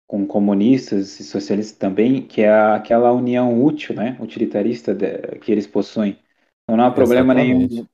com 0.06 0.26
comunistas 0.26 1.18
e 1.18 1.24
socialistas 1.24 1.78
também, 1.78 2.20
que 2.20 2.42
é 2.42 2.52
aquela 2.52 3.10
união 3.10 3.64
útil, 3.64 3.94
né? 3.96 4.14
Utilitarista 4.20 4.94
de, 4.94 5.38
que 5.38 5.50
eles 5.50 5.66
possuem. 5.66 6.18
Então 6.64 6.76
não 6.76 6.84
há 6.84 6.90
problema 6.90 7.32
Exatamente. 7.32 7.74
nenhum 7.74 7.86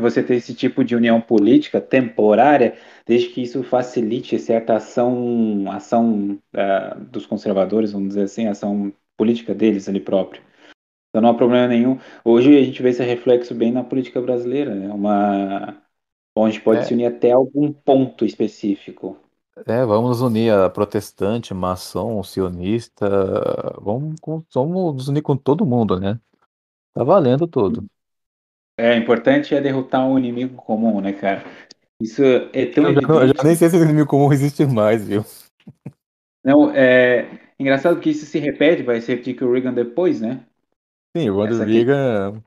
você 0.00 0.22
ter 0.22 0.36
esse 0.36 0.54
tipo 0.54 0.84
de 0.84 0.96
união 0.96 1.20
política 1.20 1.80
temporária, 1.80 2.76
desde 3.06 3.28
que 3.30 3.42
isso 3.42 3.62
facilite 3.62 4.38
certa 4.38 4.76
ação, 4.76 5.70
ação 5.70 6.38
uh, 6.54 7.00
dos 7.06 7.26
conservadores, 7.26 7.92
vamos 7.92 8.08
dizer 8.10 8.24
assim, 8.24 8.46
ação 8.46 8.92
política 9.16 9.54
deles 9.54 9.88
ali 9.88 10.00
próprio. 10.00 10.42
Então 11.10 11.22
não 11.22 11.30
há 11.30 11.34
problema 11.34 11.68
nenhum. 11.68 11.98
Hoje 12.24 12.56
a 12.58 12.64
gente 12.64 12.82
vê 12.82 12.90
esse 12.90 13.02
reflexo 13.04 13.54
bem 13.54 13.72
na 13.72 13.84
política 13.84 14.20
brasileira, 14.20 14.74
né? 14.74 14.88
Uma 14.92 15.82
onde 16.36 16.60
pode 16.60 16.84
É, 16.84 16.86
se 16.86 16.94
unir 16.94 17.06
até 17.06 17.32
algum 17.32 17.72
ponto 17.72 18.24
específico. 18.26 19.18
é, 19.66 19.84
vamos 19.84 20.20
unir 20.20 20.52
a 20.52 20.70
protestante, 20.70 21.52
maçom, 21.54 22.22
sionista, 22.22 23.06
vamos, 23.80 24.16
vamos 24.54 24.94
nos 24.94 25.08
unir 25.08 25.22
com 25.22 25.36
todo 25.36 25.66
mundo, 25.66 25.98
né? 26.00 26.18
Tá 26.94 27.04
valendo 27.04 27.46
tudo. 27.48 27.86
É 28.76 28.96
importante 28.96 29.54
é 29.54 29.60
derrotar 29.60 30.06
um 30.06 30.18
inimigo 30.18 30.56
comum, 30.56 31.00
né, 31.00 31.12
cara? 31.12 31.44
Isso 32.00 32.22
é 32.52 32.66
tão 32.66 32.84
Eu 32.84 32.94
já, 32.94 33.00
eu 33.08 33.28
já 33.28 33.44
nem 33.44 33.54
sei 33.54 33.68
se 33.68 33.76
esse 33.76 33.84
inimigo 33.84 34.08
comum 34.08 34.32
existe 34.32 34.64
mais, 34.66 35.06
viu? 35.06 35.24
Não, 36.44 36.70
é 36.70 37.38
engraçado 37.58 38.00
que 38.00 38.10
isso 38.10 38.26
se 38.26 38.38
repete, 38.38 38.82
vai 38.82 39.00
se 39.00 39.12
repetir 39.12 39.38
com 39.38 39.44
o 39.44 39.52
Reagan 39.52 39.72
depois, 39.72 40.20
né? 40.20 40.44
Sim, 41.16 41.30
o 41.30 41.36
Ronald. 41.36 41.70
Reagan, 41.70 42.42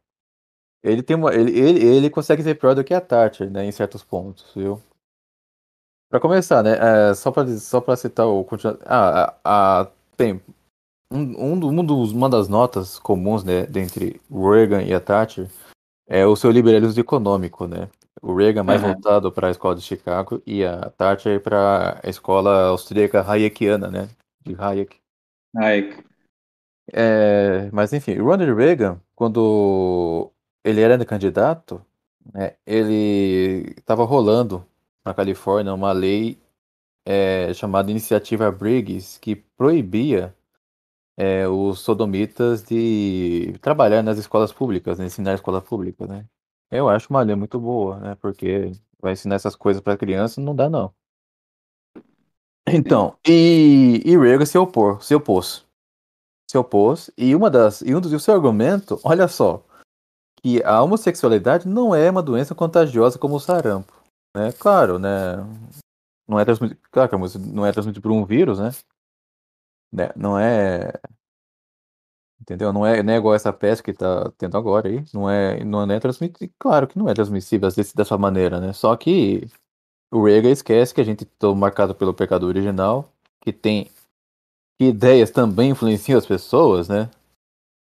ele 0.84 1.04
tem 1.04 1.16
uma, 1.16 1.34
ele, 1.34 1.58
ele, 1.58 1.86
ele 1.86 2.10
consegue 2.10 2.44
ser 2.44 2.56
pior 2.56 2.76
do 2.76 2.84
que 2.84 2.94
a 2.94 3.00
Thatcher, 3.00 3.50
né, 3.50 3.64
em 3.66 3.72
certos 3.72 4.04
pontos, 4.04 4.52
viu? 4.54 4.82
Pra 6.10 6.20
começar, 6.20 6.64
né, 6.64 7.10
é, 7.10 7.14
só 7.14 7.32
pra, 7.32 7.48
só 7.58 7.80
pra 7.80 7.96
citar 7.96 8.28
o... 8.28 8.46
Ah, 8.86 9.36
a, 9.44 9.82
a- 9.82 9.92
tem 10.18 10.42
um, 11.12 11.20
um, 11.54 11.80
um 11.80 11.86
dos, 11.86 12.12
uma 12.12 12.30
das 12.30 12.48
notas 12.50 13.00
comuns, 13.00 13.44
né, 13.44 13.66
dentre 13.66 14.20
Reagan 14.30 14.84
e 14.84 14.94
a 14.94 15.00
Thatcher 15.00 15.48
é 16.08 16.26
o 16.26 16.36
seu 16.36 16.52
liberalismo 16.52 17.00
econômico, 17.00 17.68
né? 17.68 17.90
O 18.22 18.34
Reagan 18.36 18.64
mais 18.64 18.82
Aham. 18.82 18.94
voltado 18.94 19.32
para 19.32 19.48
a 19.48 19.52
escola 19.52 19.76
de 19.76 19.82
Chicago 19.82 20.42
e 20.46 20.64
a 20.64 20.90
Thatcher 20.92 21.42
para 21.42 22.00
a 22.04 22.10
escola 22.10 22.68
austríaca 22.68 23.22
hayekiana, 23.22 23.90
né? 23.90 24.10
De 24.44 24.56
Hayek. 24.58 24.98
Ai, 25.56 25.90
É, 26.94 27.70
mas 27.72 27.94
enfim, 27.94 28.20
o 28.20 28.26
Ronald 28.26 28.54
Reagan, 28.56 29.02
quando 29.16 30.32
ele 30.64 30.82
era 30.82 31.04
candidato, 31.06 31.84
né, 32.34 32.56
ele 32.66 33.74
estava 33.78 34.04
rolando 34.06 34.66
na 35.04 35.14
Califórnia 35.14 35.74
uma 35.74 35.92
lei 35.92 36.40
é, 37.06 37.54
chamada 37.54 37.92
Iniciativa 37.92 38.52
Briggs, 38.52 39.20
que 39.20 39.36
proibia 39.36 40.35
é, 41.18 41.48
os 41.48 41.80
sodomitas 41.80 42.64
de 42.64 43.58
trabalhar 43.62 44.04
nas 44.04 44.18
escolas 44.18 44.52
públicas, 44.52 45.00
né, 45.00 45.06
ensinar 45.06 45.34
escola 45.34 45.62
pública, 45.62 46.06
né? 46.06 46.26
Eu 46.72 46.90
acho 46.90 47.10
uma 47.10 47.22
lei 47.22 47.36
muito 47.36 47.60
boa, 47.60 48.00
né? 48.00 48.16
Porque 48.16 48.72
vai 49.00 49.14
ensinar 49.14 49.36
essas 49.36 49.56
coisas 49.56 49.82
para 49.82 49.98
criança, 49.98 50.42
não 50.42 50.56
dá 50.56 50.70
não. 50.70 50.94
Então, 52.68 53.16
e, 53.26 54.02
e 54.04 54.18
Reagan 54.18 54.46
se 54.46 54.58
opor, 54.58 55.02
se 55.04 55.14
opôs. 55.14 55.64
Se 56.50 56.58
opôs, 56.58 57.12
e 57.18 57.36
uma 57.36 57.50
das, 57.50 57.82
e 57.82 57.94
um 57.94 58.02
dos, 58.02 58.12
e 58.12 58.16
o 58.16 58.20
seu 58.20 58.34
argumento, 58.34 59.00
olha 59.04 59.28
só, 59.28 59.64
que 60.42 60.64
a 60.64 60.82
homossexualidade 60.82 61.68
não 61.68 61.94
é 61.94 62.10
uma 62.10 62.22
doença 62.22 62.56
contagiosa 62.56 63.20
como 63.20 63.36
o 63.36 63.40
sarampo, 63.40 63.94
né? 64.36 64.52
Claro, 64.52 64.98
né? 65.00 65.38
Não 66.28 66.40
é 66.40 66.46
transmitido, 66.46 66.80
claro 66.92 67.10
que 67.10 67.38
não 67.40 67.66
é 67.66 67.72
transmitido 67.72 68.02
por 68.02 68.12
um 68.12 68.26
vírus, 68.26 68.60
né? 68.60 68.72
Né? 69.96 70.10
Não 70.16 70.38
é 70.38 70.92
Entendeu? 72.40 72.72
Não 72.72 72.86
é, 72.86 73.02
não 73.02 73.14
é 73.14 73.18
igual 73.18 73.34
essa 73.34 73.52
peste 73.52 73.82
que 73.84 73.94
tá 73.94 74.32
tendo 74.38 74.56
agora 74.56 74.88
aí. 74.88 75.04
Não 75.12 75.28
é, 75.28 75.64
não 75.64 75.82
é 75.90 76.00
transmissível. 76.00 76.54
Claro 76.60 76.88
que 76.88 76.98
não 76.98 77.10
é 77.10 77.14
transmissível 77.14 77.70
desse, 77.72 77.96
dessa 77.96 78.18
maneira, 78.18 78.60
né? 78.60 78.72
Só 78.72 78.96
que 78.96 79.48
o 80.12 80.24
Reagan 80.26 80.52
esquece 80.52 80.94
que 80.94 81.02
a 81.02 81.04
gente 81.04 81.24
está 81.24 81.54
marcado 81.56 81.96
pelo 81.96 82.14
pecado 82.14 82.46
original, 82.46 83.10
que 83.42 83.52
tem 83.52 83.90
que 84.78 84.86
ideias 84.90 85.32
também 85.32 85.72
influenciam 85.72 86.20
as 86.20 86.26
pessoas, 86.26 86.88
né? 86.88 87.10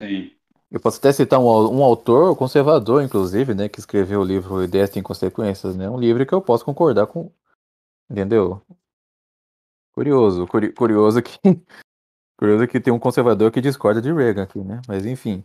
sim. 0.02 0.32
Eu 0.70 0.78
posso 0.80 0.98
até 0.98 1.10
citar 1.12 1.40
um, 1.40 1.44
um 1.44 1.82
autor 1.82 2.36
conservador, 2.36 3.02
inclusive, 3.02 3.54
né, 3.54 3.70
que 3.70 3.80
escreveu 3.80 4.20
o 4.20 4.24
livro 4.24 4.62
Ideias 4.62 4.90
Têm 4.90 5.02
Consequências, 5.02 5.74
né? 5.74 5.88
Um 5.88 5.98
livro 5.98 6.24
que 6.26 6.34
eu 6.34 6.42
posso 6.42 6.62
concordar 6.62 7.06
com. 7.06 7.32
Entendeu? 8.10 8.60
Curioso, 9.94 10.46
curi- 10.46 10.72
curioso 10.72 11.22
que 11.22 11.38
curioso 12.38 12.68
que 12.68 12.80
tem 12.80 12.92
um 12.92 12.98
conservador 12.98 13.50
que 13.50 13.60
discorda 13.60 14.00
de 14.00 14.12
Reagan 14.12 14.44
aqui, 14.44 14.60
né? 14.60 14.80
Mas 14.86 15.04
enfim. 15.04 15.44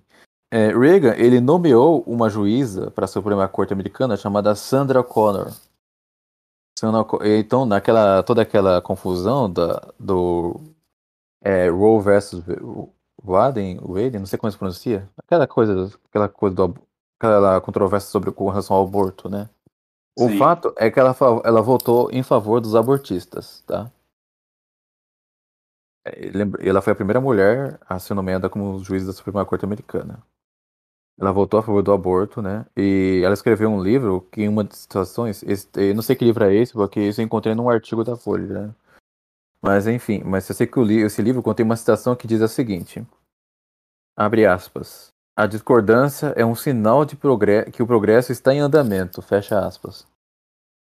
É, 0.52 0.68
Reagan, 0.68 1.16
ele 1.16 1.42
nomeou 1.42 2.04
uma 2.06 2.30
juíza 2.30 2.92
para 2.92 3.06
a 3.06 3.08
Suprema 3.08 3.48
Corte 3.48 3.74
Americana 3.74 4.16
chamada 4.16 4.54
Sandra 4.54 5.04
Connor. 5.04 5.52
Então, 7.24 7.66
naquela 7.66 8.22
toda 8.22 8.42
aquela 8.42 8.82
confusão 8.82 9.52
da, 9.52 9.82
do 10.00 10.60
é, 11.42 11.70
Roe 11.70 12.04
versus 12.04 12.44
Wade, 13.24 13.80
Wade, 13.82 14.20
não 14.20 14.26
sei 14.26 14.38
como 14.38 14.52
se 14.52 14.58
pronuncia, 14.58 15.10
aquela 15.18 15.48
coisa, 15.48 15.92
aquela 16.10 16.28
coisa 16.28 16.56
do, 16.56 16.76
aquela 17.20 17.62
controvérsia 17.62 18.12
sobre 18.12 18.32
com 18.32 18.50
relação 18.50 18.76
ao 18.76 18.84
aborto, 18.84 19.30
né? 19.30 19.50
O 20.18 20.28
Sim. 20.28 20.38
fato 20.38 20.74
é 20.78 20.92
que 20.92 21.00
ela, 21.00 21.16
ela 21.44 21.62
votou 21.62 22.12
em 22.12 22.22
favor 22.22 22.62
dos 22.62 22.76
abortistas, 22.76 23.64
tá? 23.66 23.90
É, 26.06 26.68
Ela 26.68 26.82
foi 26.82 26.94
a 26.94 26.96
primeira 26.96 27.22
mulher 27.22 27.80
a 27.88 27.98
ser 28.00 28.14
nomeada 28.14 28.50
como 28.50 28.84
juiz 28.84 29.06
da 29.06 29.14
Suprema 29.14 29.46
Corte 29.46 29.66
Americana. 29.66 30.22
Ela 31.20 31.32
votou 31.32 31.60
a 31.60 31.64
favor 31.64 31.84
do 31.84 31.92
aborto, 31.94 32.42
né? 32.42 32.66
E 32.76 33.22
ela 33.24 33.34
escreveu 33.36 33.70
um 33.70 33.82
livro 33.82 34.22
que, 34.32 34.42
em 34.42 34.50
uma 34.50 34.64
das 34.64 34.80
situações, 34.80 35.44
esse- 35.44 35.94
não 35.94 36.02
sei 36.02 36.16
que 36.16 36.26
livro 36.26 36.44
é 36.44 36.54
esse, 36.56 36.74
porque 36.74 37.00
isso 37.00 37.22
eu 37.22 37.26
encontrei 37.26 37.54
num 37.54 37.70
artigo 37.70 38.04
da 38.04 38.16
Folha, 38.18 38.48
né? 38.68 38.76
Mas 39.62 39.88
enfim, 39.88 40.24
mas 40.26 40.50
eu 40.50 40.56
sei 40.56 40.68
que 40.68 40.80
o 40.80 40.84
li- 40.84 41.02
esse 41.04 41.22
livro 41.22 41.42
contém 41.44 41.64
uma 41.66 41.76
citação 41.76 42.16
que 42.16 42.28
diz 42.28 42.42
a 42.42 42.48
seguinte: 42.48 43.06
abre 44.18 44.46
aspas. 44.46 45.08
A 45.36 45.48
discordância 45.48 46.28
é 46.36 46.46
um 46.46 46.54
sinal 46.54 47.06
de 47.06 47.16
que 47.72 47.82
o 47.82 47.88
progresso 47.88 48.32
está 48.32 48.54
em 48.54 48.60
andamento, 48.60 49.22
fecha 49.22 49.66
aspas. 49.66 50.06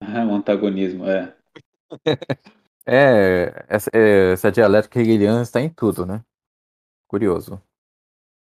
O 0.02 0.36
antagonismo, 0.36 1.06
é. 1.08 1.36
É, 2.88 3.66
essa, 3.68 3.90
é, 3.94 4.32
essa 4.32 4.52
dialética 4.52 5.00
hegeliana 5.00 5.42
está 5.42 5.60
em 5.60 5.70
tudo, 5.70 6.06
né? 6.06 6.24
Curioso. 7.10 7.62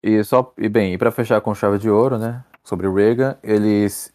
E 0.03 0.23
só, 0.23 0.53
e 0.57 0.69
bem, 0.69 0.93
e 0.93 0.97
para 0.97 1.11
fechar 1.11 1.41
com 1.41 1.53
chave 1.53 1.77
de 1.77 1.89
ouro, 1.89 2.17
né? 2.17 2.45
Sobre 2.63 2.87
Reagan, 2.89 3.37
eles, 3.43 4.13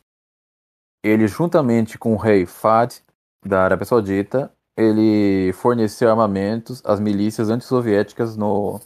ele 1.05 1.27
juntamente 1.27 1.99
com 1.99 2.15
o 2.15 2.17
rei 2.17 2.47
Fahd 2.47 3.03
da 3.45 3.65
Arábia 3.65 3.85
Saudita, 3.85 4.53
ele 4.77 5.53
forneceu 5.53 6.09
armamentos 6.09 6.83
às 6.85 6.99
milícias 6.99 7.51
antissoviéticas 7.51 8.37
no, 8.37 8.81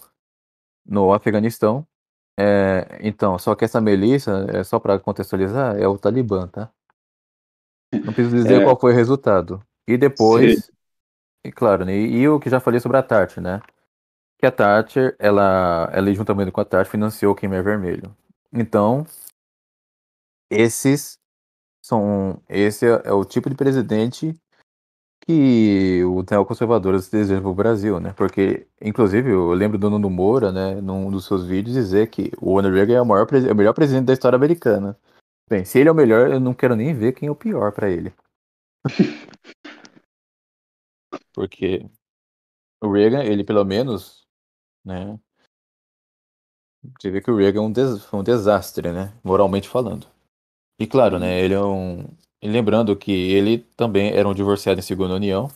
no 0.85 1.13
Afeganistão. 1.13 1.87
É, 2.39 2.99
então, 3.01 3.39
só 3.39 3.55
que 3.55 3.65
essa 3.65 3.81
milícia, 3.81 4.33
é 4.53 4.65
só 4.65 4.79
para 4.79 4.99
contextualizar, 4.99 5.77
é 5.77 5.87
o 5.87 5.99
Talibã, 5.99 6.49
tá? 6.49 6.71
Não 7.93 8.13
preciso 8.13 8.37
dizer 8.37 8.61
É. 8.61 8.65
qual 8.65 8.79
foi 8.79 8.93
o 8.93 8.97
resultado. 8.97 9.63
E 9.89 9.97
depois, 9.97 10.71
e 11.47 11.53
claro, 11.53 11.85
né, 11.85 11.95
e, 11.97 12.19
e 12.19 12.29
o 12.29 12.41
que 12.41 12.51
já 12.51 12.61
falei 12.61 12.81
sobre 12.81 12.99
a 12.99 13.03
Thatcher, 13.03 13.43
né? 13.43 13.61
Que 14.39 14.47
a 14.47 14.53
Thatcher, 14.53 15.17
ela, 15.19 15.89
ela 15.93 16.13
juntamente 16.15 16.51
com 16.53 16.61
a 16.61 16.65
Thatcher 16.65 16.91
financiou 16.91 17.33
o 17.33 17.37
Khmer 17.37 17.63
Vermelho. 17.63 18.15
Então, 18.53 19.07
esses 20.51 21.19
são. 21.85 22.41
Esse 22.49 22.87
é, 22.87 23.03
é 23.05 23.13
o 23.13 23.25
tipo 23.25 23.49
de 23.49 23.57
presidente 23.57 24.35
que 25.27 26.05
o 26.05 26.25
neoconservadores 26.31 27.09
desejam 27.09 27.43
para 27.43 27.51
o 27.51 27.55
Brasil, 27.55 27.99
né? 27.99 28.13
Porque, 28.17 28.67
inclusive, 28.81 29.31
eu 29.31 29.53
lembro 29.53 29.77
do 29.77 29.91
Nuno 29.91 30.09
Moura, 30.09 30.53
né, 30.53 30.81
num 30.81 31.11
dos 31.11 31.27
seus 31.27 31.45
vídeos, 31.45 31.75
dizer 31.75 32.09
que 32.09 32.31
o 32.41 32.61
Reagan 32.61 32.95
é 32.95 33.03
o, 33.03 33.07
maior, 33.07 33.27
é 33.33 33.53
o 33.53 33.57
melhor 33.57 33.75
presidente 33.75 34.07
da 34.07 34.13
história 34.13 34.37
americana. 34.37 34.97
Bem, 35.51 35.65
se 35.65 35.79
ele 35.81 35.89
é 35.89 35.93
o 35.93 35.95
melhor, 35.95 36.31
eu 36.31 36.39
não 36.41 36.55
quero 36.55 36.77
nem 36.77 36.95
ver 36.95 37.13
quem 37.13 37.29
é 37.29 37.31
o 37.31 37.37
pior 37.37 37.73
para 37.73 37.91
ele. 37.91 38.13
Porque 41.37 41.87
o 42.83 42.91
Reagan, 42.91 43.23
ele 43.23 43.45
pelo 43.45 43.63
menos, 43.63 44.27
né? 44.83 45.21
Você 46.99 47.11
vê 47.11 47.21
que 47.21 47.31
o 47.31 47.37
Reagan 47.37 47.61
é 47.61 47.63
um, 47.63 47.71
des 47.71 48.03
foi 48.07 48.21
um 48.21 48.25
desastre, 48.25 48.91
né? 48.91 49.13
Moralmente 49.23 49.69
falando. 49.69 50.07
E 50.81 50.87
claro, 50.87 51.19
né? 51.19 51.39
Ele 51.43 51.53
é 51.53 51.61
um. 51.61 52.05
E 52.41 52.49
lembrando 52.49 52.97
que 52.97 53.13
ele 53.13 53.59
também 53.77 54.13
era 54.13 54.27
um 54.27 54.35
divorciado 54.35 54.79
em 54.79 54.83
segunda 54.83 55.15
união. 55.15 55.49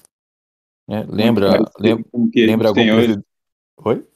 Né? 0.86 1.04
Lembra. 1.08 1.58
Lem 1.78 2.04
lembra 2.34 2.68
algum 2.68 2.84
presidente. 2.84 3.26
Oi? 3.78 4.06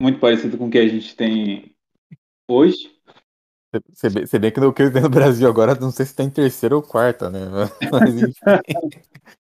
Muito 0.00 0.20
parecido 0.20 0.56
com 0.56 0.68
o 0.68 0.70
que 0.70 0.78
a 0.78 0.86
gente 0.86 1.16
tem 1.16 1.74
hoje. 2.48 2.96
Você 3.92 4.08
bem, 4.08 4.24
bem 4.40 4.52
que 4.52 4.60
no 4.60 4.72
que 4.72 4.88
no 4.88 5.10
Brasil 5.10 5.48
agora, 5.48 5.74
não 5.74 5.90
sei 5.90 6.06
se 6.06 6.14
tem 6.14 6.30
terceira 6.30 6.76
ou 6.76 6.82
quarta, 6.82 7.28
né? 7.28 7.40
Mas, 7.92 8.14
enfim. 8.14 8.34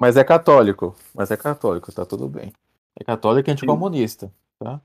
mas 0.00 0.16
é 0.16 0.24
católico. 0.24 0.96
Mas 1.14 1.30
é 1.30 1.36
católico, 1.36 1.92
tá 1.92 2.04
tudo 2.04 2.28
bem. 2.28 2.52
É 2.98 3.04
católico 3.04 3.48
e 3.48 3.52
anticomunista, 3.52 4.32
tá? 4.58 4.80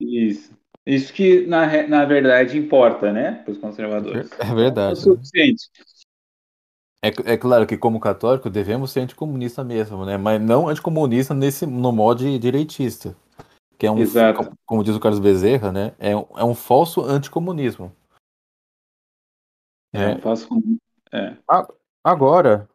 Isso. 0.00 0.58
Isso 0.86 1.12
que, 1.12 1.46
na, 1.46 1.86
na 1.86 2.04
verdade, 2.04 2.58
importa, 2.58 3.12
né? 3.12 3.42
Para 3.44 3.52
os 3.52 3.58
conservadores. 3.58 4.30
É 4.38 4.54
verdade. 4.54 4.98
É 4.98 5.02
o 5.02 5.14
suficiente. 5.14 5.70
É, 7.02 7.32
é 7.32 7.36
claro 7.36 7.66
que, 7.66 7.76
como 7.76 8.00
católico, 8.00 8.50
devemos 8.50 8.90
ser 8.90 9.00
anticomunista 9.00 9.62
mesmo, 9.64 10.04
né? 10.04 10.16
Mas 10.16 10.40
não 10.40 10.68
anticomunista 10.68 11.34
nesse, 11.34 11.66
no 11.66 11.92
modo 11.92 12.24
direitista. 12.38 13.16
Que 13.78 13.86
é 13.86 13.90
um, 13.90 13.98
Exato. 13.98 14.52
como 14.66 14.84
diz 14.84 14.94
o 14.94 15.00
Carlos 15.00 15.20
Bezerra, 15.20 15.72
né? 15.72 15.94
É 15.98 16.14
um, 16.14 16.26
é 16.36 16.44
um 16.44 16.54
falso 16.54 17.02
anticomunismo. 17.02 17.90
É, 19.92 20.02
é. 20.02 20.14
um 20.16 20.18
falso 20.18 20.48
é. 21.12 21.36
Agora, 22.04 22.68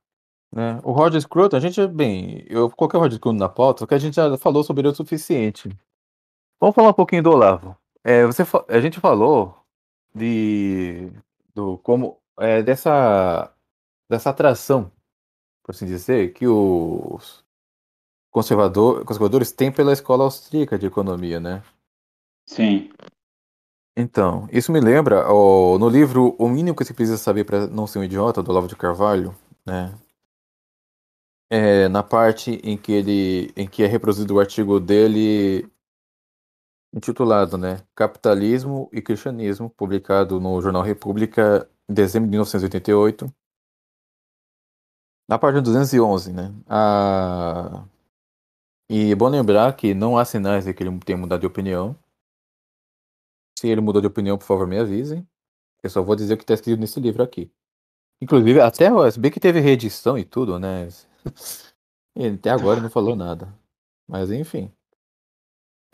né, 0.56 0.80
o 0.86 0.94
Roger 0.94 1.20
Scruton, 1.20 1.58
a 1.58 1.60
gente, 1.60 1.86
bem, 1.86 2.46
eu 2.48 2.70
coloquei 2.70 2.98
o 2.98 3.04
Roger 3.04 3.18
Scruton 3.18 3.38
na 3.38 3.50
pauta, 3.50 3.80
porque 3.80 3.94
a 3.94 4.00
gente 4.00 4.16
já 4.16 4.38
falou 4.38 4.64
sobre 4.64 4.82
ele 4.82 4.88
o 4.88 4.96
suficiente. 4.96 5.70
Vamos 6.62 6.74
falar 6.74 6.92
um 6.92 6.94
pouquinho 6.94 7.22
do 7.24 7.32
Olavo. 7.32 7.76
É, 8.02 8.26
você, 8.26 8.44
a 8.70 8.80
gente 8.80 9.02
falou 9.02 9.54
de 10.14 11.12
do 11.54 11.78
como 11.80 12.18
é, 12.40 12.64
dessa 12.64 13.54
dessa 14.10 14.30
atração, 14.30 14.90
por 15.62 15.72
assim 15.76 15.86
dizer, 15.86 16.32
que 16.34 16.48
os 16.48 17.44
conservador, 18.32 19.04
conservadores 19.04 19.52
têm 19.52 19.72
pela 19.72 19.92
escola 19.92 20.24
austríaca 20.24 20.80
de 20.80 20.86
economia, 20.86 21.38
né? 21.40 21.64
Sim. 22.48 22.92
Então, 23.98 24.48
isso 24.52 24.72
me 24.72 24.80
lembra 24.80 25.26
ó, 25.30 25.78
no 25.78 25.90
livro 25.90 26.34
O 26.40 26.48
Mínimo 26.48 26.76
que 26.78 26.86
você 26.86 26.94
precisa 26.94 27.18
saber 27.18 27.44
para 27.44 27.68
não 27.68 27.88
ser 27.88 28.00
um 28.00 28.04
idiota 28.04 28.42
do 28.42 28.52
Olavo 28.52 28.68
de 28.68 28.76
Carvalho, 28.76 29.36
né? 29.66 29.94
É, 31.58 31.88
na 31.88 32.04
parte 32.04 32.60
em 32.66 32.78
que 32.78 32.92
ele 32.92 33.54
em 33.56 33.66
que 33.66 33.82
é 33.82 33.88
reproduzido 33.88 34.36
o 34.36 34.40
artigo 34.42 34.78
dele 34.78 35.66
intitulado, 36.94 37.58
né, 37.58 37.82
Capitalismo 37.96 38.90
e 38.92 39.02
Cristianismo, 39.02 39.70
publicado 39.70 40.38
no 40.42 40.62
jornal 40.62 40.82
República 40.84 41.70
em 41.88 41.94
dezembro 41.94 42.28
de 42.28 42.32
1988. 42.32 43.34
Na 45.30 45.40
página 45.40 45.62
211, 45.62 46.34
né, 46.34 46.54
a... 46.68 47.86
e 48.90 49.12
é 49.12 49.16
bom 49.16 49.30
lembrar 49.30 49.74
que 49.78 49.94
não 49.94 50.18
há 50.18 50.26
sinais 50.26 50.66
de 50.66 50.74
que 50.74 50.84
ele 50.84 51.00
tenha 51.00 51.18
mudado 51.18 51.40
de 51.40 51.48
opinião. 51.48 51.98
Se 53.58 53.70
ele 53.70 53.80
mudou 53.80 54.02
de 54.02 54.08
opinião, 54.08 54.38
por 54.38 54.46
favor, 54.46 54.68
me 54.68 54.78
avisem. 54.78 55.26
Eu 55.82 55.90
só 55.90 56.02
vou 56.04 56.18
dizer 56.18 56.34
o 56.34 56.38
que 56.38 56.44
está 56.44 56.54
escrito 56.54 56.80
nesse 56.82 57.00
livro 57.00 57.24
aqui. 57.24 57.50
Inclusive, 58.22 58.60
até 58.60 58.92
o 58.92 59.06
SB 59.06 59.32
que 59.32 59.40
teve 59.40 59.62
reedição 59.62 60.18
e 60.18 60.26
tudo, 60.26 60.60
né? 60.60 60.90
Ele 62.16 62.36
até 62.36 62.50
agora 62.50 62.80
não 62.82 62.90
falou 62.90 63.16
nada. 63.16 63.54
Mas 64.08 64.32
enfim. 64.32 64.72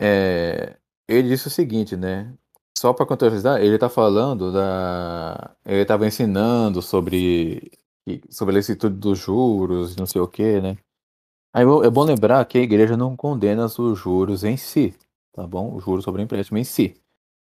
É, 0.00 0.76
ele 1.08 1.28
disse 1.28 1.48
o 1.48 1.50
seguinte, 1.50 1.96
né? 1.96 2.32
Só 2.76 2.92
para 2.92 3.06
contextualizar, 3.06 3.60
ele 3.60 3.74
está 3.76 3.88
falando 3.88 4.52
da. 4.52 5.54
Ele 5.64 5.82
estava 5.82 6.06
ensinando 6.06 6.82
sobre. 6.82 7.70
sobre 8.30 8.54
a 8.54 8.58
licitude 8.58 8.96
dos 8.96 9.18
juros, 9.18 9.96
não 9.96 10.06
sei 10.06 10.20
o 10.20 10.28
que, 10.28 10.60
né? 10.60 10.76
Aí 11.54 11.64
é 11.64 11.90
bom 11.90 12.04
lembrar 12.04 12.44
que 12.46 12.58
a 12.58 12.62
igreja 12.62 12.96
não 12.96 13.16
condena 13.16 13.66
os 13.66 13.98
juros 13.98 14.42
em 14.42 14.56
si, 14.56 14.94
tá 15.32 15.46
bom? 15.46 15.74
Os 15.76 15.84
juros 15.84 16.04
sobre 16.04 16.22
o 16.22 16.24
empréstimo 16.24 16.58
em 16.58 16.64
si. 16.64 16.96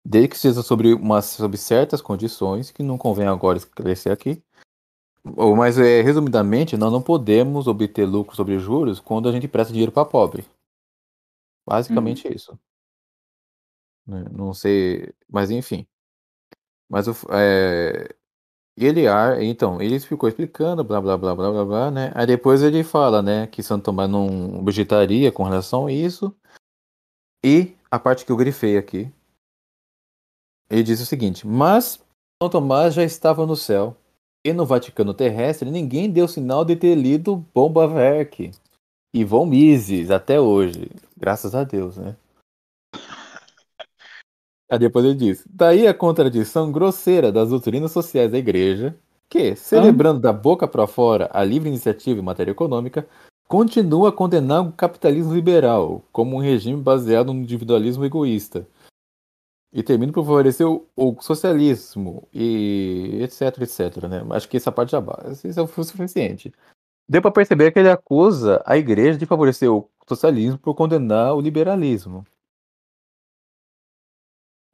Desde 0.05 0.29
que 0.29 0.37
seja 0.37 0.63
sobre, 0.63 0.93
uma, 0.93 1.21
sobre 1.21 1.57
certas 1.57 2.01
condições, 2.01 2.71
que 2.71 2.81
não 2.81 2.97
convém 2.97 3.27
agora 3.27 3.57
esclarecer 3.57 4.11
aqui. 4.11 4.41
Mas, 5.23 5.77
é, 5.77 6.01
resumidamente, 6.01 6.77
nós 6.77 6.91
não 6.91 7.01
podemos 7.01 7.67
obter 7.67 8.05
lucro 8.05 8.35
sobre 8.35 8.57
juros 8.57 8.99
quando 8.99 9.27
a 9.27 9.31
gente 9.31 9.47
presta 9.47 9.73
dinheiro 9.73 9.91
para 9.91 10.05
pobre. 10.05 10.45
Basicamente 11.67 12.27
uhum. 12.27 12.33
isso. 12.33 12.59
Né? 14.07 14.25
Não 14.31 14.53
sei, 14.53 15.13
mas 15.29 15.51
enfim. 15.51 15.85
Mas 16.89 17.07
o, 17.07 17.13
é, 17.31 18.15
ele, 18.75 19.03
então, 19.41 19.81
ele 19.81 19.99
ficou 19.99 20.29
explicando, 20.29 20.83
blá, 20.83 21.01
blá, 21.01 21.17
blá, 21.17 21.35
blá, 21.35 21.51
blá, 21.51 21.65
blá, 21.65 21.91
né? 21.91 22.11
Aí 22.15 22.25
depois 22.25 22.63
ele 22.63 22.83
fala, 22.83 23.21
né, 23.21 23.45
que 23.47 23.61
Santo 23.61 23.85
Tomás 23.85 24.09
não 24.09 24.57
objetaria 24.59 25.31
com 25.31 25.43
relação 25.43 25.87
a 25.87 25.91
isso. 25.91 26.33
E 27.43 27.75
a 27.91 27.99
parte 27.99 28.25
que 28.25 28.31
eu 28.31 28.37
grifei 28.37 28.77
aqui, 28.77 29.11
ele 30.69 30.83
diz 30.83 31.01
o 31.01 31.05
seguinte: 31.05 31.45
Mas 31.45 31.99
São 32.41 32.49
Tomás 32.49 32.93
já 32.93 33.03
estava 33.03 33.45
no 33.45 33.55
céu, 33.55 33.97
e 34.45 34.53
no 34.53 34.65
Vaticano 34.65 35.13
terrestre 35.13 35.69
ninguém 35.69 36.09
deu 36.09 36.27
sinal 36.27 36.63
de 36.63 36.75
ter 36.75 36.95
lido 36.95 37.45
Bomba 37.53 37.87
Verk 37.87 38.51
e 39.13 39.23
Von 39.23 39.45
Mises 39.45 40.11
até 40.11 40.39
hoje. 40.39 40.89
Graças 41.17 41.55
a 41.55 41.63
Deus, 41.63 41.97
né? 41.97 42.15
Aí 44.71 44.77
depois 44.77 45.03
ele 45.03 45.15
diz: 45.15 45.43
Daí 45.49 45.87
a 45.87 45.93
contradição 45.93 46.71
grosseira 46.71 47.31
das 47.31 47.49
doutrinas 47.49 47.91
sociais 47.91 48.31
da 48.31 48.37
igreja, 48.37 48.95
que, 49.27 49.55
celebrando 49.55 50.19
da 50.19 50.31
boca 50.31 50.67
para 50.67 50.87
fora 50.87 51.29
a 51.33 51.43
livre 51.43 51.69
iniciativa 51.69 52.19
em 52.19 52.23
matéria 52.23 52.51
econômica, 52.51 53.07
continua 53.47 54.09
a 54.09 54.11
condenar 54.11 54.61
o 54.61 54.71
capitalismo 54.71 55.33
liberal 55.33 56.03
como 56.11 56.37
um 56.37 56.39
regime 56.39 56.79
baseado 56.79 57.33
no 57.33 57.39
individualismo 57.39 58.05
egoísta. 58.05 58.67
E 59.71 59.83
termina 59.83 60.11
por 60.11 60.25
favorecer 60.25 60.67
o, 60.67 60.87
o, 60.95 61.21
socialismo 61.21 62.27
e 62.33 63.19
etc, 63.21 63.61
etc, 63.61 64.03
né? 64.09 64.25
Acho 64.31 64.49
que 64.49 64.57
essa 64.57 64.71
parte 64.71 64.91
já 64.91 65.01
basta. 65.01 65.47
Isso 65.47 65.59
é 65.59 65.63
o 65.63 65.67
suficiente. 65.67 66.51
Deu 67.07 67.21
para 67.21 67.31
perceber 67.31 67.71
que 67.71 67.79
ele 67.79 67.89
acusa 67.89 68.63
a 68.65 68.77
igreja 68.77 69.17
de 69.19 69.25
favorecer 69.27 69.71
o 69.71 69.89
socialismo 70.07 70.57
por 70.57 70.73
condenar 70.75 71.35
o 71.35 71.41
liberalismo. 71.41 72.25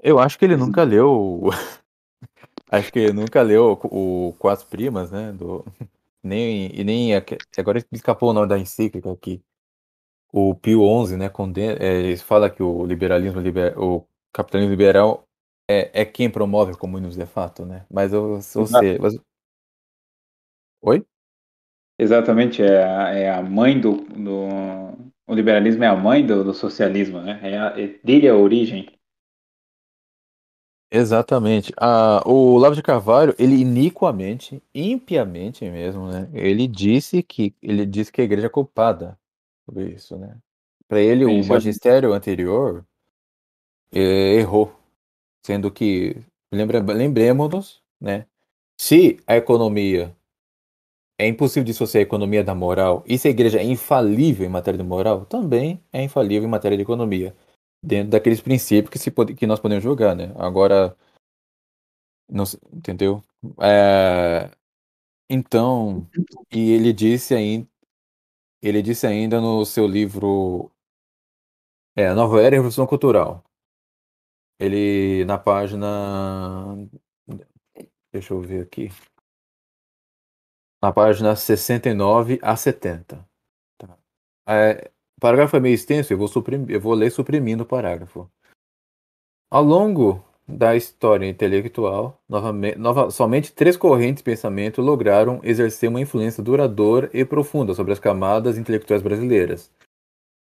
Eu 0.02 0.20
acho 0.20 0.38
que 0.38 0.46
ele 0.46 0.56
nunca 0.56 0.84
leu. 0.84 1.50
acho 2.72 2.92
que 2.92 3.00
ele 3.00 3.14
nunca 3.14 3.42
leu 3.42 3.80
o, 3.84 4.30
o 4.30 4.34
Quatro 4.34 4.68
Primas, 4.68 5.12
né? 5.12 5.32
Do... 5.34 5.66
Nem, 6.24 6.72
e 6.74 6.84
nem. 6.84 7.12
Agora 7.58 7.80
me 7.92 7.98
escapou 7.98 8.30
o 8.30 8.34
nome 8.34 8.48
da 8.48 8.58
encíclica 8.58 9.12
aqui. 9.12 9.42
O 10.32 10.56
Pio 10.56 10.82
XI, 11.06 11.18
né? 11.18 11.30
Condena, 11.30 11.78
é, 11.82 12.16
fala 12.18 12.50
que 12.50 12.62
o 12.64 12.86
liberalismo, 12.86 13.40
liber, 13.42 13.78
o 13.80 14.06
capitalismo 14.36 14.72
liberal 14.72 15.24
é, 15.70 16.02
é 16.02 16.06
quem 16.06 16.30
promove 16.30 16.74
o 16.74 16.78
comunismo 16.78 17.24
de 17.24 17.26
fato, 17.26 17.66
né? 17.66 17.86
Mas 17.90 18.12
eu, 18.12 18.34
eu 18.34 18.42
sei. 18.42 19.00
Mas... 19.00 19.18
Oi? 20.82 21.06
Exatamente, 21.98 22.62
é 22.62 22.84
a, 22.84 23.10
é 23.12 23.30
a 23.32 23.42
mãe 23.42 23.80
do, 23.80 23.94
do. 24.02 24.48
O 25.28 25.34
liberalismo 25.34 25.84
é 25.84 25.88
a 25.88 25.96
mãe 25.96 26.26
do, 26.26 26.44
do 26.44 26.54
socialismo, 26.54 27.22
né? 27.22 27.40
É, 27.42 27.58
a, 27.58 27.68
é 27.80 27.88
dele 28.04 28.28
a 28.28 28.36
origem. 28.36 28.92
Exatamente. 30.92 31.74
Ah, 31.78 32.22
o 32.26 32.58
Lavo 32.58 32.76
de 32.76 32.84
Carvalho, 32.84 33.34
ele 33.40 33.56
iniquamente, 33.56 34.62
impiamente 34.74 35.70
mesmo, 35.70 36.10
né? 36.10 36.30
Ele 36.34 36.68
disse 36.68 37.24
que 37.24 37.56
ele 37.62 37.86
disse 37.86 38.12
que 38.12 38.22
a 38.22 38.24
igreja 38.24 38.48
é 38.48 38.50
culpada 38.50 39.18
por 39.66 39.82
isso, 39.82 40.18
né? 40.18 40.38
Para 40.88 41.00
ele, 41.00 41.26
o 41.26 41.44
magistério 41.48 42.14
anterior 42.14 42.86
errou, 43.92 44.74
sendo 45.46 45.72
que 45.72 46.18
lembra, 46.54 46.80
lembremos-nos, 46.82 47.82
né? 48.02 48.28
Se 48.80 49.20
a 49.28 49.38
economia 49.38 50.16
é 51.18 51.28
impossível 51.28 51.64
dissociar 51.64 52.02
a 52.02 52.04
economia 52.08 52.44
da 52.44 52.54
moral, 52.56 53.04
e 53.08 53.18
se 53.18 53.28
a 53.28 53.32
igreja 53.32 53.60
é 53.60 53.64
infalível 53.64 54.46
em 54.46 54.50
matéria 54.50 54.78
de 54.78 54.84
moral, 54.84 55.26
também 55.26 55.82
é 55.94 56.04
infalível 56.04 56.48
em 56.48 56.52
matéria 56.52 56.78
de 56.78 56.84
economia 56.84 57.36
dentro 57.84 58.12
daqueles 58.12 58.42
princípios 58.42 58.90
que, 58.92 59.00
se 59.00 59.12
pode, 59.12 59.36
que 59.36 59.48
nós 59.48 59.60
podemos 59.60 59.84
julgar, 59.84 60.16
né? 60.16 60.34
Agora, 60.38 60.96
Não, 62.30 62.44
entendeu? 62.74 63.22
É, 63.62 64.50
então, 65.30 66.08
e 66.52 66.72
ele 66.74 66.94
disse 66.94 67.36
ainda, 67.36 67.68
ele 68.62 68.82
disse 68.84 69.08
ainda 69.08 69.42
no 69.42 69.66
seu 69.66 69.88
livro 69.88 70.72
é, 71.96 72.14
Nova 72.14 72.42
Era 72.42 72.56
e 72.56 72.58
Revolução 72.60 72.88
Cultural. 72.88 73.45
Ele 74.60 75.26
na 75.26 75.38
página, 75.38 76.78
deixa 78.12 78.34
eu 78.34 78.42
ver 78.42 78.64
aqui, 78.64 78.90
na 80.82 80.94
página 80.94 81.36
69 81.36 82.40
a 82.42 82.56
70. 82.56 83.28
Tá. 83.78 83.98
É, 84.48 84.92
o 85.18 85.20
parágrafo 85.20 85.58
é 85.58 85.60
meio 85.60 85.74
extenso, 85.74 86.14
eu 86.14 86.18
vou, 86.18 86.28
suprimir, 86.28 86.70
eu 86.70 86.80
vou 86.80 86.94
ler 86.94 87.12
suprimindo 87.12 87.64
o 87.64 87.66
parágrafo. 87.66 88.30
Ao 89.50 89.64
longo 89.64 90.24
da 90.48 90.76
história 90.76 91.28
intelectual, 91.28 92.22
novamente, 92.30 92.78
nova, 92.78 93.10
somente 93.10 93.52
três 93.52 93.76
correntes 93.76 94.22
de 94.22 94.26
pensamento 94.26 94.82
lograram 94.82 95.40
exercer 95.44 95.90
uma 95.90 96.02
influência 96.02 96.44
duradoura 96.44 97.10
e 97.14 97.26
profunda 97.26 97.74
sobre 97.74 97.92
as 97.92 98.00
camadas 98.00 98.58
intelectuais 98.58 99.02
brasileiras. 99.02 99.72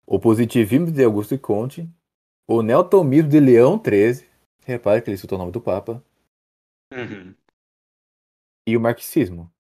O 0.05 0.19
positivismo 0.19 0.91
de 0.91 1.03
Augusto 1.03 1.37
Conte, 1.39 1.89
o 2.47 2.61
neotomismo 2.61 3.29
de 3.29 3.39
Leão 3.39 3.81
XIII, 3.83 4.27
repare 4.65 5.01
que 5.01 5.09
ele 5.09 5.17
citou 5.17 5.37
o 5.37 5.39
nome 5.39 5.51
do 5.51 5.61
Papa, 5.61 6.03
Uhum. 6.93 7.35
e 8.65 8.77
o 8.77 8.81
marxismo. 8.81 9.51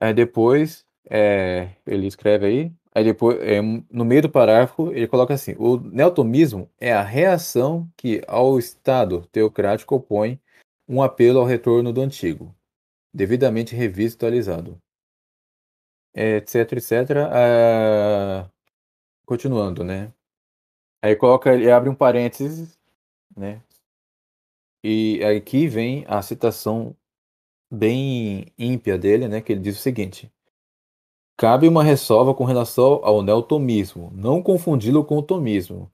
Aí 0.00 0.14
depois, 0.14 0.86
é, 1.08 1.76
ele 1.86 2.06
escreve 2.06 2.46
aí, 2.46 2.72
aí 2.94 3.04
depois, 3.04 3.38
é, 3.40 3.60
no 3.60 4.04
meio 4.04 4.22
do 4.22 4.30
parágrafo, 4.30 4.90
ele 4.92 5.06
coloca 5.06 5.34
assim: 5.34 5.54
o 5.58 5.76
neotomismo 5.76 6.70
é 6.80 6.92
a 6.92 7.02
reação 7.02 7.88
que 7.96 8.22
ao 8.26 8.58
Estado 8.58 9.26
teocrático 9.26 9.94
opõe 9.94 10.40
um 10.88 11.02
apelo 11.02 11.38
ao 11.38 11.46
retorno 11.46 11.92
do 11.92 12.00
antigo, 12.00 12.54
devidamente 13.14 13.76
revisto 13.76 14.16
e 14.16 14.26
atualizado. 14.26 14.80
É, 16.14 16.36
etc, 16.36 16.72
etc. 16.72 16.92
ah, 17.32 18.50
continuando, 19.24 19.82
né? 19.84 20.12
Aí 21.02 21.16
coloca, 21.16 21.52
ele 21.52 21.70
abre 21.70 21.90
um 21.90 21.94
parênteses, 21.94 22.78
né? 23.36 23.60
E 24.84 25.22
aqui 25.24 25.66
vem 25.66 26.04
a 26.08 26.22
citação 26.22 26.96
bem 27.70 28.46
ímpia 28.58 28.96
dele, 28.96 29.26
né? 29.28 29.40
Que 29.40 29.52
ele 29.52 29.60
diz 29.60 29.78
o 29.78 29.82
seguinte: 29.82 30.32
Cabe 31.36 31.66
uma 31.66 31.82
ressalva 31.82 32.34
com 32.34 32.44
relação 32.44 33.00
ao 33.04 33.22
neotomismo, 33.22 34.12
não 34.14 34.42
confundi-lo 34.42 35.04
com 35.04 35.16
o 35.18 35.22
tomismo. 35.22 35.90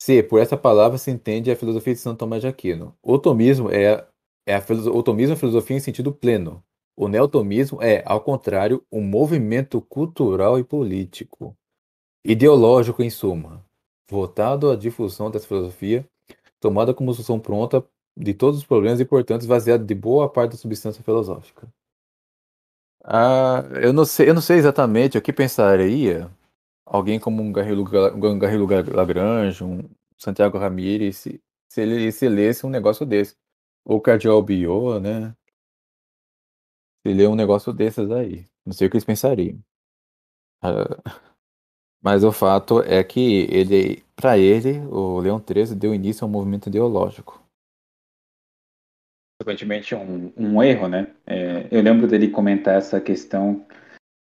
Se 0.00 0.22
por 0.22 0.40
essa 0.40 0.56
palavra 0.56 0.98
se 0.98 1.10
entende 1.10 1.50
a 1.50 1.56
filosofia 1.56 1.94
de 1.94 2.00
Santo 2.00 2.18
Tomás 2.20 2.42
de 2.42 2.48
Aquino. 2.48 2.96
O 3.02 3.18
tomismo 3.18 3.70
é, 3.70 4.06
é 4.46 4.54
a, 4.54 4.62
o 4.94 5.02
tomismo 5.02 5.34
é 5.34 5.36
a 5.36 5.38
filosofia 5.38 5.76
em 5.76 5.80
sentido 5.80 6.12
pleno. 6.12 6.62
O 6.96 7.08
neotomismo 7.08 7.82
é, 7.82 8.02
ao 8.06 8.20
contrário, 8.22 8.82
um 8.90 9.02
movimento 9.02 9.80
cultural 9.82 10.58
e 10.58 10.64
político, 10.64 11.54
ideológico 12.24 13.02
em 13.02 13.10
suma, 13.10 13.65
voltado 14.10 14.70
à 14.70 14.76
difusão 14.76 15.30
dessa 15.30 15.46
filosofia, 15.46 16.08
tomada 16.60 16.94
como 16.94 17.12
solução 17.14 17.40
pronta 17.40 17.84
de 18.16 18.34
todos 18.34 18.60
os 18.60 18.66
problemas 18.66 19.00
e, 19.00 19.04
portanto, 19.06 19.46
de 19.86 19.94
boa 19.96 20.28
parte 20.30 20.52
da 20.52 20.58
substância 20.58 21.02
filosófica. 21.04 21.68
Ah, 23.04 23.62
eu 23.82 23.92
não 23.92 24.04
sei, 24.04 24.28
eu 24.28 24.34
não 24.34 24.42
sei 24.42 24.56
exatamente 24.58 25.16
o 25.16 25.22
que 25.22 25.32
pensaria 25.32 26.30
alguém 26.86 27.20
como 27.20 27.42
um 27.42 27.52
Garrilo, 27.52 27.84
Ga- 27.84 28.14
um 28.14 28.38
Garrilo 28.38 28.66
Ga- 28.66 28.84
Lagrange, 28.94 29.64
um 29.64 29.88
Santiago 30.18 30.58
Ramírez, 30.58 31.18
se, 31.18 31.42
se 31.70 31.82
ele 31.82 32.12
se 32.12 32.28
lesse 32.28 32.66
um 32.66 32.70
negócio 32.70 33.06
desse. 33.06 33.36
Ou 33.84 34.00
Cardeal 34.00 34.42
Biot, 34.42 35.00
né? 35.00 35.34
Se 37.06 37.14
lê 37.14 37.26
um 37.26 37.34
negócio 37.34 37.72
desses 37.72 38.10
aí. 38.10 38.44
Não 38.64 38.72
sei 38.74 38.86
o 38.86 38.90
que 38.90 38.96
eles 38.96 39.04
pensariam. 39.04 39.58
Ah, 40.62 41.25
mas 42.06 42.22
o 42.22 42.30
fato 42.30 42.80
é 42.82 43.02
que 43.02 43.48
ele, 43.50 44.00
para 44.14 44.38
ele, 44.38 44.78
o 44.92 45.18
Leão 45.18 45.42
XIII 45.44 45.74
deu 45.74 45.92
início 45.92 46.24
a 46.24 46.28
um 46.28 46.30
movimento 46.30 46.68
ideológico. 46.68 47.42
Consequentemente, 49.42 49.92
um, 49.92 50.32
um 50.36 50.62
erro, 50.62 50.86
né? 50.86 51.08
É, 51.26 51.66
eu 51.68 51.82
lembro 51.82 52.06
dele 52.06 52.28
comentar 52.28 52.76
essa 52.76 53.00
questão 53.00 53.66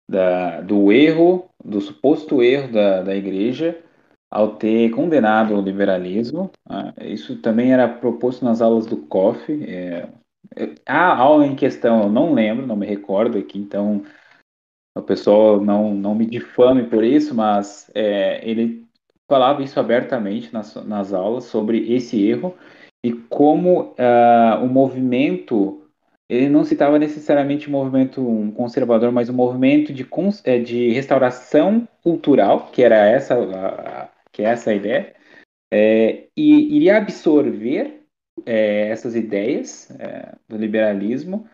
da, 0.06 0.60
do 0.60 0.92
erro, 0.92 1.48
do 1.64 1.80
suposto 1.80 2.42
erro 2.42 2.70
da, 2.70 3.04
da 3.04 3.16
igreja 3.16 3.82
ao 4.30 4.56
ter 4.56 4.90
condenado 4.90 5.54
o 5.54 5.62
liberalismo. 5.62 6.50
Ah, 6.68 6.92
isso 7.00 7.40
também 7.40 7.72
era 7.72 7.88
proposto 7.88 8.44
nas 8.44 8.60
aulas 8.60 8.84
do 8.84 8.98
COF. 8.98 9.50
É, 9.64 10.10
é, 10.54 10.74
a 10.84 11.16
aula 11.16 11.46
em 11.46 11.56
questão 11.56 12.02
eu 12.02 12.10
não 12.10 12.34
lembro, 12.34 12.66
não 12.66 12.76
me 12.76 12.84
recordo 12.84 13.38
aqui, 13.38 13.58
então 13.58 14.04
o 14.94 15.02
pessoal 15.02 15.60
não, 15.60 15.94
não 15.94 16.14
me 16.14 16.26
difame 16.26 16.84
por 16.84 17.02
isso, 17.04 17.34
mas 17.34 17.90
é, 17.94 18.40
ele 18.48 18.86
falava 19.28 19.62
isso 19.62 19.80
abertamente 19.80 20.52
nas, 20.52 20.74
nas 20.84 21.12
aulas 21.12 21.44
sobre 21.44 21.92
esse 21.92 22.22
erro 22.22 22.54
e 23.04 23.12
como 23.12 23.94
ah, 23.98 24.60
o 24.62 24.68
movimento 24.68 25.82
ele 26.32 26.48
não 26.48 26.64
citava 26.64 26.98
necessariamente 26.98 27.68
um 27.68 27.72
movimento 27.72 28.26
um 28.26 28.50
conservador, 28.50 29.12
mas 29.12 29.28
um 29.28 29.34
movimento 29.34 29.92
de, 29.92 30.06
eh, 30.44 30.58
de 30.60 30.90
restauração 30.90 31.86
cultural, 32.02 32.70
que 32.72 32.82
era 32.82 32.96
essa 32.96 33.34
a, 33.34 34.08
que 34.32 34.42
é 34.42 34.46
essa 34.46 34.70
a 34.70 34.74
ideia, 34.74 35.14
eh, 35.70 36.28
e 36.34 36.76
iria 36.76 36.96
absorver 36.96 38.02
eh, 38.46 38.88
essas 38.88 39.14
ideias 39.14 39.90
eh, 40.00 40.34
do 40.48 40.56
liberalismo 40.56 41.46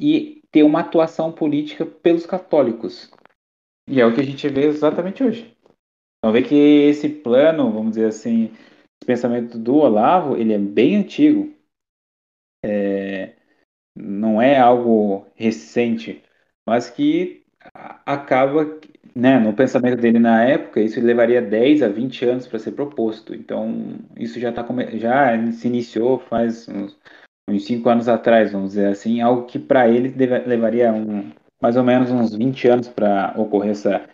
e 0.00 0.43
ter 0.54 0.62
uma 0.62 0.80
atuação 0.80 1.32
política 1.32 1.84
pelos 1.84 2.24
católicos. 2.24 3.10
E 3.88 4.00
é 4.00 4.06
o 4.06 4.14
que 4.14 4.20
a 4.20 4.24
gente 4.24 4.48
vê 4.48 4.66
exatamente 4.66 5.24
hoje. 5.24 5.52
Então 6.18 6.32
vê 6.32 6.42
que 6.42 6.54
esse 6.54 7.08
plano, 7.08 7.72
vamos 7.72 7.96
dizer 7.96 8.06
assim, 8.06 8.44
esse 8.44 9.04
pensamento 9.04 9.58
do 9.58 9.74
Olavo, 9.74 10.36
ele 10.36 10.52
é 10.52 10.58
bem 10.58 10.94
antigo. 10.94 11.52
É, 12.64 13.34
não 13.96 14.40
é 14.40 14.56
algo 14.56 15.26
recente, 15.34 16.22
mas 16.64 16.88
que 16.88 17.44
acaba, 18.06 18.78
né, 19.12 19.40
no 19.40 19.52
pensamento 19.54 20.00
dele 20.00 20.20
na 20.20 20.44
época, 20.44 20.80
isso 20.80 21.00
levaria 21.00 21.42
10 21.42 21.82
a 21.82 21.88
20 21.88 22.24
anos 22.26 22.46
para 22.46 22.60
ser 22.60 22.72
proposto. 22.72 23.34
Então, 23.34 23.98
isso 24.16 24.38
já, 24.38 24.52
tá, 24.52 24.64
já 24.94 25.52
se 25.52 25.66
iniciou 25.66 26.20
faz 26.20 26.68
uns, 26.68 26.96
uns 27.48 27.64
5 27.64 27.88
anos 27.88 28.08
atrás, 28.08 28.52
vamos 28.52 28.70
dizer 28.70 28.88
assim, 28.88 29.20
algo 29.20 29.46
que 29.46 29.58
para 29.58 29.88
ele 29.88 30.08
deve- 30.08 30.38
levaria 30.46 30.92
um, 30.92 31.30
mais 31.60 31.76
ou 31.76 31.84
menos 31.84 32.10
uns 32.10 32.34
20 32.34 32.66
anos 32.68 32.88
para 32.88 33.34
ocorrer 33.38 33.70
essa, 33.72 34.08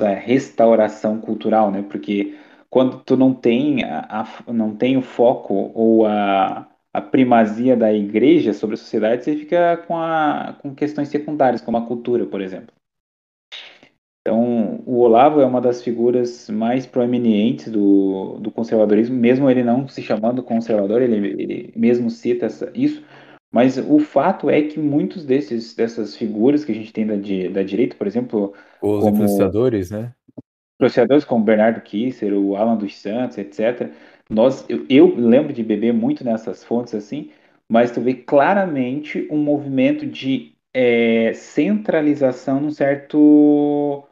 essa 0.00 0.10
restauração 0.14 1.20
cultural, 1.20 1.70
né? 1.70 1.82
Porque 1.82 2.36
quando 2.70 3.00
tu 3.04 3.16
não 3.16 3.32
tem, 3.34 3.84
a, 3.84 4.22
a- 4.22 4.52
não 4.52 4.74
tem 4.76 4.96
o 4.96 5.02
foco 5.02 5.72
ou 5.74 6.06
a, 6.06 6.68
a 6.92 7.00
primazia 7.00 7.76
da 7.76 7.92
igreja 7.92 8.52
sobre 8.52 8.74
a 8.74 8.76
sociedade, 8.78 9.24
você 9.24 9.36
fica 9.36 9.76
com, 9.86 9.96
a, 9.96 10.54
com 10.62 10.74
questões 10.74 11.08
secundárias, 11.08 11.60
como 11.62 11.76
a 11.78 11.86
cultura, 11.86 12.26
por 12.26 12.40
exemplo. 12.40 12.74
Então, 14.26 14.82
o 14.86 15.00
Olavo 15.00 15.40
é 15.40 15.44
uma 15.44 15.60
das 15.60 15.82
figuras 15.82 16.48
mais 16.48 16.86
proeminentes 16.86 17.70
do, 17.70 18.38
do 18.40 18.50
conservadorismo, 18.50 19.14
mesmo 19.14 19.50
ele 19.50 19.62
não 19.62 19.86
se 19.86 20.00
chamando 20.02 20.42
conservador, 20.42 21.02
ele, 21.02 21.16
ele 21.42 21.72
mesmo 21.76 22.08
cita 22.08 22.46
essa, 22.46 22.72
isso, 22.74 23.04
mas 23.52 23.76
o 23.76 23.98
fato 23.98 24.48
é 24.48 24.62
que 24.62 24.78
muitos 24.78 25.26
desses, 25.26 25.74
dessas 25.74 26.16
figuras 26.16 26.64
que 26.64 26.72
a 26.72 26.74
gente 26.74 26.90
tem 26.90 27.06
da, 27.06 27.14
da 27.14 27.62
direita, 27.62 27.96
por 27.96 28.06
exemplo, 28.06 28.54
Os 28.80 29.02
Como- 29.02 29.14
influenciadores, 29.14 29.90
né? 29.90 30.14
influenciadores 30.76 31.24
como 31.24 31.44
Bernardo 31.44 31.80
Kisser, 31.80 32.32
o 32.32 32.56
Alan 32.56 32.76
dos 32.76 32.96
Santos, 32.96 33.38
etc. 33.38 33.90
Nós, 34.28 34.64
eu, 34.68 34.86
eu 34.88 35.14
lembro 35.16 35.52
de 35.52 35.62
beber 35.62 35.92
muito 35.92 36.24
nessas 36.24 36.64
fontes 36.64 36.94
assim, 36.94 37.30
mas 37.68 37.90
tu 37.90 38.00
vê 38.00 38.14
claramente 38.14 39.26
um 39.30 39.38
movimento 39.38 40.06
de 40.06 40.54
é, 40.72 41.32
centralização 41.34 42.60
num 42.60 42.70
certo, 42.70 44.04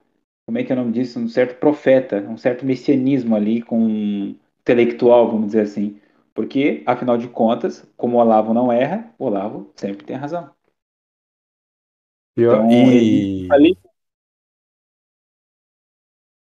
como 0.52 0.58
é 0.58 0.64
que 0.64 0.72
é 0.72 0.74
o 0.74 0.78
nome 0.78 0.92
disso? 0.92 1.18
Um 1.18 1.28
certo 1.28 1.58
profeta, 1.58 2.18
um 2.28 2.36
certo 2.36 2.64
messianismo 2.66 3.34
ali 3.34 3.62
com 3.62 4.34
intelectual, 4.60 5.28
vamos 5.30 5.46
dizer 5.46 5.62
assim. 5.62 5.98
Porque, 6.34 6.82
afinal 6.86 7.16
de 7.18 7.28
contas, 7.28 7.86
como 7.96 8.16
o 8.18 8.20
Olavo 8.20 8.52
não 8.54 8.70
erra, 8.72 9.12
o 9.18 9.24
Olavo 9.26 9.72
sempre 9.76 10.04
tem 10.04 10.16
razão. 10.16 10.50
Então, 12.44 12.66
e 12.70 13.32
ali- 13.48 13.76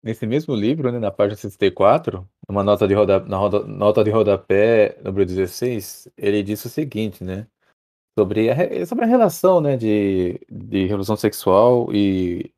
nesse 0.03 0.27
mesmo 0.27 0.55
livro, 0.55 0.93
né, 0.93 0.99
na 0.99 1.11
página 1.11 1.37
64, 1.37 2.29
numa 2.49 2.63
nota 2.63 2.87
de, 2.87 2.95
roda, 2.95 3.21
na 3.21 3.37
roda- 3.37 3.65
nota 3.67 4.05
de 4.05 4.11
rodapé, 4.11 4.99
número 5.03 5.25
16, 5.27 6.09
ele 6.17 6.43
disse 6.43 6.67
o 6.67 6.71
seguinte, 6.71 7.25
né? 7.25 7.47
Sobre 8.19 8.51
a, 8.51 8.55
re- 8.55 8.87
sobre 8.87 9.05
a 9.07 9.09
relação, 9.09 9.61
né, 9.61 9.77
de, 9.77 10.41
de 10.51 10.87
revolução 10.87 11.17
sexual 11.17 11.89
e, 11.95 12.53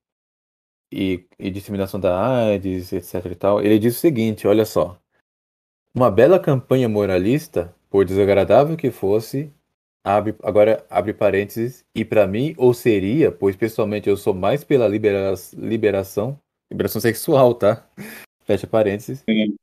e, 0.92 1.26
e 1.38 1.50
disseminação 1.50 1.98
da 1.98 2.48
AIDS, 2.48 2.92
etc 2.92 3.26
e 3.26 3.34
tal. 3.34 3.60
Ele 3.60 3.78
diz 3.78 3.96
o 3.96 4.00
seguinte, 4.00 4.46
olha 4.46 4.64
só. 4.64 4.98
Uma 5.94 6.10
bela 6.10 6.38
campanha 6.38 6.88
moralista, 6.88 7.74
por 7.88 8.04
desagradável 8.04 8.76
que 8.76 8.90
fosse, 8.90 9.50
abre, 10.04 10.34
agora 10.42 10.84
abre 10.90 11.12
parênteses, 11.14 11.84
e 11.94 12.04
para 12.04 12.26
mim, 12.26 12.54
ou 12.58 12.74
seria, 12.74 13.32
pois 13.32 13.56
pessoalmente 13.56 14.08
eu 14.08 14.16
sou 14.16 14.34
mais 14.34 14.62
pela 14.62 14.86
libera 14.86 15.34
liberação, 15.54 16.38
liberação 16.70 17.00
sexual, 17.00 17.54
tá? 17.54 17.88
Fecha 18.44 18.66
parênteses. 18.66 19.24
Sim. 19.28 19.56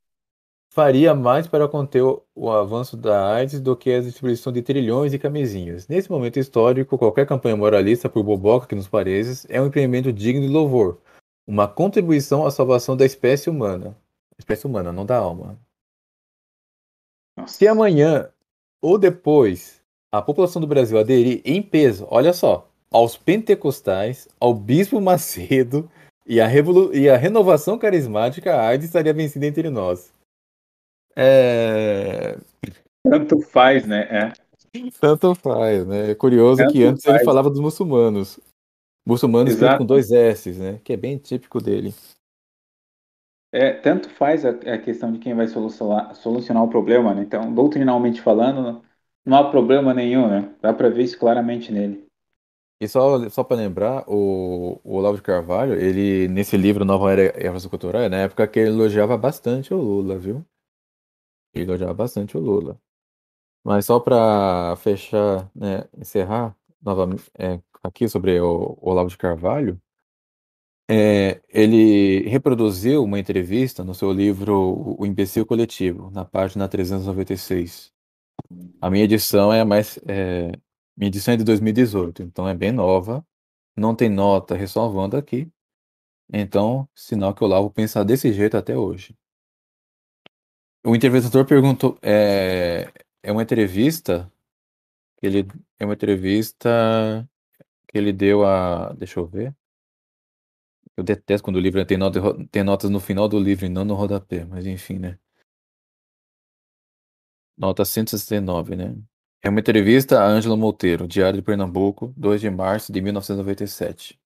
Faria 0.73 1.13
mais 1.13 1.45
para 1.45 1.67
conter 1.67 2.01
o, 2.01 2.23
o 2.33 2.49
avanço 2.49 2.97
da 2.97 3.35
AIDS 3.35 3.61
do 3.61 3.77
que 3.77 3.91
a 3.91 4.01
distribuição 4.01 4.51
de 4.51 4.63
trilhões 4.63 5.11
de 5.11 5.19
camisinhas. 5.19 5.87
Nesse 5.87 6.09
momento 6.09 6.39
histórico, 6.39 6.97
qualquer 6.97 7.27
campanha 7.27 7.55
moralista, 7.55 8.09
por 8.09 8.23
boboca 8.23 8.65
que 8.65 8.73
nos 8.73 8.87
pareça, 8.87 9.47
é 9.51 9.61
um 9.61 9.67
empreendimento 9.67 10.11
digno 10.11 10.41
de 10.41 10.47
louvor. 10.51 10.99
Uma 11.47 11.67
contribuição 11.67 12.45
à 12.45 12.51
salvação 12.51 12.95
da 12.95 13.05
espécie 13.05 13.49
humana. 13.49 13.95
Espécie 14.39 14.65
humana, 14.65 14.91
não 14.91 15.05
da 15.05 15.17
alma. 15.17 15.57
Nossa. 17.37 17.53
Se 17.53 17.67
amanhã 17.67 18.29
ou 18.81 18.97
depois 18.97 19.81
a 20.11 20.21
população 20.21 20.61
do 20.61 20.67
Brasil 20.67 20.97
aderir 20.97 21.41
em 21.43 21.61
peso, 21.61 22.07
olha 22.09 22.33
só, 22.33 22.69
aos 22.91 23.17
pentecostais, 23.17 24.27
ao 24.39 24.53
bispo 24.53 25.01
Macedo 25.01 25.89
e 26.25 26.39
a, 26.39 26.47
revolu- 26.47 26.95
e 26.95 27.09
a 27.09 27.17
renovação 27.17 27.77
carismática, 27.77 28.55
a 28.55 28.67
AIDS 28.67 28.85
estaria 28.85 29.13
vencida 29.13 29.45
entre 29.45 29.69
nós. 29.69 30.13
É... 31.15 32.37
Tanto 33.03 33.41
faz, 33.41 33.85
né? 33.85 34.03
É. 34.09 34.33
Tanto 34.99 35.35
faz, 35.35 35.85
né? 35.85 36.11
É 36.11 36.15
curioso 36.15 36.57
Tanto 36.57 36.71
que 36.71 36.83
antes 36.83 37.05
ele 37.05 37.15
faz. 37.15 37.25
falava 37.25 37.49
dos 37.49 37.59
muçulmanos. 37.59 38.39
Muçulmanos 39.05 39.53
escrito 39.53 39.75
com 39.75 39.85
dois 39.85 40.11
S, 40.11 40.51
né? 40.53 40.79
Que 40.83 40.93
é 40.93 40.97
bem 40.97 41.17
típico 41.17 41.61
dele. 41.61 41.93
É, 43.51 43.71
tanto 43.71 44.09
faz 44.09 44.43
a, 44.45 44.49
a 44.49 44.77
questão 44.79 45.11
de 45.11 45.19
quem 45.19 45.35
vai 45.35 45.47
solucionar, 45.47 46.15
solucionar 46.15 46.63
o 46.63 46.69
problema, 46.69 47.13
né? 47.13 47.21
Então, 47.21 47.53
doutrinalmente 47.53 48.19
falando, 48.21 48.83
não 49.23 49.37
há 49.37 49.49
problema 49.51 49.93
nenhum, 49.93 50.27
né? 50.27 50.55
Dá 50.59 50.73
pra 50.73 50.89
ver 50.89 51.03
isso 51.03 51.19
claramente 51.19 51.71
nele. 51.71 52.07
E 52.81 52.87
só, 52.87 53.29
só 53.29 53.43
para 53.43 53.57
lembrar, 53.57 54.03
o, 54.07 54.79
o 54.83 54.95
Olavo 54.97 55.15
de 55.17 55.21
Carvalho, 55.23 55.73
ele, 55.75 56.27
nesse 56.27 56.57
livro 56.57 56.83
Nova 56.83 57.11
Era 57.11 57.21
e 57.23 57.41
a 57.41 57.43
Revolução 57.43 57.69
Cultural, 57.69 58.01
é 58.01 58.09
na 58.09 58.17
época 58.17 58.47
que 58.47 58.59
ele 58.59 58.69
elogiava 58.69 59.15
bastante 59.17 59.73
o 59.73 59.77
Lula, 59.77 60.17
viu? 60.17 60.45
Ele 61.53 61.65
elogiava 61.65 61.93
bastante 61.93 62.37
o 62.37 62.39
Lula. 62.39 62.79
Mas 63.63 63.85
só 63.87 63.99
para 63.99 64.75
fechar, 64.77 65.49
né, 65.55 65.85
encerrar 65.97 66.57
novamente 66.83 67.31
é, 67.37 67.59
aqui 67.83 68.07
sobre 68.07 68.39
o, 68.39 68.77
o 68.81 68.89
Olavo 68.89 69.09
de 69.09 69.17
Carvalho, 69.17 69.81
é, 70.89 71.41
ele 71.49 72.27
reproduziu 72.29 73.03
uma 73.03 73.19
entrevista 73.19 73.83
no 73.83 73.95
seu 73.95 74.11
livro 74.11 74.95
O 74.99 75.05
Imbecil 75.05 75.45
Coletivo, 75.45 76.11
na 76.11 76.25
página 76.25 76.67
396. 76.67 77.91
A 78.81 78.89
minha 78.89 79.03
edição 79.05 79.53
é 79.53 79.63
mais. 79.63 79.97
é, 80.07 80.51
minha 80.97 81.07
edição 81.07 81.33
é 81.33 81.37
de 81.37 81.43
2018, 81.43 82.23
então 82.23 82.47
é 82.47 82.53
bem 82.53 82.71
nova. 82.71 83.25
Não 83.75 83.95
tem 83.95 84.09
nota 84.09 84.55
ressalvando 84.55 85.17
aqui. 85.17 85.51
Então, 86.31 86.87
sinal 86.95 87.33
que 87.33 87.43
o 87.43 87.47
Olavo 87.47 87.71
pensa 87.71 88.03
desse 88.05 88.33
jeito 88.33 88.57
até 88.57 88.77
hoje. 88.77 89.15
O 90.85 90.95
entrevistador 90.95 91.45
perguntou. 91.45 91.97
É, 92.01 92.91
é 93.23 93.31
uma 93.31 93.43
entrevista 93.43 94.31
ele. 95.27 95.47
É 95.79 95.85
uma 95.85 95.93
entrevista 95.93 96.69
que 97.87 97.97
ele 97.97 98.13
deu 98.13 98.45
a. 98.45 98.93
Deixa 98.93 99.19
eu 99.19 99.27
ver. 99.27 99.55
Eu 100.97 101.03
detesto 101.03 101.43
quando 101.43 101.57
o 101.57 101.59
livro 101.59 101.83
tem, 101.85 101.97
tem 102.51 102.63
notas 102.63 102.89
no 102.89 102.99
final 102.99 103.27
do 103.27 103.39
livro 103.39 103.65
e 103.65 103.69
não 103.69 103.83
no 103.83 103.95
rodapé, 103.95 104.45
mas 104.45 104.65
enfim, 104.65 104.99
né? 104.99 105.17
Nota 107.57 107.85
169, 107.85 108.75
né? 108.75 108.95
É 109.41 109.49
uma 109.49 109.59
entrevista 109.59 110.21
a 110.21 110.27
Ângela 110.27 110.55
Monteiro, 110.55 111.07
Diário 111.07 111.39
de 111.39 111.45
Pernambuco, 111.45 112.13
2 112.17 112.41
de 112.41 112.49
março 112.49 112.91
de 112.93 113.01
1997. 113.01 114.19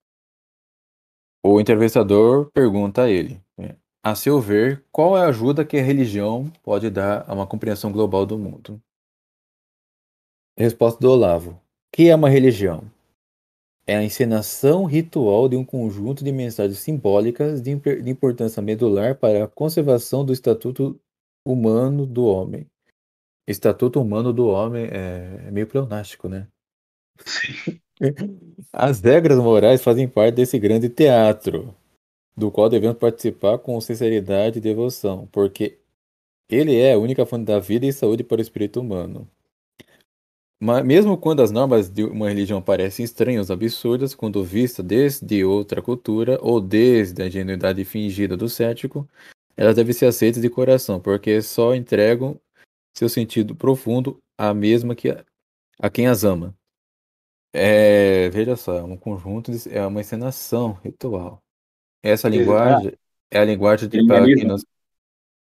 O 1.43 1.59
entrevistador 1.61 2.51
pergunta 2.51 3.03
a 3.03 3.09
ele, 3.09 3.41
né, 3.57 3.77
a 4.03 4.15
seu 4.15 4.39
ver, 4.39 4.85
qual 4.91 5.17
é 5.17 5.21
a 5.21 5.27
ajuda 5.27 5.65
que 5.65 5.77
a 5.77 5.81
religião 5.81 6.51
pode 6.63 6.89
dar 6.89 7.23
a 7.27 7.33
uma 7.33 7.47
compreensão 7.47 7.91
global 7.91 8.25
do 8.25 8.37
mundo? 8.37 8.81
Resposta 10.59 10.99
do 10.99 11.11
Olavo. 11.11 11.61
Que 11.93 12.09
é 12.09 12.15
uma 12.15 12.29
religião? 12.29 12.91
É 13.85 13.95
a 13.95 14.03
encenação 14.03 14.85
ritual 14.85 15.47
de 15.47 15.55
um 15.55 15.63
conjunto 15.63 16.23
de 16.23 16.31
mensagens 16.31 16.79
simbólicas 16.79 17.61
de, 17.61 17.69
importância 18.09 18.59
medular 18.59 19.15
para 19.15 19.43
a 19.43 19.47
conservação 19.47 20.25
do 20.25 20.34
estatuto 20.34 20.99
humano 21.45 22.07
do 22.07 22.25
homem. 22.25 22.65
Estatuto 23.47 24.01
humano 24.01 24.34
do 24.34 24.47
homem 24.47 24.85
é, 24.85 25.45
é 25.47 25.51
meio 25.51 25.67
pleonástico, 25.67 26.27
né? 26.27 26.47
As 28.73 28.99
regras 28.99 29.38
morais 29.38 29.84
fazem 29.84 30.07
parte 30.07 30.35
desse 30.35 30.57
grande 30.57 30.89
teatro, 30.89 31.73
do 32.35 32.51
qual 32.51 32.67
devemos 32.67 32.97
participar 32.97 33.59
com 33.59 33.79
sinceridade 33.79 34.57
e 34.57 34.61
devoção, 34.61 35.27
porque 35.31 35.79
ele 36.49 36.75
é 36.75 36.93
a 36.93 36.97
única 36.97 37.27
fonte 37.27 37.45
da 37.45 37.59
vida 37.59 37.85
e 37.85 37.93
saúde 37.93 38.23
para 38.23 38.39
o 38.39 38.41
espírito 38.41 38.81
humano. 38.81 39.29
Mas 40.59 40.84
mesmo 40.84 41.17
quando 41.17 41.41
as 41.41 41.51
normas 41.51 41.88
de 41.89 42.03
uma 42.03 42.29
religião 42.29 42.61
parecem 42.61 43.05
estranhas 43.05 43.49
ou 43.49 43.53
absurdas, 43.53 44.15
quando 44.15 44.43
vista 44.43 44.81
desde 44.81 45.43
outra 45.43 45.81
cultura 45.81 46.39
ou 46.41 46.59
desde 46.59 47.21
a 47.21 47.27
ingenuidade 47.27 47.85
fingida 47.85 48.35
do 48.35 48.49
cético, 48.49 49.07
elas 49.55 49.75
devem 49.75 49.93
ser 49.93 50.07
aceitas 50.07 50.41
de 50.41 50.49
coração, 50.49 50.99
porque 50.99 51.41
só 51.41 51.75
entregam 51.75 52.39
seu 52.95 53.07
sentido 53.07 53.55
profundo 53.55 54.19
à 54.38 54.53
mesma 54.53 54.95
que 54.95 55.09
a, 55.09 55.23
a 55.79 55.89
quem 55.89 56.07
as 56.07 56.23
ama. 56.23 56.55
É, 57.53 58.29
veja 58.29 58.55
só, 58.55 58.77
é 58.77 58.84
um 58.84 58.97
conjunto, 58.97 59.51
de, 59.51 59.73
é 59.73 59.85
uma 59.85 60.01
encenação 60.01 60.73
ritual. 60.84 61.41
Essa 62.03 62.27
linguagem 62.27 62.93
é 63.29 63.39
a 63.39 63.45
linguagem 63.45 63.89
de, 63.89 64.45
nós, 64.45 64.63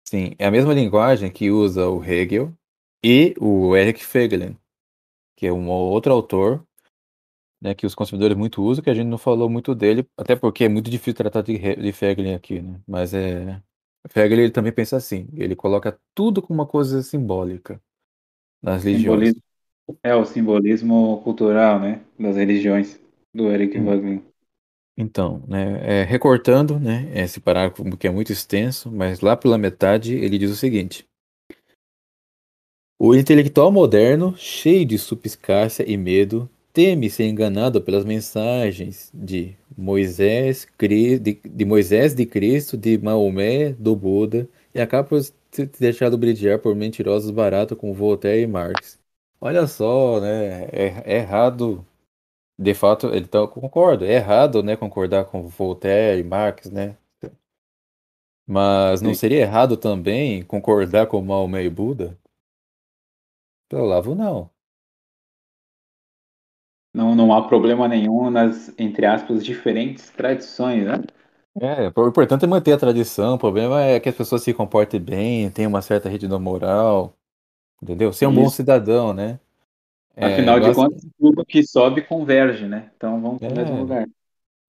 sim, 0.05 0.33
é 0.37 0.45
a 0.45 0.51
mesma 0.51 0.73
linguagem 0.73 1.31
que 1.31 1.51
usa 1.51 1.87
o 1.87 2.03
Hegel 2.03 2.53
e 3.03 3.33
o 3.39 3.75
Eric 3.75 4.03
Feiglin, 4.03 4.57
que 5.39 5.47
é 5.47 5.53
um 5.53 5.69
outro 5.69 6.11
autor, 6.11 6.61
né, 7.61 7.73
que 7.73 7.85
os 7.85 7.95
consumidores 7.95 8.35
muito 8.35 8.61
usam, 8.61 8.83
que 8.83 8.89
a 8.89 8.93
gente 8.93 9.07
não 9.07 9.17
falou 9.17 9.49
muito 9.49 9.73
dele, 9.73 10.05
até 10.17 10.35
porque 10.35 10.65
é 10.65 10.69
muito 10.69 10.89
difícil 10.91 11.13
tratar 11.13 11.41
de, 11.43 11.57
de 11.57 12.33
aqui, 12.35 12.61
né? 12.61 12.81
Mas 12.85 13.13
é 13.13 13.61
Feiglin 14.09 14.41
ele 14.41 14.51
também 14.51 14.73
pensa 14.73 14.97
assim, 14.97 15.29
ele 15.33 15.55
coloca 15.55 15.97
tudo 16.13 16.41
como 16.41 16.59
uma 16.59 16.67
coisa 16.67 17.01
simbólica 17.01 17.81
nas 18.61 18.83
religiões. 18.83 19.33
É 20.03 20.13
o 20.13 20.25
simbolismo 20.25 21.21
cultural, 21.23 21.79
né? 21.79 22.01
Das 22.19 22.35
religiões 22.35 22.99
do 23.33 23.49
Eric 23.49 23.77
Hum. 23.77 23.85
Wagner. 23.85 24.21
Então, 24.97 25.41
né, 25.47 26.01
é, 26.01 26.03
recortando, 26.03 26.77
né, 26.77 27.09
esse 27.15 27.39
parágrafo 27.39 27.97
que 27.97 28.05
é 28.05 28.11
muito 28.11 28.33
extenso, 28.33 28.91
mas 28.91 29.21
lá 29.21 29.37
pela 29.37 29.57
metade 29.57 30.13
ele 30.13 30.37
diz 30.37 30.51
o 30.51 30.55
seguinte: 30.57 31.08
O 33.01 33.15
intelectual 33.15 33.71
moderno, 33.71 34.35
cheio 34.35 34.85
de 34.85 34.97
suspicácia 34.97 35.89
e 35.89 35.95
medo, 35.95 36.49
teme 36.73 37.09
ser 37.09 37.27
enganado 37.29 37.81
pelas 37.81 38.03
mensagens 38.03 39.09
de 39.13 39.55
Moisés, 39.77 40.67
de, 40.77 41.65
Moisés, 41.65 42.13
de 42.13 42.25
Cristo, 42.25 42.75
de 42.75 42.97
Maomé, 42.97 43.71
do 43.71 43.95
Buda, 43.95 44.49
e 44.75 44.81
acaba 44.81 45.07
por 45.07 45.23
se 45.23 45.65
deixado 45.79 46.17
brilhar 46.17 46.59
por 46.59 46.75
mentirosos 46.75 47.31
baratos 47.31 47.77
como 47.77 47.93
Voltaire 47.93 48.43
e 48.43 48.47
Marx. 48.47 48.99
Olha 49.39 49.65
só, 49.65 50.19
né, 50.19 50.65
é, 50.65 51.01
é 51.05 51.15
errado 51.19 51.85
de 52.59 52.73
fato, 52.73 53.15
então 53.15 53.43
eu 53.43 53.47
concordo, 53.47 54.03
é 54.03 54.15
errado, 54.15 54.61
né, 54.61 54.75
concordar 54.75 55.23
com 55.23 55.47
Voltaire 55.47 56.19
e 56.19 56.23
Marx, 56.25 56.69
né? 56.69 56.97
Mas 58.45 59.01
não 59.01 59.13
seria 59.13 59.39
errado 59.39 59.77
também 59.77 60.43
concordar 60.43 61.07
com 61.07 61.21
Maomé 61.21 61.63
e 61.63 61.69
Buda? 61.69 62.17
Pelo 63.69 63.83
Olavo, 63.85 64.15
não. 64.15 64.51
Não, 66.93 67.15
não 67.15 67.33
há 67.33 67.47
problema 67.47 67.87
nenhum 67.87 68.29
nas, 68.29 68.71
entre 68.77 69.05
aspas, 69.07 69.43
diferentes 69.43 70.09
tradições, 70.11 70.85
né? 70.85 71.01
É, 71.61 71.91
o 71.99 72.07
importante 72.07 72.45
é 72.45 72.47
manter 72.47 72.71
a 72.73 72.77
tradição, 72.77 73.35
o 73.35 73.37
problema 73.39 73.81
é 73.83 73.99
que 73.99 74.07
as 74.07 74.15
pessoas 74.15 74.43
se 74.43 74.53
comportem 74.53 74.99
bem, 74.99 75.49
tenham 75.51 75.69
uma 75.69 75.81
certa 75.81 76.07
retidão 76.07 76.39
moral, 76.39 77.17
entendeu? 77.81 78.13
Ser 78.13 78.27
um 78.27 78.33
bom 78.33 78.49
Isso. 78.49 78.51
cidadão, 78.51 79.13
né? 79.13 79.39
É, 80.15 80.19
Afinal 80.21 80.59
de 80.61 80.71
basta- 80.71 80.71
contas, 80.71 81.01
tudo 81.17 81.45
que 81.45 81.61
sobe 81.65 82.01
converge, 82.05 82.65
né? 82.67 82.91
Então 82.95 83.21
vamos 83.21 83.41
para 83.43 83.53
o 83.53 83.55
É. 83.55 83.55
mesmo 83.55 83.77
lugar. 83.77 84.07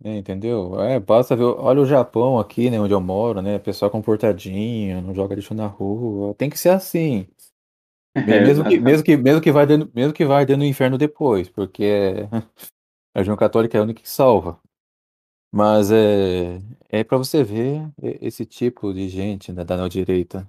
É, 0.05 0.16
entendeu? 0.18 0.81
É, 0.82 1.01
basta 1.01 1.36
ver, 1.36 1.44
olha 1.44 1.81
o 1.82 1.86
Japão 1.86 2.39
aqui, 2.39 2.70
né, 2.70 2.81
onde 2.81 2.94
eu 2.94 3.01
moro, 3.01 3.43
né? 3.43 3.59
Pessoal 3.59 3.90
comportadinho, 3.90 5.02
não 5.02 5.14
joga 5.14 5.35
lixo 5.35 5.55
na 5.55 5.66
rua. 5.66 6.35
Tem 6.35 6.51
que 6.51 6.59
ser 6.59 6.70
assim. 6.70 7.27
Me- 8.24 8.40
Mesmo 8.40 8.64
que, 8.64 8.80
mesmo 8.80 9.05
que, 9.05 9.16
mesmo 9.16 9.40
que 9.40 9.52
vai 9.52 9.66
dentro, 9.66 9.90
mesmo 9.94 10.12
que 10.12 10.24
vai 10.24 10.44
dentro 10.47 10.60
do 10.62 10.66
inferno 10.66 10.98
depois, 10.98 11.48
porque 11.48 11.84
é, 11.84 12.24
a 13.14 13.18
religião 13.20 13.36
católica 13.36 13.78
é 13.78 13.80
a 13.80 13.84
única 13.84 14.02
que 14.02 14.10
salva. 14.10 14.60
Mas 15.52 15.90
é, 15.92 16.60
é 16.90 17.05
para 17.05 17.18
você 17.18 17.44
ver 17.44 17.90
esse 18.22 18.47
tipo 18.47 18.92
de 18.94 19.09
gente 19.09 19.52
né, 19.52 19.64
da 19.64 19.76
neodireita. 19.76 20.48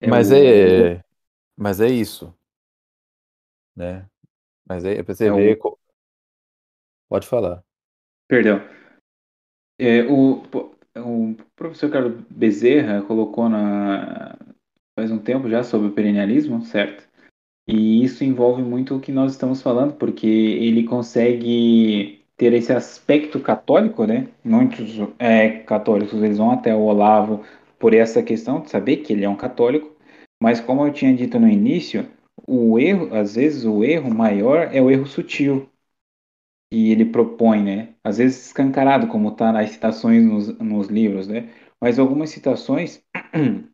É 0.00 0.10
Mas 0.10 0.30
o, 0.30 0.32
é, 0.32 1.02
mas 1.56 1.80
é 1.80 1.88
isso, 1.90 2.34
né? 3.76 4.08
Mas 4.66 4.84
é, 4.84 4.98
é 4.98 5.02
pra 5.02 5.14
você 5.14 5.30
é 5.30 5.32
o, 5.32 5.54
ver. 5.54 5.56
co- 5.56 5.78
Pode 7.08 7.26
falar. 7.26 7.64
perdão. 8.28 8.60
É, 9.78 10.02
o, 10.04 10.42
o 10.96 11.36
professor 11.56 11.90
Carlos 11.90 12.22
Bezerra 12.30 13.02
colocou 13.02 13.48
na, 13.48 14.36
faz 14.98 15.10
um 15.10 15.18
tempo 15.18 15.48
já 15.48 15.62
sobre 15.62 15.88
o 15.88 15.92
perennialismo, 15.92 16.62
certo? 16.62 17.08
E 17.66 18.04
isso 18.04 18.24
envolve 18.24 18.62
muito 18.62 18.94
o 18.94 19.00
que 19.00 19.10
nós 19.10 19.32
estamos 19.32 19.62
falando, 19.62 19.94
porque 19.94 20.26
ele 20.26 20.84
consegue 20.84 22.24
ter 22.36 22.52
esse 22.52 22.72
aspecto 22.72 23.40
católico, 23.40 24.06
né? 24.06 24.28
Muitos 24.44 24.98
é, 25.18 25.60
católicos 25.60 26.22
eles 26.22 26.38
vão 26.38 26.50
até 26.50 26.74
o 26.74 26.80
Olavo 26.82 27.44
por 27.78 27.94
essa 27.94 28.22
questão 28.22 28.60
de 28.60 28.70
saber 28.70 28.98
que 28.98 29.12
ele 29.12 29.24
é 29.24 29.28
um 29.28 29.36
católico, 29.36 29.94
mas 30.42 30.60
como 30.60 30.86
eu 30.86 30.92
tinha 30.92 31.14
dito 31.14 31.38
no 31.38 31.48
início, 31.48 32.06
o 32.46 32.78
erro, 32.78 33.14
às 33.14 33.36
vezes 33.36 33.64
o 33.64 33.82
erro 33.84 34.12
maior 34.14 34.68
é 34.72 34.80
o 34.80 34.90
erro 34.90 35.06
sutil 35.06 35.68
que 36.70 36.90
ele 36.90 37.04
propõe, 37.04 37.62
né? 37.62 37.94
Às 38.02 38.18
vezes 38.18 38.46
escancarado, 38.46 39.06
como 39.06 39.30
está 39.30 39.52
nas 39.52 39.70
citações 39.70 40.24
nos, 40.24 40.58
nos 40.58 40.88
livros, 40.88 41.28
né? 41.28 41.50
Mas 41.80 41.98
algumas 41.98 42.30
citações 42.30 43.02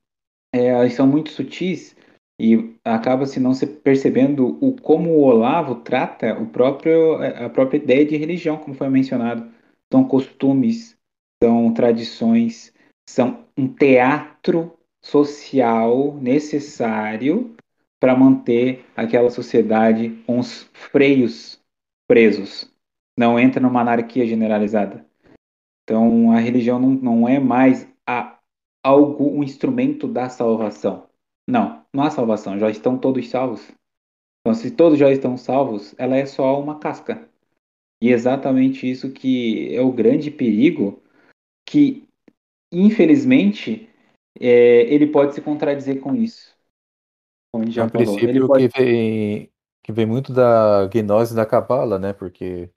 é, 0.53 0.67
elas 0.67 0.95
são 0.95 1.07
muito 1.07 1.31
sutis 1.31 1.97
e 2.41 2.75
acaba-se 2.85 3.39
não 3.39 3.53
se 3.53 3.67
percebendo 3.67 4.59
o 4.61 4.73
como 4.73 5.11
o 5.11 5.23
Olavo 5.23 5.77
trata 5.77 6.39
o 6.41 6.47
próprio, 6.47 7.17
a 7.23 7.51
própria 7.51 7.79
ideia 7.79 8.05
de 8.05 8.17
religião, 8.17 8.57
como 8.57 8.75
foi 8.75 8.89
mencionado. 8.89 9.51
São 9.93 10.05
costumes, 10.05 10.97
são 11.43 11.73
tradições, 11.75 12.73
são 13.09 13.45
um 13.57 13.69
teatro 13.69 14.73
social 15.03 16.17
necessário 16.17 17.55
para 18.01 18.17
manter 18.17 18.87
aquela 18.97 19.31
sociedade 19.31 20.11
com 20.27 20.39
os 20.39 20.63
freios 20.73 21.61
presos. 22.09 22.73
Não 23.19 23.39
entra 23.39 23.61
numa 23.61 23.83
anarquia 23.83 24.27
generalizada. 24.27 25.05
Então, 25.85 26.33
a 26.33 26.39
religião 26.39 26.79
não, 26.79 26.91
não 26.91 27.29
é 27.29 27.39
mais 27.39 27.87
a 28.07 28.40
algo, 28.83 29.31
um 29.31 29.43
instrumento 29.43 30.07
da 30.09 30.29
salvação. 30.29 31.09
Não, 31.49 31.85
não 31.93 32.05
há 32.05 32.11
salvação, 32.11 32.59
já 32.59 32.71
estão 32.71 32.99
todos 32.99 33.29
salvos. 33.29 33.71
Então, 34.41 34.55
se 34.55 34.71
todos 34.71 34.99
já 34.99 35.11
estão 35.11 35.37
salvos, 35.37 35.95
ela 35.99 36.17
é 36.17 36.25
só 36.25 36.59
uma 36.61 36.79
casca. 36.79 37.29
E 38.03 38.09
é 38.09 38.13
exatamente 38.13 38.91
isso 38.91 39.13
que 39.13 39.75
é 39.75 39.81
o 39.83 39.93
grande 39.93 40.31
perigo, 40.31 41.03
que 41.69 42.09
infelizmente 42.73 43.91
é, 44.39 44.83
ele 44.93 45.07
pode 45.07 45.35
se 45.35 45.43
contradizer 45.43 46.01
com 46.01 46.15
isso. 46.15 46.57
Como 47.53 47.65
É 47.65 47.71
já 47.71 47.85
um. 47.85 47.87
Ele 47.87 47.91
princípio 47.91 48.47
pode. 48.47 48.69
que 48.69 48.79
vem, 48.79 49.53
que 49.83 49.93
vem 49.93 50.07
muito 50.07 50.33
da 50.33 50.87
gnose 50.87 51.35
da 51.35 51.45
cabala, 51.45 51.99
né? 51.99 52.13
Porque 52.13 52.71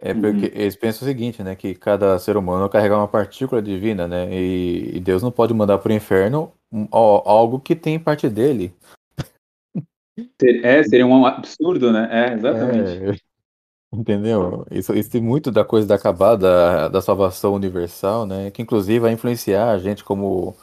é 0.00 0.14
porque 0.14 0.46
Uhum. 0.46 0.52
eles 0.52 0.76
pensam 0.76 1.06
o 1.06 1.10
seguinte, 1.10 1.42
né? 1.42 1.56
Que 1.56 1.74
cada 1.74 2.18
ser 2.18 2.36
humano 2.36 2.68
carrega 2.68 2.96
uma 2.96 3.08
partícula 3.08 3.60
divina, 3.60 4.06
né? 4.06 4.32
E, 4.32 4.96
e 4.96 5.00
Deus 5.00 5.22
não 5.22 5.32
pode 5.32 5.52
mandar 5.52 5.78
para 5.78 5.90
o 5.90 5.94
inferno 5.94 6.52
algo 6.92 7.58
que 7.58 7.74
tem 7.74 7.98
parte 7.98 8.28
dele. 8.28 8.72
É, 10.62 10.82
seria 10.84 11.06
um 11.06 11.26
absurdo, 11.26 11.92
né? 11.92 12.08
É, 12.10 12.34
exatamente. 12.34 13.04
É, 13.04 13.16
entendeu? 13.92 14.64
Isso, 14.70 14.94
isso 14.94 15.10
tem 15.10 15.20
muito 15.20 15.50
da 15.50 15.64
coisa 15.64 15.86
da 15.86 15.98
cabala, 15.98 16.88
da, 16.88 17.00
salvação 17.00 17.54
universal, 17.54 18.24
né? 18.24 18.52
Que 18.52 18.62
inclusive 18.62 19.00
vai 19.00 19.12
influenciar 19.12 19.70
a 19.70 19.78
gente 19.78 20.04
como 20.04 20.54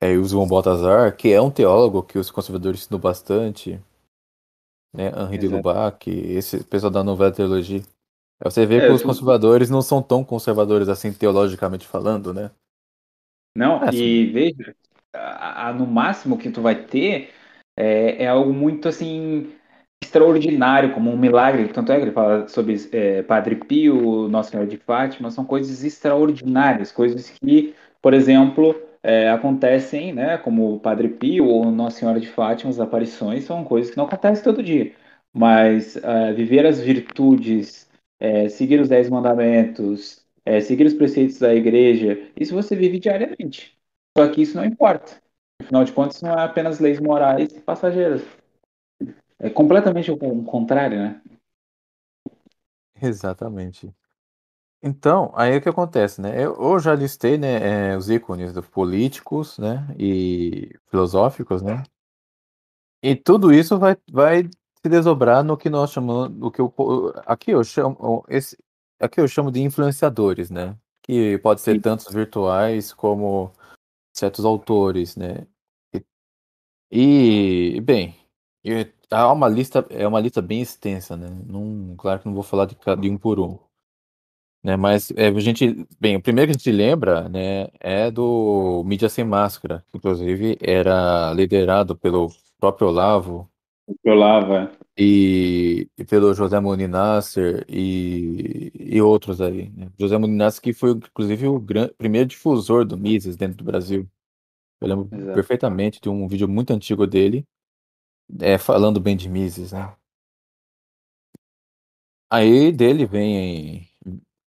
é, 0.00 0.16
o 0.16 0.24
João 0.24 0.48
Baltazar, 0.48 1.16
que 1.16 1.32
é 1.32 1.40
um 1.40 1.50
teólogo 1.50 2.02
que 2.02 2.18
os 2.18 2.30
conservadores 2.30 2.80
estudam 2.80 3.00
bastante, 3.00 3.80
né? 4.92 5.12
Henri 5.16 5.38
de 5.38 5.46
Exato. 5.46 5.56
Lubac, 5.56 6.10
esse 6.10 6.64
pessoal 6.64 6.90
da 6.90 7.04
Nova 7.04 7.30
Teologia. 7.30 7.82
Aí 8.40 8.50
Você 8.50 8.66
vê 8.66 8.80
que 8.82 8.90
É, 8.90 8.92
os 8.92 9.02
tu- 9.02 9.04
conservadores 9.04 9.70
não 9.70 9.82
são 9.82 10.02
tão 10.02 10.24
conservadores 10.24 10.88
assim, 10.88 11.12
teologicamente 11.12 11.86
falando, 11.86 12.32
né? 12.34 12.50
Não, 13.54 13.84
É, 13.84 13.90
e 13.90 14.26
veja, 14.26 14.74
a- 15.14 15.68
a- 15.68 15.72
no 15.72 15.86
máximo 15.86 16.38
que 16.38 16.50
tu 16.50 16.62
vai 16.62 16.84
ter 16.86 17.30
é, 17.76 18.24
é 18.24 18.28
algo 18.28 18.52
muito 18.52 18.88
assim 18.88 19.52
extraordinário, 20.02 20.94
como 20.94 21.10
um 21.10 21.18
milagre. 21.18 21.68
Tanto 21.72 21.92
é 21.92 21.96
que 21.96 22.02
ele 22.04 22.12
fala 22.12 22.46
sobre 22.48 22.76
é, 22.92 23.22
Padre 23.22 23.56
Pio, 23.56 24.28
Nossa 24.28 24.50
Senhora 24.50 24.68
de 24.68 24.76
Fátima, 24.78 25.30
são 25.30 25.44
coisas 25.44 25.84
extraordinárias, 25.84 26.92
coisas 26.92 27.30
que, 27.30 27.74
por 28.02 28.14
exemplo, 28.14 28.74
é, 29.02 29.30
acontecem, 29.30 30.12
né? 30.12 30.38
Como 30.38 30.74
o 30.74 30.80
Padre 30.80 31.08
Pio 31.08 31.46
ou 31.46 31.70
Nossa 31.72 31.98
Senhora 31.98 32.20
de 32.20 32.28
Fátima, 32.28 32.70
as 32.70 32.80
aparições 32.80 33.44
são 33.44 33.64
coisas 33.64 33.90
que 33.90 33.96
não 33.96 34.06
acontecem 34.06 34.44
todo 34.44 34.62
dia. 34.62 34.92
Mas 35.32 35.96
é, 35.96 36.32
viver 36.32 36.66
as 36.66 36.80
virtudes, 36.80 37.87
é, 38.18 38.48
seguir 38.48 38.80
os 38.80 38.88
dez 38.88 39.08
mandamentos, 39.08 40.24
é, 40.44 40.60
seguir 40.60 40.86
os 40.86 40.94
preceitos 40.94 41.38
da 41.38 41.54
igreja, 41.54 42.30
isso 42.36 42.54
você 42.54 42.74
vive 42.74 42.98
diariamente. 42.98 43.78
Só 44.16 44.28
que 44.28 44.42
isso 44.42 44.56
não 44.56 44.64
importa. 44.64 45.20
Afinal 45.60 45.84
de 45.84 45.92
contas, 45.92 46.22
não 46.22 46.32
é 46.32 46.44
apenas 46.44 46.80
leis 46.80 47.00
morais 47.00 47.52
passageiras. 47.60 48.22
É 49.38 49.48
completamente 49.50 50.10
o 50.10 50.44
contrário, 50.44 50.98
né? 50.98 51.20
exatamente. 53.00 53.94
Então, 54.82 55.32
aí 55.34 55.56
o 55.56 55.60
que 55.60 55.68
acontece, 55.68 56.20
né? 56.20 56.34
Eu, 56.36 56.56
eu 56.60 56.78
já 56.78 56.94
listei, 56.94 57.36
né, 57.36 57.92
é, 57.92 57.96
os 57.96 58.08
ícones 58.08 58.52
políticos, 58.70 59.58
né, 59.58 59.86
e 59.98 60.70
filosóficos, 60.88 61.62
né? 61.62 61.82
E 63.02 63.14
tudo 63.16 63.52
isso 63.52 63.78
vai, 63.78 63.96
vai 64.10 64.48
se 64.88 64.90
desdobrar 64.90 65.44
no 65.44 65.56
que 65.56 65.68
nós 65.68 65.92
chamamos, 65.92 66.30
no 66.36 66.50
que 66.50 66.60
eu, 66.60 66.72
aqui 67.26 67.50
eu 67.50 67.62
chamo, 67.62 68.24
esse, 68.28 68.56
aqui 68.98 69.20
eu 69.20 69.28
chamo 69.28 69.52
de 69.52 69.60
influenciadores, 69.60 70.50
né? 70.50 70.76
Que 71.02 71.38
pode 71.38 71.60
ser 71.60 71.74
Sim. 71.74 71.80
tantos 71.80 72.12
virtuais 72.12 72.92
como 72.92 73.52
certos 74.12 74.44
autores, 74.44 75.16
né? 75.16 75.46
E, 76.90 77.74
e, 77.76 77.80
bem, 77.82 78.16
há 79.10 79.32
uma 79.32 79.48
lista, 79.48 79.86
é 79.90 80.08
uma 80.08 80.20
lista 80.20 80.40
bem 80.40 80.62
extensa, 80.62 81.16
né? 81.16 81.28
Não, 81.46 81.94
claro 81.96 82.20
que 82.20 82.26
não 82.26 82.34
vou 82.34 82.42
falar 82.42 82.66
de, 82.66 82.76
de 83.00 83.10
um 83.10 83.18
por 83.18 83.38
um, 83.38 83.58
né? 84.62 84.76
Mas 84.76 85.10
é, 85.12 85.28
a 85.28 85.40
gente, 85.40 85.86
bem, 86.00 86.16
o 86.16 86.22
primeiro 86.22 86.50
que 86.50 86.56
a 86.56 86.58
gente 86.58 86.72
lembra, 86.72 87.28
né, 87.28 87.68
é 87.80 88.10
do 88.10 88.82
Mídia 88.84 89.08
Sem 89.08 89.24
Máscara, 89.24 89.84
que 89.90 89.98
inclusive 89.98 90.58
era 90.60 91.32
liderado 91.34 91.96
pelo 91.96 92.28
próprio 92.58 92.88
Olavo 92.88 93.48
Eu 94.04 94.14
lava. 94.14 94.70
e, 94.96 95.88
e 95.96 96.04
pelo 96.04 96.34
José 96.34 96.60
Moni 96.60 96.86
Nasser 96.86 97.64
e, 97.68 98.70
e 98.74 99.00
outros 99.00 99.40
aí, 99.40 99.70
né? 99.70 99.90
José 99.98 100.18
Moni 100.18 100.34
Nasser 100.34 100.62
que 100.62 100.72
foi 100.72 100.90
inclusive 100.90 101.46
o 101.46 101.58
gran, 101.58 101.88
primeiro 101.96 102.28
difusor 102.28 102.84
do 102.84 102.98
Mises 102.98 103.36
dentro 103.36 103.58
do 103.58 103.64
Brasil. 103.64 104.08
Eu 104.80 104.88
lembro 104.88 105.08
Exato. 105.12 105.34
perfeitamente 105.34 106.00
de 106.00 106.08
um 106.08 106.28
vídeo 106.28 106.48
muito 106.48 106.72
antigo 106.72 107.06
dele, 107.06 107.44
é, 108.40 108.58
falando 108.58 109.00
bem 109.00 109.16
de 109.16 109.28
Mises, 109.28 109.72
né? 109.72 109.94
Aí 112.30 112.70
dele 112.70 113.06
vem, 113.06 113.88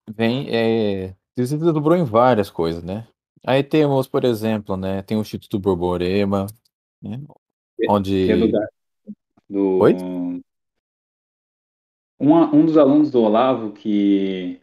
vem, 0.10 0.48
é, 0.50 1.16
se 1.38 1.58
desdobrou 1.58 1.96
em 1.96 2.04
várias 2.04 2.50
coisas, 2.50 2.84
né? 2.84 3.08
Aí 3.46 3.64
temos, 3.64 4.08
por 4.08 4.26
exemplo, 4.26 4.76
né, 4.76 5.02
tem 5.04 5.18
o 5.18 5.22
Instituto 5.22 5.60
Borborema, 5.60 6.48
né, 7.02 7.22
onde... 7.88 8.28
Do 9.50 9.62
Oi? 9.80 9.96
um, 12.20 12.34
um 12.56 12.66
dos 12.66 12.78
alunos 12.78 13.12
do 13.12 13.22
Olavo 13.22 13.72
que 13.74 14.62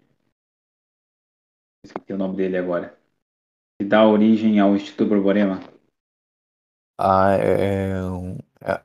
esqueci 1.83 2.13
o 2.13 2.19
nome 2.19 2.37
dele 2.37 2.59
agora, 2.59 2.99
que 3.79 3.87
dá 3.87 4.07
origem 4.07 4.61
ao 4.61 4.77
Instituto 4.77 5.09
Borborema. 5.11 5.61
Ah, 6.99 7.33
é, 7.39 7.91
é 8.63 8.73
é- 8.73 8.85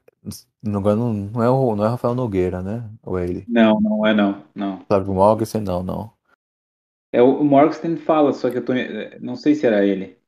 não, 0.63 0.81
não 0.81 1.43
é 1.43 1.49
o, 1.49 1.75
não 1.75 1.85
é 1.85 1.87
Rafael 1.89 2.15
Nogueira, 2.15 2.61
né? 2.61 2.89
Ou 3.03 3.17
é 3.19 3.25
ele? 3.27 3.47
Não, 3.47 3.79
não 3.81 4.05
é 4.05 4.13
não, 4.15 4.43
não. 4.55 4.85
Flávio 4.87 5.15
Morgenstern, 5.15 5.65
não, 5.65 5.81
não. 5.81 6.13
É 7.13 7.21
o, 7.21 7.39
o 7.41 7.43
Morgenstern 7.45 7.95
fala, 7.97 8.33
só 8.33 8.49
que 8.49 8.57
eu 8.57 8.65
tô, 8.65 8.73
não 9.21 9.35
sei 9.35 9.55
se 9.55 9.65
era 9.65 9.85
ele. 9.85 10.19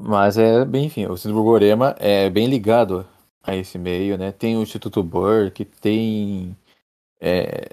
Mas 0.00 0.38
é 0.38 0.64
bem, 0.64 0.86
enfim, 0.86 1.06
o 1.06 1.12
Instituto 1.14 1.34
Borborema 1.34 1.94
é 1.98 2.30
bem 2.30 2.46
ligado 2.48 3.06
a 3.48 3.56
esse 3.56 3.78
meio, 3.78 4.18
né? 4.18 4.32
Tem 4.32 4.56
o 4.56 4.62
Instituto 4.62 5.02
Burke, 5.02 5.64
tem 5.64 6.56
é, 7.20 7.68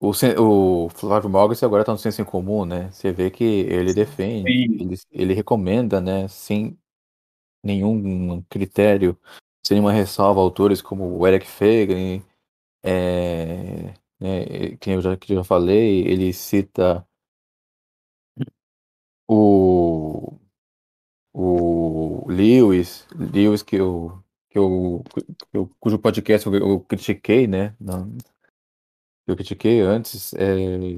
o, 0.00 0.10
o 0.38 0.88
Flávio 0.90 1.30
Morgenstern 1.30 1.68
agora 1.68 1.82
está 1.82 1.92
no 1.92 1.98
senso 1.98 2.22
em 2.22 2.24
comum, 2.24 2.64
né? 2.64 2.90
Você 2.90 3.12
vê 3.12 3.30
que 3.30 3.44
ele 3.44 3.92
defende, 3.94 4.50
ele, 4.50 4.96
ele 5.10 5.34
recomenda, 5.34 6.00
né? 6.00 6.28
Sem 6.28 6.78
nenhum 7.62 8.42
critério, 8.48 9.18
sem 9.66 9.76
nenhuma 9.76 9.92
ressalva, 9.92 10.40
autores 10.40 10.82
como 10.82 11.18
o 11.18 11.26
Eric 11.26 11.46
Feigen, 11.46 12.24
é, 12.82 13.94
né, 14.20 14.76
que 14.80 14.90
eu 14.90 15.02
já, 15.02 15.16
que 15.16 15.32
eu 15.32 15.38
já 15.38 15.44
falei, 15.44 16.02
ele 16.06 16.32
cita 16.32 17.06
o, 19.28 20.39
o 21.32 22.24
Lewis, 22.28 23.06
Lewis 23.14 23.62
que 23.62 23.76
eu, 23.76 24.22
que 24.48 24.58
eu, 24.58 25.04
que 25.50 25.56
eu 25.56 25.70
cujo 25.78 25.98
podcast 25.98 26.46
eu, 26.46 26.54
eu 26.54 26.80
critiquei, 26.80 27.46
né? 27.46 27.74
Eu 29.26 29.36
critiquei 29.36 29.80
antes, 29.80 30.32
é, 30.34 30.56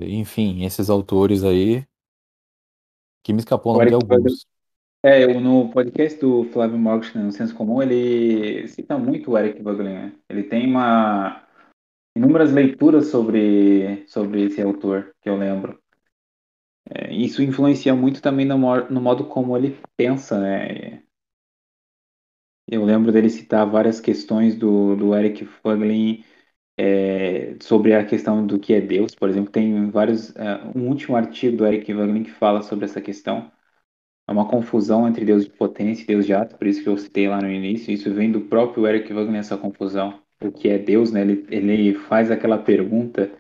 enfim, 0.09 0.65
esses 0.65 0.89
autores 0.89 1.45
aí 1.45 1.87
que 3.23 3.33
me 3.33 3.41
escapou 3.41 3.75
o 3.75 3.79
nome 3.79 3.89
de 3.89 3.95
alguns. 3.95 4.47
É, 5.05 5.25
eu, 5.25 5.41
no 5.41 5.69
podcast 5.71 6.19
do 6.21 6.45
Flávio 6.45 6.79
Marcos, 6.79 7.13
no 7.13 7.33
Senso 7.33 7.55
Comum, 7.55 7.83
ele 7.83 8.69
cita 8.69 8.97
muito 8.97 9.33
o 9.33 9.39
Eric 9.39 9.61
Voegelin, 9.61 9.95
né? 9.95 10.13
Ele 10.29 10.45
tem 10.45 10.67
uma 10.67 11.43
inúmeras 12.17 12.53
leituras 12.53 13.07
sobre, 13.07 14.05
sobre 14.07 14.45
esse 14.45 14.63
autor, 14.63 15.15
que 15.21 15.29
eu 15.29 15.37
lembro. 15.37 15.82
É, 16.95 17.13
isso 17.15 17.43
influencia 17.43 17.95
muito 17.95 18.21
também 18.23 18.45
no, 18.47 18.57
no 18.91 19.01
modo 19.01 19.27
como 19.27 19.57
ele 19.57 19.79
pensa, 19.97 20.39
né? 20.41 21.03
Eu 22.69 22.85
lembro 22.85 23.13
dele 23.13 23.29
citar 23.29 23.69
várias 23.69 24.01
questões 24.01 24.57
do, 24.57 24.97
do 24.97 25.15
Eric 25.15 25.45
Voegelin 25.63 26.25
é, 26.79 27.57
sobre 27.63 27.95
a 27.95 28.05
questão 28.07 28.47
do 28.47 28.59
que 28.59 28.75
é 28.75 28.81
Deus, 28.81 29.15
por 29.15 29.29
exemplo, 29.29 29.53
tem 29.53 29.91
vários, 29.91 30.35
é, 30.37 30.57
um 30.77 30.89
último 30.89 31.17
artigo 31.17 31.57
do 31.59 31.67
Eric 31.67 31.93
Voegelin 31.93 32.25
que 32.25 32.33
fala 32.33 32.63
sobre 32.63 32.87
essa 32.87 33.01
questão, 33.01 33.53
é 34.29 34.33
uma 34.33 34.49
confusão 34.49 35.09
entre 35.09 35.25
Deus 35.25 35.45
de 35.45 35.51
potência 35.51 36.05
e 36.05 36.07
Deus 36.07 36.27
de 36.27 36.35
ato, 36.35 36.57
por 36.59 36.67
isso 36.67 36.83
que 36.83 36.89
eu 36.89 36.99
citei 36.99 37.29
lá 37.29 37.41
no 37.41 37.51
início. 37.51 37.93
Isso 37.93 38.13
vem 38.15 38.33
do 38.33 38.43
próprio 38.43 38.87
Eric 38.87 39.13
Wagner, 39.13 39.41
essa 39.41 39.59
confusão. 39.59 40.23
O 40.43 40.53
que 40.53 40.69
é 40.69 40.79
Deus, 40.79 41.13
né? 41.13 41.23
Ele, 41.23 41.47
ele 41.51 41.95
faz 41.95 42.31
aquela 42.31 42.59
pergunta, 42.59 43.31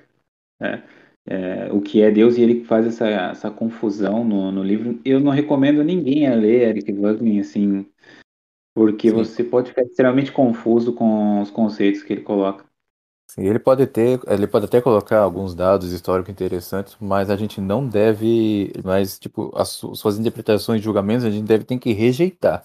né? 0.60 0.84
É, 1.27 1.73
o 1.73 1.81
que 1.81 2.03
é 2.03 2.11
Deus, 2.11 2.36
e 2.36 2.43
ele 2.43 2.65
faz 2.65 2.86
essa, 2.86 3.09
essa 3.09 3.51
confusão 3.51 4.24
no, 4.24 4.51
no 4.51 4.62
livro. 4.62 5.01
Eu 5.05 5.20
não 5.20 5.31
recomendo 5.31 5.81
a 5.81 5.85
ninguém 5.85 6.27
a 6.27 6.35
ler 6.35 6.69
Eric 6.69 6.93
Wagner, 6.93 7.40
assim, 7.40 7.86
porque 8.74 9.11
Sim. 9.11 9.15
você 9.15 9.44
pode 9.44 9.69
ficar 9.69 9.82
extremamente 9.82 10.32
confuso 10.32 10.93
com 10.93 11.40
os 11.40 11.51
conceitos 11.51 12.03
que 12.03 12.12
ele 12.12 12.23
coloca. 12.23 12.65
Sim, 13.31 13.44
ele 13.44 13.59
pode 13.59 13.86
ter, 13.86 14.20
ele 14.27 14.47
pode 14.47 14.66
até 14.66 14.81
colocar 14.81 15.20
alguns 15.20 15.55
dados 15.55 15.90
históricos 15.90 16.31
interessantes, 16.31 16.97
mas 17.01 17.31
a 17.31 17.36
gente 17.36 17.62
não 17.62 17.86
deve, 17.86 18.73
mas 18.85 19.19
tipo, 19.19 19.51
as 19.57 19.70
suas 19.70 20.19
interpretações 20.19 20.81
e 20.81 20.85
julgamentos 20.85 21.24
a 21.24 21.31
gente 21.31 21.47
deve 21.47 21.65
ter 21.65 21.78
que 21.78 21.93
rejeitar. 21.93 22.62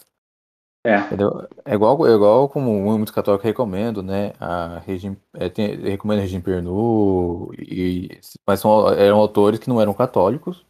É. 0.87 0.99
Entendeu? 0.99 1.45
É 1.65 1.73
igual, 1.73 2.07
é 2.07 2.13
igual 2.13 2.47
como 2.47 2.71
muitos 2.79 3.13
católicos 3.13 3.43
recomendam, 3.43 4.01
né? 4.01 4.31
A 4.39 4.79
regime, 4.85 5.17
é, 5.33 5.49
tem, 5.49 5.75
recomendo 5.75 6.21
Regime 6.21 6.41
Pernu, 6.41 7.51
e, 7.59 8.21
mas 8.47 8.61
são, 8.61 8.87
eram 8.93 9.17
autores 9.17 9.59
que 9.59 9.67
não 9.67 9.81
eram 9.81 9.93
católicos. 9.93 10.65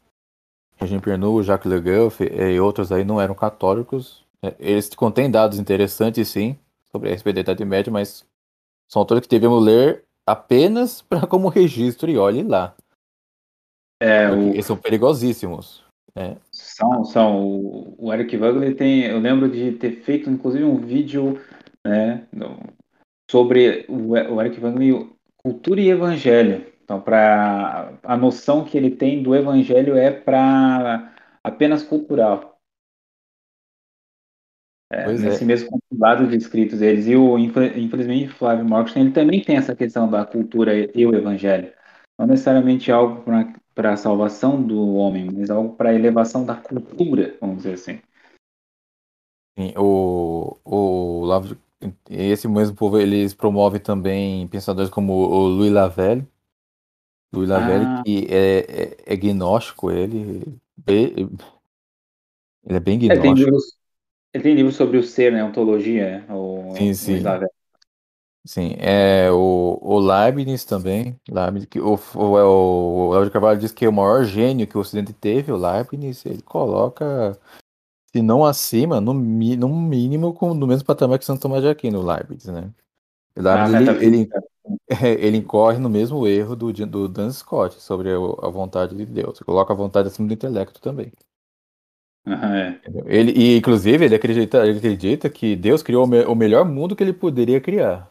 Regime 0.76 1.00
Pernu, 1.00 1.44
Jacques 1.44 1.72
Le 1.72 1.80
Goff 1.80 2.24
e 2.24 2.60
outros 2.60 2.92
aí 2.92 3.04
não 3.04 3.22
eram 3.22 3.36
católicos. 3.36 4.26
É, 4.42 4.56
eles 4.58 4.90
contêm 4.96 5.30
dados 5.30 5.60
interessantes, 5.60 6.28
sim, 6.30 6.58
sobre 6.92 7.10
a 7.10 7.12
respeito 7.12 7.36
da 7.36 7.42
Idade 7.42 7.64
Média, 7.64 7.94
mas 7.94 8.26
são 8.90 9.00
autores 9.00 9.22
que 9.22 9.30
devemos 9.30 9.64
ler 9.64 10.04
apenas 10.26 11.00
para 11.00 11.28
como 11.28 11.48
registro 11.48 12.10
e 12.10 12.18
olhe 12.18 12.42
lá. 12.42 12.74
É, 14.02 14.32
o... 14.32 14.50
Eles 14.50 14.66
são 14.66 14.76
perigosíssimos. 14.76 15.87
É. 16.16 16.36
São, 16.52 17.04
são. 17.06 17.96
O 17.98 18.14
Eric 18.14 18.36
Wagner 18.38 18.76
tem. 18.76 19.06
Eu 19.06 19.20
lembro 19.20 19.50
de 19.50 19.74
ter 19.74 20.02
feito, 20.02 20.30
inclusive, 20.30 20.64
um 20.64 20.78
vídeo 20.78 21.40
né, 21.86 22.28
sobre 23.30 23.86
o 23.88 24.42
Eric 24.42 24.60
Wagner, 24.60 25.08
cultura 25.38 25.82
e 25.82 25.90
evangelho. 25.90 26.66
Então, 26.84 27.02
para 27.02 28.00
a 28.02 28.16
noção 28.16 28.64
que 28.64 28.78
ele 28.78 28.92
tem 28.92 29.22
do 29.22 29.36
evangelho 29.36 29.98
é 29.98 30.10
para 30.10 31.14
apenas 31.44 31.84
cultural. 31.84 32.58
É, 34.90 35.06
nesse 35.12 35.44
é. 35.44 35.46
mesmo 35.46 35.70
compilado 35.70 36.28
de 36.28 36.38
escritos 36.38 36.80
deles. 36.80 37.08
E 37.08 37.16
o, 37.16 37.38
infelizmente, 37.38 38.30
Flávio 38.30 38.64
Marcos 38.68 38.96
ele 38.96 39.12
também 39.12 39.44
tem 39.44 39.58
essa 39.58 39.76
questão 39.76 40.10
da 40.10 40.26
cultura 40.26 40.74
e 40.74 41.06
o 41.06 41.14
evangelho. 41.14 41.74
Não 42.18 42.26
necessariamente 42.26 42.92
algo 42.92 43.22
para 43.78 43.94
a 43.94 43.98
salvação 43.98 44.60
do 44.60 44.96
homem, 44.96 45.30
mas 45.32 45.52
algo 45.52 45.76
para 45.76 45.92
a 45.92 45.94
elevação 45.94 46.44
da 46.44 46.56
cultura, 46.56 47.38
vamos 47.40 47.58
dizer 47.58 47.74
assim. 47.74 48.02
Sim, 49.56 49.72
o, 49.78 50.58
o 50.66 51.24
Lavo, 51.26 51.56
esse 52.10 52.48
mesmo 52.48 52.76
povo, 52.76 53.00
eles 53.00 53.36
promovem 53.36 53.80
também 53.80 54.48
pensadores 54.48 54.90
como 54.90 55.14
o 55.14 55.48
Louis 55.48 55.72
Lavelle, 55.72 56.28
Louis 57.32 57.48
Lavelle, 57.48 57.86
ah. 57.86 58.02
que 58.04 58.26
é, 58.32 58.58
é, 58.60 59.14
é, 59.14 59.16
gnóstico, 59.16 59.92
ele, 59.92 60.42
ele 60.88 61.30
é 62.66 62.80
bem 62.80 62.98
gnóstico. 62.98 63.28
É, 63.28 63.32
tem 63.32 63.34
livros, 63.36 63.78
ele 64.34 64.44
tem 64.44 64.56
livro 64.56 64.72
sobre 64.72 64.98
o 64.98 65.04
ser, 65.04 65.32
né? 65.32 65.44
Ontologia, 65.44 66.26
o, 66.32 66.74
sim, 66.76 66.96
sim. 66.96 67.22
Sim, 68.48 68.78
é 68.80 69.30
o, 69.30 69.78
o 69.82 70.00
Leibniz 70.00 70.64
também. 70.64 71.20
Leibniz, 71.30 71.66
que 71.66 71.82
o, 71.82 72.00
o, 72.16 72.38
é 72.38 72.44
o, 72.46 73.10
o 73.10 73.26
de 73.26 73.30
Carvalho 73.30 73.60
diz 73.60 73.74
que 73.74 73.84
é 73.84 73.90
o 73.90 73.94
maior 73.94 74.24
gênio 74.24 74.66
que 74.66 74.78
o 74.78 74.80
Ocidente 74.80 75.12
teve, 75.12 75.52
o 75.52 75.58
Leibniz, 75.58 76.26
ele 76.26 76.42
coloca, 76.42 77.38
se 78.10 78.22
não 78.22 78.46
acima, 78.46 79.02
no, 79.02 79.14
no 79.14 79.68
mínimo 79.68 80.34
com, 80.34 80.54
no 80.54 80.66
mesmo 80.66 80.86
patamar 80.86 81.20
que 81.20 81.26
Santo 81.26 81.42
Tomás 81.42 81.62
de 81.62 81.68
Aquino, 81.68 82.00
o 82.00 82.06
Leibniz, 82.06 82.46
né? 82.46 82.72
O 83.36 83.42
Leibniz, 83.42 83.90
ah, 83.90 83.94
ele, 84.02 84.30
ele, 84.90 85.18
ele, 85.20 85.38
incorre 85.38 85.78
no 85.78 85.90
mesmo 85.90 86.26
erro 86.26 86.56
do, 86.56 86.72
do 86.72 87.08
Dan 87.10 87.32
Scott 87.32 87.82
sobre 87.82 88.12
a 88.12 88.48
vontade 88.48 88.96
de 88.96 89.06
Deus. 89.06 89.40
Ele 89.40 89.46
coloca 89.46 89.74
a 89.74 89.76
vontade 89.76 90.08
acima 90.08 90.26
do 90.26 90.34
intelecto 90.34 90.80
também. 90.80 91.12
Uhum, 92.26 92.34
é. 92.34 92.82
Ele, 93.08 93.32
e, 93.32 93.58
inclusive, 93.58 94.06
ele 94.06 94.16
acredita, 94.16 94.66
ele 94.66 94.78
acredita 94.78 95.30
que 95.30 95.54
Deus 95.54 95.84
criou 95.84 96.06
o, 96.06 96.08
me, 96.08 96.24
o, 96.24 96.34
melhor 96.34 96.64
mundo 96.64 96.96
que 96.96 97.04
ele 97.04 97.14
poderia 97.14 97.60
criar. 97.60 98.10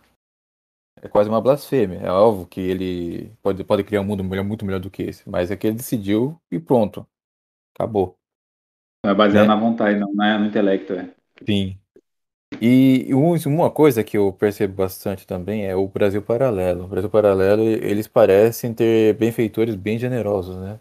É 1.06 1.08
quase 1.08 1.30
uma 1.30 1.40
blasfêmia. 1.40 2.00
É 2.00 2.10
óbvio 2.10 2.46
que 2.46 2.60
ele 2.60 3.32
pode, 3.40 3.62
pode 3.62 3.84
criar 3.84 4.00
um 4.00 4.04
mundo 4.04 4.24
melhor, 4.24 4.44
muito 4.44 4.64
melhor 4.64 4.80
do 4.80 4.90
que 4.90 5.04
esse. 5.04 5.22
Mas 5.30 5.52
é 5.52 5.56
que 5.56 5.68
ele 5.68 5.76
decidiu 5.76 6.36
e 6.50 6.58
pronto. 6.58 7.06
Acabou. 7.72 8.16
É 9.04 9.14
baseado 9.14 9.44
é. 9.44 9.46
na 9.46 9.54
vontade, 9.54 10.00
não, 10.00 10.24
é 10.24 10.36
no 10.36 10.46
intelecto. 10.46 10.94
É. 10.94 11.08
Sim. 11.46 11.78
E 12.60 13.08
uma 13.46 13.70
coisa 13.70 14.02
que 14.02 14.18
eu 14.18 14.32
percebo 14.32 14.74
bastante 14.74 15.24
também 15.24 15.64
é 15.64 15.76
o 15.76 15.86
Brasil 15.86 16.20
Paralelo. 16.22 16.84
O 16.84 16.88
Brasil 16.88 17.08
Paralelo, 17.08 17.62
eles 17.62 18.08
parecem 18.08 18.74
ter 18.74 19.14
benfeitores 19.14 19.76
bem 19.76 20.00
generosos, 20.00 20.56
né? 20.56 20.80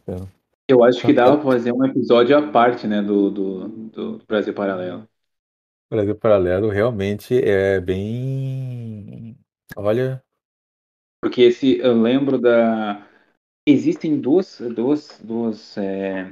Eu 0.68 0.84
acho 0.84 1.06
que 1.06 1.14
dava 1.14 1.38
pra 1.38 1.52
fazer 1.52 1.72
um 1.72 1.85
episódio 1.85 2.35
à 2.35 2.52
parte, 2.52 2.88
né, 2.88 2.99
do, 2.99 3.30
do, 3.30 3.68
do 3.68 4.22
Brasil 4.27 4.56
Paralelo. 4.56 5.07
Brasil 5.88 6.15
Paralelo 6.15 6.69
realmente 6.69 7.39
é 7.39 7.80
bem. 7.80 9.38
Olha. 9.76 10.24
Porque 11.22 11.42
esse, 11.42 11.80
eu 11.80 12.00
lembro 12.02 12.40
da. 12.40 13.08
Existem 13.68 14.20
duas, 14.20 14.60
duas, 14.60 15.20
duas, 15.24 15.78
é... 15.78 16.32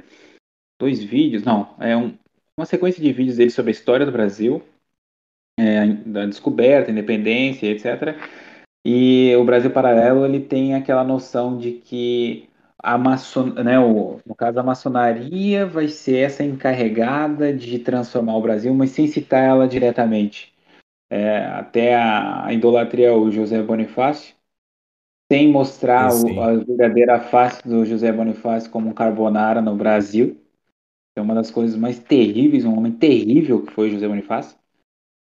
dois 0.80 1.02
vídeos, 1.02 1.42
não, 1.42 1.74
é 1.80 1.96
um, 1.96 2.16
uma 2.56 2.64
sequência 2.64 3.02
de 3.02 3.12
vídeos 3.12 3.38
dele 3.38 3.50
sobre 3.50 3.70
a 3.70 3.74
história 3.74 4.06
do 4.06 4.12
Brasil, 4.12 4.62
é, 5.58 5.84
da 5.84 6.26
descoberta, 6.26 6.92
independência, 6.92 7.66
etc. 7.66 8.16
E 8.86 9.34
o 9.36 9.44
Brasil 9.44 9.72
Paralelo 9.72 10.24
ele 10.24 10.40
tem 10.40 10.74
aquela 10.74 11.02
noção 11.02 11.58
de 11.58 11.72
que 11.72 12.48
a 12.78 12.96
maçon, 12.96 13.46
né, 13.46 13.80
o, 13.80 14.20
no 14.24 14.34
caso 14.34 14.60
a 14.60 14.62
maçonaria 14.62 15.66
vai 15.66 15.88
ser 15.88 16.18
essa 16.18 16.44
encarregada 16.44 17.52
de 17.52 17.80
transformar 17.80 18.36
o 18.36 18.42
Brasil, 18.42 18.72
mas 18.74 18.90
sem 18.90 19.08
citar 19.08 19.42
ela 19.42 19.66
diretamente. 19.66 20.53
É, 21.10 21.44
até 21.46 21.94
a, 21.94 22.46
a, 22.46 22.52
idolatria 22.52 23.10
ao 23.10 23.30
José 23.30 23.62
Bonifácio, 23.62 24.34
sem 25.30 25.50
mostrar 25.50 26.12
o, 26.12 26.40
a 26.40 26.54
verdadeira 26.56 27.20
face 27.20 27.66
do 27.66 27.84
José 27.84 28.12
Bonifácio 28.12 28.70
como 28.70 28.88
um 28.88 28.94
carbonara 28.94 29.60
no 29.60 29.76
Brasil. 29.76 30.40
É 31.16 31.20
uma 31.20 31.34
das 31.34 31.50
coisas 31.50 31.76
mais 31.76 31.98
terríveis, 31.98 32.64
um 32.64 32.76
homem 32.76 32.92
terrível 32.92 33.64
que 33.64 33.72
foi 33.72 33.90
José 33.90 34.08
Bonifácio, 34.08 34.58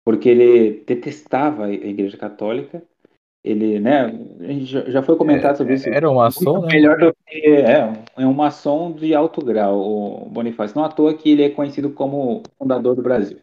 porque 0.05 0.29
ele 0.29 0.85
detestava 0.87 1.67
a 1.67 1.73
Igreja 1.73 2.17
Católica 2.17 2.83
ele, 3.47 3.79
né, 3.79 4.13
já 4.89 5.05
foi 5.05 5.15
comentado 5.15 5.53
é, 5.53 5.55
sobre 5.55 5.75
isso. 5.75 5.89
Era 5.89 6.11
um 6.11 6.17
maçom, 6.17 6.63
né? 6.63 6.69
Melhor 6.73 6.99
do 6.99 7.15
que, 7.25 7.47
é, 7.47 7.93
é 8.17 8.27
um 8.27 8.35
maçom 8.35 8.91
de 8.91 9.15
alto 9.15 9.41
grau, 9.41 9.79
o 9.79 10.29
Bonifácio. 10.29 10.77
Não 10.77 10.85
à 10.85 10.89
toa 10.89 11.15
que 11.15 11.31
ele 11.31 11.45
é 11.45 11.51
conhecido 11.51 11.91
como 11.91 12.43
fundador 12.59 12.97
do 12.97 13.03
Brasil. 13.03 13.39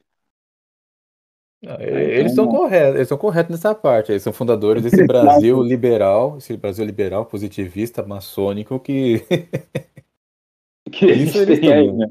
Não, 1.63 1.79
eles 1.79 2.33
então, 2.33 2.43
são 2.43 2.47
corretos, 2.47 2.95
eles 2.95 3.07
são 3.07 3.17
corretos 3.17 3.51
nessa 3.51 3.73
parte. 3.73 4.11
Eles 4.11 4.21
são 4.21 4.33
fundadores 4.33 4.83
desse 4.83 5.07
Brasil 5.07 5.61
liberal, 5.63 6.37
esse 6.37 6.57
Brasil 6.57 6.83
liberal, 6.83 7.25
positivista, 7.25 8.03
maçônico 8.03 8.77
que. 8.81 9.21
que 10.91 11.05
isso 11.05 11.37
eles 11.37 11.59
estão. 11.59 11.73
Aí, 11.73 11.91
né? 11.91 12.07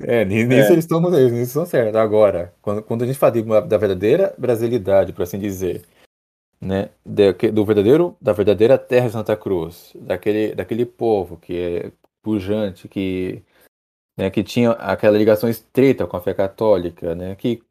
É, 0.00 0.24
nisso 0.24 0.52
é. 0.52 0.72
eles 0.72 0.84
estão 0.84 1.00
nisso 1.00 1.34
estão 1.42 1.66
certos. 1.66 1.96
Agora, 1.96 2.54
quando, 2.62 2.82
quando 2.82 3.02
a 3.02 3.06
gente 3.06 3.18
fala 3.18 3.60
da 3.60 3.76
verdadeira 3.76 4.34
brasilidade, 4.38 5.12
por 5.12 5.22
assim 5.22 5.38
dizer, 5.38 5.82
né, 6.60 6.88
do 7.04 7.64
verdadeiro, 7.64 8.16
da 8.20 8.32
verdadeira 8.32 8.78
terra 8.78 9.06
de 9.06 9.12
Santa 9.12 9.36
Cruz, 9.36 9.92
daquele, 10.00 10.54
daquele 10.54 10.86
povo 10.86 11.36
que 11.36 11.56
é 11.56 11.92
pujante, 12.22 12.88
que, 12.88 13.42
né, 14.16 14.30
que 14.30 14.42
tinha 14.42 14.70
aquela 14.72 15.18
ligação 15.18 15.48
estreita 15.48 16.06
com 16.06 16.16
a 16.16 16.20
fé 16.20 16.32
católica, 16.32 17.14
né, 17.14 17.36
que 17.36 17.62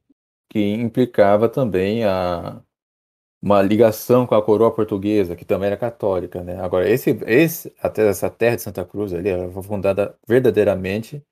que 0.53 0.59
implicava 0.75 1.49
também 1.49 2.05
a, 2.05 2.61
uma 3.41 3.59
ligação 3.63 4.27
com 4.27 4.35
a 4.35 4.43
coroa 4.43 4.71
portuguesa, 4.71 5.35
que 5.35 5.43
também 5.43 5.65
era 5.65 5.75
católica, 5.75 6.43
né? 6.43 6.61
Agora, 6.61 6.87
esse, 6.87 7.09
esse, 7.25 7.73
até 7.81 8.07
essa 8.07 8.29
terra 8.29 8.57
de 8.57 8.61
Santa 8.61 8.85
Cruz 8.85 9.13
ali, 9.13 9.29
foi 9.51 9.63
fundada 9.63 10.15
verdadeiramente 10.27 11.25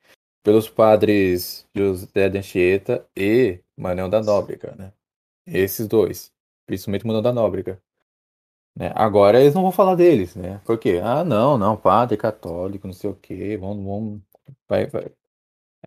pelos 0.43 0.68
padres 0.68 1.68
José 1.76 2.30
de 2.30 2.39
Anchieta 2.39 3.07
e 3.15 3.60
Manuel 3.77 4.10
da 4.10 4.23
Nóbrega, 4.23 4.73
né? 4.76 4.91
Esses 5.45 5.88
dois, 5.88 6.31
principalmente 6.65 7.06
Manuel 7.06 7.22
da 7.22 7.31
Nóbrega. 7.31 7.80
Né? 8.76 8.91
Agora 8.95 9.39
eles 9.39 9.53
não 9.53 9.61
vão 9.61 9.72
falar 9.72 9.93
deles, 9.93 10.35
né? 10.35 10.60
Por 10.65 10.80
quê? 10.80 10.99
Ah, 11.03 11.23
não, 11.23 11.60
não, 11.60 11.77
padre 11.77 12.18
católico, 12.18 12.88
não 12.88 12.93
sei 12.93 13.11
o 13.11 13.15
quê, 13.15 13.56
vamos, 13.56 13.85
vamos, 13.85 14.22
vai, 14.68 14.88
vai. 14.88 15.11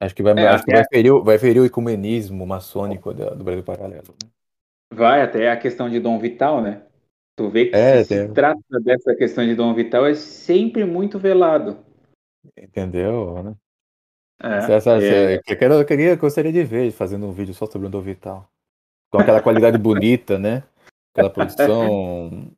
Acho 0.00 0.14
que 0.14 0.22
vai, 0.22 0.32
É, 0.34 0.48
acho 0.48 0.64
que 0.64 0.70
até- 0.72 0.80
vai 0.80 0.88
ferir, 0.92 1.12
o- 1.12 1.22
vai 1.22 1.38
ferir 1.38 1.60
o 1.60 1.64
ecumenismo 1.66 2.46
maçônico 2.46 3.14
da- 3.14 3.30
do 3.30 3.44
Brasil 3.44 3.62
Paralelo. 3.62 4.14
né? 4.22 4.30
Vai 4.92 5.22
até 5.22 5.50
a 5.50 5.56
questão 5.56 5.88
de 5.88 5.98
Dom 6.00 6.18
Vital, 6.18 6.60
né? 6.60 6.82
Tu 7.36 7.48
vê 7.48 7.66
que 7.66 7.76
É, 7.76 8.04
se 8.04 8.08
tem- 8.08 8.32
trata 8.32 8.80
dessa 8.80 9.14
questão 9.14 9.44
de 9.44 9.54
Dom 9.54 9.74
Vital 9.74 10.06
é 10.06 10.14
sempre 10.14 10.84
muito 10.84 11.18
velado. 11.18 11.78
Entendeu? 12.56 13.42
Né? 13.42 13.54
É, 14.42 14.72
Essa- 14.74 15.02
é, 15.02 15.36
eu, 15.36 15.56
quero, 15.56 15.74
eu 15.74 15.84
queria, 15.86 16.14
gostaria 16.16 16.52
de 16.52 16.62
ver 16.62 16.90
fazendo 16.92 17.26
um 17.26 17.32
vídeo 17.32 17.54
só 17.54 17.66
sobre 17.66 17.86
o 17.86 17.90
Dom 17.90 18.00
Vital. 18.00 18.48
Com 19.10 19.18
aquela 19.18 19.40
qualidade 19.42 19.78
bonita, 19.78 20.38
né? 20.38 20.62
Aquela 21.12 21.30
produção. 21.30 22.50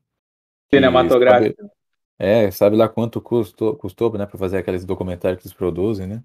que 0.69 0.77
cinematográfico. 0.77 1.57
sabe- 1.57 1.73
é, 2.19 2.51
sabe 2.51 2.77
lá 2.77 2.89
quanto 2.89 3.21
custou, 3.21 3.77
custou 3.77 4.13
né, 4.19 4.27
para 4.27 4.39
fazer 4.39 4.59
aqueles 4.59 4.85
documentários 4.85 5.41
que 5.41 5.47
eles 5.49 5.57
produzem, 5.57 6.07
né? 6.07 6.23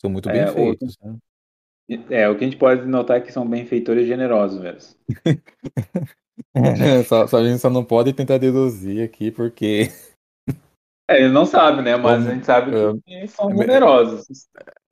São 0.00 0.10
muito 0.10 0.28
bem 0.28 0.42
É, 0.42 0.50
o- 0.50 0.54
feitos. 0.54 0.96
Né? 1.02 1.16
É, 2.10 2.28
o 2.28 2.36
que 2.36 2.44
a 2.44 2.48
gente 2.48 2.58
pode 2.58 2.84
notar 2.86 3.18
é 3.18 3.20
que 3.20 3.32
são 3.32 3.48
benfeitores 3.48 4.06
generosos 4.06 4.60
mesmo. 4.60 4.96
só, 7.06 7.26
só 7.26 7.38
a 7.38 7.44
gente 7.48 7.60
só 7.60 7.70
não 7.70 7.84
pode 7.84 8.12
tentar 8.12 8.38
deduzir 8.38 9.04
aqui, 9.04 9.30
porque 9.30 9.88
É, 11.08 11.22
ele 11.22 11.32
não 11.32 11.46
sabe, 11.46 11.82
né? 11.82 11.96
Mas 11.96 12.26
a 12.26 12.34
gente 12.34 12.44
sabe 12.44 12.72
é, 12.72 13.22
que 13.22 13.28
são 13.28 13.50
é, 13.52 13.56
generosos. 13.56 14.26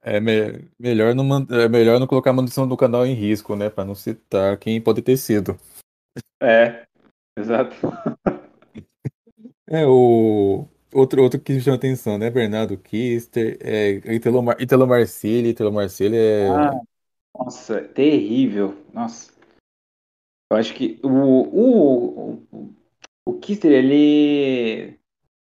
é, 0.02 0.20
me- 0.20 0.68
melhor, 0.78 1.14
não, 1.14 1.24
é 1.50 1.68
melhor 1.68 1.98
não 1.98 2.06
colocar 2.06 2.30
a 2.30 2.32
manutenção 2.32 2.68
do 2.68 2.76
canal 2.76 3.04
em 3.04 3.14
risco, 3.14 3.56
né? 3.56 3.68
Para 3.68 3.84
não 3.84 3.94
citar 3.94 4.56
quem 4.58 4.80
pode 4.80 5.02
ter 5.02 5.16
sido. 5.16 5.58
É, 6.40 6.86
exato. 7.36 7.74
É, 9.66 9.86
o 9.86 10.68
outro, 10.94 11.22
outro 11.22 11.40
que 11.40 11.60
chama 11.60 11.76
atenção, 11.76 12.18
né? 12.18 12.30
Bernardo 12.30 12.76
Kister, 12.78 13.58
é, 13.60 13.90
Italo, 14.14 14.42
Mar, 14.42 14.56
Italo 14.60 14.86
Marcilli. 14.86 15.50
Italo 15.50 15.72
Marcilli 15.72 16.16
é. 16.16 16.70
Ah. 16.70 16.80
Nossa, 17.38 17.82
terrível. 17.82 18.74
Nossa. 18.92 19.32
Eu 20.50 20.56
acho 20.56 20.74
que 20.74 21.00
o, 21.02 21.08
o, 21.08 22.34
o, 22.52 22.74
o 23.26 23.34
Kister, 23.40 23.72
ele 23.72 24.98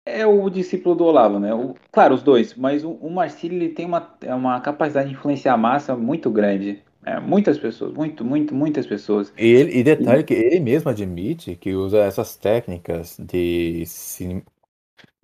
é 0.06 0.26
o 0.26 0.50
discípulo 0.50 0.94
do 0.94 1.04
Olavo, 1.04 1.40
né? 1.40 1.54
O- 1.54 1.74
claro, 1.92 2.14
os 2.14 2.22
dois, 2.22 2.54
mas 2.54 2.84
o, 2.84 2.92
o 2.92 3.10
Marcílio, 3.10 3.56
ele 3.58 3.70
tem 3.74 3.86
uma, 3.86 4.16
é 4.22 4.34
uma 4.34 4.60
capacidade 4.60 5.08
de 5.10 5.14
influenciar 5.16 5.54
a 5.54 5.58
massa 5.58 5.96
muito 5.96 6.30
grande. 6.30 6.82
É, 7.04 7.20
muitas 7.20 7.58
pessoas, 7.58 7.92
muito, 7.94 8.24
muito, 8.24 8.54
muitas 8.54 8.86
pessoas. 8.86 9.32
E, 9.38 9.44
ele, 9.46 9.78
e 9.80 9.84
detalhe 9.84 10.24
que 10.24 10.32
ele 10.34 10.60
mesmo 10.60 10.90
admite 10.90 11.56
que 11.56 11.74
usa 11.74 11.98
essas 11.98 12.36
técnicas 12.36 13.16
de, 13.18 13.84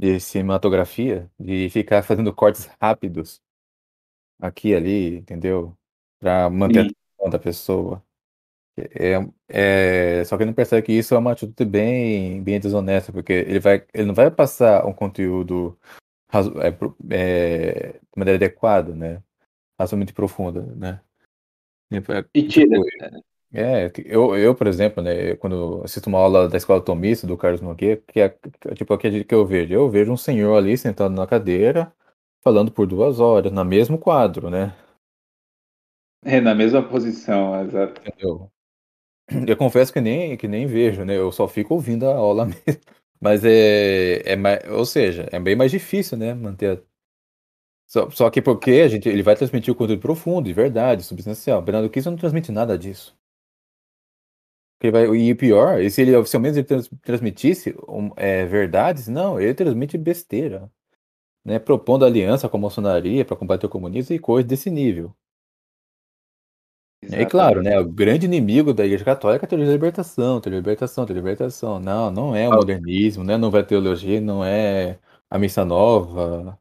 de 0.02 0.18
cinematografia, 0.18 1.30
de 1.38 1.70
ficar 1.70 2.02
fazendo 2.02 2.34
cortes 2.34 2.68
rápidos 2.80 3.40
aqui 4.40 4.70
e 4.70 4.74
ali, 4.74 5.16
entendeu? 5.18 5.78
Para 6.18 6.50
manter 6.50 6.80
a 6.80 6.82
Sim. 6.82 6.90
atenção 6.90 7.30
da 7.30 7.38
pessoa. 7.38 8.04
É, 8.76 9.18
é, 9.48 10.24
só 10.24 10.36
que 10.36 10.42
ele 10.42 10.50
não 10.50 10.54
percebe 10.54 10.84
que 10.84 10.92
isso 10.92 11.14
é 11.14 11.18
uma 11.18 11.30
atitude 11.30 11.64
bem, 11.70 12.42
bem 12.42 12.58
desonesta, 12.58 13.12
porque 13.12 13.32
ele, 13.32 13.60
vai, 13.60 13.86
ele 13.94 14.06
não 14.06 14.14
vai 14.14 14.28
passar 14.28 14.84
um 14.86 14.92
conteúdo 14.92 15.78
é, 17.08 17.14
é, 17.16 17.92
de 17.92 18.00
maneira 18.16 18.38
adequada, 18.38 18.92
né? 18.96 19.22
Razoavelmente 19.78 20.12
profunda, 20.12 20.62
né? 20.74 21.00
E 22.34 22.42
tira. 22.48 22.76
É, 23.54 23.90
eu, 24.06 24.34
eu, 24.36 24.54
por 24.54 24.66
exemplo, 24.66 25.02
né, 25.02 25.36
quando 25.36 25.82
assisto 25.84 26.08
uma 26.08 26.18
aula 26.18 26.48
da 26.48 26.56
Escola 26.56 26.80
Tomista, 26.82 27.26
do 27.26 27.36
Carlos 27.36 27.60
Nogueira, 27.60 28.00
que 28.08 28.18
é 28.20 28.34
é 28.66 28.74
tipo 28.74 28.94
aquele 28.94 29.24
que 29.24 29.34
eu 29.34 29.44
vejo, 29.46 29.74
eu 29.74 29.90
vejo 29.90 30.10
um 30.10 30.16
senhor 30.16 30.56
ali 30.56 30.76
sentado 30.78 31.14
na 31.14 31.26
cadeira, 31.26 31.92
falando 32.42 32.72
por 32.72 32.86
duas 32.86 33.20
horas, 33.20 33.52
no 33.52 33.64
mesmo 33.64 33.98
quadro, 33.98 34.48
né? 34.48 34.74
É 36.24 36.40
na 36.40 36.52
mesma 36.54 36.82
posição, 36.82 37.60
exato. 37.64 38.00
Entendeu? 38.00 38.50
Eu 39.48 39.56
confesso 39.56 39.92
que 39.92 40.00
nem, 40.00 40.36
que 40.36 40.48
nem 40.48 40.66
vejo, 40.66 41.04
né? 41.04 41.16
Eu 41.16 41.32
só 41.32 41.48
fico 41.48 41.74
ouvindo 41.74 42.08
a 42.08 42.14
aula 42.16 42.46
mesmo. 42.46 42.80
Mas 43.20 43.44
é, 43.44 44.22
é 44.32 44.36
mais, 44.36 44.60
ou 44.70 44.84
seja, 44.84 45.28
é 45.32 45.40
bem 45.40 45.56
mais 45.56 45.70
difícil, 45.70 46.18
né? 46.18 46.34
Manter. 46.34 46.78
a- 46.78 46.82
Só, 47.86 48.10
só 48.10 48.28
que 48.30 48.40
porque 48.42 48.70
a 48.84 48.88
gente, 48.88 49.08
ele 49.08 49.22
vai 49.22 49.36
transmitir 49.36 49.72
o 49.72 49.76
conteúdo 49.76 50.00
profundo, 50.00 50.46
de 50.46 50.52
verdade, 50.52 51.04
substancial. 51.04 51.60
Bernardo 51.62 51.90
Kiss 51.90 52.08
não 52.08 52.16
transmite 52.16 52.50
nada 52.50 52.76
disso. 52.78 53.16
Vai, 54.90 55.06
e 55.14 55.34
pior, 55.34 55.80
e 55.80 55.90
se 55.90 56.02
ele, 56.02 56.10
menos 56.12 56.56
ele 56.56 56.64
trans- 56.64 56.90
transmitisse 57.02 57.74
um, 57.88 58.10
é, 58.16 58.44
verdades, 58.46 59.06
não, 59.06 59.40
ele 59.40 59.54
transmite 59.54 59.96
besteira, 59.96 60.68
né? 61.44 61.58
Propondo 61.58 62.04
aliança 62.04 62.48
com 62.48 62.56
a 62.56 62.60
maçonaria 62.60 63.24
para 63.24 63.36
combater 63.36 63.66
o 63.66 63.68
comunismo 63.68 64.14
e 64.14 64.18
coisas 64.18 64.48
desse 64.48 64.70
nível. 64.70 65.14
E 67.04 67.26
claro, 67.26 67.62
né? 67.62 67.78
O 67.78 67.88
grande 67.88 68.26
inimigo 68.26 68.72
da 68.72 68.84
Igreja 68.84 69.04
Católica 69.04 69.44
é 69.44 69.46
a 69.46 69.48
teoria 69.48 69.66
da 69.66 69.72
libertação, 69.72 70.40
teoria 70.40 70.60
da 70.60 70.70
libertação, 70.70 71.04
teoria 71.04 71.22
da 71.22 71.28
libertação. 71.30 71.80
Não, 71.80 72.10
não 72.10 72.34
é 72.36 72.48
o 72.48 72.52
modernismo, 72.52 73.24
não 73.24 73.32
é 73.32 73.36
a 73.36 73.38
nova 73.38 73.62
teologia, 73.62 74.20
não 74.20 74.44
é 74.44 74.98
a 75.28 75.38
missa 75.38 75.64
nova. 75.64 76.58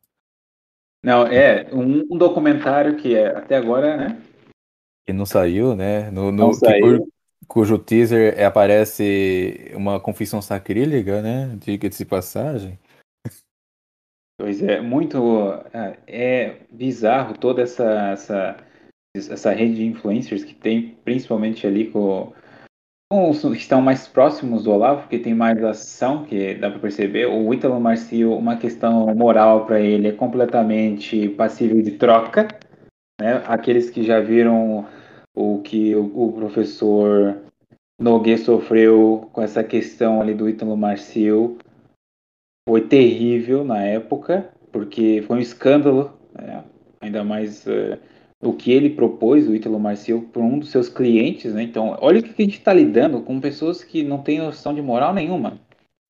Não, 1.03 1.26
é 1.26 1.68
um, 1.73 2.06
um 2.11 2.18
documentário 2.18 2.95
que 2.98 3.15
é, 3.15 3.35
até 3.35 3.56
agora, 3.56 3.98
né? 3.98 4.22
que 5.06 5.14
não 5.14 5.26
saiu, 5.26 5.76
né? 5.76 6.10
No, 6.11 6.31
no- 6.31 6.31
Não 6.31 6.53
saiu. 6.53 7.11
Cujo 7.52 7.78
teaser 7.78 8.41
aparece 8.41 9.73
uma 9.76 9.99
confissão 9.99 10.41
sacrílega, 10.41 11.22
né? 11.22 11.53
Diga-se 11.60 12.06
de 12.06 12.10
passagem. 12.10 12.80
Pois 14.40 14.64
é, 14.64 14.80
muito. 14.80 15.52
é, 15.73 15.98
É 16.07 16.56
bizarro 16.72 17.38
toda 17.38 17.61
essa, 17.61 18.11
essa, 18.11 18.57
essa 19.14 19.52
rede 19.52 19.76
de 19.76 19.86
influencers 19.86 20.45
que 20.45 20.53
tem, 20.53 20.95
principalmente 21.03 21.68
ali 21.68 21.91
com, 21.91 22.32
com 23.11 23.30
os 23.30 23.41
que 23.41 23.49
estão 23.57 23.82
mais 23.82 24.07
próximos 24.07 24.64
do 24.64 24.72
Olavo, 24.72 25.10
que 25.10 25.19
tem 25.19 25.34
mais 25.34 25.61
ação, 25.61 26.23
que 26.23 26.56
dá 26.56 26.72
para 26.72 26.80
perceber. 26.80 27.26
O 27.26 27.53
Ítalo 27.53 27.82
Marcio, 27.82 28.34
uma 28.34 28.56
questão 28.56 29.14
moral 29.14 29.65
para 29.65 29.82
ele 29.82 30.07
é 30.07 30.14
completamente 30.14 31.28
passível 31.28 31.82
de 31.82 31.91
troca. 31.91 32.48
Né? 33.19 33.44
Aqueles 33.45 33.90
que 33.90 34.03
já 34.03 34.22
viram 34.22 34.88
o 35.36 35.62
que 35.62 35.95
o, 35.95 36.06
o 36.30 36.34
professor 36.34 37.41
Nogueira 37.99 38.41
sofreu 38.41 39.30
com 39.32 39.41
essa 39.41 39.64
questão 39.64 40.22
ali 40.22 40.34
do 40.34 40.49
Ítalo 40.49 40.76
Marcio 40.76 41.58
foi 42.68 42.82
terrível 42.88 43.64
na 43.64 43.84
época, 43.84 44.52
porque 44.72 45.24
foi 45.28 45.38
um 45.38 45.41
escândalo, 45.41 46.14
né? 46.34 46.64
ainda 46.99 47.24
mais 47.24 47.66
eh, 47.68 47.98
o 48.41 48.53
que 48.53 48.72
ele 48.72 48.90
propôs, 48.91 49.48
o 49.48 49.56
Ítalo 49.56 49.80
Marcio, 49.80 50.22
para 50.32 50.41
um 50.41 50.60
dos 50.60 50.70
seus 50.70 50.88
clientes. 50.88 51.53
Né? 51.53 51.64
Então, 51.64 51.98
olha 51.99 52.20
o 52.20 52.24
que 52.24 52.30
a 52.41 52.45
gente 52.45 52.58
está 52.60 52.74
lidando 52.74 53.22
com 53.22 53.40
pessoas 53.40 53.84
que 53.84 54.03
não 54.03 54.22
têm 54.22 54.40
noção 54.40 54.74
de 54.74 54.82
moral 54.82 55.14
nenhuma. 55.14 55.60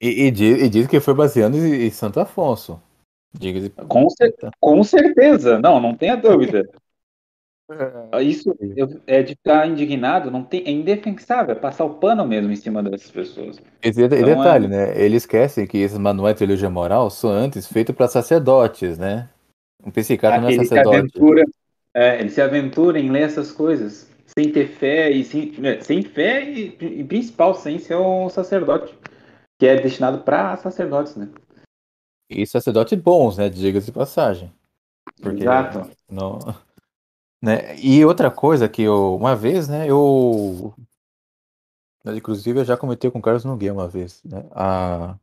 E, 0.01 0.27
e, 0.27 0.31
di- 0.31 0.63
e 0.63 0.69
diz 0.69 0.87
que 0.87 0.99
foi 0.99 1.13
baseando 1.13 1.57
em, 1.57 1.85
em 1.85 1.91
Santo 1.91 2.19
Afonso. 2.19 2.81
Com, 3.87 4.09
cer- 4.09 4.35
com 4.59 4.83
certeza, 4.83 5.59
não, 5.59 5.79
não 5.79 5.95
tenha 5.95 6.15
dúvida. 6.15 6.67
Isso 8.21 8.55
eu- 8.75 9.01
é 9.07 9.23
de 9.23 9.35
ficar 9.35 9.67
indignado, 9.67 10.29
não 10.29 10.43
tem, 10.43 10.63
é 10.65 10.71
indefensável, 10.71 11.55
é 11.55 11.59
passar 11.59 11.85
o 11.85 11.95
pano 11.95 12.25
mesmo 12.27 12.51
em 12.51 12.55
cima 12.55 12.83
dessas 12.83 13.09
pessoas. 13.09 13.57
E, 13.83 13.89
Então, 13.89 14.05
detalhe, 14.23 14.65
é- 14.65 14.69
né? 14.69 15.01
Eles 15.01 15.23
esquecem 15.23 15.65
que 15.65 15.77
esses 15.77 15.97
manuais 15.97 16.35
de 16.35 16.39
teologia 16.39 16.69
moral 16.69 17.09
são 17.09 17.31
antes 17.31 17.65
feitos 17.65 17.95
para 17.95 18.07
sacerdotes, 18.07 18.97
né? 18.97 19.29
Um 19.83 19.89
psiquiatra 19.89 20.41
não 20.41 20.49
é 20.49 20.51
se 20.51 20.57
sacerdote. 20.57 20.97
aventura, 20.97 21.43
é, 21.93 22.19
ele 22.19 22.29
se 22.29 22.41
aventura 22.41 22.99
em 22.99 23.09
ler 23.09 23.23
essas 23.23 23.51
coisas 23.51 24.09
sem 24.37 24.51
ter 24.51 24.67
fé 24.67 25.09
e 25.09 25.23
sem, 25.23 25.53
é, 25.65 25.81
sem 25.81 26.03
fé 26.03 26.43
e, 26.43 26.77
e 26.79 27.03
principal 27.03 27.53
sem 27.55 27.79
ser 27.79 27.95
um 27.95 28.29
sacerdote, 28.29 28.95
que 29.59 29.65
é 29.65 29.75
destinado 29.81 30.19
para 30.19 30.55
sacerdotes, 30.57 31.15
né? 31.15 31.29
E 32.29 32.45
sacerdotes 32.45 32.97
bons, 32.99 33.37
né? 33.37 33.49
Diga-se 33.49 33.87
de 33.87 33.91
passagem. 33.91 34.51
Porque 35.21 35.43
Exato. 35.43 35.91
não, 36.09 36.39
né? 37.41 37.75
E 37.79 38.05
outra 38.05 38.31
coisa 38.31 38.69
que 38.69 38.81
eu, 38.83 39.15
uma 39.15 39.35
vez, 39.35 39.67
né, 39.67 39.89
eu 39.89 40.73
inclusive 42.05 42.59
eu 42.59 42.65
já 42.65 42.77
comentei 42.77 43.09
com 43.11 43.19
o 43.19 43.21
Carlos 43.21 43.45
Nogueira 43.45 43.73
uma 43.73 43.87
vez, 43.87 44.21
né? 44.23 44.47
A 44.51 45.17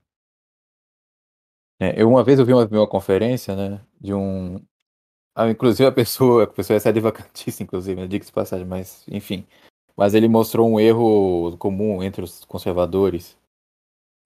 é, 1.81 2.01
eu 2.03 2.09
uma 2.09 2.25
vez 2.25 2.39
eu 2.39 2.45
vi 2.45 2.53
uma, 2.53 2.65
uma 2.67 2.89
conferência, 2.89 3.55
né, 3.55 3.81
de 4.01 4.13
um 4.13 4.61
ah, 5.35 5.49
inclusive 5.51 5.87
a 5.89 5.93
pessoa, 5.93 6.45
a 6.45 6.47
pessoa 6.49 6.77
é 6.77 6.81
sede 6.81 7.01
vacantista, 7.01 7.63
inclusive, 7.63 8.01
né, 8.01 8.09
diga-se 8.09 8.33
passagem, 8.33 8.67
mas 8.67 9.05
enfim, 9.09 9.47
Mas 9.97 10.15
ele 10.15 10.29
mostrou 10.29 10.69
um 10.71 10.81
erro 10.81 11.57
comum 11.59 12.03
entre 12.05 12.23
os 12.25 12.45
conservadores, 12.47 13.37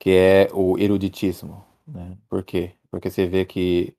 que 0.01 0.11
é 0.13 0.49
o 0.55 0.79
eruditismo. 0.79 1.65
Né? 1.87 2.19
Por 2.29 2.45
quê? 2.45 2.75
Porque 2.91 3.11
você 3.11 3.27
vê 3.27 3.45
que 3.47 3.95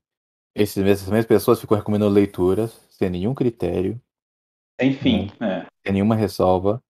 esses, 0.56 0.78
essas 0.86 1.10
mesmas 1.10 1.28
pessoas 1.28 1.62
ficam 1.62 1.78
recomendando 1.78 2.14
leituras 2.14 2.80
sem 2.98 3.10
nenhum 3.10 3.34
critério, 3.34 4.00
Sem 4.80 4.94
fim. 4.94 5.32
É. 5.40 5.66
sem 5.86 5.94
nenhuma 5.94 6.16
ressalva. 6.16 6.82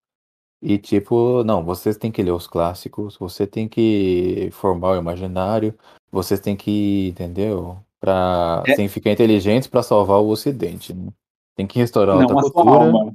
E 0.62 0.78
tipo, 0.78 1.44
não, 1.44 1.64
vocês 1.64 1.98
têm 1.98 2.12
que 2.12 2.24
ler 2.24 2.32
os 2.32 2.48
clássicos, 2.48 3.18
você 3.18 3.46
tem 3.46 3.68
que 3.68 4.50
formar 4.54 4.92
o 4.92 4.98
imaginário, 4.98 5.78
vocês 6.12 6.40
têm 6.40 6.56
que, 6.56 7.10
entendeu? 7.10 7.78
Pra, 8.00 8.64
É. 8.66 8.76
sem 8.76 8.88
ficar 8.88 9.12
inteligentes 9.12 9.68
para 9.68 9.84
salvar 9.84 10.20
o 10.22 10.30
Ocidente. 10.30 10.94
Né? 10.94 11.10
Tem 11.56 11.68
que 11.68 11.78
restaurar 11.80 12.16
Não 12.16 12.22
outra 12.24 12.38
a 12.38 12.42
sua 12.44 12.52
cultura. 12.52 12.76
alma. 12.86 13.14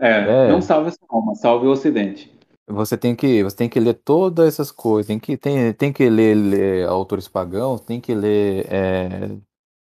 É, 0.00 0.46
É. 0.48 0.52
Não 0.52 0.60
salve 0.60 0.88
a 0.88 0.92
sua 0.92 1.06
alma, 1.08 1.34
salve 1.34 1.66
o 1.66 1.70
Ocidente. 1.70 2.30
Você 2.68 2.96
tem 2.96 3.14
que, 3.16 3.42
você 3.42 3.56
tem 3.56 3.68
que 3.68 3.80
ler 3.80 3.94
todas 3.94 4.46
essas 4.48 4.70
coisas, 4.70 5.06
tem 5.08 5.18
que, 5.18 5.36
tem, 5.36 5.72
tem 5.72 5.92
que 5.92 6.08
ler, 6.08 6.34
ler 6.34 6.86
autores 6.88 7.26
pagãos, 7.28 7.80
tem 7.80 8.00
que 8.00 8.14
ler, 8.14 8.66
é, 8.70 9.30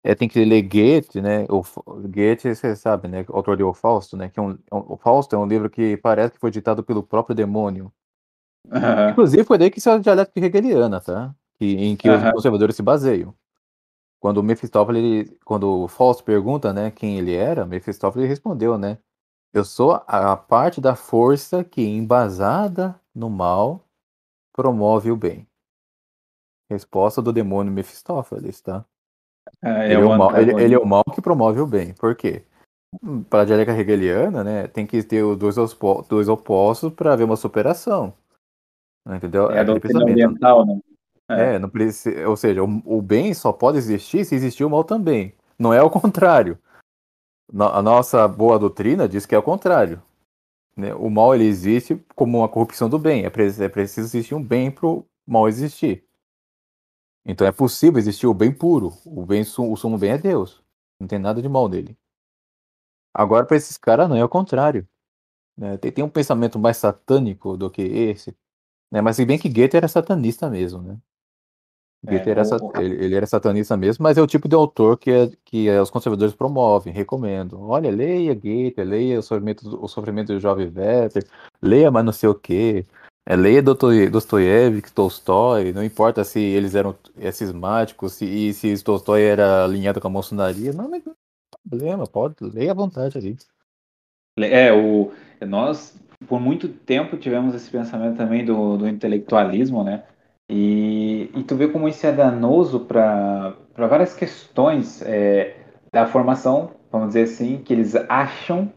é, 0.08 0.16
tem 0.16 0.30
que 0.30 0.44
ler 0.46 0.62
Goethe, 0.62 1.22
né? 1.22 1.46
O 1.50 1.62
Goethe, 2.08 2.56
você 2.56 2.76
sabe, 2.78 3.10
né? 3.10 3.26
Autor 3.30 3.58
de 3.58 3.64
O 3.64 3.74
Fausto, 3.74 4.16
né? 4.16 4.30
Que 4.30 4.40
é 4.40 4.44
um, 4.44 4.52
é 4.52 4.76
um- 4.76 4.94
o 4.94 4.98
Fausto 4.98 5.36
é 5.36 5.40
um 5.40 5.46
livro 5.46 5.70
que 5.70 5.98
parece 5.98 6.34
que 6.34 6.40
foi 6.40 6.50
ditado 6.50 6.84
pelo 6.84 7.04
próprio 7.04 7.36
demônio. 7.36 7.92
Aham. 8.72 9.12
Inclusive 9.12 9.44
foi 9.44 9.58
daí 9.58 9.70
que 9.70 9.80
isso 9.80 9.90
é 9.90 9.94
a 9.94 9.98
dialética 9.98 10.40
hegeliana, 10.46 11.02
tá? 11.02 11.36
Que, 11.60 11.66
em 11.76 11.96
que 11.98 12.10
os 12.10 12.22
Aham. 12.22 12.32
conservadores 12.32 12.76
se 12.76 12.82
baseiam. 12.84 13.34
Quando 14.20 14.38
o 14.40 14.44
Mephistófeles, 14.44 15.04
ele- 15.04 15.38
quando 15.46 15.84
o 15.84 15.88
Fausto 15.88 16.24
pergunta, 16.24 16.74
né, 16.74 16.92
quem 16.92 17.18
ele 17.18 17.34
era, 17.36 17.66
Mephistófeles 17.66 18.30
respondeu, 18.30 18.78
né? 18.78 18.98
Eu 19.54 19.66
sou 19.66 19.94
a 20.08 20.38
parte 20.38 20.82
da 20.82 20.96
força 20.96 21.64
que, 21.64 21.82
embasada 21.82 23.00
no 23.16 23.30
mal, 23.30 23.86
promove 24.54 25.12
o 25.12 25.18
bem. 25.18 25.48
Resposta 26.70 27.22
do 27.22 27.34
demônio 27.34 27.74
Mephistófeles, 27.74 28.62
tá? 28.62 28.86
É, 29.62 29.86
Ele 29.86 29.94
é, 29.96 30.06
o 30.06 30.18
mal, 30.18 30.38
ele, 30.38 30.64
ele 30.64 30.76
é 30.76 30.78
o 30.80 30.86
mal 30.86 31.04
que 31.04 31.22
promove 31.22 31.60
o 31.60 31.68
bem. 31.68 31.94
Por 31.94 32.16
quê? 32.16 32.44
Para 33.30 33.42
a 33.42 33.46
dialética 33.46 33.78
hegeliana, 33.78 34.44
né, 34.44 34.68
tem 34.68 34.86
que 34.88 35.04
ter 35.04 35.22
os 35.24 35.38
dois, 35.38 35.56
dois 36.08 36.30
opostos 36.30 36.94
para 36.94 37.14
haver 37.14 37.26
uma 37.26 37.36
superação. 37.36 38.14
Entendeu? 39.08 39.52
É 39.52 39.60
a 39.60 39.62
aquele 39.62 39.80
doutrina 39.80 40.04
oriental, 40.04 40.66
né? 40.66 40.80
É. 41.30 41.56
É, 41.56 41.60
não 41.60 41.70
precisa, 41.70 42.28
ou 42.30 42.38
seja, 42.38 42.64
o, 42.64 42.82
o 42.86 43.02
bem 43.02 43.34
só 43.34 43.52
pode 43.52 43.78
existir 43.78 44.24
se 44.24 44.34
existir 44.34 44.64
o 44.64 44.70
mal 44.70 44.84
também. 44.84 45.34
Não 45.60 45.74
é 45.74 45.82
o 45.82 45.90
contrário. 45.90 46.58
No- 47.52 47.68
a 47.68 47.82
nossa 47.82 48.28
boa 48.28 48.58
doutrina 48.58 49.08
diz 49.08 49.26
que 49.26 49.36
é 49.36 49.38
o 49.38 49.44
contrário. 49.44 50.02
né? 50.76 50.94
O 50.96 51.10
mal 51.10 51.36
ele 51.36 51.46
existe 51.46 52.02
como 52.16 52.40
uma 52.40 52.48
corrupção 52.50 52.90
do 52.90 52.98
bem. 52.98 53.24
É, 53.24 53.28
é 53.28 53.70
preciso 53.70 54.08
existir 54.08 54.36
um 54.36 54.44
bem 54.44 54.72
para 54.72 54.88
o 54.88 55.06
mal 55.28 55.50
existir. 55.50 56.07
Então 57.28 57.46
é 57.46 57.52
possível 57.52 58.00
existir 58.00 58.26
o 58.26 58.34
bem 58.34 58.52
puro. 58.52 58.94
O 59.06 59.26
bem, 59.26 59.42
o 59.42 59.76
sumo 59.76 59.98
bem 59.98 60.12
é 60.12 60.18
Deus. 60.18 60.64
Não 61.00 61.08
tem 61.08 61.20
nada 61.20 61.42
de 61.42 61.50
mal 61.50 61.68
nele. 61.68 61.98
Agora 63.14 63.46
para 63.46 63.58
esses 63.58 63.78
caras 63.78 64.08
não 64.08 64.16
é 64.16 64.24
o 64.24 64.30
contrário. 64.30 64.88
né? 65.58 65.78
Tem, 65.78 65.92
tem 65.92 66.04
um 66.04 66.10
pensamento 66.10 66.58
mais 66.58 66.78
satânico 66.78 67.58
do 67.58 67.70
que 67.70 67.82
esse. 67.82 68.36
né? 68.92 69.02
Mas 69.02 69.18
se 69.18 69.26
bem 69.26 69.38
que 69.38 69.50
Goethe 69.50 69.76
era 69.76 69.88
satanista 69.88 70.50
mesmo, 70.50 70.82
né? 70.82 70.98
Goethe 72.06 72.30
É, 72.30 72.32
era 72.32 72.44
o- 72.44 72.80
ele, 72.80 73.04
ele 73.06 73.16
era 73.16 73.26
satanista 73.26 73.76
mesmo, 73.76 74.04
mas 74.04 74.18
é 74.18 74.22
o 74.22 74.28
tipo 74.28 74.48
de 74.48 74.56
autor 74.56 74.98
que, 74.98 75.10
é- 75.12 75.32
que 75.44 75.68
é, 75.68 75.82
os 75.82 75.90
conservadores 75.90 76.34
promovem, 76.36 76.94
recomendam. 76.94 77.60
Olha, 77.64 77.90
leia 77.90 78.34
Goethe, 78.36 78.84
leia 78.84 79.20
o 79.20 79.24
sofrimento, 79.24 79.68
do- 79.68 79.84
o 79.84 79.88
sofrimento 79.88 80.28
do 80.32 80.40
jovem 80.40 80.72
Werther, 80.74 81.26
leia 81.62 81.90
mais 81.92 82.06
não 82.06 82.14
sei 82.14 82.30
o 82.30 82.36
quê, 82.36 82.86
é, 83.30 83.36
leia 83.36 83.62
Dostoiévski, 83.62 84.90
Tolstói, 84.94 85.74
não 85.74 85.84
importa 85.84 86.24
se 86.24 86.40
eles 86.40 86.74
eram 86.76 86.96
é, 87.20 87.30
cismáticos, 87.30 88.14
se, 88.14 88.26
e 88.26 88.54
se 88.54 88.82
Tolstói 88.82 89.24
era 89.24 89.66
alinhado 89.66 90.00
com 90.00 90.08
a 90.08 90.12
maçonaria, 90.12 90.72
não, 90.72 90.86
não 90.86 90.92
tem 90.92 91.04
problema, 91.70 92.08
pode, 92.08 92.36
leia 92.42 92.72
à 92.72 92.74
vontade 92.74 93.18
ali. 93.18 93.36
É, 94.40 94.72
o, 94.72 95.12
nós 95.46 96.00
por 96.26 96.40
muito 96.40 96.70
tempo 96.70 97.18
tivemos 97.18 97.54
esse 97.54 97.70
pensamento 97.70 98.16
também 98.16 98.46
do, 98.46 98.78
do 98.78 98.88
intelectualismo, 98.88 99.84
né? 99.84 100.04
E, 100.50 101.30
e 101.36 101.44
tu 101.44 101.56
vê 101.58 101.68
como 101.68 101.90
isso 101.90 102.08
é 102.08 102.12
danoso 102.14 102.80
para 102.80 103.58
várias 103.76 104.16
questões 104.16 105.02
é, 105.02 105.58
da 105.92 106.06
formação, 106.06 106.72
vamos 106.90 107.10
dizer 107.10 107.24
assim, 107.24 107.58
que 107.58 107.74
eles 107.74 107.94
acham 108.08 108.72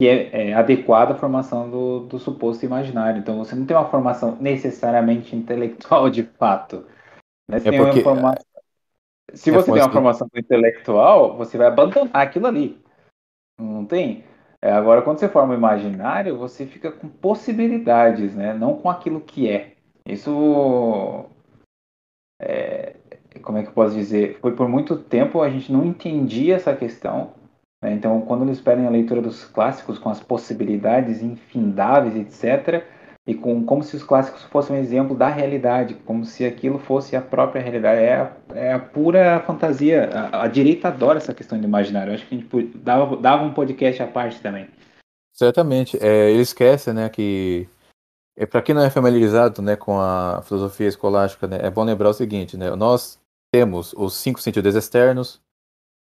que 0.00 0.08
é, 0.08 0.48
é 0.48 0.54
adequada 0.54 1.12
à 1.12 1.14
formação 1.14 1.68
do, 1.70 2.00
do 2.06 2.18
suposto 2.18 2.64
imaginário. 2.64 3.20
Então 3.20 3.36
você 3.36 3.54
não 3.54 3.66
tem 3.66 3.76
uma 3.76 3.90
formação 3.90 4.34
necessariamente 4.40 5.36
intelectual 5.36 6.08
de 6.08 6.22
fato. 6.22 6.86
Né? 7.46 7.58
Você 7.60 7.68
É 7.68 7.70
tem 7.70 7.80
uma 7.80 7.86
porque- 7.88 8.02
forma- 8.02 8.34
Se 9.34 9.50
é 9.50 9.52
você 9.52 9.66
tem 9.66 9.74
uma 9.74 9.80
porque- 9.80 9.92
formação 9.92 10.26
intelectual, 10.34 11.36
você 11.36 11.58
vai 11.58 11.66
abandonar 11.66 12.16
aquilo 12.16 12.46
ali. 12.46 12.80
Não 13.60 13.84
tem? 13.84 14.24
É, 14.62 14.72
agora, 14.72 15.02
quando 15.02 15.18
você 15.18 15.28
forma 15.28 15.52
o 15.52 15.56
imaginário, 15.56 16.38
você 16.38 16.64
fica 16.64 16.90
com 16.90 17.06
possibilidades, 17.06 18.34
né? 18.34 18.54
Não 18.54 18.76
com 18.78 18.88
aquilo 18.88 19.20
que 19.20 19.50
é. 19.50 19.74
Isso. 20.06 21.26
é, 22.40 22.96
como 23.42 23.58
é 23.58 23.62
que 23.62 23.68
eu 23.68 23.72
posso 23.74 23.94
dizer? 23.94 24.38
Foi 24.40 24.56
por 24.56 24.66
muito 24.66 24.96
tempo 24.96 25.42
a 25.42 25.50
gente 25.50 25.70
não 25.70 25.84
entendia 25.84 26.56
essa 26.56 26.74
questão. 26.74 27.34
Né? 27.82 27.92
Então, 27.92 28.20
quando 28.22 28.44
eles 28.44 28.60
pedem 28.60 28.86
a 28.86 28.90
leitura 28.90 29.20
dos 29.22 29.44
clássicos 29.44 29.98
com 29.98 30.08
as 30.10 30.20
possibilidades 30.20 31.22
infindáveis, 31.22 32.16
etc., 32.16 32.84
e 33.26 33.34
com, 33.34 33.62
como 33.64 33.82
se 33.82 33.94
os 33.94 34.02
clássicos 34.02 34.42
fossem 34.44 34.74
um 34.74 34.78
exemplo 34.78 35.14
da 35.14 35.28
realidade, 35.28 35.94
como 36.06 36.24
se 36.24 36.44
aquilo 36.44 36.78
fosse 36.78 37.14
a 37.14 37.20
própria 37.20 37.62
realidade. 37.62 38.00
É, 38.00 38.14
a- 38.14 38.32
é 38.54 38.72
a 38.72 38.78
pura 38.78 39.40
fantasia. 39.46 40.08
A, 40.12 40.44
a 40.44 40.48
direita 40.48 40.88
adora 40.88 41.18
essa 41.18 41.34
questão 41.34 41.58
do 41.58 41.64
imaginário. 41.64 42.10
Eu 42.10 42.14
acho 42.14 42.26
que 42.26 42.34
a 42.34 42.38
gente 42.38 42.78
dava, 42.78 43.16
dava 43.18 43.44
um 43.44 43.52
podcast 43.52 44.02
à 44.02 44.06
parte 44.06 44.40
também. 44.40 44.68
Certamente. 45.36 45.98
É, 46.02 46.30
ele 46.30 46.40
esquece, 46.40 46.92
né, 46.92 47.08
que 47.08 47.68
é 48.36 48.46
para 48.46 48.62
quem 48.62 48.74
não 48.74 48.82
é 48.82 48.90
familiarizado, 48.90 49.60
né, 49.62 49.76
com 49.76 50.00
a 50.00 50.42
filosofia 50.42 50.88
escolástica, 50.88 51.46
né, 51.46 51.58
é 51.62 51.70
bom 51.70 51.84
lembrar 51.84 52.08
o 52.08 52.14
seguinte, 52.14 52.56
né, 52.56 52.70
nós 52.74 53.18
temos 53.54 53.92
os 53.92 54.14
cinco 54.14 54.40
sentidos 54.40 54.74
externos, 54.74 55.40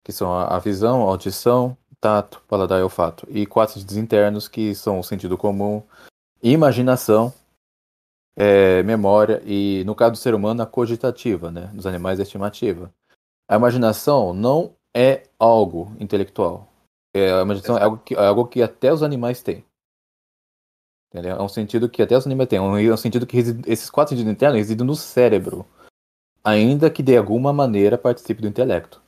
que 0.05 0.13
são 0.13 0.31
a, 0.31 0.59
visão, 0.59 1.01
a 1.01 1.05
audição, 1.05 1.75
tato, 1.99 2.39
paladar 2.47 2.79
e 2.79 2.83
olfato, 2.83 3.27
e 3.27 3.43
quatro 3.47 3.73
sentidos 3.73 3.97
internos, 3.97 4.47
que 4.47 4.75
são 4.75 4.99
o 4.99 5.03
sentido 5.03 5.35
comum, 5.35 5.81
imaginação, 6.43 7.33
é, 8.37 8.83
memória 8.83 9.41
e, 9.43 9.83
no 9.83 9.95
caso 9.95 10.11
do 10.11 10.17
ser 10.19 10.35
humano, 10.35 10.61
a 10.61 10.67
cogitativa, 10.67 11.49
né, 11.49 11.71
dos 11.73 11.87
animais, 11.87 12.19
a 12.19 12.23
estimativa. 12.23 12.93
A 13.49 13.55
imaginação 13.55 14.31
não 14.31 14.75
é 14.95 15.23
algo 15.39 15.91
intelectual. 15.99 16.71
É, 17.11 17.31
a 17.31 17.41
imaginação 17.41 17.75
é 17.75 17.83
algo, 17.83 17.97
que, 17.97 18.13
é 18.13 18.27
algo 18.27 18.45
que 18.45 18.61
até 18.61 18.93
os 18.93 19.01
animais 19.01 19.41
têm. 19.41 19.65
Entendeu? 21.11 21.35
É 21.35 21.41
um 21.41 21.49
sentido 21.49 21.89
que 21.89 22.03
até 22.03 22.15
os 22.15 22.27
animais 22.27 22.47
têm. 22.47 22.59
É 22.59 22.61
um, 22.61 22.77
é 22.77 22.93
um 22.93 22.97
sentido 22.97 23.25
que 23.25 23.37
reside- 23.37 23.71
esses 23.71 23.89
quatro 23.89 24.11
sentidos 24.11 24.31
internos 24.31 24.59
residem 24.59 24.85
no 24.85 24.95
cérebro. 24.95 25.65
Ainda 26.43 26.91
que 26.91 27.01
de 27.01 27.17
alguma 27.17 27.51
maneira 27.51 27.97
participe 27.97 28.43
do 28.43 28.47
intelecto. 28.47 29.04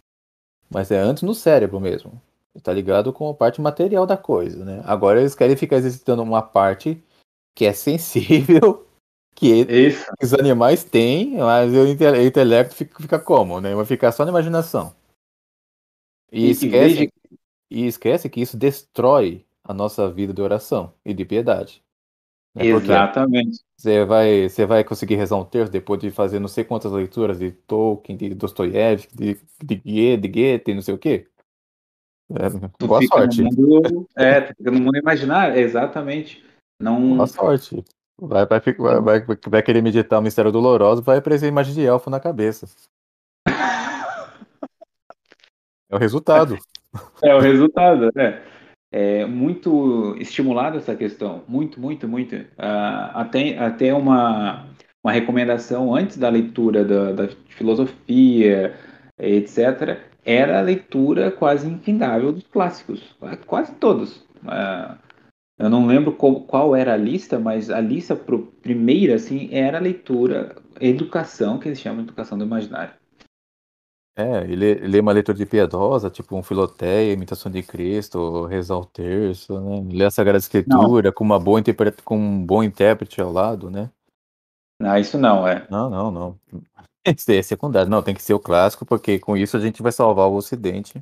Mas 0.70 0.92
é 0.92 0.98
antes 0.98 1.24
no 1.24 1.34
cérebro 1.34 1.80
mesmo. 1.80 2.22
Está 2.56 2.74
ligado 2.74 3.14
com 3.14 3.30
a 3.30 3.34
parte 3.34 3.62
material 3.62 4.06
da 4.06 4.18
coisa, 4.18 4.66
né? 4.66 4.82
Agora 4.86 5.20
eles 5.20 5.36
querem 5.36 5.56
ficar 5.56 5.78
exercitando 5.78 6.24
uma 6.24 6.42
parte 6.42 7.02
que 7.56 7.66
é 7.66 7.74
sensível, 7.74 8.88
que 9.36 9.48
Isso. 9.70 10.06
os 10.22 10.34
animais 10.34 10.84
têm, 10.84 11.38
mas 11.38 11.72
o 11.74 11.86
inte- 11.88 12.04
o 12.06 12.22
intelecto 12.26 12.76
fica, 12.76 13.00
fica 13.02 13.20
como, 13.20 13.62
né? 13.62 13.74
Vai 13.76 13.86
ficar 13.86 14.12
só 14.12 14.26
na 14.26 14.32
imaginação. 14.32 14.96
E, 16.32 16.42
E- 16.42 16.48
e 16.48 16.52
esquece, 16.52 16.96
veja- 16.96 17.12
e 17.70 17.86
esquece 17.86 18.30
que 18.30 18.42
isso 18.42 18.58
destrói 18.58 19.46
a 19.64 19.74
nossa 19.74 20.12
vida 20.12 20.34
de 20.34 20.42
oração 20.42 20.94
e 21.06 21.14
de 21.14 21.24
piedade. 21.26 21.84
Né? 22.56 22.72
Porque 22.72 22.88
Exatamente. 22.88 23.60
você 23.78 24.06
vai, 24.06 24.50
você 24.50 24.66
vai 24.66 24.84
conseguir 24.84 25.16
rezar 25.16 25.38
um 25.38 25.46
terço 25.46 25.72
depois 25.72 26.00
de 26.00 26.12
fazer 26.12 26.40
não 26.40 26.48
sei 26.48 26.64
quantas 26.64 26.92
leituras 26.92 27.40
de 27.40 27.52
Tolkien, 27.52 28.18
de 28.18 28.34
Dostoiévski, 28.34 29.16
de, 29.16 29.40
de 29.64 29.76
Goethe, 29.76 30.18
de 30.18 30.28
Goethe, 30.28 30.74
não 30.74 30.82
sei 30.82 30.94
o 30.94 30.98
quê. 30.98 31.28
É, 32.32 32.50
Tu 32.78 32.88
boa 32.88 33.02
sorte. 33.06 33.42
Mundo, 33.42 34.08
é, 34.16 34.42
tu 34.42 34.56
fica 34.58 34.72
no 34.72 34.82
mundo 34.82 34.98
imaginário. 34.98 35.58
Exatamente. 35.58 36.44
Não. 36.80 37.16
Boa 37.16 37.28
sorte. 37.28 37.84
Vai, 38.20 38.46
vai, 38.48 38.60
vai, 39.02 39.26
vai, 39.48 39.62
querer 39.62 39.82
meditar 39.82 40.20
o 40.20 40.24
mistério 40.24 40.52
doloroso, 40.52 41.04
vai 41.04 41.20
aparecer 41.20 41.46
a 41.46 41.50
imagem 41.50 41.76
de 41.76 41.86
elfo 41.86 42.10
na 42.10 42.20
cabeça. 42.20 42.68
É 45.90 45.96
o 45.96 46.00
resultado. 46.00 46.58
É 47.24 47.34
o 47.34 47.40
resultado, 47.40 48.12
né? 48.14 48.44
É 48.92 49.26
muito 49.26 50.16
estimulado 50.18 50.78
essa 50.78 50.96
questão, 50.96 51.44
muito, 51.48 51.80
muito, 51.80 52.08
muito. 52.08 52.36
Ah, 52.58 53.22
até, 53.22 53.58
até 53.58 53.94
uma, 53.94 54.66
uma 55.04 55.12
recomendação 55.12 55.94
antes 55.94 56.18
da 56.18 56.30
leitura 56.30 56.86
da, 56.86 57.12
da 57.12 57.28
filosofia, 57.50 58.76
etc., 59.20 60.00
era 60.26 60.60
a 60.60 60.62
leitura 60.62 61.32
quase 61.32 61.68
infindável 61.68 62.32
dos 62.34 62.48
clássicos, 62.48 63.16
quase 63.46 63.74
todos. 63.76 64.26
Ah, 64.46 64.98
Eu 65.60 65.70
não 65.70 65.86
lembro 65.88 66.14
qual, 66.14 66.42
qual 66.44 66.76
era 66.76 66.94
a 66.94 66.98
lista, 66.98 67.40
mas 67.40 67.70
a 67.70 67.82
lista 67.82 68.16
primeira, 68.62 69.16
assim, 69.16 69.50
era 69.52 69.78
a 69.78 69.82
leitura, 69.82 70.56
educação, 70.82 71.60
que 71.60 71.70
eles 71.70 71.80
chamam 71.80 72.00
de 72.04 72.10
educação 72.10 72.38
do 72.38 72.46
imaginário. 72.46 72.94
É, 74.18 74.44
ele 74.52 74.74
lê 74.88 75.00
uma 75.00 75.12
leitura 75.12 75.38
de 75.38 75.46
piedosa, 75.46 76.10
tipo 76.10 76.36
um 76.36 76.42
Filoteia, 76.42 77.14
Imitação 77.14 77.52
de 77.52 77.62
Cristo, 77.62 78.46
rezar 78.46 78.78
o 78.78 78.86
terço, 78.86 79.60
né? 79.62 79.88
Lê 79.94 80.06
a 80.06 80.10
Sagrada 80.10 80.40
Escritura 80.40 81.12
com 81.12 81.24
uma 81.24 81.40
boa 81.40 81.60
interpreta, 81.60 82.02
com 82.02 82.18
um 82.18 82.44
bom 82.44 82.64
intérprete 82.64 83.22
ao 83.22 83.32
lado, 83.32 83.70
né? 83.70 83.92
Ah, 84.82 85.00
isso 85.00 85.20
não, 85.20 85.48
é. 85.48 85.68
Não, 85.70 85.88
não, 85.88 86.10
não. 86.10 86.40
Isso 87.08 87.32
é 87.32 87.42
secundário. 87.42 87.90
Não, 87.90 88.04
tem 88.04 88.14
que 88.14 88.22
ser 88.22 88.34
o 88.34 88.40
clássico, 88.40 88.86
porque 88.86 89.18
com 89.18 89.38
isso 89.38 89.56
a 89.56 89.62
gente 89.62 89.82
vai 89.82 89.94
salvar 89.94 90.28
o 90.28 90.36
Ocidente. 90.36 91.02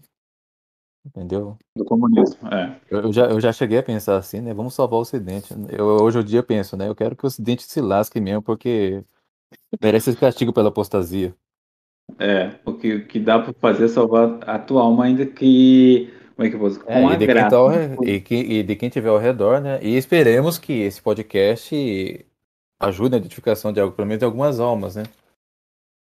Entendeu? 1.03 1.57
Do 1.75 1.83
comunismo, 1.83 2.47
é. 2.47 2.79
Eu, 2.87 3.01
eu 3.05 3.13
já, 3.13 3.25
eu 3.25 3.41
já 3.41 3.51
cheguei 3.51 3.79
a 3.79 3.83
pensar 3.83 4.17
assim, 4.17 4.39
né? 4.39 4.53
Vamos 4.53 4.75
salvar 4.75 4.99
o 4.99 5.01
Ocidente. 5.01 5.51
Eu, 5.69 5.85
hoje 6.03 6.19
em 6.19 6.23
dia 6.23 6.43
penso, 6.43 6.77
né? 6.77 6.87
Eu 6.87 6.93
quero 6.93 7.15
que 7.15 7.25
o 7.25 7.27
Ocidente 7.27 7.63
se 7.63 7.81
lasque 7.81 8.19
mesmo, 8.19 8.43
porque 8.43 9.03
merece 9.81 10.11
esse 10.11 10.19
castigo 10.19 10.53
pela 10.53 10.69
apostasia. 10.69 11.35
É, 12.19 12.52
o 12.65 12.73
que, 12.73 12.94
o 12.95 13.06
que 13.07 13.19
dá 13.19 13.40
para 13.40 13.53
fazer 13.53 13.86
é 13.86 13.88
salvar 13.88 14.40
a 14.48 14.57
tua 14.60 14.82
alma, 14.82 15.06
ainda 15.06 15.26
que. 15.26 16.14
Como 16.36 16.48
é 16.48 16.49
que 16.49 16.56
eu 16.56 16.68
dizer? 16.68 16.82
É, 16.88 17.02
Com 17.02 17.10
e, 17.10 17.14
a 17.14 17.15
de 17.18 17.26
graça. 17.26 17.49
tá 17.49 17.56
ao 17.57 17.72
e, 18.03 18.22
que- 18.22 18.36
e 18.36 18.64
de 18.64 18.76
quem 18.76 18.90
tiver 18.90 19.10
ao 19.10 19.18
redor, 19.18 19.61
né? 19.61 19.80
E 19.82 19.95
esperemos 19.95 20.57
que 20.57 20.73
esse 20.73 21.02
podcast 21.02 22.26
ajude 22.80 23.11
na 23.11 23.18
identificação 23.18 23.72
de 23.72 23.80
algo, 23.80 23.95
pelo 23.95 24.07
menos 24.07 24.19
de 24.19 24.26
algumas 24.26 24.60
almas, 24.60 24.95
né? 24.95 25.03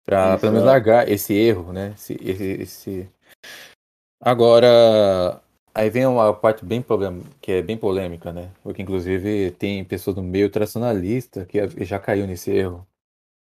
Pra 0.05 0.39
pelo 0.39 0.52
menos 0.52 0.66
largar 0.66 1.09
esse 1.09 1.35
erro, 1.35 1.73
né? 1.73 1.93
Esse, 1.97 2.14
esse, 2.23 2.44
esse- 2.62 3.09
Agora, 4.20 5.40
aí 5.74 5.90
vem 5.90 6.06
uma 6.06 6.32
parte 6.35 6.64
bem 6.64 6.81
problem... 6.82 7.23
que 7.40 7.52
é 7.52 7.62
bem 7.62 7.77
polêmica, 7.77 8.32
né? 8.32 8.51
Porque 8.62 8.82
inclusive 8.82 9.51
tem 9.52 9.85
pessoas 9.85 10.16
no 10.16 10.23
meio 10.23 10.48
tradicionalista 10.51 11.44
que 11.44 11.59
já 11.85 11.98
caiu 11.98 12.27
nesse 12.27 12.51
erro. 12.51 12.86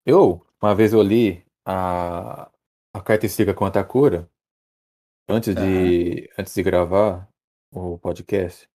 Eu, 0.05 0.41
uma 0.61 0.73
vez 0.73 0.93
eu 0.93 1.01
li 1.01 1.43
a, 1.65 2.51
a 2.93 3.01
escrita 3.25 3.53
com 3.53 3.65
a 3.65 3.83
cura 3.83 4.29
antes 5.29 5.55
de 5.55 6.29
antes 6.37 6.53
de 6.53 6.63
gravar 6.63 7.29
o 7.71 7.97
podcast. 7.97 8.69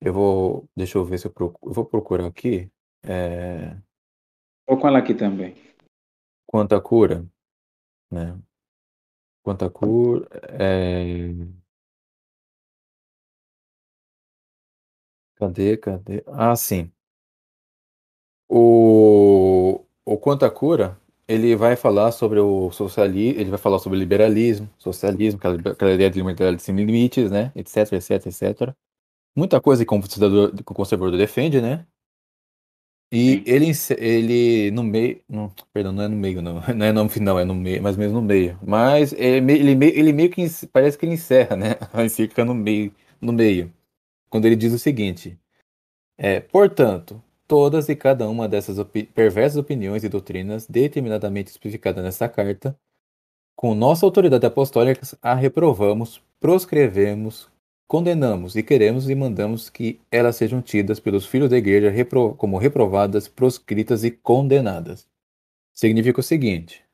Eu 0.00 0.12
vou, 0.12 0.68
deixa 0.76 0.96
eu 0.98 1.04
ver 1.04 1.18
se 1.18 1.26
eu, 1.26 1.32
procu- 1.32 1.68
eu 1.68 1.72
vou 1.72 1.84
procurar 1.84 2.26
aqui. 2.26 2.70
É, 3.02 3.74
Vou 4.68 4.78
com 4.78 4.86
ela 4.86 4.98
aqui 4.98 5.14
também. 5.14 5.54
quanto 6.46 6.74
à 6.74 6.80
cura, 6.80 7.26
né? 8.10 8.38
Quanto 9.42 9.64
à 9.64 9.70
cura, 9.70 10.28
é... 10.60 11.30
cadê, 15.36 15.76
cadê? 15.76 16.22
Ah, 16.26 16.54
sim. 16.54 16.92
O, 18.48 19.84
o 20.04 20.18
quanto 20.18 20.44
à 20.44 20.50
cura, 20.50 21.00
ele 21.28 21.54
vai 21.56 21.76
falar 21.76 22.12
sobre 22.12 22.40
o 22.40 22.70
socialismo, 22.72 23.40
ele 23.40 23.50
vai 23.50 23.58
falar 23.58 23.78
sobre 23.78 23.98
o 23.98 24.00
liberalismo, 24.00 24.68
socialismo, 24.78 25.38
aquela, 25.38 25.56
aquela 25.72 25.92
ideia 25.92 26.10
de 26.10 26.18
liberdade 26.20 26.62
sem 26.62 26.74
limites, 26.76 27.30
né? 27.30 27.52
Etc, 27.54 27.92
etc, 27.94 28.26
etc. 28.26 28.74
Muita 29.36 29.60
coisa 29.60 29.84
que 29.84 29.94
o 29.94 30.00
conservador, 30.00 30.52
que 30.54 30.62
o 30.62 30.74
conservador 30.74 31.18
defende, 31.18 31.60
né? 31.60 31.86
E 33.10 33.38
Sim. 33.38 33.42
ele, 33.46 33.72
ele 33.98 34.70
no 34.70 34.84
meio. 34.84 35.22
Não, 35.28 35.48
perdão, 35.72 35.92
não 35.92 36.02
é 36.04 36.08
no 36.08 36.16
meio, 36.16 36.42
não. 36.42 36.60
Não 36.76 36.86
é 36.86 36.92
no 36.92 37.08
final, 37.08 37.38
é 37.38 37.44
no 37.44 37.54
meio, 37.54 37.78
ou 37.78 37.96
menos 37.96 38.12
no 38.12 38.20
meio. 38.22 38.58
Mas 38.66 39.12
ele, 39.14 39.40
me- 39.40 39.54
ele, 39.54 39.74
meio- 39.74 39.98
ele 39.98 40.12
meio 40.12 40.30
que 40.30 40.44
parece 40.72 40.98
que 40.98 41.06
ele 41.06 41.14
encerra, 41.14 41.56
né? 41.56 41.76
A 41.92 42.04
encíclica 42.04 42.44
no 42.44 42.54
meio, 42.54 42.92
no 43.20 43.32
meio. 43.32 43.72
Quando 44.30 44.46
ele 44.46 44.56
diz 44.56 44.72
o 44.74 44.78
seguinte: 44.78 45.38
é, 46.18 46.40
portanto, 46.40 47.22
todas 47.48 47.88
e 47.88 47.96
cada 47.96 48.28
uma 48.28 48.46
dessas 48.46 48.78
opi- 48.78 49.04
perversas 49.04 49.56
opiniões 49.56 50.04
e 50.04 50.08
doutrinas, 50.08 50.66
determinadamente 50.66 51.50
especificadas 51.50 52.04
nesta 52.04 52.28
carta, 52.28 52.78
com 53.56 53.74
nossa 53.74 54.06
autoridade 54.06 54.46
apostólica, 54.46 55.00
a 55.22 55.34
reprovamos, 55.34 56.22
proscrevemos, 56.38 57.50
condenamos 57.88 58.54
e 58.54 58.62
queremos 58.62 59.08
e 59.10 59.14
mandamos 59.14 59.70
que 59.70 60.00
elas 60.12 60.36
sejam 60.36 60.62
tidas 60.62 61.00
pelos 61.00 61.26
filhos 61.26 61.50
da 61.50 61.56
igreja 61.56 61.90
repro- 61.90 62.34
como 62.34 62.58
reprovadas, 62.58 63.26
proscritas 63.26 64.04
e 64.04 64.10
condenadas. 64.10 65.08
Significa 65.74 66.20
o 66.20 66.22
seguinte: 66.22 66.84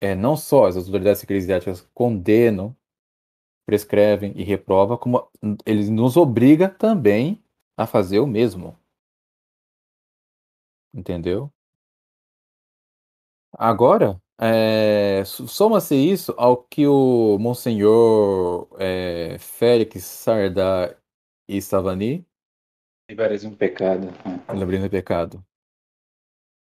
é, 0.00 0.14
não 0.14 0.36
só 0.36 0.66
as 0.66 0.76
autoridades 0.76 1.22
eclesiásticas 1.22 1.88
condenam, 1.94 2.76
prescrevem 3.66 4.32
e 4.34 4.42
reprovam, 4.42 4.96
como 4.96 5.30
eles 5.64 5.88
nos 5.88 6.16
obriga 6.16 6.68
também 6.68 7.40
a 7.76 7.86
fazer 7.86 8.18
o 8.18 8.26
mesmo. 8.26 8.79
Entendeu? 10.94 11.52
Agora, 13.52 14.20
é, 14.40 15.22
so- 15.24 15.46
soma-se 15.46 15.94
isso 15.94 16.34
ao 16.38 16.56
que 16.64 16.86
o 16.86 17.38
Monsenhor 17.38 18.68
é, 18.78 19.36
Félix 19.38 20.02
Sardá 20.04 20.96
e 21.48 21.60
Savani, 21.60 22.26
Liberalismo 23.10 23.50
um 23.50 23.56
pecado. 23.56 24.06
É. 24.48 24.52
lembrando 24.54 24.84
do 24.84 24.90
pecado, 24.90 25.44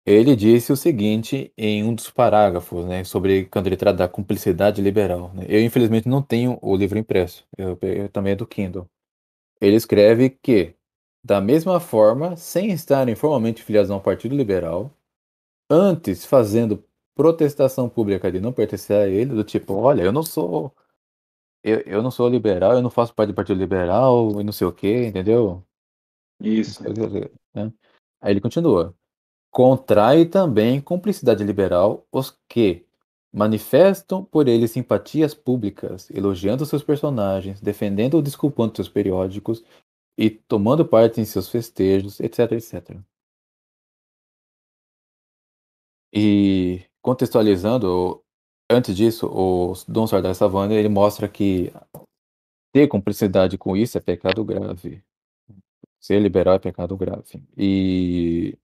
ele 0.06 0.36
disse 0.36 0.72
o 0.72 0.76
seguinte 0.76 1.54
em 1.56 1.84
um 1.84 1.94
dos 1.94 2.10
parágrafos, 2.10 2.86
né, 2.86 3.04
sobre 3.04 3.46
quando 3.46 3.68
ele 3.68 3.78
trata 3.78 3.98
da 4.00 4.08
cumplicidade 4.08 4.82
liberal. 4.82 5.32
né. 5.34 5.46
Eu, 5.48 5.62
infelizmente, 5.62 6.08
não 6.10 6.22
tenho 6.24 6.58
o 6.62 6.76
livro 6.76 6.98
impresso, 6.98 7.46
eu, 7.58 7.78
eu 7.84 8.10
também 8.10 8.34
é 8.34 8.36
do 8.36 8.48
Kindle. 8.48 8.90
Ele 9.62 9.76
escreve 9.76 10.30
que, 10.32 10.76
da 11.24 11.42
mesma 11.42 11.80
forma, 11.80 12.36
sem 12.36 12.72
estarem 12.72 13.16
formalmente 13.16 13.64
filiados 13.64 13.92
a 13.92 13.96
um 13.96 14.00
partido 14.00 14.36
liberal, 14.36 14.92
antes 15.70 16.26
fazendo 16.26 16.84
protestação 17.16 17.90
pública 17.90 18.32
de 18.32 18.40
não 18.40 18.54
pertencer 18.54 18.96
a 18.98 19.08
ele, 19.08 19.34
do 19.36 19.44
tipo, 19.44 19.74
olha, 19.74 20.04
eu 20.04 20.12
não 20.12 20.24
sou 20.24 20.74
eu, 21.64 21.80
eu 21.82 22.02
não 22.02 22.12
sou 22.12 22.30
liberal, 22.30 22.74
eu 22.74 22.82
não 22.82 22.90
faço 22.90 23.14
parte 23.14 23.30
do 23.30 23.36
Partido 23.36 23.58
Liberal 23.58 24.40
e 24.40 24.44
não 24.44 24.52
sei 24.52 24.66
o 24.66 24.72
que, 24.72 25.08
entendeu? 25.08 25.64
Isso. 26.40 26.82
né? 27.54 27.72
Aí 28.22 28.34
ele 28.34 28.42
continua. 28.42 28.96
Contrai 29.52 30.26
também 30.26 30.80
cumplicidade 30.80 31.44
liberal 31.44 32.06
os 32.12 32.38
que 32.48 32.86
manifestam 33.32 34.24
por 34.24 34.48
ele 34.48 34.68
simpatias 34.68 35.34
públicas, 35.34 36.10
elogiando 36.12 36.66
seus 36.66 36.84
personagens, 36.84 37.60
defendendo 37.62 38.16
ou 38.16 38.22
desculpando 38.22 38.76
seus 38.76 38.90
periódicos 38.90 39.64
e 40.20 40.30
tomando 40.30 40.86
parte 40.86 41.22
em 41.22 41.26
seus 41.26 41.48
festejos, 41.48 42.20
etc, 42.20 42.52
etc. 42.52 43.00
E 46.14 46.84
contextualizando, 47.02 48.22
antes 48.70 48.96
disso, 48.98 49.28
o 49.28 49.74
Dom 49.88 50.06
Sardar 50.08 50.36
Savana 50.36 50.74
ele 50.74 50.90
mostra 50.90 51.30
que 51.30 51.72
ter 52.74 52.88
cumplicidade 52.90 53.58
com 53.58 53.78
isso 53.78 53.98
é 53.98 54.02
pecado 54.02 54.44
grave. 54.44 55.02
Ser 56.02 56.20
liberal 56.20 56.56
é 56.56 56.60
pecado 56.60 56.98
grave. 56.98 57.42
E 57.58 58.58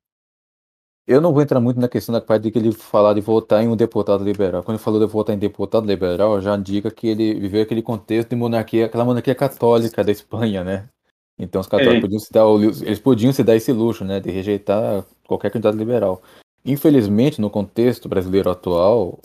eu 1.07 1.21
não 1.21 1.33
vou 1.33 1.41
entrar 1.41 1.61
muito 1.61 1.79
na 1.79 1.87
questão 1.87 2.11
da 2.13 2.19
parte 2.21 2.43
de 2.43 2.51
que 2.51 2.59
ele 2.59 2.73
falar 2.73 3.13
de 3.13 3.21
votar 3.21 3.63
em 3.63 3.69
um 3.69 3.77
deputado 3.77 4.25
liberal. 4.25 4.61
Quando 4.63 4.75
ele 4.77 4.83
falou 4.83 4.99
de 4.99 5.05
votar 5.11 5.35
em 5.35 5.39
deputado 5.39 5.87
liberal, 5.87 6.41
já 6.41 6.55
indica 6.57 6.91
que 6.91 7.07
ele 7.07 7.39
viveu 7.39 7.61
aquele 7.63 7.81
contexto 7.81 8.29
de 8.31 8.35
monarquia, 8.35 8.87
aquela 8.87 9.05
monarquia 9.05 9.35
católica 9.35 10.03
da 10.03 10.11
Espanha, 10.11 10.63
né? 10.63 10.89
Então 11.37 11.59
os 11.61 11.67
católicos 11.67 11.97
É. 11.97 12.01
podiam 12.01 12.19
se 12.19 12.31
dar, 12.31 12.45
eles 12.87 12.99
podiam 12.99 13.33
se 13.33 13.43
dar 13.43 13.55
esse 13.55 13.71
luxo, 13.71 14.05
né, 14.05 14.19
de 14.19 14.31
rejeitar 14.31 15.05
qualquer 15.27 15.51
candidato 15.51 15.77
liberal. 15.77 16.21
Infelizmente, 16.63 17.41
no 17.41 17.49
contexto 17.49 18.07
brasileiro 18.09 18.49
atual, 18.49 19.19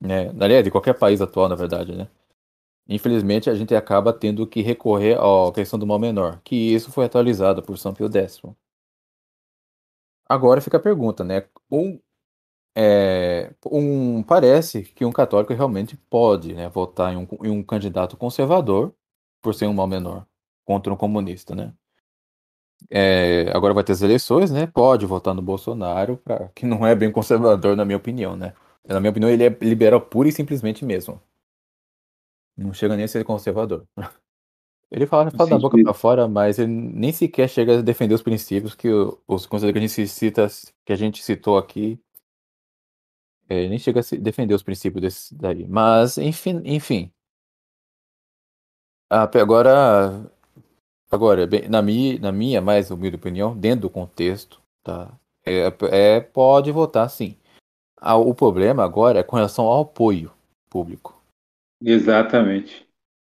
né, 0.00 0.30
aliás, 0.40 0.64
de 0.64 0.70
qualquer 0.70 0.94
país 0.98 1.20
atual, 1.20 1.48
na 1.48 1.54
verdade, 1.56 1.94
né? 1.96 2.08
Infelizmente, 2.88 3.50
a 3.50 3.54
gente 3.54 3.74
acaba 3.74 4.12
tendo 4.12 4.46
que 4.46 4.62
recorrer 4.62 5.18
à 5.18 5.52
questão 5.52 5.78
do 5.78 5.86
mal 5.86 5.98
menor, 5.98 6.40
que 6.42 6.56
isso 6.56 6.90
foi 6.90 7.04
atualizado 7.06 7.62
por 7.62 7.76
São 7.78 7.92
Pio 7.94 8.10
X. 8.10 8.40
Agora 10.28 10.60
fica 10.60 10.76
a 10.78 10.80
pergunta, 10.80 11.24
né? 11.24 11.46
Um, 11.70 12.00
é, 12.76 13.52
um, 13.66 14.22
parece 14.22 14.84
que 14.84 15.04
um 15.04 15.12
católico 15.12 15.52
realmente 15.52 15.96
pode 16.10 16.54
né, 16.54 16.68
votar 16.68 17.12
em 17.12 17.16
um, 17.16 17.28
em 17.44 17.50
um 17.50 17.62
candidato 17.62 18.16
conservador 18.16 18.94
por 19.42 19.54
ser 19.54 19.66
um 19.66 19.74
mal 19.74 19.86
menor 19.86 20.26
contra 20.68 20.92
um 20.92 20.96
comunista, 20.98 21.54
né? 21.54 21.72
É, 22.90 23.50
agora 23.54 23.72
vai 23.72 23.82
ter 23.82 23.92
as 23.92 24.02
eleições, 24.02 24.50
né? 24.50 24.66
Pode 24.66 25.06
votar 25.06 25.34
no 25.34 25.40
Bolsonaro, 25.40 26.18
pra, 26.18 26.48
que 26.54 26.66
não 26.66 26.86
é 26.86 26.94
bem 26.94 27.10
conservador, 27.10 27.74
na 27.74 27.86
minha 27.86 27.96
opinião, 27.96 28.36
né? 28.36 28.52
Na 28.86 29.00
minha 29.00 29.10
opinião, 29.10 29.30
ele 29.30 29.44
é 29.44 29.48
liberal 29.62 29.98
pura 30.02 30.28
e 30.28 30.32
simplesmente 30.32 30.84
mesmo. 30.84 31.20
Não 32.54 32.74
chega 32.74 32.96
nem 32.96 33.06
a 33.06 33.08
ser 33.08 33.24
conservador. 33.24 33.86
Ele 34.90 35.06
fala, 35.06 35.30
fala 35.30 35.50
da 35.50 35.58
boca 35.58 35.76
pra 35.82 35.92
fora, 35.92 36.26
mas 36.26 36.58
ele 36.58 36.72
nem 36.72 37.12
sequer 37.12 37.46
chega 37.46 37.78
a 37.78 37.82
defender 37.82 38.14
os 38.14 38.22
princípios 38.22 38.74
que 38.74 38.88
os 38.88 39.44
conselheiros 39.44 39.78
que 39.78 39.84
a 39.84 39.86
gente 39.86 40.08
cita, 40.08 40.46
que 40.82 40.94
a 40.94 40.96
gente 40.96 41.22
citou 41.22 41.58
aqui, 41.58 42.00
é, 43.50 43.56
ele 43.58 43.68
nem 43.68 43.78
chega 43.78 44.00
a 44.00 44.16
defender 44.18 44.54
os 44.54 44.62
princípios 44.62 45.02
desse 45.02 45.34
daí. 45.34 45.68
Mas, 45.68 46.16
enfim, 46.16 46.62
enfim. 46.64 47.12
Ah, 49.10 49.28
agora, 49.40 50.30
Agora, 51.10 51.46
bem, 51.46 51.68
na 51.68 51.80
minha, 51.80 52.18
na 52.18 52.32
minha 52.32 52.60
mais 52.60 52.90
humilde 52.90 53.16
opinião, 53.16 53.56
dentro 53.56 53.82
do 53.82 53.90
contexto, 53.90 54.60
tá? 54.82 55.10
É, 55.44 55.72
é, 55.90 56.20
pode 56.20 56.70
votar 56.70 57.08
sim. 57.08 57.34
Ah, 58.00 58.16
o 58.16 58.34
problema 58.34 58.84
agora 58.84 59.20
é 59.20 59.22
com 59.22 59.36
relação 59.36 59.64
ao 59.64 59.82
apoio 59.82 60.30
público. 60.68 61.20
Exatamente. 61.82 62.86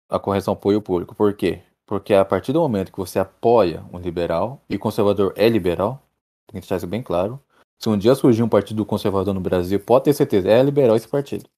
A 0.09 0.19
correção 0.19 0.53
ao 0.53 0.59
apoio 0.59 0.81
público. 0.81 1.15
Por 1.15 1.35
quê? 1.35 1.63
Porque 1.87 2.15
a 2.15 2.25
partir 2.25 2.53
do 2.53 2.61
momento 2.61 2.91
que 2.91 2.99
você 2.99 3.19
apoia 3.19 3.85
um 3.93 3.99
liberal, 3.99 4.61
e 4.69 4.79
conservador 4.79 5.33
é 5.37 5.49
liberal, 5.49 6.03
tem 6.47 6.61
que 6.61 6.67
deixar 6.67 6.77
isso 6.77 6.87
bem 6.87 7.03
claro. 7.03 7.41
Se 7.79 7.89
um 7.89 7.99
dia 7.99 8.15
surgir 8.15 8.43
um 8.43 8.49
partido 8.49 8.85
conservador 8.85 9.35
no 9.35 9.41
Brasil, 9.41 9.79
pode 9.79 10.05
ter 10.05 10.15
certeza, 10.15 10.49
é 10.49 10.63
liberal 10.63 10.97
esse 10.97 11.07
partido. 11.07 11.49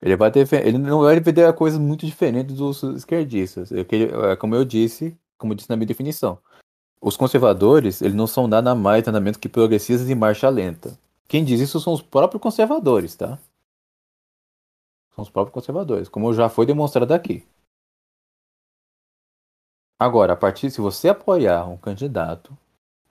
Ele 0.00 0.16
vai 0.16 0.30
ter, 0.30 0.46
ele 0.64 0.78
não 0.78 1.02
vai 1.02 1.18
defender 1.18 1.52
coisas 1.54 1.78
muito 1.78 2.06
diferentes 2.06 2.56
dos 2.56 2.82
esquerdistas. 2.82 3.72
É, 3.72 3.80
é 4.32 4.36
como 4.36 4.54
eu 4.54 4.64
disse, 4.64 5.16
como 5.36 5.52
eu 5.52 5.56
disse 5.56 5.68
na 5.68 5.76
minha 5.76 5.86
definição. 5.86 6.38
Os 7.00 7.16
conservadores, 7.16 8.02
eles 8.02 8.14
não 8.14 8.26
são 8.26 8.46
nada 8.46 8.74
mais, 8.74 9.04
nada 9.04 9.20
menos 9.20 9.36
que 9.36 9.48
progressistas 9.48 10.08
em 10.08 10.14
marcha 10.14 10.48
lenta. 10.48 10.98
Quem 11.28 11.44
diz 11.44 11.60
isso 11.60 11.80
são 11.80 11.92
os 11.92 12.02
próprios 12.02 12.42
conservadores, 12.42 13.14
tá? 13.14 13.38
São 15.14 15.22
os 15.22 15.30
próprios 15.30 15.52
conservadores, 15.52 16.08
como 16.08 16.32
já 16.32 16.48
foi 16.48 16.64
demonstrado 16.64 17.12
aqui. 17.12 17.44
Agora, 19.98 20.32
a 20.32 20.36
partir 20.36 20.70
se 20.70 20.80
você 20.80 21.08
apoiar 21.08 21.68
um 21.68 21.76
candidato, 21.76 22.56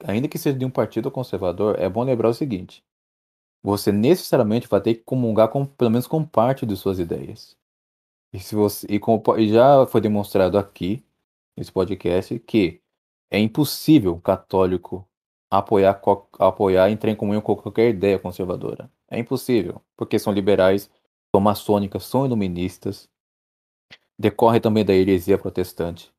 ainda 0.04 0.28
que 0.28 0.38
seja 0.38 0.58
de 0.58 0.66
um 0.66 0.70
partido 0.70 1.12
conservador, 1.12 1.78
é 1.80 1.90
bom 1.90 2.04
lembrar 2.04 2.30
o 2.30 2.34
seguinte: 2.34 2.82
você 3.68 3.92
necessariamente 3.92 4.66
vai 4.66 4.80
ter 4.80 4.96
que 4.96 5.04
comungar 5.04 5.50
com 5.50 5.66
pelo 5.66 5.92
menos 5.92 6.08
com 6.08 6.24
parte 6.26 6.66
de 6.66 6.78
suas 6.78 7.00
ideias. 7.00 7.58
E 8.34 8.40
se 8.40 8.56
você 8.56 8.88
e, 8.90 8.98
com, 8.98 9.22
e 9.38 9.50
já 9.50 9.86
foi 9.88 10.00
demonstrado 10.00 10.58
aqui 10.58 11.04
nesse 11.56 11.72
podcast 11.72 12.40
que 12.40 12.82
é 13.30 13.38
impossível 13.40 14.20
católico 14.22 15.06
apoiar 15.52 16.02
apoiar 16.40 16.90
entrar 16.90 17.12
em 17.12 17.16
comunhão 17.16 17.42
com 17.42 17.58
qualquer 17.58 17.90
ideia 17.90 18.18
conservadora. 18.18 18.90
É 19.10 19.20
impossível, 19.20 19.82
porque 19.98 20.18
são 20.18 20.32
liberais, 20.32 20.90
são 21.36 21.42
maçônicas, 21.42 22.06
são 22.06 22.26
iluministas, 22.26 23.10
decorre 24.18 24.62
também 24.62 24.86
da 24.86 24.94
heresia 24.94 25.38
protestante 25.38 26.14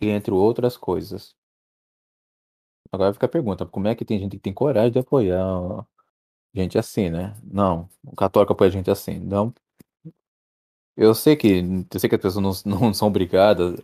e 0.00 0.08
entre 0.08 0.32
outras 0.32 0.76
coisas. 0.78 1.36
Agora 2.90 3.12
fica 3.12 3.26
a 3.26 3.28
pergunta, 3.28 3.66
como 3.66 3.88
é 3.88 3.94
que 3.94 4.04
tem 4.06 4.18
gente 4.18 4.36
que 4.36 4.42
tem 4.42 4.54
coragem 4.54 4.92
de 4.92 4.98
apoiar 4.98 5.86
gente 6.54 6.78
assim, 6.78 7.10
né? 7.10 7.34
Não, 7.42 7.88
o 8.04 8.14
católico 8.16 8.52
apoia 8.52 8.70
gente 8.70 8.90
assim. 8.90 9.18
Não. 9.18 9.54
Eu 10.96 11.14
sei 11.14 11.36
que, 11.36 11.62
eu 11.92 12.00
sei 12.00 12.08
que 12.08 12.16
as 12.16 12.20
pessoas 12.22 12.64
não, 12.64 12.78
não 12.80 12.94
são 12.94 13.08
obrigadas. 13.08 13.80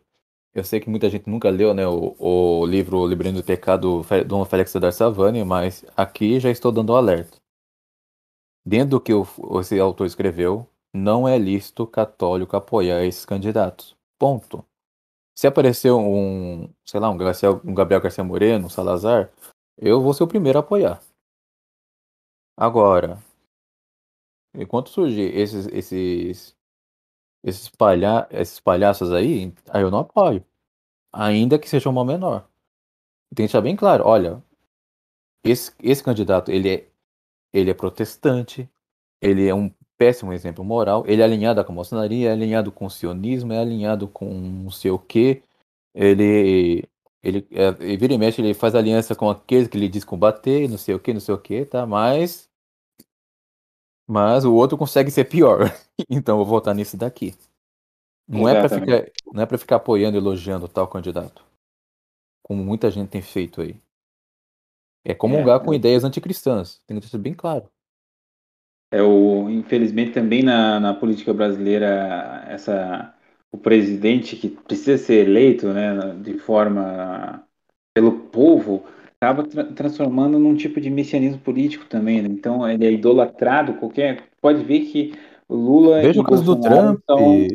Eu 0.55 0.65
sei 0.65 0.81
que 0.81 0.90
muita 0.90 1.09
gente 1.11 1.28
nunca 1.28 1.51
leu, 1.51 1.73
né, 1.74 1.86
o, 1.86 2.16
o 2.19 2.66
livro 2.66 3.07
Librando 3.07 3.40
do 3.40 3.45
Pecado 3.45 4.03
do 4.27 4.45
Félix 4.45 4.73
Dar 4.74 4.93
Savani, 4.93 5.45
mas 5.45 5.85
aqui 5.97 6.40
já 6.40 6.51
estou 6.51 6.73
dando 6.73 6.93
um 6.93 6.97
alerta. 6.97 7.39
Dentro 8.66 8.90
do 8.90 9.01
que 9.01 9.12
o, 9.15 9.27
esse 9.61 9.78
autor 9.78 10.07
escreveu, 10.07 10.66
não 10.93 11.28
é 11.28 11.39
lícito 11.39 11.86
católico 11.86 12.57
apoiar 12.57 13.05
esses 13.05 13.24
candidatos. 13.24 13.97
Ponto. 14.19 14.65
Se 15.36 15.47
aparecer 15.47 15.93
um, 15.93 16.69
sei 16.85 16.99
lá, 16.99 17.11
um 17.11 17.16
Gabriel 17.74 18.01
Garcia 18.01 18.24
Moreno, 18.24 18.66
um 18.66 18.70
Salazar, 18.70 19.31
eu 19.77 20.03
vou 20.03 20.12
ser 20.12 20.24
o 20.24 20.28
primeiro 20.28 20.59
a 20.59 20.61
apoiar. 20.61 21.01
Agora, 22.59 23.23
enquanto 24.53 24.91
surgir 24.91 25.33
esses 25.37 25.69
esses 25.69 26.57
esses, 27.45 27.69
palha 27.71 28.27
esses 28.33 28.61
palhaços 28.61 29.13
aí, 29.13 29.55
aí 29.71 29.83
eu 29.83 29.91
não 29.91 30.01
apoio. 30.01 30.45
Ainda 31.13 31.59
que 31.59 31.69
seja 31.69 31.89
uma 31.91 32.05
menor. 32.05 32.43
Tem 33.31 33.37
que 33.37 33.43
deixar 33.45 33.61
bem 33.63 33.77
claro, 33.77 34.05
olha, 34.07 34.43
esse, 35.45 35.73
esse 35.83 36.03
candidato, 36.03 36.51
ele 36.51 36.69
é, 36.71 36.89
ele 37.53 37.71
é 37.71 37.75
protestante, 37.75 38.69
ele 39.23 39.47
é 39.49 39.55
um 39.55 39.73
péssimo 39.99 40.33
exemplo 40.33 40.65
moral, 40.65 41.05
ele 41.07 41.23
é 41.23 41.25
alinhado 41.25 41.65
com 41.65 41.73
a 41.73 41.77
maçonaria, 41.77 42.31
é 42.31 42.33
alinhado 42.33 42.73
com 42.73 42.87
o 42.87 42.91
sionismo, 42.91 43.53
é 43.53 43.61
alinhado 43.61 44.09
com 44.09 44.27
não 44.27 44.71
sei 44.71 44.91
o 44.91 44.99
que, 44.99 45.43
ele 45.95 46.85
ele, 47.23 47.47
é, 47.51 47.73
vira 47.97 48.12
e 48.12 48.19
mexe, 48.19 48.40
ele 48.40 48.55
faz 48.55 48.74
aliança 48.74 49.15
com 49.15 49.28
aqueles 49.28 49.69
que 49.69 49.77
ele 49.77 49.89
diz 49.89 50.05
combater, 50.05 50.69
não 50.69 50.78
sei 50.78 50.95
o 50.95 51.01
que, 51.01 51.12
não 51.12 51.20
sei 51.20 51.35
o 51.35 51.39
que, 51.39 51.65
tá? 51.65 51.86
Mas 51.86 52.49
mas 54.09 54.45
o 54.47 54.55
outro 54.55 54.78
consegue 54.78 55.11
ser 55.11 55.24
pior. 55.24 55.61
então 56.09 56.39
vou 56.39 56.47
votar 56.47 56.74
nesse 56.74 56.97
daqui. 56.97 57.35
Não 58.27 58.49
é 58.49 58.55
para 58.55 58.69
ficar, 58.69 59.11
não 59.32 59.43
é 59.43 59.47
para 59.47 59.59
ficar 59.59 59.77
apoiando, 59.77 60.16
elogiando 60.16 60.69
tal 60.69 60.86
candidato, 60.86 61.43
como 62.43 62.62
muita 62.62 62.90
gente 62.90 63.09
tem 63.09 63.23
feito 63.23 63.62
aí. 63.62 63.74
É 65.03 65.15
comungar 65.15 65.61
é, 65.61 65.65
com 65.65 65.73
é. 65.73 65.77
ideias 65.77 66.05
anticristãs, 66.05 66.82
tem 66.86 67.01
que 67.01 67.07
ser 67.07 67.16
bem 67.16 67.32
claro. 67.32 67.70
É 68.90 69.03
o, 69.03 69.49
infelizmente 69.49 70.12
também 70.12 70.43
na, 70.43 70.78
na 70.78 70.95
política 70.95 71.32
brasileira 71.32 72.45
essa 72.49 73.15
o 73.53 73.59
presidente 73.59 74.37
que 74.37 74.49
precisa 74.49 74.99
ser 74.99 75.27
eleito, 75.27 75.69
né, 75.69 76.15
de 76.23 76.39
forma 76.39 77.43
pelo 77.95 78.12
povo, 78.12 78.85
acaba 79.20 79.43
tra 79.45 79.65
transformando 79.65 80.39
num 80.39 80.55
tipo 80.55 80.81
de 80.81 80.91
messianismo 80.91 81.39
político 81.39 81.87
também. 81.87 82.23
Né? 82.23 82.29
Então 82.31 82.69
ele 82.69 82.87
é 82.87 82.93
idolatrado. 82.93 83.75
Qualquer 83.75 84.25
pode 84.41 84.62
ver 84.62 84.81
que 84.81 85.15
o 85.49 85.57
Lula 85.57 86.03
Veja 86.03 86.20
o 86.20 86.25
caso 86.25 86.45
do 86.45 86.61
Trump. 86.61 87.01
São... 87.07 87.47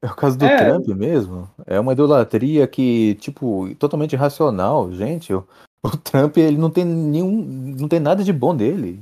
É 0.00 0.06
o 0.06 0.14
caso 0.14 0.38
do 0.38 0.44
é. 0.44 0.56
Trump 0.56 0.86
mesmo. 0.88 1.50
É 1.66 1.80
uma 1.80 1.92
idolatria 1.92 2.68
que 2.68 3.16
tipo 3.16 3.74
totalmente 3.76 4.12
irracional, 4.12 4.92
gente. 4.92 5.34
O, 5.34 5.44
o 5.82 5.96
Trump 5.96 6.36
ele 6.36 6.56
não 6.56 6.70
tem 6.70 6.84
nenhum, 6.84 7.74
não 7.78 7.88
tem 7.88 7.98
nada 7.98 8.22
de 8.22 8.32
bom 8.32 8.54
dele. 8.54 9.00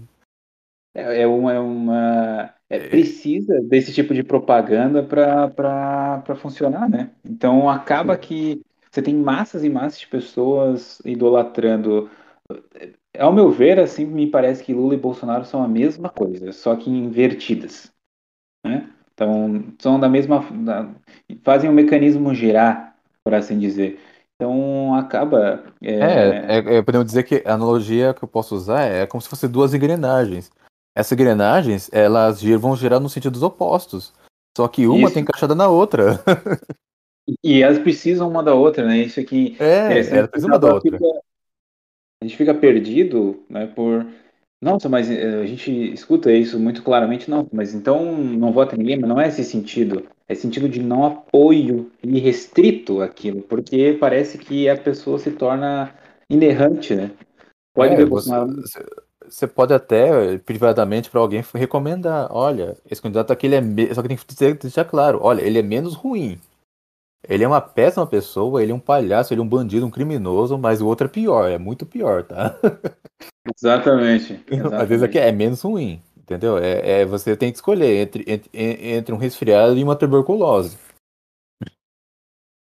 É, 0.95 1.23
é 1.23 1.27
uma, 1.27 1.53
é 1.53 1.61
uma 1.61 2.51
é, 2.69 2.89
precisa 2.89 3.61
desse 3.63 3.93
tipo 3.93 4.13
de 4.13 4.23
propaganda 4.23 5.03
para 5.03 6.37
funcionar, 6.37 6.89
né? 6.89 7.11
Então 7.25 7.69
acaba 7.71 8.17
que 8.17 8.61
você 8.91 9.03
tem 9.03 9.15
massas 9.15 9.63
e 9.63 9.69
massas 9.69 10.01
de 10.01 10.07
pessoas 10.07 11.01
idolatrando. 11.05 12.11
Ao 13.19 13.33
meu 13.33 13.51
ver, 13.51 13.79
assim, 13.79 14.05
me 14.05 14.27
parece 14.27 14.65
que 14.65 14.75
Lula 14.75 14.95
e 14.95 14.99
Bolsonaro 14.99 15.45
são 15.45 15.63
a 15.63 15.69
mesma 15.69 16.09
coisa, 16.09 16.53
só 16.53 16.75
que 16.75 16.91
invertidas. 16.91 17.93
Né? 18.65 18.91
Então, 19.13 19.65
são 19.79 20.01
da 20.01 20.09
mesma. 20.09 20.41
Da, 20.65 20.91
fazem 21.43 21.71
o 21.71 21.73
mecanismo 21.73 22.35
girar, 22.35 22.97
por 23.23 23.35
assim 23.35 23.59
dizer. 23.59 24.01
Então, 24.35 24.95
acaba. 24.95 25.65
É... 25.83 25.95
É, 25.95 26.47
é, 26.49 26.77
é, 26.77 26.83
podemos 26.83 27.07
dizer 27.07 27.23
que 27.23 27.43
a 27.47 27.55
analogia 27.55 28.13
que 28.13 28.23
eu 28.23 28.29
posso 28.29 28.55
usar 28.55 28.83
é 28.83 29.07
como 29.07 29.21
se 29.21 29.29
fossem 29.29 29.49
duas 29.49 29.73
engrenagens. 29.73 30.51
Essas 30.97 31.13
engrenagens, 31.13 31.91
elas 31.93 32.43
vão 32.43 32.75
girar 32.75 32.99
no 32.99 33.11
sentidos 33.11 33.43
opostos. 33.43 34.15
Só 34.57 34.67
que 34.67 34.87
uma 34.87 35.05
Isso. 35.05 35.13
tem 35.13 35.23
encaixada 35.23 35.55
na 35.55 35.69
outra. 35.69 36.25
E 37.43 37.61
elas 37.61 37.79
precisam 37.79 38.31
uma 38.31 38.43
da 38.43 38.55
outra, 38.55 38.87
né? 38.87 38.99
Isso 38.99 39.19
aqui. 39.19 39.57
É, 39.59 39.93
é 39.93 40.17
elas 40.17 40.31
precisam 40.31 40.49
uma 40.49 40.59
da 40.59 40.73
outra. 40.75 40.91
Fica, 40.93 41.05
a 42.23 42.25
gente 42.25 42.37
fica 42.37 42.55
perdido, 42.55 43.45
né? 43.51 43.67
Por. 43.67 44.07
Nossa, 44.63 44.89
mas 44.89 45.11
eh, 45.11 45.43
a 45.43 45.45
gente 45.45 45.93
escuta 45.93 46.33
isso 46.33 46.59
muito 46.59 46.83
claramente, 46.83 47.29
não, 47.29 47.47
mas 47.53 47.75
então 47.75 48.17
não 48.17 48.53
vota 48.53 48.77
ninguém, 48.77 48.99
mas 48.99 49.09
não 49.09 49.21
é 49.21 49.29
esse 49.29 49.45
sentido. 49.45 50.07
É 50.27 50.35
sentido 50.35 50.69
de 50.69 50.81
não 50.81 51.05
apoio 51.05 51.91
irrestrito 52.03 53.03
àquilo, 53.03 53.43
porque 53.43 53.97
parece 54.01 54.39
que 54.39 54.69
a 54.69 54.77
pessoa 54.77 55.19
se 55.19 55.33
torna 55.33 55.93
inerrante, 56.31 56.95
né? 56.95 57.11
Pode 57.75 57.93
é, 57.93 57.97
ver, 57.97 58.07
você, 58.07 58.31
você 58.31 58.85
pode 59.47 59.73
até, 59.73 60.39
privadamente, 60.39 61.11
para 61.11 61.21
alguém 61.21 61.45
recomendar: 61.55 62.29
olha, 62.31 62.77
esse 62.91 63.01
candidato 63.01 63.33
aqui 63.33 63.47
ele 63.47 63.57
é. 63.57 63.95
Só 63.95 64.03
que 64.03 64.09
tem 64.09 64.17
que 64.17 64.63
deixar 64.63 64.85
claro: 64.85 65.19
olha, 65.23 65.41
ele 65.43 65.59
é 65.59 65.63
menos 65.63 65.95
ruim. 65.95 66.39
Ele 67.29 67.43
é 67.43 67.49
uma 67.49 67.61
péssima 67.61 68.07
pessoa, 68.07 68.63
ele 68.63 68.71
é 68.71 68.75
um 68.75 68.81
palhaço, 68.81 69.35
ele 69.35 69.41
é 69.41 69.45
um 69.45 69.49
bandido, 69.49 69.85
um 69.85 69.91
criminoso, 69.91 70.57
mas 70.57 70.81
o 70.81 70.87
outro 70.87 71.07
é 71.07 71.11
pior, 71.11 71.51
é 71.51 71.59
muito 71.59 71.85
pior, 71.85 72.23
tá? 72.23 72.57
Exatamente. 73.57 74.41
exatamente. 74.47 74.83
Às 74.83 74.89
vezes 74.89 75.03
aqui 75.03 75.19
é 75.19 75.33
menos 75.33 75.63
ruim, 75.63 76.01
entendeu? 76.17 76.57
É, 76.59 77.01
é, 77.01 77.05
você 77.05 77.37
tem 77.37 77.51
que 77.51 77.57
escolher 77.57 78.03
entre, 78.03 78.25
entre, 78.29 78.51
entre 78.53 79.13
um 79.13 79.19
resfriado 79.19 79.77
e 79.77 79.83
uma 79.83 79.97
tuberculose. 79.97 80.79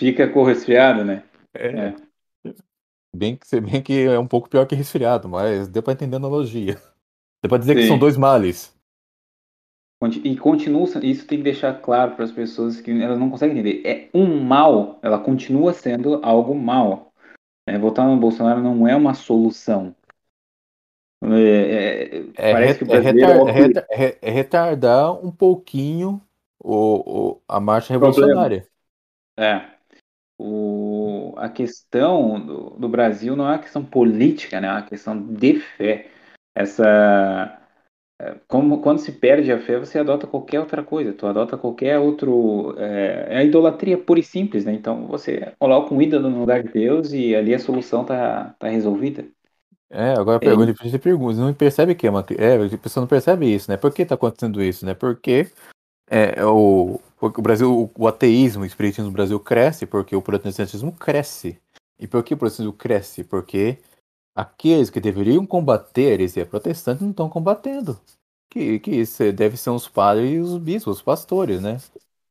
Fica 0.00 0.28
com 0.28 0.40
o 0.40 0.44
resfriado, 0.44 1.04
né? 1.04 1.22
É. 1.54 1.68
é. 1.68 2.05
Bem, 3.16 3.36
que, 3.36 3.60
bem 3.60 3.82
que 3.82 4.04
é 4.04 4.18
um 4.18 4.26
pouco 4.26 4.48
pior 4.48 4.66
que 4.66 4.74
resfriado, 4.74 5.28
mas 5.28 5.68
deu 5.68 5.82
pra 5.82 5.94
entender 5.94 6.16
a 6.16 6.18
analogia. 6.18 6.74
Deu 7.42 7.48
pra 7.48 7.58
dizer 7.58 7.74
Sim. 7.74 7.80
que 7.80 7.88
são 7.88 7.98
dois 7.98 8.16
males. 8.16 8.76
E 10.22 10.36
continua, 10.36 10.84
isso 11.02 11.26
tem 11.26 11.38
que 11.38 11.44
deixar 11.44 11.80
claro 11.80 12.14
para 12.14 12.24
as 12.24 12.30
pessoas 12.30 12.80
que 12.80 12.90
elas 12.90 13.18
não 13.18 13.30
conseguem 13.30 13.58
entender. 13.58 13.82
É 13.86 14.10
um 14.12 14.42
mal, 14.42 14.98
ela 15.02 15.18
continua 15.18 15.72
sendo 15.72 16.20
algo 16.22 16.54
mal. 16.54 17.12
É, 17.66 17.78
votar 17.78 18.06
no 18.06 18.16
Bolsonaro 18.16 18.62
não 18.62 18.86
é 18.86 18.94
uma 18.94 19.14
solução. 19.14 19.96
É, 21.22 21.28
é, 21.28 22.24
é 22.36 22.52
parece 22.52 22.78
que 22.78 22.84
o 22.84 22.94
é 22.94 23.00
brasileiro 23.00 23.44
retar, 23.44 23.86
é, 23.90 24.18
é, 24.20 24.30
retardar 24.30 25.12
um 25.12 25.32
pouquinho 25.32 26.20
o, 26.58 27.30
o, 27.30 27.42
a 27.48 27.58
marcha 27.58 27.94
revolucionária. 27.94 28.68
É. 29.38 29.64
O, 30.38 31.05
a 31.36 31.48
questão 31.48 32.40
do, 32.40 32.70
do 32.70 32.88
Brasil 32.88 33.34
não 33.36 33.46
é 33.46 33.52
uma 33.52 33.58
questão 33.58 33.84
política, 33.84 34.60
né? 34.60 34.68
É 34.68 34.72
uma 34.72 34.82
questão 34.82 35.20
de 35.20 35.60
fé. 35.60 36.10
Essa 36.54 37.60
como 38.48 38.80
quando 38.80 38.98
se 38.98 39.12
perde 39.12 39.52
a 39.52 39.58
fé, 39.58 39.78
você 39.78 39.98
adota 39.98 40.26
qualquer 40.26 40.60
outra 40.60 40.82
coisa, 40.82 41.12
tu 41.12 41.26
adota 41.26 41.58
qualquer 41.58 41.98
outro. 41.98 42.74
É, 42.78 43.26
é 43.30 43.36
a 43.38 43.44
idolatria 43.44 43.98
pura 43.98 44.20
e 44.20 44.22
simples, 44.22 44.64
né? 44.64 44.72
Então 44.72 45.06
você 45.06 45.52
coloca 45.58 45.94
um 45.94 46.00
ídolo 46.00 46.30
no 46.30 46.40
lugar 46.40 46.62
de 46.62 46.72
Deus 46.72 47.12
e 47.12 47.34
ali 47.34 47.54
a 47.54 47.58
solução 47.58 48.04
tá, 48.04 48.54
tá 48.58 48.68
resolvida. 48.68 49.26
É, 49.90 50.12
agora 50.14 50.38
a 50.38 50.40
pergunta, 50.40 50.70
é. 50.70 50.88
você 50.88 50.98
pergunta, 50.98 51.38
não 51.38 51.52
percebe 51.52 51.94
que 51.94 52.06
é 52.06 52.10
uma. 52.10 52.24
É, 52.38 52.74
a 52.74 52.78
pessoa 52.78 53.02
não 53.02 53.08
percebe 53.08 53.54
isso, 53.54 53.70
né? 53.70 53.76
Por 53.76 53.92
que 53.92 54.04
tá 54.04 54.14
acontecendo 54.14 54.62
isso, 54.62 54.86
né? 54.86 54.94
Porque 54.94 55.50
é, 56.10 56.42
o, 56.44 56.98
o 57.20 57.42
Brasil, 57.42 57.90
o 57.96 58.08
ateísmo, 58.08 58.62
o 58.62 58.66
espiritismo 58.66 59.06
no 59.06 59.12
Brasil 59.12 59.40
cresce 59.40 59.86
porque 59.86 60.14
o 60.14 60.22
protestantismo 60.22 60.92
cresce. 60.92 61.58
E 61.98 62.06
por 62.06 62.22
que 62.22 62.34
o 62.34 62.36
protestantismo 62.36 62.72
cresce? 62.74 63.24
Porque 63.24 63.78
aqueles 64.34 64.90
que 64.90 65.00
deveriam 65.00 65.46
combater 65.46 66.10
a 66.10 66.12
heresia 66.12 66.44
protestante 66.44 67.02
não 67.02 67.10
estão 67.10 67.28
combatendo. 67.28 67.98
Que, 68.50 68.78
que 68.78 68.90
isso 68.90 69.32
deve 69.32 69.56
ser 69.56 69.70
os 69.70 69.88
padres 69.88 70.30
e 70.30 70.38
os 70.38 70.58
bispos, 70.58 70.98
os 70.98 71.02
pastores, 71.02 71.60
né? 71.60 71.80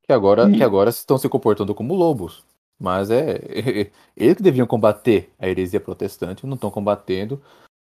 Que 0.04 0.14
agora, 0.14 0.50
que 0.50 0.64
agora 0.64 0.90
estão 0.92 1.18
se 1.18 1.28
comportando 1.28 1.74
como 1.74 1.96
lobos. 1.96 2.44
Mas 2.80 3.10
é, 3.10 3.40
eles 4.16 4.36
que 4.36 4.44
deviam 4.44 4.68
combater 4.68 5.32
a 5.40 5.48
heresia 5.48 5.80
protestante, 5.80 6.46
não 6.46 6.56
estão 6.56 6.70
combatendo. 6.70 7.42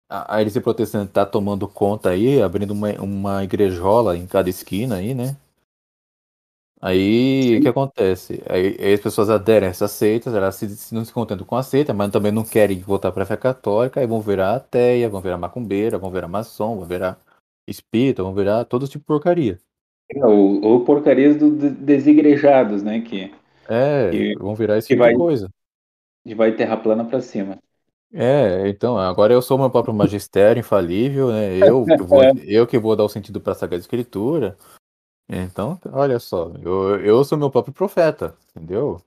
A, 0.09 0.37
a 0.37 0.41
heresia 0.41 0.61
protestante 0.61 1.11
está 1.11 1.25
tomando 1.25 1.69
conta 1.69 2.11
aí, 2.11 2.43
abrindo 2.43 2.73
uma, 2.73 2.91
uma 3.01 3.45
igrejola 3.45 4.17
em 4.17 4.27
cada 4.27 4.51
esquina 4.51 4.97
aí, 4.97 5.15
né? 5.15 5.37
Aí 6.83 7.59
o 7.59 7.61
que 7.61 7.69
acontece? 7.69 8.43
Aí, 8.49 8.77
aí, 8.81 8.95
as 8.95 9.01
pessoas 9.01 9.29
aderem 9.29 9.69
a 9.69 9.71
essas 9.71 9.91
seitas, 9.91 10.33
elas 10.33 10.55
se, 10.55 10.69
se 10.71 10.95
não 10.95 11.05
se 11.05 11.13
contentam 11.13 11.47
com 11.47 11.55
a 11.55 11.63
seita, 11.63 11.93
mas 11.93 12.11
também 12.11 12.33
não 12.33 12.43
querem 12.43 12.81
voltar 12.81 13.13
para 13.13 13.23
a 13.23 13.27
fé 13.27 13.37
católica, 13.37 14.01
aí 14.01 14.07
vão 14.07 14.21
virar 14.23 14.55
ateia, 14.55 15.09
vão 15.09 15.21
virar 15.21 15.37
macumbeira, 15.37 15.99
vão 15.99 16.11
virar 16.11 16.27
maçom, 16.27 16.77
vão 16.77 16.87
virar 16.87 17.19
espírita, 17.69 18.23
vão 18.23 18.33
virar 18.33 18.65
todo 18.65 18.89
tipo 18.89 19.01
de 19.01 19.07
porcaria. 19.07 19.59
É, 20.15 20.25
ou, 20.25 20.65
ou 20.65 20.85
porcarias 20.85 21.37
do, 21.37 21.51
desigrejados, 21.51 22.83
né? 22.83 23.01
Que, 23.03 23.31
é, 23.69 24.11
que, 24.11 24.35
vão 24.39 24.55
virar 24.55 24.79
esse 24.79 24.89
tipo 24.89 25.01
vai, 25.01 25.13
de 25.13 25.19
coisa. 25.19 25.51
E 26.25 26.35
vai 26.35 26.57
terra 26.57 26.79
plana 26.79 27.05
para 27.05 27.21
cima. 27.21 27.59
É, 28.13 28.69
então, 28.69 28.99
agora 28.99 29.33
eu 29.33 29.43
sou 29.43 29.59
meu 29.59 29.71
próprio 29.71 29.95
magistério 29.95 30.61
infalível, 30.61 31.31
né? 31.31 31.59
Eu 31.59 31.85
que 31.85 31.97
vou, 32.03 32.23
eu 32.45 32.67
que 32.67 32.79
vou 32.79 32.97
dar 32.97 33.05
o 33.05 33.09
sentido 33.09 33.39
para 33.39 33.53
a 33.53 33.55
Sagrada 33.55 33.83
Escritura. 33.83 34.57
Então, 35.33 35.79
olha 35.93 36.19
só, 36.19 36.53
eu, 36.61 36.99
eu 37.01 37.23
sou 37.23 37.39
meu 37.39 37.51
próprio 37.51 37.73
profeta, 37.73 38.37
entendeu? 38.51 39.01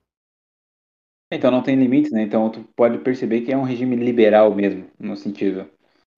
Então 1.30 1.50
não 1.50 1.62
tem 1.62 1.76
limites, 1.76 2.10
né? 2.10 2.22
Então 2.22 2.48
tu 2.48 2.64
pode 2.74 2.98
perceber 2.98 3.42
que 3.42 3.52
é 3.52 3.56
um 3.56 3.62
regime 3.62 3.94
liberal 3.94 4.54
mesmo, 4.54 4.88
no 4.98 5.16
sentido. 5.16 5.68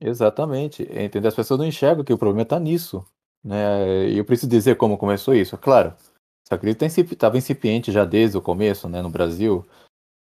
Exatamente, 0.01 0.85
entendeu? 0.85 1.29
As 1.29 1.35
pessoas 1.35 1.59
não 1.59 1.67
enxergam 1.67 2.05
que 2.05 2.13
o 2.13 2.19
problema 2.19 2.43
está 2.43 2.61
nisso, 2.61 3.05
né? 3.43 4.09
E 4.09 4.19
eu 4.19 4.25
preciso 4.25 4.49
dizer 4.49 4.77
como 4.77 4.97
começou 4.97 5.35
isso. 5.35 5.59
Claro, 5.59 5.93
essa 6.45 6.57
crise 6.57 6.77
estava 7.01 7.37
incipiente 7.37 7.91
já 7.91 8.05
desde 8.05 8.37
o 8.39 8.43
começo, 8.43 8.89
né, 8.89 9.03
no 9.03 9.11
Brasil, 9.11 9.67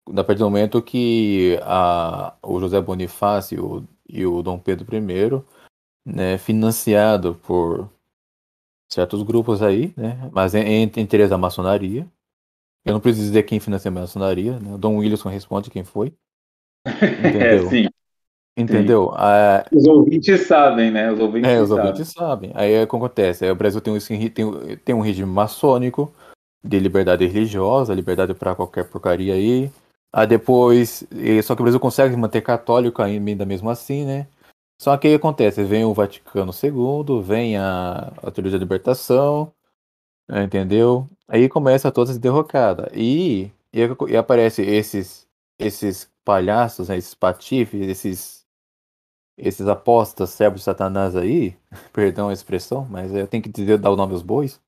a 0.09 0.25
partir 0.25 0.41
do 0.41 0.47
momento 0.47 0.83
que 0.83 1.57
a, 1.63 2.35
o 2.43 2.59
José 2.59 2.81
Bonifácio 2.81 3.87
e 4.09 4.27
o 4.27 4.43
Dom 4.43 4.59
Pedro 4.59 4.87
I, 4.97 5.45
né, 6.05 6.39
financiado 6.39 7.37
por 7.37 7.89
certos 8.89 9.23
grupos 9.23 9.63
aí, 9.63 9.93
né? 9.97 10.29
Mas 10.33 10.55
entre, 10.55 11.01
entre 11.01 11.19
eles 11.19 11.33
a 11.33 11.39
maçonaria. 11.39 12.07
Eu 12.85 12.95
não 12.95 13.01
preciso 13.01 13.27
dizer 13.27 13.43
quem 13.43 13.61
financia 13.61 13.91
a 13.91 13.93
maçonaria, 13.93 14.59
né? 14.59 14.75
O 14.75 14.79
Dom 14.79 14.99
Wilson 14.99 15.29
responde 15.29 15.71
quem 15.71 15.85
foi. 15.85 16.13
Entendeu? 16.87 17.67
É, 17.67 17.69
sim. 17.69 17.89
Entendeu? 18.57 19.13
Ah, 19.15 19.65
os 19.73 19.87
ouvintes 19.87 20.41
sabem, 20.47 20.91
né? 20.91 21.13
Os 21.13 21.21
ouvintes 21.21 21.49
é, 21.49 21.61
os 21.61 21.69
sabem. 21.69 21.85
ouvintes 21.85 22.09
sabem. 22.13 22.51
Aí 22.55 22.73
é 22.73 22.83
o 22.83 22.89
que 22.89 22.97
acontece? 22.97 23.45
Aí 23.45 23.51
o 23.51 23.55
Brasil 23.55 23.81
tem 23.81 23.93
um, 23.93 23.99
tem, 24.31 24.77
tem 24.79 24.95
um 24.95 25.01
regime 25.01 25.31
maçônico 25.31 26.13
de 26.65 26.79
liberdade 26.81 27.25
religiosa, 27.27 27.95
liberdade 27.95 28.35
para 28.35 28.57
qualquer 28.57 28.85
porcaria 28.89 29.35
aí. 29.35 29.71
Aí 30.13 30.27
depois, 30.27 31.07
só 31.45 31.55
que 31.55 31.61
o 31.61 31.65
Brasil 31.65 31.79
consegue 31.79 32.17
manter 32.17 32.41
católico 32.41 33.01
ainda 33.01 33.45
mesmo 33.45 33.71
assim, 33.71 34.05
né? 34.05 34.27
Só 34.81 34.97
que 34.97 35.09
aí 35.09 35.15
acontece, 35.15 35.65
vem 35.65 35.85
o 35.85 35.93
Vaticano 35.93 36.53
II, 36.53 37.21
vem 37.23 37.57
a, 37.57 38.13
a 38.23 38.31
teoria 38.31 38.53
da 38.53 38.59
libertação, 38.59 39.53
entendeu? 40.45 41.09
Aí 41.29 41.49
começa 41.49 41.91
toda 41.93 42.11
essa 42.11 42.21
derrocada. 42.21 42.91
E, 42.95 43.51
e, 43.73 43.81
e 44.09 44.17
aparece 44.17 44.63
esses 44.63 45.29
esses 45.59 46.09
palhaços, 46.25 46.89
né, 46.89 46.97
esses 46.97 47.15
patifes, 47.15 47.89
esses 47.89 48.47
esses 49.37 49.69
apostas, 49.69 50.31
servos 50.31 50.61
de 50.61 50.65
Satanás 50.65 51.15
aí, 51.17 51.57
perdão 51.93 52.29
a 52.29 52.33
expressão, 52.33 52.87
mas 52.91 53.15
eu 53.15 53.27
tenho 53.27 53.43
que 53.43 53.49
dizer, 53.49 53.79
dar 53.79 53.91
o 53.91 53.97
nome 53.97 54.13
aos 54.13 54.23
bois. 54.23 54.61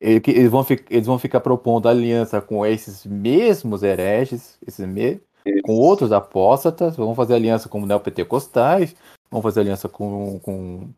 Eles 0.00 0.50
vão, 0.50 0.66
eles 0.90 1.06
vão 1.06 1.18
ficar 1.18 1.40
propondo 1.40 1.88
aliança 1.88 2.40
com 2.42 2.66
esses 2.66 3.06
mesmos 3.06 3.84
hereges, 3.84 4.58
esses 4.66 4.86
me 4.86 5.20
com 5.64 5.74
outros 5.74 6.12
apóstatas, 6.12 6.96
vão 6.96 7.14
fazer 7.14 7.34
aliança 7.34 7.68
com 7.68 7.84
neopentecostais, 7.84 8.94
vamos 9.32 9.42
fazer 9.42 9.60
aliança 9.60 9.88
com, 9.88 10.38
com, 10.40 10.92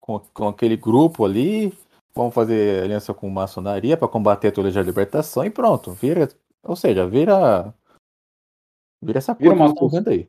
com, 0.00 0.18
com 0.18 0.48
aquele 0.48 0.76
grupo 0.76 1.24
ali, 1.24 1.72
vamos 2.12 2.34
fazer 2.34 2.82
aliança 2.82 3.14
com 3.14 3.30
maçonaria 3.30 3.96
para 3.96 4.08
combater 4.08 4.48
a 4.48 4.52
teologia 4.52 4.82
da 4.82 4.86
libertação 4.86 5.44
e 5.44 5.50
pronto, 5.50 5.92
vira, 5.92 6.28
ou 6.64 6.74
seja, 6.74 7.06
vira 7.06 7.72
vira 9.00 9.18
essa 9.18 9.32
coisa 9.32 9.54
que 9.54 9.62
estão 9.62 9.88
vendo 9.88 10.08
aí. 10.08 10.28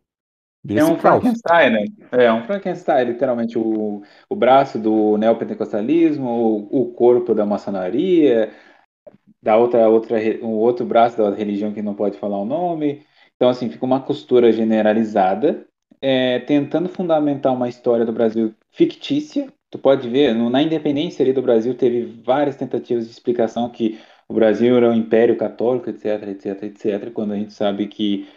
Vira 0.64 0.82
é 0.82 0.84
um 0.86 1.00
Frankenstein, 1.00 1.70
né? 1.72 1.86
É 2.12 2.32
um 2.32 2.44
Frankenstein, 2.44 3.06
literalmente 3.06 3.58
o, 3.58 4.04
o 4.30 4.36
braço 4.36 4.78
do 4.78 5.18
neopentecostalismo, 5.18 6.30
o, 6.30 6.82
o 6.82 6.94
corpo 6.94 7.34
da 7.34 7.46
maçonaria, 7.46 8.54
da 9.42 9.58
outra, 9.58 9.90
outra, 9.90 10.20
um 10.44 10.58
outro 10.58 10.86
braço 10.86 11.18
da 11.18 11.34
religião 11.34 11.74
que 11.74 11.82
não 11.82 11.96
pode 11.96 12.20
falar 12.20 12.38
o 12.38 12.46
nome. 12.46 13.04
Então, 13.36 13.50
assim, 13.50 13.70
fica 13.70 13.86
uma 13.86 14.02
costura 14.02 14.52
generalizada 14.52 15.66
é, 16.02 16.40
tentando 16.40 16.90
fundamentar 16.90 17.54
uma 17.54 17.70
história 17.70 18.06
do 18.06 18.14
Brasil 18.14 18.54
fictícia. 18.72 19.52
Tu 19.70 19.78
pode 19.78 20.10
ver, 20.10 20.34
no, 20.34 20.50
na 20.50 20.62
independência 20.62 21.24
ali 21.24 21.34
do 21.34 21.42
Brasil 21.42 21.76
teve 21.76 22.06
várias 22.24 22.56
tentativas 22.56 23.06
de 23.06 23.12
explicação 23.12 23.70
que 23.70 24.00
o 24.28 24.34
Brasil 24.34 24.78
era 24.78 24.90
um 24.90 24.94
império 24.94 25.38
católico, 25.38 25.90
etc, 25.90 26.28
etc, 26.30 26.64
etc, 26.64 27.12
quando 27.12 27.34
a 27.34 27.36
gente 27.36 27.54
sabe 27.54 27.88
que 27.88 28.28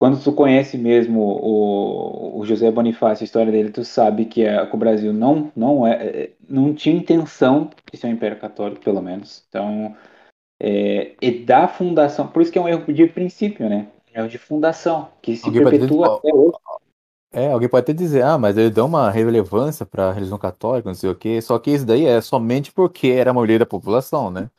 quando 0.00 0.22
tu 0.22 0.32
conhece 0.32 0.78
mesmo 0.78 1.20
o, 1.20 2.40
o 2.40 2.46
José 2.46 2.70
Bonifácio, 2.70 3.22
a 3.22 3.26
história 3.26 3.52
dele, 3.52 3.70
tu 3.70 3.84
sabe 3.84 4.24
que, 4.24 4.42
é, 4.42 4.64
que 4.64 4.74
o 4.74 4.78
Brasil 4.78 5.12
não 5.12 5.52
não 5.54 5.86
é, 5.86 5.92
é 6.06 6.32
não 6.48 6.74
tinha 6.74 6.96
intenção 6.96 7.70
de 7.92 7.98
ser 7.98 8.06
um 8.06 8.12
império 8.12 8.38
católico, 8.38 8.82
pelo 8.82 9.02
menos. 9.02 9.44
Então, 9.48 9.94
é, 10.58 11.14
e 11.20 11.44
da 11.44 11.68
fundação, 11.68 12.28
por 12.28 12.42
isso 12.42 12.50
que 12.52 12.58
é 12.58 12.62
um 12.62 12.68
erro 12.68 12.92
de 12.92 13.06
princípio, 13.06 13.68
né? 13.68 13.88
É 14.12 14.22
o 14.22 14.28
de 14.28 14.38
fundação, 14.38 15.08
que 15.22 15.36
se 15.36 15.46
alguém 15.46 15.64
perpetua 15.64 16.16
até 16.16 16.34
hoje. 16.34 16.56
É, 17.32 17.52
alguém 17.52 17.68
pode 17.68 17.82
até 17.82 17.92
dizer, 17.92 18.24
ah, 18.24 18.36
mas 18.36 18.56
ele 18.58 18.70
deu 18.70 18.86
uma 18.86 19.08
relevância 19.08 19.86
para 19.86 20.08
a 20.08 20.12
religião 20.12 20.36
católica, 20.36 20.88
não 20.88 20.94
sei 20.94 21.10
o 21.10 21.14
quê, 21.14 21.40
só 21.40 21.56
que 21.60 21.70
isso 21.70 21.86
daí 21.86 22.04
é 22.04 22.20
somente 22.20 22.72
porque 22.72 23.06
era 23.08 23.30
a 23.30 23.34
maioria 23.34 23.60
da 23.60 23.66
população, 23.66 24.32
né? 24.32 24.50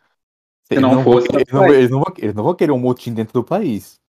Se 0.63 0.75
eles 0.75 0.81
não, 0.81 0.95
não 0.95 1.03
fosse. 1.03 1.27
Vão, 1.27 1.37
eles, 1.37 1.51
não, 1.51 1.67
eles, 1.67 1.89
não 1.89 1.99
vão, 1.99 2.13
eles 2.17 2.33
não 2.33 2.43
vão 2.43 2.55
querer 2.55 2.71
um 2.71 2.79
motim 2.79 3.13
dentro 3.13 3.33
do 3.33 3.43
país. 3.43 3.99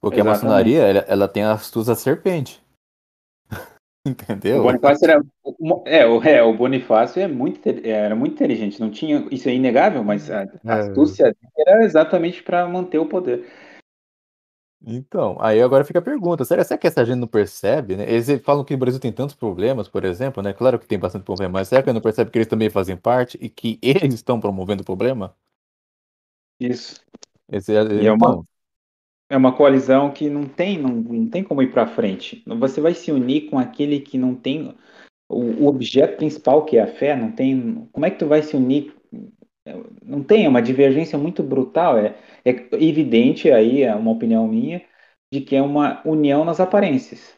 Porque 0.00 0.20
Exatamente. 0.20 0.44
a 0.44 0.46
maçonaria, 0.46 0.82
ela, 0.82 0.98
ela 1.00 1.28
tem 1.28 1.42
a 1.42 1.52
astúcia 1.52 1.92
da 1.92 1.98
serpente. 1.98 2.62
Entendeu? 4.06 4.60
O 4.60 4.62
Bonifácio 4.62 5.04
era. 5.04 5.22
É, 5.84 6.06
o, 6.06 6.22
é, 6.22 6.42
o 6.42 6.54
Bonifácio 6.54 7.20
é 7.20 7.28
muito, 7.28 7.60
era 7.84 8.14
muito 8.16 8.32
inteligente. 8.32 8.80
Não 8.80 8.90
tinha. 8.90 9.26
Isso 9.30 9.48
é 9.48 9.54
inegável, 9.54 10.02
mas 10.02 10.30
a, 10.30 10.42
a 10.64 10.76
é. 10.76 10.80
astúcia 10.80 11.36
era 11.54 11.84
exatamente 11.84 12.42
para 12.42 12.66
manter 12.66 12.98
o 12.98 13.06
poder. 13.06 13.46
Então, 14.84 15.36
aí 15.40 15.60
agora 15.60 15.84
fica 15.84 15.98
a 15.98 16.02
pergunta, 16.02 16.44
será, 16.44 16.62
será 16.62 16.78
que 16.78 16.86
essa 16.86 17.04
gente 17.04 17.18
não 17.18 17.26
percebe, 17.26 17.96
né? 17.96 18.04
Eles 18.08 18.28
falam 18.42 18.64
que 18.64 18.74
o 18.74 18.78
Brasil 18.78 19.00
tem 19.00 19.10
tantos 19.10 19.34
problemas, 19.34 19.88
por 19.88 20.04
exemplo, 20.04 20.42
né? 20.42 20.52
Claro 20.52 20.78
que 20.78 20.86
tem 20.86 20.98
bastante 20.98 21.24
problema, 21.24 21.54
mas 21.54 21.68
será 21.68 21.82
que 21.82 21.92
não 21.92 22.00
percebe 22.00 22.30
que 22.30 22.38
eles 22.38 22.48
também 22.48 22.70
fazem 22.70 22.96
parte 22.96 23.38
e 23.40 23.48
que 23.48 23.78
eles 23.82 24.14
estão 24.14 24.38
promovendo 24.38 24.82
o 24.82 24.86
problema? 24.86 25.34
Isso. 26.60 27.00
Esse, 27.48 27.74
é, 27.74 27.82
e 28.02 28.06
é 28.06 28.12
uma, 28.12 28.44
é 29.28 29.36
uma 29.36 29.56
coalizão 29.56 30.10
que 30.12 30.28
não 30.28 30.44
tem, 30.44 30.78
não, 30.78 30.90
não 30.90 31.28
tem 31.28 31.42
como 31.42 31.62
ir 31.62 31.72
para 31.72 31.86
frente. 31.86 32.42
Você 32.46 32.80
vai 32.80 32.94
se 32.94 33.10
unir 33.10 33.50
com 33.50 33.58
aquele 33.58 34.00
que 34.00 34.18
não 34.18 34.34
tem 34.34 34.74
o, 35.28 35.64
o 35.64 35.66
objeto 35.66 36.16
principal, 36.16 36.64
que 36.64 36.76
é 36.76 36.82
a 36.82 36.86
fé, 36.86 37.16
não 37.16 37.32
tem. 37.32 37.88
Como 37.92 38.06
é 38.06 38.10
que 38.10 38.18
tu 38.18 38.26
vai 38.26 38.42
se 38.42 38.56
unir 38.56 38.94
não 40.02 40.22
tem, 40.22 40.44
é 40.44 40.48
uma 40.48 40.62
divergência 40.62 41.18
muito 41.18 41.42
brutal. 41.42 41.98
É, 41.98 42.14
é 42.44 42.50
evidente 42.72 43.50
aí, 43.50 43.82
é 43.82 43.94
uma 43.94 44.12
opinião 44.12 44.46
minha, 44.46 44.84
de 45.32 45.40
que 45.40 45.56
é 45.56 45.62
uma 45.62 46.00
união 46.06 46.44
nas 46.44 46.60
aparências. 46.60 47.36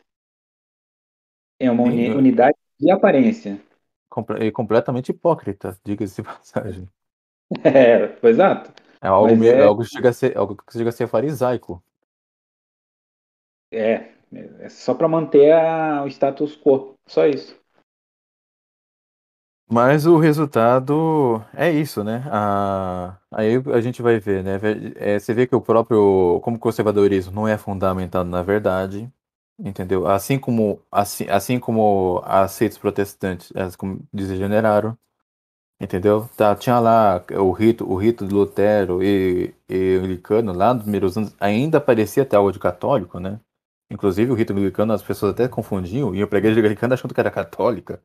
É 1.59 1.70
uma 1.70 1.82
uni 1.82 2.10
unidade 2.10 2.56
de 2.78 2.90
aparência. 2.90 3.60
E 4.40 4.50
completamente 4.52 5.10
hipócrita, 5.10 5.78
diga-se 5.84 6.22
de 6.22 6.22
passagem. 6.28 6.88
É, 7.64 8.26
exato. 8.26 8.72
É 9.00 9.09
algo, 9.09 9.34
meio, 9.36 9.52
é... 9.52 9.62
algo, 9.62 9.82
que 9.82 9.90
chega 9.90 10.10
a 10.10 10.12
ser, 10.12 10.36
algo 10.36 10.56
que 10.56 10.72
chega 10.72 10.90
a 10.90 10.92
ser 10.92 11.06
farisaico. 11.06 11.82
É, 13.72 14.12
é 14.60 14.68
só 14.68 14.94
para 14.94 15.09
manter 15.09 15.52
a, 15.52 16.02
o 16.05 16.09
status 16.09 16.56
quo, 16.56 16.94
só 17.06 17.26
isso. 17.26 17.57
Mas 19.70 20.07
o 20.07 20.16
resultado 20.19 21.45
é 21.53 21.70
isso, 21.70 22.03
né? 22.03 22.24
A... 22.31 23.19
Aí 23.31 23.57
a 23.74 23.81
gente 23.81 24.01
vai 24.01 24.19
ver, 24.19 24.43
né? 24.43 24.59
É, 24.97 25.19
você 25.19 25.35
vê 25.35 25.47
que 25.47 25.55
o 25.55 25.61
próprio, 25.61 26.40
como 26.43 26.57
o 26.57 26.61
conservadorismo 26.61 27.32
não 27.35 27.47
é 27.47 27.59
fundamentado 27.59 28.28
na 28.31 28.43
verdade, 28.43 29.12
entendeu? 29.59 30.07
Assim 30.07 30.39
como, 30.39 30.81
assim, 30.90 31.28
assim 31.28 31.61
como 31.61 32.23
as 32.24 32.53
seitas 32.53 32.78
protestantes, 32.78 33.53
elas 33.55 33.77
como 33.77 34.01
degeneraram, 34.12 34.97
entendeu? 35.81 36.28
Tá, 36.36 36.55
tinha 36.57 36.78
lá 36.81 37.24
o 37.32 37.53
rito, 37.53 37.90
o 37.90 37.97
rito 37.97 38.27
de 38.27 38.35
Lutero 38.35 39.03
e, 39.03 39.55
e 39.69 39.97
anglicano 39.97 40.53
lá 40.53 40.74
nos 40.74 40.85
primeiros 40.85 41.16
anos, 41.19 41.35
ainda 41.40 41.81
parecia 41.81 42.24
ter 42.27 42.36
algo 42.36 42.53
de 42.53 42.59
católico, 42.61 43.20
né? 43.20 43.40
Inclusive 43.90 44.31
o 44.32 44.35
rito 44.35 44.53
anglicano 44.53 44.93
as 44.93 45.03
pessoas 45.03 45.32
até 45.32 45.49
confundiam, 45.49 46.15
iam 46.15 46.28
pra 46.28 46.39
igreja 46.39 46.61
anglicana 46.61 46.95
achando 46.95 47.15
que 47.15 47.20
era 47.20 47.31
católica. 47.31 48.03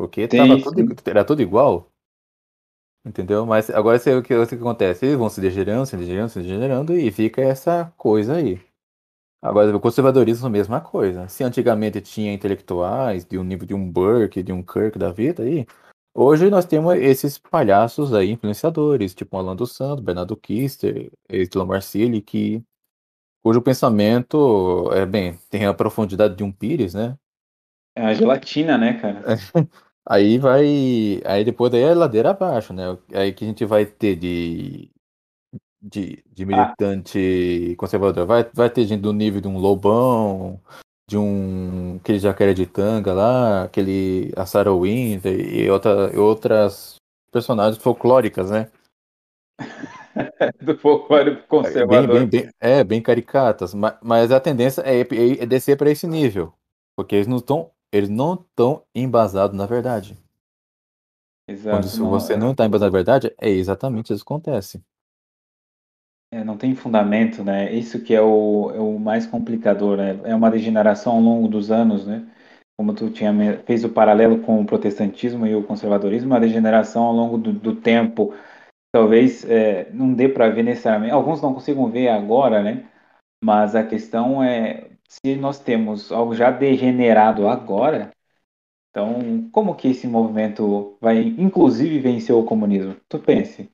Porque 0.00 0.26
tava 0.26 0.58
tudo, 0.62 0.96
era 1.04 1.22
tudo 1.22 1.42
igual. 1.42 1.86
Entendeu? 3.04 3.44
Mas 3.44 3.68
agora 3.68 3.98
sei 3.98 4.14
o 4.14 4.22
que, 4.22 4.34
o 4.34 4.46
que 4.46 4.54
acontece. 4.54 5.04
Eles 5.04 5.18
vão 5.18 5.28
se 5.28 5.42
degenerando, 5.42 5.84
se 5.84 5.94
degenerando, 5.94 6.30
se 6.30 6.40
degenerando 6.40 6.96
e 6.96 7.10
fica 7.10 7.42
essa 7.42 7.92
coisa 7.98 8.36
aí. 8.36 8.58
Agora, 9.42 9.76
o 9.76 9.78
conservadorismo 9.78 10.46
é 10.46 10.48
a 10.48 10.52
mesma 10.52 10.80
coisa. 10.80 11.28
Se 11.28 11.44
antigamente 11.44 12.00
tinha 12.00 12.32
intelectuais 12.32 13.26
de 13.26 13.36
um 13.36 13.44
nível 13.44 13.66
de 13.66 13.74
um 13.74 13.92
Burke, 13.92 14.42
de 14.42 14.52
um 14.52 14.62
Kirk 14.62 14.98
da 14.98 15.12
vida 15.12 15.42
aí, 15.42 15.66
hoje 16.14 16.48
nós 16.48 16.64
temos 16.64 16.94
esses 16.94 17.36
palhaços 17.36 18.14
aí, 18.14 18.30
influenciadores, 18.30 19.14
tipo 19.14 19.36
Alan 19.36 19.54
dos 19.54 19.76
Santos, 19.76 20.02
Bernardo 20.02 20.34
Kister, 20.34 21.12
Isla 21.28 21.66
Marcilli, 21.66 22.22
que 22.22 22.64
cujo 23.42 23.60
pensamento 23.60 24.90
é 24.94 25.04
bem, 25.04 25.38
tem 25.50 25.66
a 25.66 25.74
profundidade 25.74 26.36
de 26.36 26.42
um 26.42 26.50
pires, 26.50 26.94
né? 26.94 27.18
É 27.94 28.06
a 28.06 28.14
gelatina, 28.14 28.78
né, 28.78 28.94
cara? 28.94 29.22
Aí 30.06 30.38
vai. 30.38 31.20
Aí 31.24 31.44
depois 31.44 31.70
daí 31.70 31.82
é 31.82 31.94
ladeira 31.94 32.30
abaixo, 32.30 32.72
né? 32.72 32.96
Aí 33.12 33.32
que 33.32 33.44
a 33.44 33.48
gente 33.48 33.64
vai 33.64 33.86
ter 33.86 34.16
de. 34.16 34.90
De, 35.82 36.22
de 36.30 36.44
militante 36.44 37.70
ah. 37.72 37.76
conservador. 37.78 38.26
Vai, 38.26 38.44
vai 38.52 38.68
ter 38.68 38.84
gente 38.84 39.00
do 39.00 39.14
nível 39.14 39.40
de 39.40 39.48
um 39.48 39.58
Lobão, 39.58 40.60
de 41.08 41.16
um. 41.16 41.96
aquele 41.96 42.18
jacaré 42.18 42.52
de 42.52 42.66
tanga 42.66 43.12
lá, 43.12 43.64
aquele. 43.64 44.32
a 44.36 44.44
Sarah 44.44 44.74
Winter 44.74 45.38
e, 45.40 45.70
outra, 45.70 46.10
e 46.14 46.18
outras 46.18 46.96
personagens 47.32 47.82
folclóricas, 47.82 48.50
né? 48.50 48.70
do 50.60 50.76
folclore 50.76 51.42
conservador. 51.48 52.08
Bem, 52.08 52.26
bem, 52.26 52.42
bem, 52.42 52.50
é, 52.60 52.84
bem 52.84 53.02
caricatas. 53.02 53.74
Mas, 53.74 53.96
mas 54.02 54.32
a 54.32 54.40
tendência 54.40 54.82
é, 54.82 55.00
é 55.00 55.46
descer 55.46 55.76
para 55.76 55.90
esse 55.90 56.06
nível. 56.06 56.52
Porque 56.96 57.14
eles 57.14 57.26
não 57.26 57.38
estão 57.38 57.70
eles 57.92 58.08
não 58.08 58.34
estão 58.34 58.82
embasados 58.94 59.56
na 59.56 59.66
verdade. 59.66 60.16
Exato. 61.48 61.88
Quando 61.88 61.98
não, 61.98 62.10
você 62.10 62.34
é... 62.34 62.36
não 62.36 62.52
está 62.52 62.64
embasado 62.64 62.92
na 62.92 62.98
verdade, 62.98 63.34
é 63.40 63.48
exatamente 63.48 64.12
isso 64.12 64.24
que 64.24 64.32
acontece. 64.32 64.82
É, 66.32 66.44
não 66.44 66.56
tem 66.56 66.76
fundamento, 66.76 67.42
né? 67.42 67.72
Isso 67.74 68.00
que 68.00 68.14
é 68.14 68.22
o, 68.22 68.70
é 68.72 68.78
o 68.78 69.00
mais 69.00 69.26
complicador, 69.26 69.96
né? 69.96 70.20
É 70.22 70.34
uma 70.34 70.50
degeneração 70.50 71.14
ao 71.14 71.20
longo 71.20 71.48
dos 71.48 71.72
anos, 71.72 72.06
né? 72.06 72.24
Como 72.78 72.94
tu 72.94 73.10
tinha 73.10 73.32
fez 73.66 73.84
o 73.84 73.88
paralelo 73.88 74.40
com 74.42 74.60
o 74.60 74.64
protestantismo 74.64 75.44
e 75.44 75.56
o 75.56 75.64
conservadorismo, 75.64 76.30
uma 76.30 76.40
degeneração 76.40 77.02
ao 77.02 77.12
longo 77.12 77.36
do, 77.36 77.52
do 77.52 77.74
tempo. 77.74 78.32
Talvez 78.92 79.44
é, 79.44 79.90
não 79.92 80.14
dê 80.14 80.28
para 80.28 80.48
ver 80.50 80.62
necessariamente. 80.62 81.12
Alguns 81.12 81.42
não 81.42 81.52
consigam 81.52 81.90
ver 81.90 82.08
agora, 82.08 82.62
né? 82.62 82.88
Mas 83.42 83.74
a 83.74 83.82
questão 83.84 84.42
é 84.42 84.89
se 85.10 85.34
nós 85.34 85.58
temos 85.58 86.12
algo 86.12 86.36
já 86.36 86.52
degenerado 86.52 87.48
agora, 87.48 88.12
então 88.90 89.50
como 89.50 89.74
que 89.74 89.88
esse 89.88 90.06
movimento 90.06 90.96
vai, 91.00 91.20
inclusive, 91.20 91.98
vencer 91.98 92.34
o 92.34 92.44
comunismo? 92.44 92.96
Tu 93.08 93.18
pense. 93.18 93.68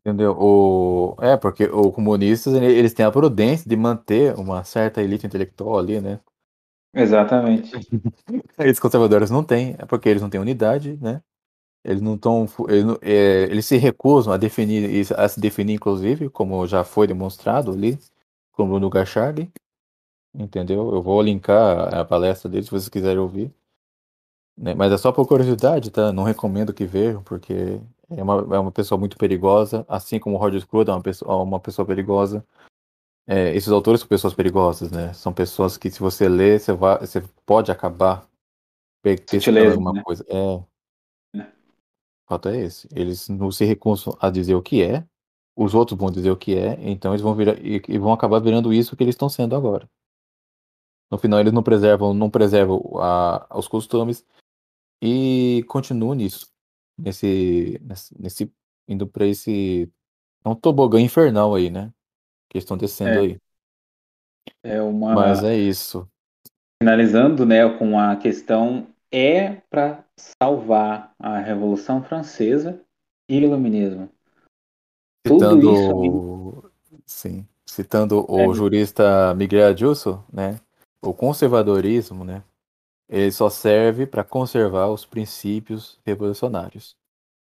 Entendeu? 0.00 0.36
O... 0.36 1.14
É, 1.20 1.36
porque 1.36 1.66
os 1.66 1.94
comunistas 1.94 2.54
eles 2.54 2.92
têm 2.92 3.06
a 3.06 3.12
prudência 3.12 3.68
de 3.68 3.76
manter 3.76 4.34
uma 4.34 4.64
certa 4.64 5.00
elite 5.00 5.24
intelectual 5.24 5.78
ali, 5.78 6.00
né? 6.00 6.18
Exatamente. 6.92 7.70
Eles 8.58 8.80
conservadores 8.80 9.30
não 9.30 9.44
têm, 9.44 9.76
é 9.78 9.84
porque 9.84 10.08
eles 10.08 10.22
não 10.22 10.30
têm 10.30 10.40
unidade, 10.40 10.98
né? 11.00 11.20
Eles 11.84 12.00
não 12.00 12.14
estão. 12.14 12.46
Eles, 12.66 12.96
é, 13.02 13.42
eles, 13.42 13.66
se 13.66 13.76
recusam 13.76 14.32
a 14.32 14.36
definir, 14.36 15.06
a 15.14 15.28
se 15.28 15.38
definir, 15.38 15.74
inclusive, 15.74 16.30
como 16.30 16.66
já 16.66 16.82
foi 16.82 17.06
demonstrado 17.06 17.70
ali, 17.70 17.98
com 18.52 18.66
Bruno 18.66 18.88
Gachardi 18.88 19.52
entendeu? 20.34 20.94
Eu 20.94 21.02
vou 21.02 21.20
linkar 21.22 21.94
a 21.94 22.04
palestra 22.04 22.48
dele 22.48 22.64
se 22.64 22.70
vocês 22.70 22.88
quiserem 22.88 23.18
ouvir. 23.18 23.52
Né? 24.56 24.74
Mas 24.74 24.92
é 24.92 24.98
só 24.98 25.12
por 25.12 25.26
curiosidade, 25.26 25.90
tá? 25.90 26.12
Não 26.12 26.24
recomendo 26.24 26.74
que 26.74 26.84
vejam, 26.84 27.22
porque 27.22 27.80
é 28.10 28.22
uma, 28.22 28.56
é 28.56 28.58
uma 28.58 28.72
pessoa 28.72 28.98
muito 28.98 29.16
perigosa, 29.16 29.84
assim 29.88 30.18
como 30.18 30.36
o 30.36 30.38
Roger 30.38 30.60
Scruton 30.60 30.92
é 30.92 30.94
uma 30.94 31.02
pessoa, 31.02 31.42
uma 31.42 31.60
pessoa 31.60 31.86
perigosa. 31.86 32.44
É, 33.26 33.54
esses 33.54 33.70
autores 33.70 34.00
são 34.00 34.08
pessoas 34.08 34.34
perigosas, 34.34 34.90
né? 34.90 35.12
São 35.12 35.32
pessoas 35.32 35.76
que 35.76 35.90
se 35.90 36.00
você 36.00 36.28
ler, 36.28 36.58
você, 36.58 36.72
vai, 36.72 36.98
você 36.98 37.22
pode 37.44 37.70
acabar 37.70 38.26
pesquisando 39.02 39.58
alguma 39.58 39.92
né? 39.92 40.02
coisa. 40.02 40.24
É. 40.28 41.38
é. 41.38 41.42
O 41.42 42.28
fato 42.28 42.48
é 42.48 42.56
esse. 42.56 42.88
Eles 42.94 43.28
não 43.28 43.50
se 43.52 43.64
recusam 43.64 44.16
a 44.18 44.30
dizer 44.30 44.54
o 44.54 44.62
que 44.62 44.82
é, 44.82 45.04
os 45.54 45.74
outros 45.74 45.98
vão 45.98 46.10
dizer 46.10 46.30
o 46.30 46.36
que 46.36 46.56
é, 46.56 46.78
então 46.80 47.12
eles 47.12 47.20
vão 47.20 47.34
virar 47.34 47.58
e, 47.58 47.82
e 47.86 47.98
vão 47.98 48.12
acabar 48.12 48.38
virando 48.38 48.72
isso 48.72 48.96
que 48.96 49.02
eles 49.02 49.14
estão 49.14 49.28
sendo 49.28 49.54
agora. 49.54 49.88
No 51.10 51.18
final 51.18 51.40
eles 51.40 51.52
não 51.52 51.62
preservam, 51.62 52.12
não 52.12 52.30
preservam 52.30 52.82
a, 52.96 53.46
os 53.54 53.66
costumes 53.66 54.24
e 55.02 55.64
continuam 55.68 56.14
nisso, 56.14 56.52
nesse, 56.98 57.80
nesse, 58.18 58.52
indo 58.86 59.06
para 59.06 59.26
esse 59.26 59.90
é 60.44 60.48
um 60.48 60.54
tobogã 60.54 61.00
infernal 61.00 61.54
aí, 61.54 61.70
né? 61.70 61.92
Que 62.50 62.58
estão 62.58 62.76
descendo 62.76 63.10
é, 63.10 63.18
aí. 63.18 63.40
É 64.62 64.80
uma. 64.80 65.14
Mas 65.14 65.44
é 65.44 65.56
isso. 65.56 66.08
Finalizando, 66.82 67.44
né, 67.44 67.68
com 67.76 67.98
a 67.98 68.16
questão 68.16 68.86
é 69.10 69.62
para 69.68 70.04
salvar 70.40 71.12
a 71.18 71.38
Revolução 71.38 72.02
Francesa 72.02 72.80
e 73.28 73.38
o 73.38 73.42
Iluminismo. 73.42 74.08
Citando, 75.26 75.60
Tudo 75.60 76.04
isso. 76.04 76.72
Sim, 77.04 77.48
citando 77.66 78.24
o 78.30 78.52
é. 78.52 78.54
jurista 78.54 79.34
Miguel 79.34 79.68
Adilson, 79.68 80.24
né? 80.32 80.60
O 81.02 81.14
conservadorismo, 81.14 82.24
né, 82.24 82.42
ele 83.08 83.32
só 83.32 83.48
serve 83.48 84.06
para 84.06 84.22
conservar 84.22 84.88
os 84.88 85.06
princípios 85.06 85.98
revolucionários. 86.04 86.96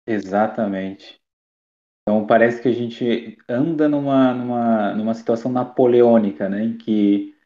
Exatamente. 0.07 1.21
Então 2.03 2.27
parece 2.27 2.63
que 2.63 2.69
a 2.69 2.73
gente 2.73 3.39
anda 3.49 3.89
numa, 3.89 4.35
numa, 4.35 4.95
numa 4.95 5.15
situação 5.15 5.51
napoleônica, 5.51 6.49
né, 6.49 6.65
em 6.65 6.79
que 6.79 7.37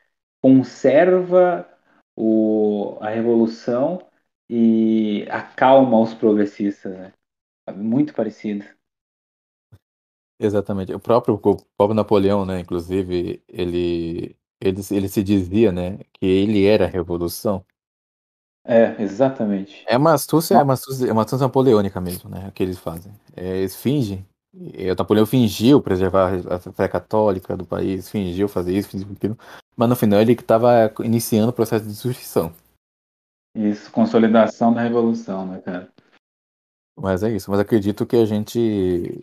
conserva 0.42 1.68
o, 2.16 2.98
a 3.00 3.08
revolução 3.08 4.06
e 4.48 5.26
acalma 5.30 6.00
os 6.00 6.14
progressistas. 6.14 6.92
Né? 6.92 7.12
Muito 7.74 8.14
parecido. 8.14 8.64
Exatamente. 10.38 10.92
O 10.92 11.00
próprio, 11.00 11.34
o 11.34 11.40
próprio 11.40 11.94
Napoleão, 11.94 12.44
né, 12.44 12.60
inclusive, 12.60 13.42
ele 13.48 14.36
ele, 14.68 14.80
ele 14.90 15.08
se 15.08 15.22
dizia, 15.22 15.70
né, 15.70 15.98
que 16.12 16.26
ele 16.26 16.64
era 16.64 16.84
a 16.84 16.88
revolução. 16.88 17.64
É, 18.66 19.00
exatamente. 19.02 19.84
É 19.86 19.96
uma 19.96 20.14
astúcia, 20.14 20.54
é 20.54 20.62
uma 20.62 20.72
astúcia, 20.72 21.06
é 21.08 21.12
uma 21.12 21.22
astúcia 21.22 21.46
napoleônica 21.46 22.00
mesmo, 22.00 22.30
né, 22.30 22.50
que 22.54 22.62
eles 22.62 22.78
fazem. 22.78 23.12
É, 23.36 23.58
eles 23.58 23.76
fingem, 23.76 24.26
o 24.54 24.94
Napoleão 24.96 25.26
fingiu 25.26 25.82
preservar 25.82 26.32
a 26.48 26.58
fé 26.58 26.86
católica 26.86 27.56
do 27.56 27.66
país, 27.66 28.08
fingiu 28.08 28.48
fazer 28.48 28.76
isso, 28.76 28.88
fingiu 28.88 29.08
aquilo, 29.12 29.36
mas 29.76 29.88
no 29.88 29.96
final 29.96 30.20
ele 30.20 30.32
estava 30.32 30.92
iniciando 31.00 31.50
o 31.50 31.52
processo 31.52 31.84
de 31.84 31.90
destruição. 31.90 32.52
Isso, 33.56 33.90
consolidação 33.90 34.72
da 34.72 34.80
revolução, 34.80 35.46
né, 35.46 35.60
cara? 35.60 35.88
Mas 36.96 37.22
é 37.24 37.30
isso, 37.30 37.50
mas 37.50 37.58
acredito 37.58 38.06
que 38.06 38.16
a 38.16 38.24
gente. 38.24 39.22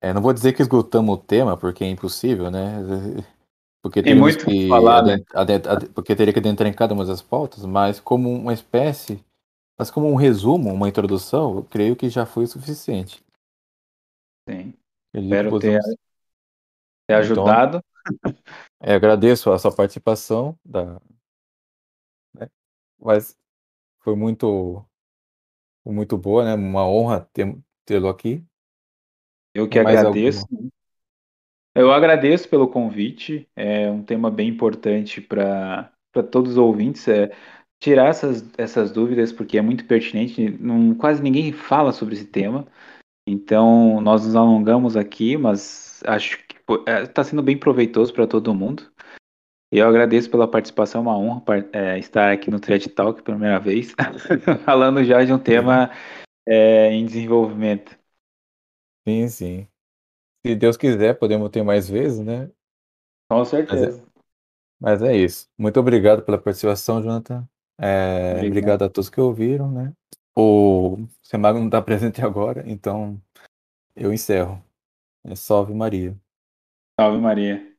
É, 0.00 0.12
não 0.12 0.22
vou 0.22 0.32
dizer 0.32 0.52
que 0.52 0.62
esgotamos 0.62 1.14
o 1.16 1.18
tema, 1.18 1.56
porque 1.56 1.82
é 1.82 1.88
impossível, 1.88 2.50
né? 2.50 2.78
Porque 3.84 4.02
tem 4.02 4.18
muito 4.18 4.46
que 4.46 4.66
falar, 4.66 5.02
né? 5.02 5.18
porque 5.94 6.16
teria 6.16 6.32
que 6.32 6.38
adentrar 6.38 6.66
em 6.66 6.72
cada 6.72 6.94
uma 6.94 7.04
das 7.04 7.20
pautas, 7.20 7.66
mas 7.66 8.00
como 8.00 8.32
uma 8.32 8.54
espécie, 8.54 9.22
mas 9.78 9.90
como 9.90 10.08
um 10.10 10.14
resumo, 10.14 10.72
uma 10.72 10.88
introdução, 10.88 11.56
eu 11.56 11.64
creio 11.64 11.94
que 11.94 12.08
já 12.08 12.24
foi 12.24 12.44
o 12.44 12.48
suficiente. 12.48 13.22
Sim. 14.48 14.72
Espero 15.14 15.58
ter, 15.58 15.82
ter 15.82 15.98
então, 17.10 17.18
ajudado. 17.18 17.84
Então, 18.10 18.34
é, 18.80 18.94
agradeço 18.94 19.52
a 19.52 19.58
sua 19.58 19.70
participação, 19.70 20.58
da, 20.64 20.98
né? 22.34 22.48
mas 22.98 23.36
foi 24.00 24.16
muito, 24.16 24.82
muito 25.84 26.16
boa, 26.16 26.42
né? 26.42 26.54
Uma 26.54 26.88
honra 26.88 27.28
tê-lo 27.84 28.08
aqui. 28.08 28.42
Eu 29.52 29.68
que 29.68 29.78
agradeço. 29.78 30.46
Alguma... 30.50 30.70
Eu 31.74 31.92
agradeço 31.92 32.48
pelo 32.48 32.68
convite. 32.68 33.48
É 33.56 33.90
um 33.90 34.02
tema 34.02 34.30
bem 34.30 34.48
importante 34.48 35.20
para 35.20 35.90
todos 36.30 36.52
os 36.52 36.56
ouvintes. 36.56 37.06
É 37.08 37.30
tirar 37.82 38.08
essas, 38.08 38.48
essas 38.56 38.92
dúvidas, 38.92 39.32
porque 39.32 39.58
é 39.58 39.62
muito 39.62 39.84
pertinente. 39.86 40.50
Não, 40.60 40.94
quase 40.94 41.22
ninguém 41.22 41.52
fala 41.52 41.92
sobre 41.92 42.14
esse 42.14 42.26
tema. 42.26 42.66
Então, 43.26 44.00
nós 44.00 44.24
nos 44.24 44.36
alongamos 44.36 44.96
aqui, 44.96 45.36
mas 45.36 46.02
acho 46.06 46.38
que 46.46 46.56
está 47.02 47.22
é, 47.22 47.24
sendo 47.24 47.42
bem 47.42 47.58
proveitoso 47.58 48.12
para 48.12 48.26
todo 48.26 48.54
mundo. 48.54 48.92
Eu 49.72 49.88
agradeço 49.88 50.30
pela 50.30 50.48
participação, 50.48 51.00
é 51.00 51.02
uma 51.02 51.18
honra 51.18 51.42
é, 51.72 51.98
estar 51.98 52.32
aqui 52.32 52.48
no 52.48 52.60
Thread 52.60 52.88
Talk 52.90 53.22
pela 53.22 53.36
primeira 53.36 53.58
vez, 53.58 53.92
falando 54.64 55.02
já 55.02 55.24
de 55.24 55.32
um 55.32 55.38
tema 55.38 55.90
é, 56.46 56.92
em 56.92 57.04
desenvolvimento. 57.04 57.98
Sim, 59.06 59.28
sim. 59.28 59.68
Se 60.44 60.54
Deus 60.54 60.76
quiser, 60.76 61.18
podemos 61.18 61.48
ter 61.50 61.62
mais 61.62 61.88
vezes, 61.88 62.20
né? 62.20 62.50
Com 63.30 63.44
certeza. 63.44 64.04
Mas 64.78 65.00
é, 65.00 65.02
mas 65.02 65.02
é 65.02 65.16
isso. 65.16 65.48
Muito 65.56 65.80
obrigado 65.80 66.22
pela 66.22 66.36
participação, 66.36 67.02
Jonathan. 67.02 67.48
É, 67.80 68.32
obrigado. 68.32 68.46
obrigado. 68.48 68.82
a 68.82 68.88
todos 68.90 69.08
que 69.08 69.20
ouviram, 69.20 69.70
né? 69.70 69.92
O 70.36 71.06
Semago 71.22 71.58
não 71.58 71.66
está 71.66 71.80
presente 71.80 72.22
agora, 72.22 72.62
então 72.66 73.20
eu 73.96 74.12
encerro. 74.12 74.62
É, 75.24 75.34
salve 75.34 75.72
Maria. 75.72 76.14
Salve 77.00 77.18
Maria. 77.18 77.73